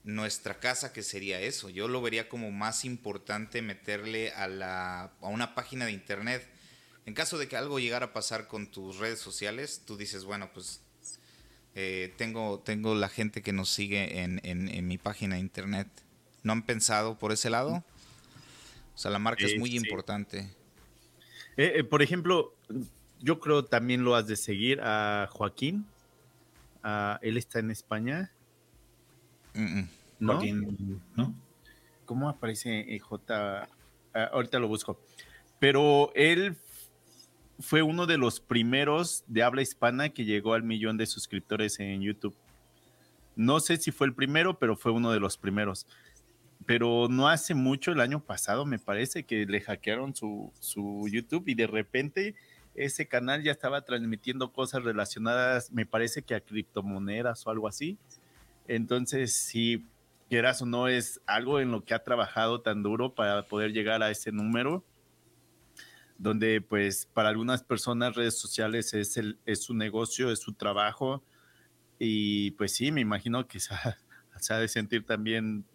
nuestra 0.04 0.60
casa, 0.60 0.94
que 0.94 1.04
sería 1.04 1.42
eso. 1.42 1.70
Yo 1.70 1.88
lo 1.88 2.02
vería 2.02 2.30
como 2.30 2.52
más 2.52 2.86
importante 2.86 3.62
meterle 3.62 4.32
a, 4.32 4.48
la, 4.48 5.12
a 5.22 5.28
una 5.28 5.54
página 5.54 5.86
de 5.86 5.92
internet. 5.92 6.48
En 7.06 7.14
caso 7.14 7.38
de 7.38 7.48
que 7.48 7.58
algo 7.58 7.80
llegara 7.80 8.08
a 8.08 8.14
pasar 8.14 8.48
con 8.48 8.72
tus 8.72 8.98
redes 8.98 9.20
sociales, 9.20 9.84
tú 9.86 9.98
dices, 9.98 10.24
bueno, 10.24 10.52
pues 10.54 10.82
eh, 11.80 12.12
tengo, 12.18 12.60
tengo 12.62 12.96
la 12.96 13.08
gente 13.08 13.44
que 13.44 13.54
nos 13.54 13.70
sigue 13.70 14.24
en, 14.24 14.42
en, 14.44 14.88
mi 14.88 14.98
página 14.98 15.36
de 15.36 15.42
internet. 15.42 15.88
¿No 16.42 16.54
han 16.54 16.66
pensado 16.66 17.20
por 17.20 17.32
ese 17.32 17.52
lado? 17.52 17.84
O 18.96 18.98
sea, 18.98 19.12
la 19.12 19.20
marca 19.20 19.46
es 19.46 19.60
muy 19.60 19.76
importante. 19.76 20.50
Eh, 21.56 21.74
eh, 21.76 21.84
por 21.84 22.02
ejemplo, 22.02 22.56
yo 23.20 23.40
creo 23.40 23.66
también 23.66 24.04
lo 24.04 24.16
has 24.16 24.28
de 24.28 24.36
seguir 24.36 24.80
a 24.82 25.28
Joaquín. 25.32 25.86
él 27.22 27.38
está 27.38 27.60
en 27.60 27.72
España. 27.72 28.32
¿No? 30.20 30.34
Joaquín, 30.34 31.02
¿no? 31.16 31.34
¿Cómo 32.06 32.30
aparece 32.30 32.98
J? 33.00 33.68
Ah, 34.14 34.30
ahorita 34.32 34.60
lo 34.60 34.68
busco. 34.68 35.00
Pero 35.60 36.12
él 36.16 36.56
fue 37.60 37.82
uno 37.82 38.06
de 38.06 38.18
los 38.18 38.40
primeros 38.40 39.24
de 39.28 39.44
habla 39.44 39.62
hispana 39.62 40.10
que 40.10 40.26
llegó 40.26 40.54
al 40.54 40.64
millón 40.64 40.98
de 40.98 41.06
suscriptores 41.06 41.80
en 41.80 42.02
YouTube. 42.02 42.36
No 43.36 43.60
sé 43.60 43.78
si 43.78 43.92
fue 43.92 44.08
el 44.08 44.14
primero, 44.14 44.58
pero 44.58 44.76
fue 44.76 44.92
uno 44.92 45.12
de 45.12 45.20
los 45.20 45.38
primeros. 45.38 45.88
Pero 46.66 47.08
no 47.10 47.28
hace 47.30 47.54
mucho, 47.54 47.92
el 47.92 48.02
año 48.02 48.20
pasado 48.20 48.66
me 48.66 48.80
parece 48.80 49.24
que 49.24 49.46
le 49.46 49.62
hackearon 49.62 50.16
su, 50.16 50.52
YouTube 51.12 51.48
y 51.48 51.56
de 51.56 51.68
repente 51.68 52.36
ese 52.78 53.08
canal 53.08 53.44
ya 53.44 53.52
estaba 53.52 53.82
transmitiendo 53.82 54.54
cosas 54.54 54.84
relacionadas, 54.84 55.72
me 55.72 55.86
parece 55.86 56.22
que 56.22 56.36
a 56.36 56.40
criptomonedas 56.40 57.46
o 57.46 57.50
algo 57.50 57.68
así. 57.68 57.98
Entonces, 58.68 59.34
si 59.34 59.86
quieras 60.30 60.62
o 60.62 60.66
no, 60.66 60.88
es 60.88 61.20
algo 61.26 61.60
en 61.60 61.72
lo 61.72 61.84
que 61.84 61.94
ha 61.94 62.04
trabajado 62.04 62.62
tan 62.62 62.84
duro 62.84 63.14
para 63.14 63.48
poder 63.48 63.74
llegar 63.74 64.04
a 64.04 64.12
ese 64.12 64.32
número 64.32 64.86
donde 66.18 66.62
pues 66.62 67.08
para 67.14 67.30
algunas 67.30 67.64
personas 67.64 68.16
redes 68.16 68.38
sociales 68.38 68.94
es, 68.94 69.18
el, 69.18 69.38
es 69.46 69.62
su 69.64 69.74
negocio, 69.74 70.32
es 70.32 70.40
su 70.40 70.54
trabajo 70.54 71.24
y 72.00 72.52
pues 72.52 72.74
sí, 72.74 72.92
me 72.92 73.02
imagino 73.02 73.48
que 73.48 73.60
se 73.60 73.74
ha, 73.74 73.98
de 74.60 74.68
sentir 74.68 75.06
también 75.06 75.66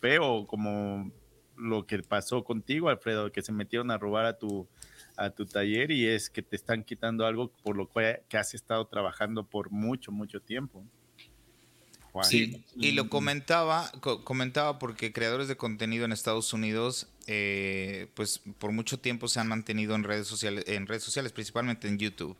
feo 0.00 0.46
como 0.46 1.12
lo 1.56 1.86
que 1.86 2.02
pasó 2.02 2.44
contigo, 2.44 2.88
Alfredo, 2.88 3.30
que 3.30 3.42
se 3.42 3.52
metieron 3.52 3.90
a 3.90 3.98
robar 3.98 4.26
a 4.26 4.38
tu, 4.38 4.66
a 5.16 5.30
tu 5.30 5.46
taller 5.46 5.90
y 5.90 6.06
es 6.06 6.30
que 6.30 6.42
te 6.42 6.56
están 6.56 6.84
quitando 6.84 7.26
algo 7.26 7.52
por 7.62 7.76
lo 7.76 7.88
que 7.88 8.36
has 8.36 8.54
estado 8.54 8.86
trabajando 8.86 9.44
por 9.44 9.70
mucho, 9.70 10.12
mucho 10.12 10.40
tiempo. 10.40 10.84
Sí, 12.22 12.62
y 12.76 12.92
lo 12.92 13.08
comentaba, 13.08 13.90
comentaba 14.24 14.78
porque 14.78 15.12
creadores 15.12 15.48
de 15.48 15.56
contenido 15.56 16.04
en 16.04 16.12
Estados 16.12 16.52
Unidos, 16.52 17.08
eh, 17.26 18.08
pues 18.12 18.42
por 18.58 18.72
mucho 18.72 18.98
tiempo 18.98 19.28
se 19.28 19.40
han 19.40 19.48
mantenido 19.48 19.94
en 19.94 20.04
redes 20.04 20.26
sociales, 20.26 20.64
en 20.66 20.86
redes 20.86 21.02
sociales, 21.02 21.32
principalmente 21.32 21.88
en 21.88 21.98
YouTube. 21.98 22.36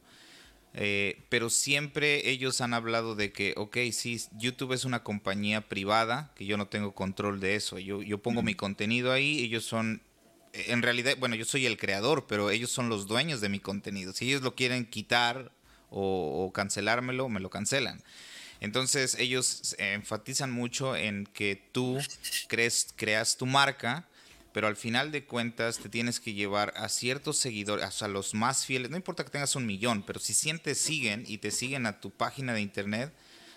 Eh, 0.74 1.22
pero 1.28 1.50
siempre 1.50 2.30
ellos 2.30 2.60
han 2.60 2.74
hablado 2.74 3.14
de 3.14 3.32
que, 3.32 3.54
ok, 3.56 3.78
sí, 3.92 4.20
YouTube 4.32 4.72
es 4.72 4.84
una 4.84 5.02
compañía 5.02 5.68
privada, 5.68 6.32
que 6.34 6.44
yo 6.44 6.58
no 6.58 6.66
tengo 6.68 6.94
control 6.94 7.40
de 7.40 7.56
eso. 7.56 7.78
Yo, 7.78 8.02
yo 8.02 8.18
pongo 8.22 8.42
mi 8.42 8.54
contenido 8.54 9.10
ahí, 9.12 9.40
ellos 9.40 9.64
son, 9.64 10.02
en 10.52 10.82
realidad, 10.82 11.16
bueno, 11.18 11.34
yo 11.34 11.44
soy 11.44 11.66
el 11.66 11.78
creador, 11.78 12.26
pero 12.26 12.50
ellos 12.50 12.70
son 12.70 12.88
los 12.88 13.06
dueños 13.06 13.40
de 13.40 13.48
mi 13.48 13.60
contenido. 13.60 14.12
Si 14.12 14.28
ellos 14.28 14.42
lo 14.42 14.54
quieren 14.54 14.84
quitar 14.84 15.52
o, 15.90 16.50
cancelármelo, 16.54 17.28
me 17.28 17.40
lo 17.40 17.50
cancelan. 17.50 18.02
Entonces 18.60 19.16
ellos 19.18 19.74
enfatizan 19.78 20.50
mucho 20.50 20.94
en 20.94 21.26
que 21.26 21.60
tú 21.72 21.98
crees, 22.48 22.88
creas 22.96 23.36
tu 23.36 23.46
marca, 23.46 24.06
pero 24.52 24.68
al 24.68 24.76
final 24.76 25.10
de 25.10 25.24
cuentas 25.24 25.78
te 25.78 25.88
tienes 25.88 26.20
que 26.20 26.34
llevar 26.34 26.72
a 26.76 26.88
ciertos 26.88 27.38
seguidores, 27.38 28.02
a 28.02 28.08
los 28.08 28.34
más 28.34 28.64
fieles, 28.66 28.90
no 28.90 28.96
importa 28.96 29.24
que 29.24 29.30
tengas 29.30 29.56
un 29.56 29.66
millón, 29.66 30.02
pero 30.02 30.20
si 30.20 30.34
sientes 30.34 30.78
siguen 30.78 31.24
y 31.26 31.38
te 31.38 31.50
siguen 31.50 31.86
a 31.86 32.00
tu 32.00 32.10
página 32.10 32.52
de 32.52 32.60
internet, 32.60 33.12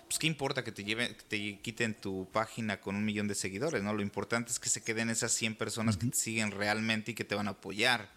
pues 0.08 0.18
qué 0.18 0.26
importa 0.26 0.62
que 0.62 0.72
te 0.72 0.84
lleven, 0.84 1.14
que 1.14 1.24
te 1.24 1.58
quiten 1.60 1.94
tu 1.94 2.28
página 2.32 2.80
con 2.80 2.94
un 2.94 3.04
millón 3.04 3.26
de 3.26 3.34
seguidores, 3.34 3.82
¿no? 3.82 3.92
Lo 3.92 4.02
importante 4.02 4.52
es 4.52 4.58
que 4.58 4.68
se 4.68 4.82
queden 4.82 5.10
esas 5.10 5.32
100 5.32 5.56
personas 5.56 5.96
que 5.96 6.06
te 6.06 6.16
siguen 6.16 6.52
realmente 6.52 7.10
y 7.10 7.14
que 7.14 7.24
te 7.24 7.34
van 7.34 7.48
a 7.48 7.52
apoyar. 7.52 8.08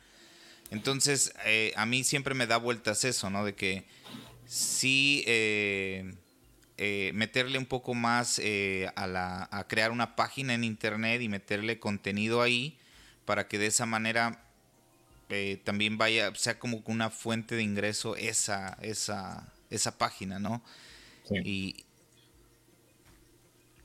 Entonces, 0.70 1.34
eh, 1.46 1.74
a 1.76 1.86
mí 1.88 2.04
siempre 2.04 2.36
me 2.36 2.46
da 2.46 2.58
vueltas 2.58 3.04
eso, 3.06 3.32
¿no? 3.32 3.44
De 3.44 3.56
que 3.56 3.86
sí, 4.46 5.24
eh, 5.26 6.14
eh, 6.78 7.12
meterle 7.16 7.58
un 7.58 7.66
poco 7.66 7.96
más 7.96 8.40
a, 8.96 9.08
la, 9.08 9.50
a 9.52 9.68
crear 9.68 9.90
una 9.92 10.16
página 10.16 10.54
en 10.54 10.64
internet 10.64 11.22
y 11.24 11.30
meterle 11.30 11.80
contenido 11.80 12.44
ahí 12.44 12.78
para 13.26 13.48
que 13.48 13.58
de 13.58 13.68
esa 13.68 13.86
manera 13.86 14.46
también 15.64 16.00
vaya, 16.00 16.34
sea 16.34 16.58
como 16.58 16.82
una 16.86 17.12
fuente 17.12 17.54
de 17.54 17.62
ingreso 17.62 18.16
esa, 18.16 18.78
esa, 18.82 19.54
esa 19.70 19.98
página, 19.98 20.40
¿no? 20.40 20.64
Y 21.44 21.86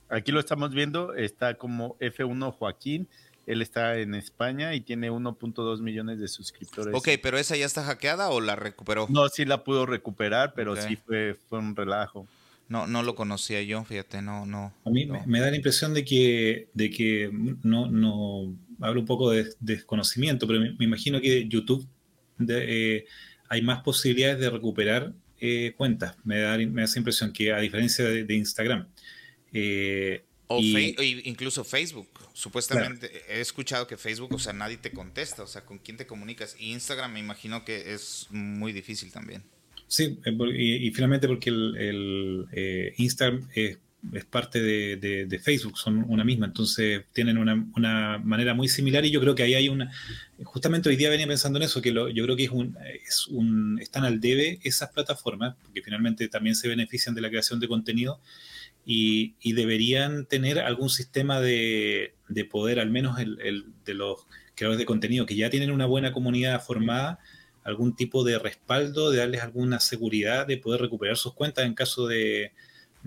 aquí 0.09 0.31
lo 0.31 0.39
estamos 0.39 0.73
viendo, 0.73 1.13
está 1.13 1.55
como 1.55 1.97
F1 1.99 2.51
Joaquín, 2.51 3.07
él 3.45 3.61
está 3.61 3.97
en 3.97 4.15
España 4.15 4.73
y 4.73 4.81
tiene 4.81 5.11
1.2 5.11 5.81
millones 5.81 6.19
de 6.19 6.27
suscriptores. 6.27 6.95
Ok, 6.95 7.09
pero 7.21 7.37
esa 7.37 7.55
ya 7.55 7.65
está 7.65 7.83
hackeada 7.83 8.29
o 8.29 8.41
la 8.41 8.55
recuperó? 8.55 9.07
No, 9.09 9.27
sí 9.29 9.45
la 9.45 9.63
pudo 9.63 9.85
recuperar, 9.85 10.53
pero 10.55 10.75
sí 10.75 10.95
fue, 10.95 11.35
fue 11.47 11.59
un 11.59 11.75
relajo. 11.75 12.27
No, 12.67 12.87
no 12.87 13.03
lo 13.03 13.13
conocía 13.13 13.61
yo, 13.61 13.83
fíjate, 13.83 14.23
no, 14.23 14.45
no. 14.47 14.73
A 14.85 14.89
mí 14.89 15.07
Me, 15.27 15.39
da 15.39 15.51
la 15.51 15.55
impresión 15.55 15.93
de 15.93 16.03
que, 16.03 16.69
de 16.73 16.89
que 16.89 17.29
no, 17.31 17.85
no 17.87 18.55
hablo 18.79 19.01
un 19.01 19.05
poco 19.05 19.29
de, 19.29 19.53
desconocimiento, 19.59 20.47
pero 20.47 20.59
me, 20.59 20.75
imagino 20.79 21.21
que 21.21 21.47
YouTube 21.47 21.87
eh, 22.49 23.05
hay 23.49 23.61
más 23.61 23.83
posibilidades 23.83 24.39
de 24.39 24.49
recuperar 24.49 25.13
eh, 25.39 25.73
cuentas. 25.77 26.15
Me 26.23 26.39
da, 26.39 26.57
me 26.57 26.83
esa 26.83 26.99
impresión 26.99 27.31
que 27.31 27.51
a 27.51 27.59
diferencia 27.59 28.05
de, 28.05 28.35
Instagram. 28.35 28.87
Eh, 29.53 30.23
o 30.47 30.59
incluso 30.61 31.63
Facebook. 31.63 32.07
Supuestamente 32.33 33.09
he 33.29 33.39
escuchado 33.39 33.87
que 33.87 33.97
Facebook, 33.97 34.33
o 34.33 34.39
sea, 34.39 34.53
nadie 34.53 34.77
te 34.77 34.91
contesta, 34.91 35.43
o 35.43 35.47
sea, 35.47 35.65
con 35.65 35.79
quién 35.79 35.97
te 35.97 36.05
comunicas. 36.05 36.55
Y 36.59 36.71
Instagram 36.73 37.13
me 37.13 37.19
imagino 37.19 37.63
que 37.65 37.93
es 37.93 38.27
muy 38.29 38.73
difícil 38.73 39.11
también. 39.11 39.43
Sí, 39.87 40.19
eh, 40.25 40.81
y, 40.81 40.91
finalmente 40.91 41.27
porque 41.27 41.49
el, 41.49 42.47
eh, 42.51 42.93
Instagram 42.97 43.47
es, 43.53 43.77
parte 44.29 44.61
de, 44.61 45.39
Facebook, 45.43 45.77
son 45.77 46.05
una 46.07 46.23
misma, 46.23 46.47
entonces 46.47 47.03
tienen 47.13 47.37
una, 47.37 48.17
manera 48.23 48.53
muy 48.53 48.67
similar 48.67 49.05
y 49.05 49.11
yo 49.11 49.19
creo 49.19 49.35
que 49.35 49.43
ahí 49.43 49.53
hay 49.53 49.69
una, 49.69 49.91
justamente 50.43 50.89
hoy 50.89 50.95
día 50.95 51.09
venía 51.09 51.27
pensando 51.27 51.57
en 51.57 51.63
eso, 51.63 51.81
que 51.81 51.93
yo 51.93 52.23
creo 52.23 52.35
que 52.35 52.45
es 52.45 52.51
un, 52.51 52.77
es 53.05 53.27
un, 53.27 53.79
están 53.81 54.05
al 54.05 54.19
debe 54.19 54.59
esas 54.63 54.91
plataformas, 54.91 55.55
porque 55.61 55.81
finalmente 55.81 56.27
también 56.27 56.55
se 56.55 56.67
benefician 56.67 57.15
de 57.15 57.21
la 57.21 57.29
creación 57.29 57.59
de 57.59 57.67
contenido 57.67 58.19
y, 58.85 59.53
deberían 59.53 60.25
tener 60.25 60.59
algún 60.59 60.89
sistema 60.89 61.41
de, 61.41 62.13
poder, 62.49 62.79
al 62.79 62.91
menos 62.91 63.19
el, 63.19 63.65
de 63.85 63.93
los 63.93 64.27
creadores 64.55 64.79
de 64.79 64.85
contenido 64.85 65.25
que 65.25 65.35
ya 65.35 65.49
tienen 65.49 65.71
una 65.71 65.85
buena 65.85 66.11
comunidad 66.11 66.63
formada, 66.63 67.19
algún 67.63 67.95
tipo 67.95 68.23
de 68.23 68.37
respaldo, 68.37 69.09
de 69.09 69.17
darles 69.17 69.41
alguna 69.41 69.79
seguridad 69.79 70.45
de 70.45 70.57
poder 70.57 70.81
recuperar 70.81 71.17
sus 71.17 71.33
cuentas 71.33 71.65
en 71.65 71.73
caso 71.73 72.07
de, 72.07 72.51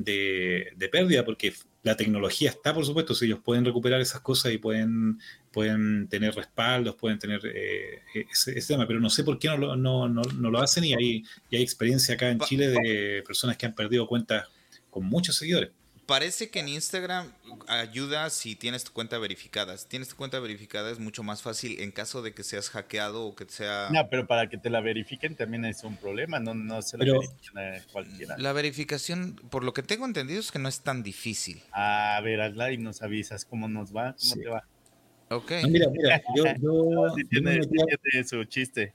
pérdida, 0.05 1.25
porque 1.25 1.53
la 1.83 1.97
tecnología 1.97 2.51
está, 2.51 2.75
por 2.75 2.85
supuesto, 2.85 3.15
si 3.15 3.27
ellos 3.27 3.41
pueden 3.43 3.65
recuperar 3.65 4.01
esas 4.01 4.21
cosas 4.21 4.53
y 4.53 4.59
pueden, 4.59 5.19
pueden 5.53 6.09
tener 6.09 6.35
respaldos, 6.35 6.97
pueden 6.97 7.19
tener 7.19 7.41
eh, 7.45 8.03
ese, 8.31 8.61
tema, 8.67 8.87
pero 8.87 9.01
no 9.01 9.11
sé 9.11 9.25
por 9.25 9.39
qué 9.39 9.49
no 9.49 9.57
lo, 9.57 9.77
no, 9.77 10.09
no, 10.09 10.51
lo 10.51 10.61
hacen 10.61 10.85
y 10.85 10.95
hay, 10.95 11.25
y 11.51 11.57
hay 11.57 11.63
experiencia 11.63 12.15
acá 12.15 12.31
en 12.31 12.41
Chile 12.41 12.69
de 12.69 13.23
personas 13.27 13.57
que 13.57 13.67
han 13.67 13.75
perdido 13.75 14.07
cuentas 14.07 14.49
con 14.91 15.05
muchos 15.05 15.37
seguidores. 15.37 15.71
Parece 16.09 16.49
que 16.49 16.61
en 16.61 16.71
Instagram 16.71 17.31
ayuda 17.67 18.31
si 18.31 18.57
tienes 18.57 18.83
tu 18.83 18.95
cuenta 18.95 19.19
verificada. 19.19 19.77
Si 19.77 19.87
tienes 19.87 20.09
tu 20.09 20.17
cuenta 20.17 20.41
verificada 20.41 20.91
es 20.91 20.99
mucho 20.99 21.23
más 21.23 21.43
fácil 21.43 21.79
en 21.81 21.91
caso 21.91 22.23
de 22.23 22.33
que 22.33 22.45
seas 22.45 22.71
hackeado 22.71 23.27
o 23.27 23.35
que 23.35 23.45
sea... 23.47 23.91
No, 23.93 24.09
pero 24.09 24.27
para 24.27 24.49
que 24.49 24.57
te 24.57 24.71
la 24.71 24.81
verifiquen 24.81 25.37
también 25.37 25.67
es 25.67 25.85
un 25.85 25.99
problema, 25.99 26.41
no, 26.41 26.55
no 26.55 26.81
se 26.81 26.97
la 26.97 27.05
verifican 27.05 27.59
a 27.59 27.83
cualquiera. 27.93 28.39
La 28.39 28.55
verificación, 28.55 29.37
por 29.51 29.65
lo 29.65 29.75
que 29.75 29.83
tengo 29.83 30.07
entendido, 30.07 30.41
es 30.41 30.51
que 30.51 30.59
no 30.59 30.71
es 30.71 30.81
tan 30.81 31.03
difícil. 31.03 31.63
A 31.73 32.19
ver, 32.25 32.41
hazla 32.41 32.73
y 32.73 32.79
nos 32.79 33.03
avisas 33.03 33.45
cómo 33.45 33.69
nos 33.69 33.95
va, 33.95 34.17
cómo 34.19 34.43
te 34.43 34.49
va. 34.49 34.65
Ok. 35.29 35.53
mira, 35.69 35.91
mira, 35.91 36.23
yo... 36.35 36.45
yo, 36.59 37.15
tiene, 37.29 38.25
su 38.25 38.43
chiste. 38.45 38.95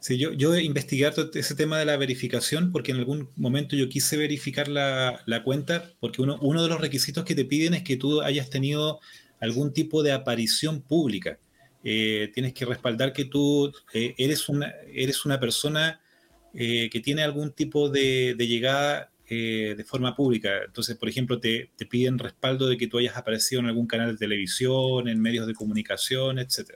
Sí, 0.00 0.16
yo, 0.16 0.32
yo 0.32 0.54
he 0.54 0.62
investigado 0.62 1.30
ese 1.34 1.54
tema 1.54 1.78
de 1.78 1.84
la 1.84 1.98
verificación 1.98 2.72
porque 2.72 2.90
en 2.90 2.96
algún 2.96 3.28
momento 3.36 3.76
yo 3.76 3.90
quise 3.90 4.16
verificar 4.16 4.66
la, 4.66 5.42
cuenta 5.44 5.92
porque 6.00 6.22
uno, 6.22 6.38
uno 6.40 6.62
de 6.62 6.70
los 6.70 6.80
requisitos 6.80 7.22
que 7.26 7.34
te 7.34 7.44
piden 7.44 7.74
es 7.74 7.82
que 7.82 7.98
tú 7.98 8.22
hayas 8.22 8.48
tenido 8.48 9.00
algún 9.40 9.74
tipo 9.74 10.02
de 10.02 10.12
aparición 10.12 10.80
pública. 10.80 11.38
Eh, 11.84 12.30
tienes 12.32 12.54
que 12.54 12.64
respaldar 12.64 13.12
que 13.12 13.26
tú 13.26 13.72
eh, 13.92 14.14
eres, 14.16 14.48
una, 14.48 14.72
eres 14.90 15.26
una 15.26 15.38
persona 15.38 16.00
que 16.52 17.00
tiene 17.04 17.22
algún 17.22 17.52
tipo 17.52 17.90
de, 17.90 18.34
llegada 18.38 19.12
de 19.28 19.84
forma 19.86 20.16
pública. 20.16 20.64
Entonces, 20.64 20.96
por 20.96 21.08
ejemplo, 21.10 21.38
te, 21.38 21.70
te, 21.76 21.86
piden 21.86 22.18
respaldo 22.18 22.66
de 22.68 22.76
que 22.76 22.88
tú 22.88 22.98
hayas 22.98 23.16
aparecido 23.16 23.60
en 23.60 23.68
algún 23.68 23.86
canal 23.86 24.12
de 24.12 24.18
televisión, 24.18 25.08
en 25.08 25.20
medios 25.20 25.46
de 25.46 25.54
comunicación, 25.54 26.38
etc. 26.40 26.72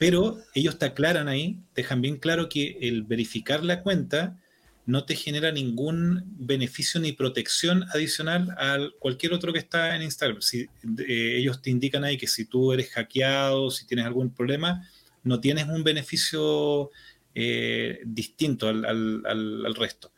pero 0.00 0.38
ellos 0.54 0.78
te 0.78 0.86
aclaran 0.86 1.28
ahí, 1.28 1.58
dejan 1.74 2.00
bien 2.00 2.16
claro 2.16 2.48
que 2.48 2.78
el 2.80 3.02
verificar 3.02 3.62
la 3.62 3.82
cuenta 3.82 4.40
no 4.86 5.04
te 5.04 5.14
genera 5.14 5.52
ningún 5.52 6.24
beneficio 6.38 6.98
ni 7.02 7.12
protección 7.12 7.84
adicional 7.92 8.48
a 8.56 8.78
cualquier 8.98 9.34
otro 9.34 9.52
que 9.52 9.58
está 9.58 9.94
en 9.94 10.00
Instagram. 10.00 10.40
Si 10.40 10.60
eh, 11.06 11.36
ellos 11.36 11.60
te 11.60 11.68
indican 11.68 12.02
ahí 12.04 12.16
que 12.16 12.28
si 12.28 12.46
tú 12.46 12.72
eres 12.72 12.88
hackeado, 12.92 13.70
si 13.70 13.86
tienes 13.86 14.06
algún 14.06 14.32
problema, 14.32 14.88
no 15.22 15.38
tienes 15.38 15.66
un 15.66 15.84
beneficio 15.84 16.90
eh, 17.34 18.00
distinto 18.06 18.68
al, 18.68 19.74
resto. 19.74 20.12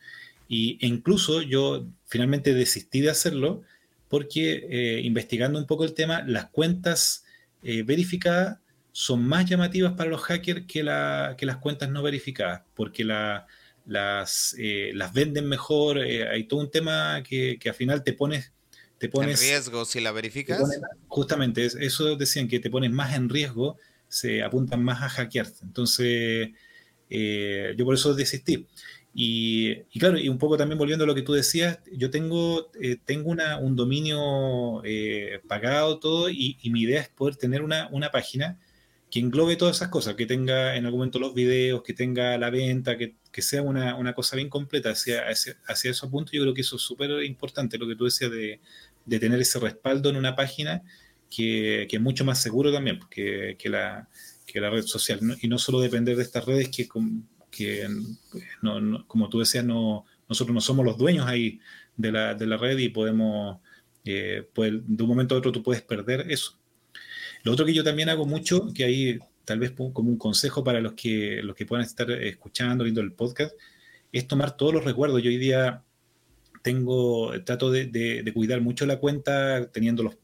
Y, 0.46 0.78
e 0.80 0.86
incluso 0.86 1.42
yo 1.42 1.88
finalmente 2.06 2.54
desistí 2.54 3.00
de 3.00 3.10
hacerlo 3.10 3.62
porque 4.06 4.64
eh, 4.70 5.00
investigando 5.02 5.58
un 5.58 5.66
poco 5.66 5.82
el 5.82 5.92
tema, 5.92 6.22
las 6.22 6.50
cuentas 6.50 7.24
verificadas 7.62 8.61
son 8.92 9.26
más 9.26 9.48
llamativas 9.48 9.94
para 9.94 10.10
los 10.10 10.20
hackers 10.22 10.66
que, 10.66 10.84
que 11.36 11.46
las 11.46 11.56
cuentas 11.56 11.90
no 11.90 12.02
verificadas, 12.02 12.62
porque 12.74 13.04
la, 13.04 13.46
las, 13.86 14.54
eh, 14.58 14.90
las 14.94 15.12
venden 15.12 15.48
mejor. 15.48 15.98
Eh, 15.98 16.28
hay 16.28 16.44
todo 16.44 16.60
un 16.60 16.70
tema 16.70 17.22
que, 17.22 17.58
que, 17.58 17.68
al 17.70 17.74
final 17.74 18.04
te 18.04 18.12
pones. 18.12 18.52
Te 18.98 19.08
pones 19.08 19.42
en 19.42 19.48
riesgo 19.48 19.84
si 19.84 20.00
la 20.00 20.12
verificas. 20.12 20.62
justamente, 21.08 21.66
eso 21.66 22.14
decían 22.14 22.46
que 22.46 22.60
te 22.60 22.70
pones 22.70 22.92
más 22.92 23.16
en 23.16 23.28
riesgo, 23.28 23.76
se 24.06 24.42
apuntan 24.44 24.84
más 24.84 25.02
a 25.02 25.08
hackearte. 25.08 25.64
Entonces, 25.64 26.50
eh, 27.10 27.74
yo 27.76 27.84
por 27.84 27.94
eso 27.94 28.14
desistí. 28.14 28.68
Y, 29.12 29.72
y, 29.90 29.98
claro, 29.98 30.18
y 30.18 30.28
un 30.28 30.38
poco 30.38 30.56
también 30.56 30.78
volviendo 30.78 31.02
a 31.04 31.06
lo 31.06 31.16
que 31.16 31.22
tú 31.22 31.32
decías, 31.32 31.80
yo 31.92 32.10
tengo, 32.10 32.70
tengo 33.04 33.30
una, 33.30 33.58
un 33.58 33.74
dominio 33.74 34.82
pagado 35.48 35.98
todo 35.98 36.30
y, 36.30 36.56
y, 36.62 36.70
mi 36.70 36.82
idea 36.82 37.00
es 37.00 37.08
poder 37.08 37.36
tener 37.36 37.62
una, 37.62 37.88
una 37.90 38.10
página 38.10 38.58
que 39.12 39.20
englobe 39.20 39.56
todas 39.56 39.76
esas 39.76 39.90
cosas, 39.90 40.14
que 40.14 40.24
tenga 40.24 40.74
en 40.74 40.86
algún 40.86 41.00
momento 41.00 41.18
los 41.18 41.34
videos, 41.34 41.82
que 41.82 41.92
tenga 41.92 42.38
la 42.38 42.48
venta, 42.48 42.96
que, 42.96 43.16
que 43.30 43.42
sea 43.42 43.60
una, 43.60 43.94
una, 43.96 44.14
cosa 44.14 44.36
bien 44.36 44.48
completa 44.48 44.88
hacia, 44.88 45.28
hacia, 45.28 45.54
hacia, 45.66 45.90
esos 45.90 46.08
puntos. 46.08 46.32
Yo 46.32 46.40
creo 46.40 46.54
que 46.54 46.62
eso 46.62 46.76
es 46.76 46.82
súper 46.82 47.22
importante, 47.22 47.76
lo 47.76 47.86
que 47.86 47.94
tú 47.94 48.06
decías 48.06 48.30
de, 48.30 48.62
de, 49.04 49.18
tener 49.18 49.38
ese 49.38 49.58
respaldo 49.58 50.08
en 50.08 50.16
una 50.16 50.34
página 50.34 50.82
que, 51.28 51.86
que 51.90 51.96
es 51.96 52.02
mucho 52.02 52.24
más 52.24 52.40
seguro 52.40 52.72
también 52.72 53.00
que, 53.10 53.54
que, 53.58 53.68
la, 53.68 54.08
que 54.46 54.62
la 54.62 54.70
red 54.70 54.84
social. 54.86 55.20
Y 55.42 55.46
no 55.46 55.58
solo 55.58 55.80
depender 55.80 56.16
de 56.16 56.22
estas 56.22 56.46
redes 56.46 56.70
que, 56.70 56.88
que 57.50 57.86
como 59.06 59.28
tú 59.28 59.40
decías, 59.40 59.64
no, 59.66 60.06
nosotros 60.26 60.54
no 60.54 60.62
somos 60.62 60.86
los 60.86 60.96
dueños 60.96 61.26
ahí 61.26 61.60
de 61.98 62.12
la, 62.12 62.34
de 62.34 62.46
la 62.46 62.56
red 62.56 62.78
y 62.78 62.88
podemos, 62.88 63.58
eh, 64.06 64.48
de 64.56 65.02
un 65.02 65.08
momento 65.08 65.34
a 65.34 65.38
otro 65.38 65.52
tú 65.52 65.62
puedes 65.62 65.82
perder 65.82 66.30
eso. 66.30 66.58
Lo 67.42 67.52
otro 67.52 67.66
que 67.66 67.74
yo 67.74 67.84
también 67.84 68.08
hago 68.08 68.26
mucho, 68.26 68.72
que 68.72 68.84
ahí 68.84 69.18
tal 69.44 69.58
vez 69.58 69.72
como 69.72 70.08
un 70.08 70.18
consejo 70.18 70.62
para 70.62 70.80
los 70.80 70.92
que, 70.94 71.40
los 71.42 71.56
que 71.56 71.66
puedan 71.66 71.84
estar 71.84 72.10
escuchando, 72.10 72.84
viendo 72.84 73.00
el 73.00 73.12
podcast, 73.12 73.54
es 74.12 74.28
tomar 74.28 74.56
todos 74.56 74.74
los 74.74 74.84
recuerdos. 74.84 75.22
Yo 75.22 75.30
hoy 75.30 75.38
día 75.38 75.82
tengo, 76.62 77.32
trato 77.44 77.70
de, 77.70 78.30
cuidar 78.34 78.60
mucho 78.60 78.86
la 78.86 78.98
cuenta, 78.98 79.70
teniendo 79.72 80.14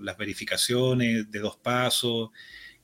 las 0.00 0.16
verificaciones 0.16 1.30
de 1.30 1.38
dos 1.38 1.56
pasos. 1.56 2.30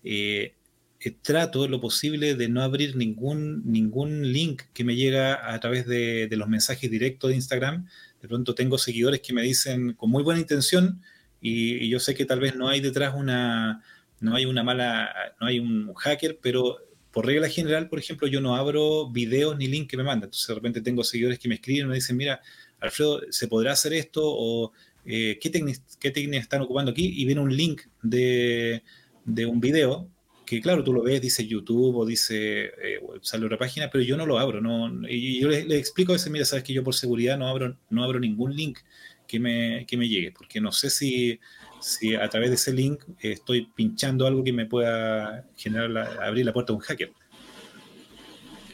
Eh, 0.04 0.54
eh, 1.00 1.16
trato 1.22 1.66
lo 1.68 1.80
posible 1.80 2.34
de 2.34 2.48
no 2.48 2.62
abrir 2.62 2.96
ningún, 2.96 3.62
ningún 3.64 4.32
link 4.32 4.62
que 4.74 4.84
me 4.84 4.96
llega 4.96 5.52
a 5.54 5.58
través 5.60 5.86
de 5.86 6.28
los 6.32 6.48
mensajes 6.48 6.90
directos 6.90 7.30
de 7.30 7.36
Instagram. 7.36 7.86
De 8.20 8.28
pronto 8.28 8.54
tengo 8.54 8.76
seguidores 8.76 9.20
que 9.20 9.32
me 9.32 9.42
dicen 9.42 9.94
con 9.94 10.10
muy 10.10 10.22
buena 10.22 10.40
intención, 10.40 11.00
y, 11.40 11.88
yo 11.88 12.00
sé 12.00 12.14
que 12.14 12.24
tal 12.24 12.40
vez 12.40 12.56
no 12.56 12.68
hay 12.68 12.80
detrás 12.80 13.14
una, 13.14 13.82
no 14.20 14.34
hay 14.34 14.46
una 14.46 14.62
mala, 14.62 15.10
no 15.40 15.46
hay 15.46 15.58
un 15.58 15.92
hacker, 15.94 16.38
pero 16.42 16.78
por 17.12 17.24
regla 17.26 17.48
general, 17.48 17.88
por 17.88 17.98
ejemplo, 17.98 18.28
yo 18.28 18.40
no 18.40 18.56
abro 18.56 19.08
videos 19.08 19.56
ni 19.56 19.68
link 19.68 19.88
que 19.88 19.96
me 19.96 20.02
mandan. 20.02 20.26
Entonces 20.26 20.48
de 20.48 20.54
repente 20.54 20.80
tengo 20.82 21.02
seguidores 21.02 21.38
que 21.38 21.48
me 21.48 21.54
escriben 21.54 21.86
y 21.86 21.88
me 21.88 21.94
dicen, 21.94 22.16
mira, 22.16 22.40
Alfredo, 22.80 23.22
¿se 23.30 23.48
podrá 23.48 23.72
hacer 23.72 23.94
esto? 23.94 24.20
O 24.24 24.72
eh, 25.04 25.38
¿qué, 25.40 25.50
técnicas 25.50 26.42
están 26.42 26.62
ocupando 26.62 26.90
aquí? 26.90 27.12
Y 27.16 27.24
viene 27.24 27.40
un 27.40 27.56
link 27.56 27.82
de, 28.02 28.82
de, 29.24 29.46
un 29.46 29.60
video 29.60 30.10
que 30.44 30.60
claro, 30.60 30.84
tú 30.84 30.92
lo 30.92 31.02
ves, 31.02 31.20
dice 31.20 31.46
YouTube 31.46 31.96
o 31.96 32.06
dice, 32.06 32.66
eh, 32.66 33.00
sale 33.22 33.46
otra 33.46 33.58
página, 33.58 33.90
pero 33.90 34.04
yo 34.04 34.16
no 34.16 34.26
lo 34.26 34.38
abro. 34.38 34.60
No, 34.60 34.90
y 35.08 35.40
yo 35.40 35.48
le, 35.48 35.76
explico 35.76 36.12
a 36.12 36.14
veces, 36.16 36.30
mira, 36.30 36.44
sabes 36.44 36.64
que 36.64 36.72
yo 36.72 36.84
por 36.84 36.94
seguridad 36.94 37.38
no 37.38 37.48
abro, 37.48 37.76
no 37.90 38.04
abro 38.04 38.20
ningún 38.20 38.54
link 38.54 38.78
que 39.26 39.40
me, 39.40 39.84
que 39.86 39.96
me 39.96 40.08
llegue, 40.08 40.32
porque 40.32 40.60
no 40.60 40.72
sé 40.72 40.90
si, 40.90 41.40
si 41.80 42.14
a 42.14 42.28
través 42.28 42.50
de 42.50 42.56
ese 42.56 42.72
link 42.72 43.02
estoy 43.20 43.66
pinchando 43.74 44.26
algo 44.26 44.42
que 44.44 44.52
me 44.52 44.66
pueda 44.66 45.44
generar 45.56 46.20
abrir 46.22 46.44
la 46.46 46.52
puerta 46.52 46.72
a 46.72 46.76
un 46.76 46.82
hacker. 46.82 47.12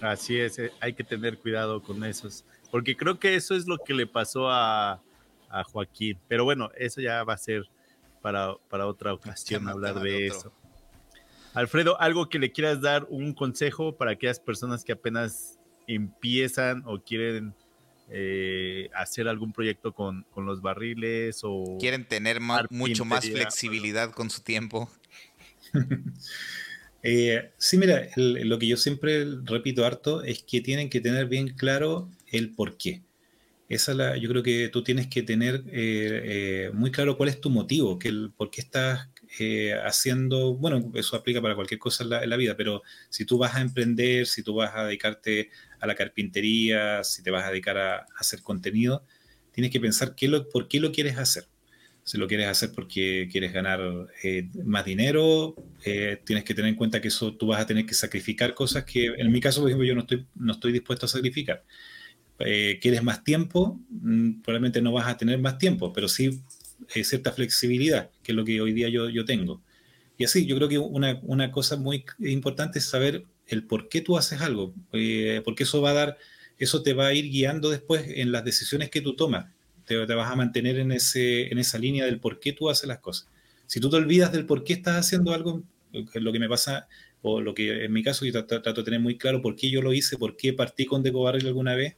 Así 0.00 0.38
es, 0.38 0.58
eh, 0.58 0.72
hay 0.80 0.94
que 0.94 1.04
tener 1.04 1.38
cuidado 1.38 1.82
con 1.82 2.02
esos, 2.04 2.44
porque 2.70 2.96
creo 2.96 3.18
que 3.18 3.34
eso 3.34 3.54
es 3.54 3.66
lo 3.66 3.78
que 3.78 3.94
le 3.94 4.06
pasó 4.06 4.50
a, 4.50 5.00
a 5.48 5.64
Joaquín, 5.64 6.18
pero 6.28 6.44
bueno, 6.44 6.70
eso 6.76 7.00
ya 7.00 7.22
va 7.24 7.34
a 7.34 7.38
ser 7.38 7.68
para, 8.20 8.54
para 8.68 8.86
otra 8.86 9.12
ocasión 9.12 9.68
hablar 9.68 10.00
de 10.00 10.26
eso. 10.26 10.52
Alfredo, 11.54 12.00
algo 12.00 12.28
que 12.30 12.38
le 12.38 12.50
quieras 12.50 12.80
dar 12.80 13.06
un 13.10 13.34
consejo 13.34 13.96
para 13.96 14.12
aquellas 14.12 14.40
personas 14.40 14.84
que 14.84 14.92
apenas 14.92 15.58
empiezan 15.86 16.82
o 16.86 16.98
quieren 17.02 17.54
eh, 18.14 18.90
hacer 18.94 19.26
algún 19.26 19.52
proyecto 19.52 19.92
con, 19.92 20.26
los 20.36 20.60
barriles 20.60 21.40
o... 21.42 21.78
Quieren 21.80 22.06
tener 22.06 22.40
mucho 22.70 23.04
más 23.04 23.28
flexibilidad 23.28 24.12
con 24.12 24.30
su 24.30 24.42
tiempo. 24.42 24.90
Eh, 27.04 27.50
sí, 27.58 27.78
mira, 27.78 28.06
lo 28.14 28.60
que 28.60 28.68
yo 28.68 28.76
siempre 28.76 29.24
repito 29.42 29.84
harto 29.84 30.22
es 30.22 30.44
que 30.44 30.60
tienen 30.60 30.88
que 30.88 31.00
tener 31.00 31.26
bien 31.26 31.48
claro 31.48 32.08
el 32.30 32.54
por 32.54 32.76
qué. 32.76 33.02
Esa 33.68 33.92
la, 33.92 34.16
yo 34.16 34.28
creo 34.28 34.44
que 34.44 34.68
tú 34.68 34.84
tienes 34.84 35.08
que 35.08 35.24
tener 35.24 35.64
eh, 35.72 36.70
muy 36.72 36.92
claro 36.92 37.16
cuál 37.16 37.28
es 37.28 37.40
tu 37.40 37.50
motivo, 37.50 37.98
que 37.98 38.06
el, 38.06 38.30
por 38.30 38.52
qué 38.52 38.60
estás 38.60 39.08
haciendo, 39.84 40.54
bueno, 40.54 40.92
eso 40.94 41.16
aplica 41.16 41.40
para 41.40 41.54
cualquier 41.54 41.80
cosa 41.80 42.04
en 42.04 42.28
la, 42.28 42.36
vida, 42.36 42.56
pero 42.56 42.82
si 43.08 43.24
tú 43.24 43.38
vas 43.38 43.54
a 43.54 43.60
emprender, 43.60 44.26
si 44.26 44.42
tú 44.42 44.54
vas 44.54 44.72
a 44.74 44.84
dedicarte 44.84 45.50
a 45.80 45.86
la 45.86 45.94
carpintería, 45.94 47.02
si 47.04 47.22
te 47.22 47.30
vas 47.30 47.44
a 47.44 47.50
dedicar 47.50 47.78
a, 47.78 48.06
hacer 48.18 48.42
contenido, 48.42 49.04
tienes 49.52 49.70
que 49.70 49.80
pensar 49.80 50.14
qué 50.14 50.28
lo, 50.28 50.48
por 50.48 50.68
qué 50.68 50.80
lo 50.80 50.92
quieres 50.92 51.18
hacer. 51.18 51.44
Si 52.04 52.18
lo 52.18 52.26
quieres 52.26 52.48
hacer 52.48 52.72
porque 52.74 53.28
quieres 53.30 53.52
ganar 53.52 53.80
eh, 54.24 54.48
más 54.64 54.84
dinero, 54.84 55.54
eh, 55.84 56.20
tienes 56.24 56.44
que 56.44 56.52
tener 56.52 56.68
en 56.68 56.74
cuenta 56.74 57.00
que 57.00 57.08
eso 57.08 57.36
tú 57.36 57.46
vas 57.46 57.60
a 57.60 57.66
tener 57.66 57.86
que 57.86 57.94
sacrificar 57.94 58.54
cosas 58.54 58.84
que, 58.84 59.06
en 59.06 59.30
mi 59.30 59.40
caso, 59.40 59.60
por 59.60 59.70
ejemplo, 59.70 59.86
yo 59.86 59.94
no 59.94 60.00
estoy, 60.00 60.26
no 60.34 60.52
estoy 60.52 60.72
dispuesto 60.72 61.06
a 61.06 61.08
sacrificar. 61.08 61.64
Eh, 62.40 62.78
¿Quieres 62.80 63.02
más 63.02 63.22
tiempo? 63.22 63.80
Mm, 63.88 64.42
probablemente 64.42 64.82
no 64.82 64.92
vas 64.92 65.06
a 65.06 65.16
tener 65.16 65.38
más 65.38 65.58
tiempo, 65.58 65.92
pero 65.92 66.08
sí 66.08 66.42
cierta 66.88 67.32
flexibilidad, 67.32 68.10
que 68.22 68.32
es 68.32 68.36
lo 68.36 68.44
que 68.44 68.60
hoy 68.60 68.72
día 68.72 68.88
yo, 68.88 69.08
yo 69.08 69.24
tengo. 69.24 69.62
Y 70.18 70.24
así, 70.24 70.46
yo 70.46 70.56
creo 70.56 70.68
que 70.68 70.78
una, 70.78 71.18
una 71.22 71.50
cosa 71.50 71.76
muy 71.76 72.04
importante 72.20 72.78
es 72.78 72.84
saber 72.84 73.24
el 73.46 73.64
por 73.64 73.88
qué 73.88 74.00
tú 74.00 74.16
haces 74.16 74.40
algo, 74.40 74.74
eh, 74.92 75.42
porque 75.44 75.64
eso 75.64 75.80
va 75.80 75.90
a 75.90 75.94
dar, 75.94 76.18
eso 76.58 76.82
te 76.82 76.94
va 76.94 77.08
a 77.08 77.14
ir 77.14 77.30
guiando 77.30 77.70
después 77.70 78.04
en 78.06 78.32
las 78.32 78.44
decisiones 78.44 78.90
que 78.90 79.00
tú 79.00 79.14
tomas. 79.14 79.46
Te, 79.84 79.96
vas 79.96 80.30
a 80.30 80.36
mantener 80.36 80.78
en, 80.78 80.92
ese, 80.92 81.52
en 81.52 81.58
esa 81.58 81.78
línea 81.78 82.04
del 82.04 82.20
por 82.20 82.38
qué 82.38 82.52
tú 82.52 82.70
haces 82.70 82.86
las 82.86 83.00
cosas. 83.00 83.28
Si 83.66 83.80
tú 83.80 83.90
te 83.90 83.96
olvidas 83.96 84.32
del 84.32 84.46
por 84.46 84.64
qué 84.64 84.74
estás 84.74 84.96
haciendo 84.96 85.32
algo, 85.32 85.62
lo 86.14 86.32
que 86.32 86.38
me 86.38 86.48
pasa, 86.48 86.88
o 87.20 87.40
lo 87.40 87.52
que 87.54 87.84
en 87.84 87.92
mi 87.92 88.02
caso 88.02 88.24
yo 88.24 88.46
trato, 88.46 88.72
de 88.72 88.84
tener 88.84 89.00
muy 89.00 89.18
claro 89.18 89.42
por 89.42 89.56
qué 89.56 89.70
yo 89.70 89.82
lo 89.82 89.92
hice, 89.92 90.16
por 90.16 90.36
qué 90.36 90.52
partí 90.52 90.86
con 90.86 91.02
Decobarrel 91.02 91.46
alguna 91.46 91.74
vez, 91.74 91.96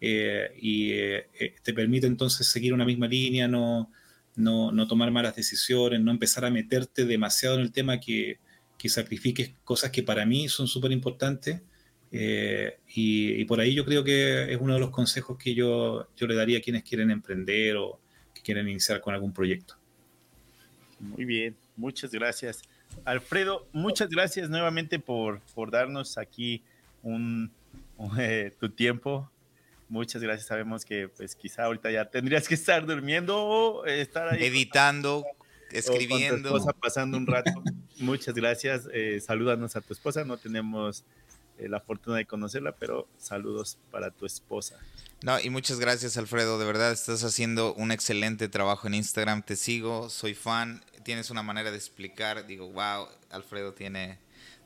eh, 0.00 0.52
y 0.60 0.92
eh, 0.92 1.26
te 1.62 1.74
permite 1.74 2.06
entonces 2.06 2.46
seguir 2.46 2.72
una 2.72 2.84
misma 2.84 3.08
línea, 3.08 3.46
no, 3.46 3.92
no, 4.38 4.70
no 4.70 4.86
tomar 4.86 5.10
malas 5.10 5.34
decisiones, 5.34 6.00
no 6.00 6.12
empezar 6.12 6.44
a 6.44 6.50
meterte 6.50 7.04
demasiado 7.04 7.56
en 7.56 7.62
el 7.62 7.72
tema 7.72 7.98
que, 7.98 8.38
que 8.78 8.88
sacrifiques 8.88 9.52
cosas 9.64 9.90
que 9.90 10.04
para 10.04 10.24
mí 10.24 10.48
son 10.48 10.68
súper 10.68 10.92
importantes. 10.92 11.60
Eh, 12.10 12.78
y, 12.94 13.44
por 13.44 13.60
ahí 13.60 13.74
yo 13.74 13.84
creo 13.84 14.02
que 14.02 14.50
es 14.50 14.58
uno 14.58 14.74
de 14.74 14.80
los 14.80 14.90
consejos 14.90 15.36
que 15.36 15.54
yo, 15.54 16.08
yo 16.16 16.26
le 16.26 16.34
daría 16.34 16.58
a 16.58 16.60
quienes 16.60 16.84
quieren 16.84 17.10
emprender 17.10 17.76
o 17.76 18.00
que 18.32 18.40
quieren 18.40 18.68
iniciar 18.68 19.00
con 19.00 19.12
algún 19.12 19.32
proyecto. 19.32 19.74
Muy 21.00 21.24
bien, 21.24 21.56
muchas 21.76 22.12
gracias. 22.12 22.62
Alfredo, 23.04 23.68
muchas 23.72 24.08
gracias 24.08 24.48
nuevamente 24.48 24.98
por, 24.98 25.40
por 25.54 25.70
darnos 25.70 26.16
aquí 26.16 26.62
un, 27.02 27.50
tu 28.60 28.70
tiempo. 28.70 29.30
Muchas 29.88 30.22
gracias. 30.22 30.46
Sabemos 30.46 30.84
que 30.84 31.08
pues 31.08 31.34
quizá 31.34 31.64
ahorita 31.64 31.90
ya 31.90 32.04
tendrías 32.06 32.46
que 32.46 32.54
estar 32.54 32.86
durmiendo 32.86 33.38
o 33.38 33.86
estar 33.86 34.28
ahí. 34.28 34.44
Editando, 34.44 35.24
escribiendo. 35.70 36.54
O 36.54 36.72
pasando 36.74 37.16
un 37.16 37.26
rato. 37.26 37.62
Muchas 37.98 38.34
gracias. 38.34 38.88
Eh, 38.92 39.20
salúdanos 39.20 39.76
a 39.76 39.80
tu 39.80 39.92
esposa. 39.92 40.24
No 40.24 40.36
tenemos 40.36 41.04
eh, 41.58 41.68
la 41.68 41.80
fortuna 41.80 42.18
de 42.18 42.26
conocerla, 42.26 42.72
pero 42.72 43.08
saludos 43.18 43.78
para 43.90 44.10
tu 44.10 44.26
esposa. 44.26 44.78
No, 45.22 45.40
y 45.40 45.50
muchas 45.50 45.80
gracias, 45.80 46.16
Alfredo. 46.16 46.58
De 46.58 46.64
verdad, 46.64 46.92
estás 46.92 47.24
haciendo 47.24 47.74
un 47.74 47.90
excelente 47.90 48.48
trabajo 48.48 48.86
en 48.86 48.94
Instagram. 48.94 49.42
Te 49.42 49.56
sigo, 49.56 50.08
soy 50.08 50.34
fan. 50.34 50.84
Tienes 51.02 51.30
una 51.30 51.42
manera 51.42 51.72
de 51.72 51.76
explicar. 51.76 52.46
Digo, 52.46 52.70
wow, 52.70 53.08
Alfredo 53.30 53.72
tiene, 53.72 54.18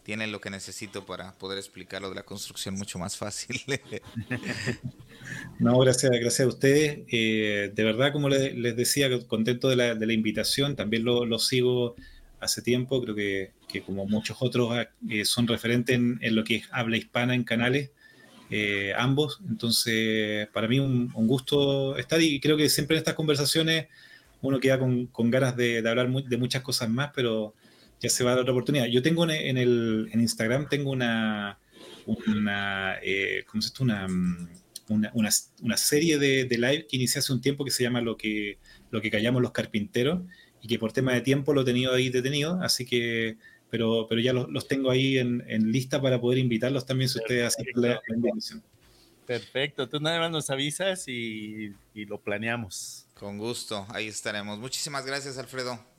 tiene 0.03 0.27
lo 0.27 0.41
que 0.41 0.51
necesito 0.51 1.07
para 1.07 1.33
poder 1.35 1.59
explicar 1.59 2.03
lo 2.03 2.09
de 2.09 2.17
la 2.17 2.23
construcción 2.25 2.75
mucho 2.75 2.99
más 2.99 3.17
fácil. 3.17 3.61
no, 5.59 5.79
gracias, 5.79 6.11
gracias 6.13 6.41
a 6.41 6.49
ustedes. 6.49 7.01
Eh, 7.11 7.71
de 7.75 7.85
verdad, 7.85 8.13
como 8.13 8.29
les, 8.29 8.77
decía, 8.77 9.09
contento 9.27 9.69
de 9.69 9.77
la, 9.77 9.95
de 9.95 10.07
la 10.07 10.13
invitación. 10.13 10.77
También 10.77 11.05
lo, 11.05 11.25
lo, 11.25 11.39
sigo 11.39 11.95
hace 12.41 12.63
tiempo. 12.63 13.03
Creo 13.03 13.15
que, 13.15 13.53
que 13.69 13.83
como 13.83 14.07
muchos 14.07 14.37
otros 14.41 14.77
eh, 15.09 15.25
son 15.25 15.47
referentes 15.47 15.95
en, 15.95 16.19
en, 16.21 16.35
lo 16.35 16.45
que 16.45 16.57
es 16.57 16.69
habla 16.73 16.97
hispana 16.97 17.35
en 17.35 17.45
canales. 17.45 17.91
Eh, 18.55 18.93
ambos. 18.99 19.41
Entonces, 19.49 20.47
para 20.49 20.69
mí 20.69 20.79
un, 20.79 21.11
gusto 21.27 21.97
estar 21.97 22.21
y 22.21 22.39
creo 22.39 22.59
que 22.59 22.69
siempre 22.69 22.97
en 22.97 22.99
estas 22.99 23.15
conversaciones 23.15 23.87
uno 24.43 24.61
queda 24.61 24.79
con, 24.79 25.09
ganas 25.31 25.57
de, 25.57 25.79
hablar 25.89 26.11
de 26.11 26.37
muchas 26.37 26.61
cosas 26.61 26.91
más, 26.91 27.13
pero 27.15 27.55
ya 28.03 28.11
se 28.11 28.25
va 28.25 28.33
a 28.33 28.35
dar 28.35 28.43
otra 28.43 28.53
oportunidad. 28.53 28.87
Yo 28.87 29.01
tengo 29.01 29.29
en, 29.31 29.57
el, 29.57 30.11
en 30.13 30.21
Instagram, 30.21 30.69
tengo 30.69 30.91
una, 30.91 31.59
una, 32.07 32.97
eh, 33.01 33.45
¿cómo 33.47 33.63
se 33.63 33.71
una, 33.81 34.07
una, 34.89 35.31
una, 35.63 35.77
serie 35.77 36.19
de, 36.19 36.49
live 36.51 36.87
que 36.89 36.97
inicié 36.97 37.21
hace 37.21 37.33
un 37.33 37.41
tiempo 37.41 37.65
que 37.65 37.71
se 37.71 37.85
llama 37.85 38.01
Lo 38.01 38.17
que, 38.17 38.59
lo 38.91 39.01
que 39.01 39.11
callamos 39.11 39.41
los 39.41 39.53
carpinteros 39.53 40.23
y 40.61 40.69
que 40.69 40.79
por 40.79 40.93
tema 40.93 41.13
de 41.13 41.21
tiempo 41.21 41.55
lo 41.55 41.63
he 41.63 41.65
tenido 41.65 41.95
ahí 41.95 42.09
detenido, 42.09 42.61
así 42.61 42.85
que 42.85 43.37
pero, 43.71 44.07
pero 44.07 44.21
ya 44.21 44.35
los, 44.35 44.69
tengo 44.69 44.91
ahí 44.91 45.17
en, 45.17 45.43
en, 45.49 45.73
lista 45.73 46.03
para 46.03 46.21
poder 46.21 46.39
invitarlos 46.39 46.85
también 46.85 47.09
si 47.09 47.19
ustedes 47.19 47.47
hacen 47.47 47.67
la, 47.75 48.03
invitación. 48.15 48.63
Perfecto, 49.27 49.89
tú 49.89 49.99
nada 49.99 50.19
más 50.19 50.31
nos 50.31 50.51
avisas 50.51 51.09
y, 51.09 51.73
y 51.95 52.05
lo 52.05 52.21
planeamos. 52.21 53.07
Con 53.15 53.39
gusto, 53.39 53.87
ahí 53.89 54.09
estaremos. 54.09 54.59
Muchísimas 54.59 55.07
gracias, 55.07 55.39
Alfredo. 55.39 55.92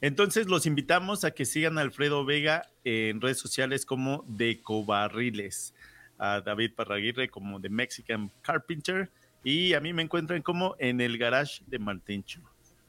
Entonces 0.00 0.48
los 0.48 0.66
invitamos 0.66 1.24
a 1.24 1.32
que 1.32 1.44
sigan 1.44 1.78
a 1.78 1.82
Alfredo 1.82 2.24
Vega 2.24 2.70
en 2.84 3.20
redes 3.20 3.38
sociales 3.38 3.86
como 3.86 4.24
de 4.26 4.60
Cobarriles, 4.62 5.74
a 6.18 6.40
David 6.40 6.72
Parraguirre 6.74 7.28
como 7.28 7.60
The 7.60 7.68
Mexican 7.68 8.30
Carpenter 8.42 9.10
y 9.44 9.74
a 9.74 9.80
mí 9.80 9.92
me 9.92 10.02
encuentran 10.02 10.42
como 10.42 10.74
en 10.78 11.00
el 11.00 11.18
garage 11.18 11.62
de 11.66 11.78
Martincho. 11.78 12.40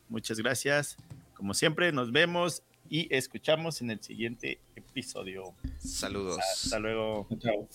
Muchas 0.10 0.40
gracias. 0.40 0.98
Como 1.34 1.54
siempre, 1.54 1.92
nos 1.92 2.12
vemos 2.12 2.64
y 2.90 3.14
escuchamos 3.14 3.82
en 3.82 3.92
el 3.92 4.02
siguiente 4.02 4.60
episodio. 4.76 5.54
Saludos. 5.78 6.40
Hasta 6.40 6.80
luego. 6.80 7.28
Chao. 7.40 7.68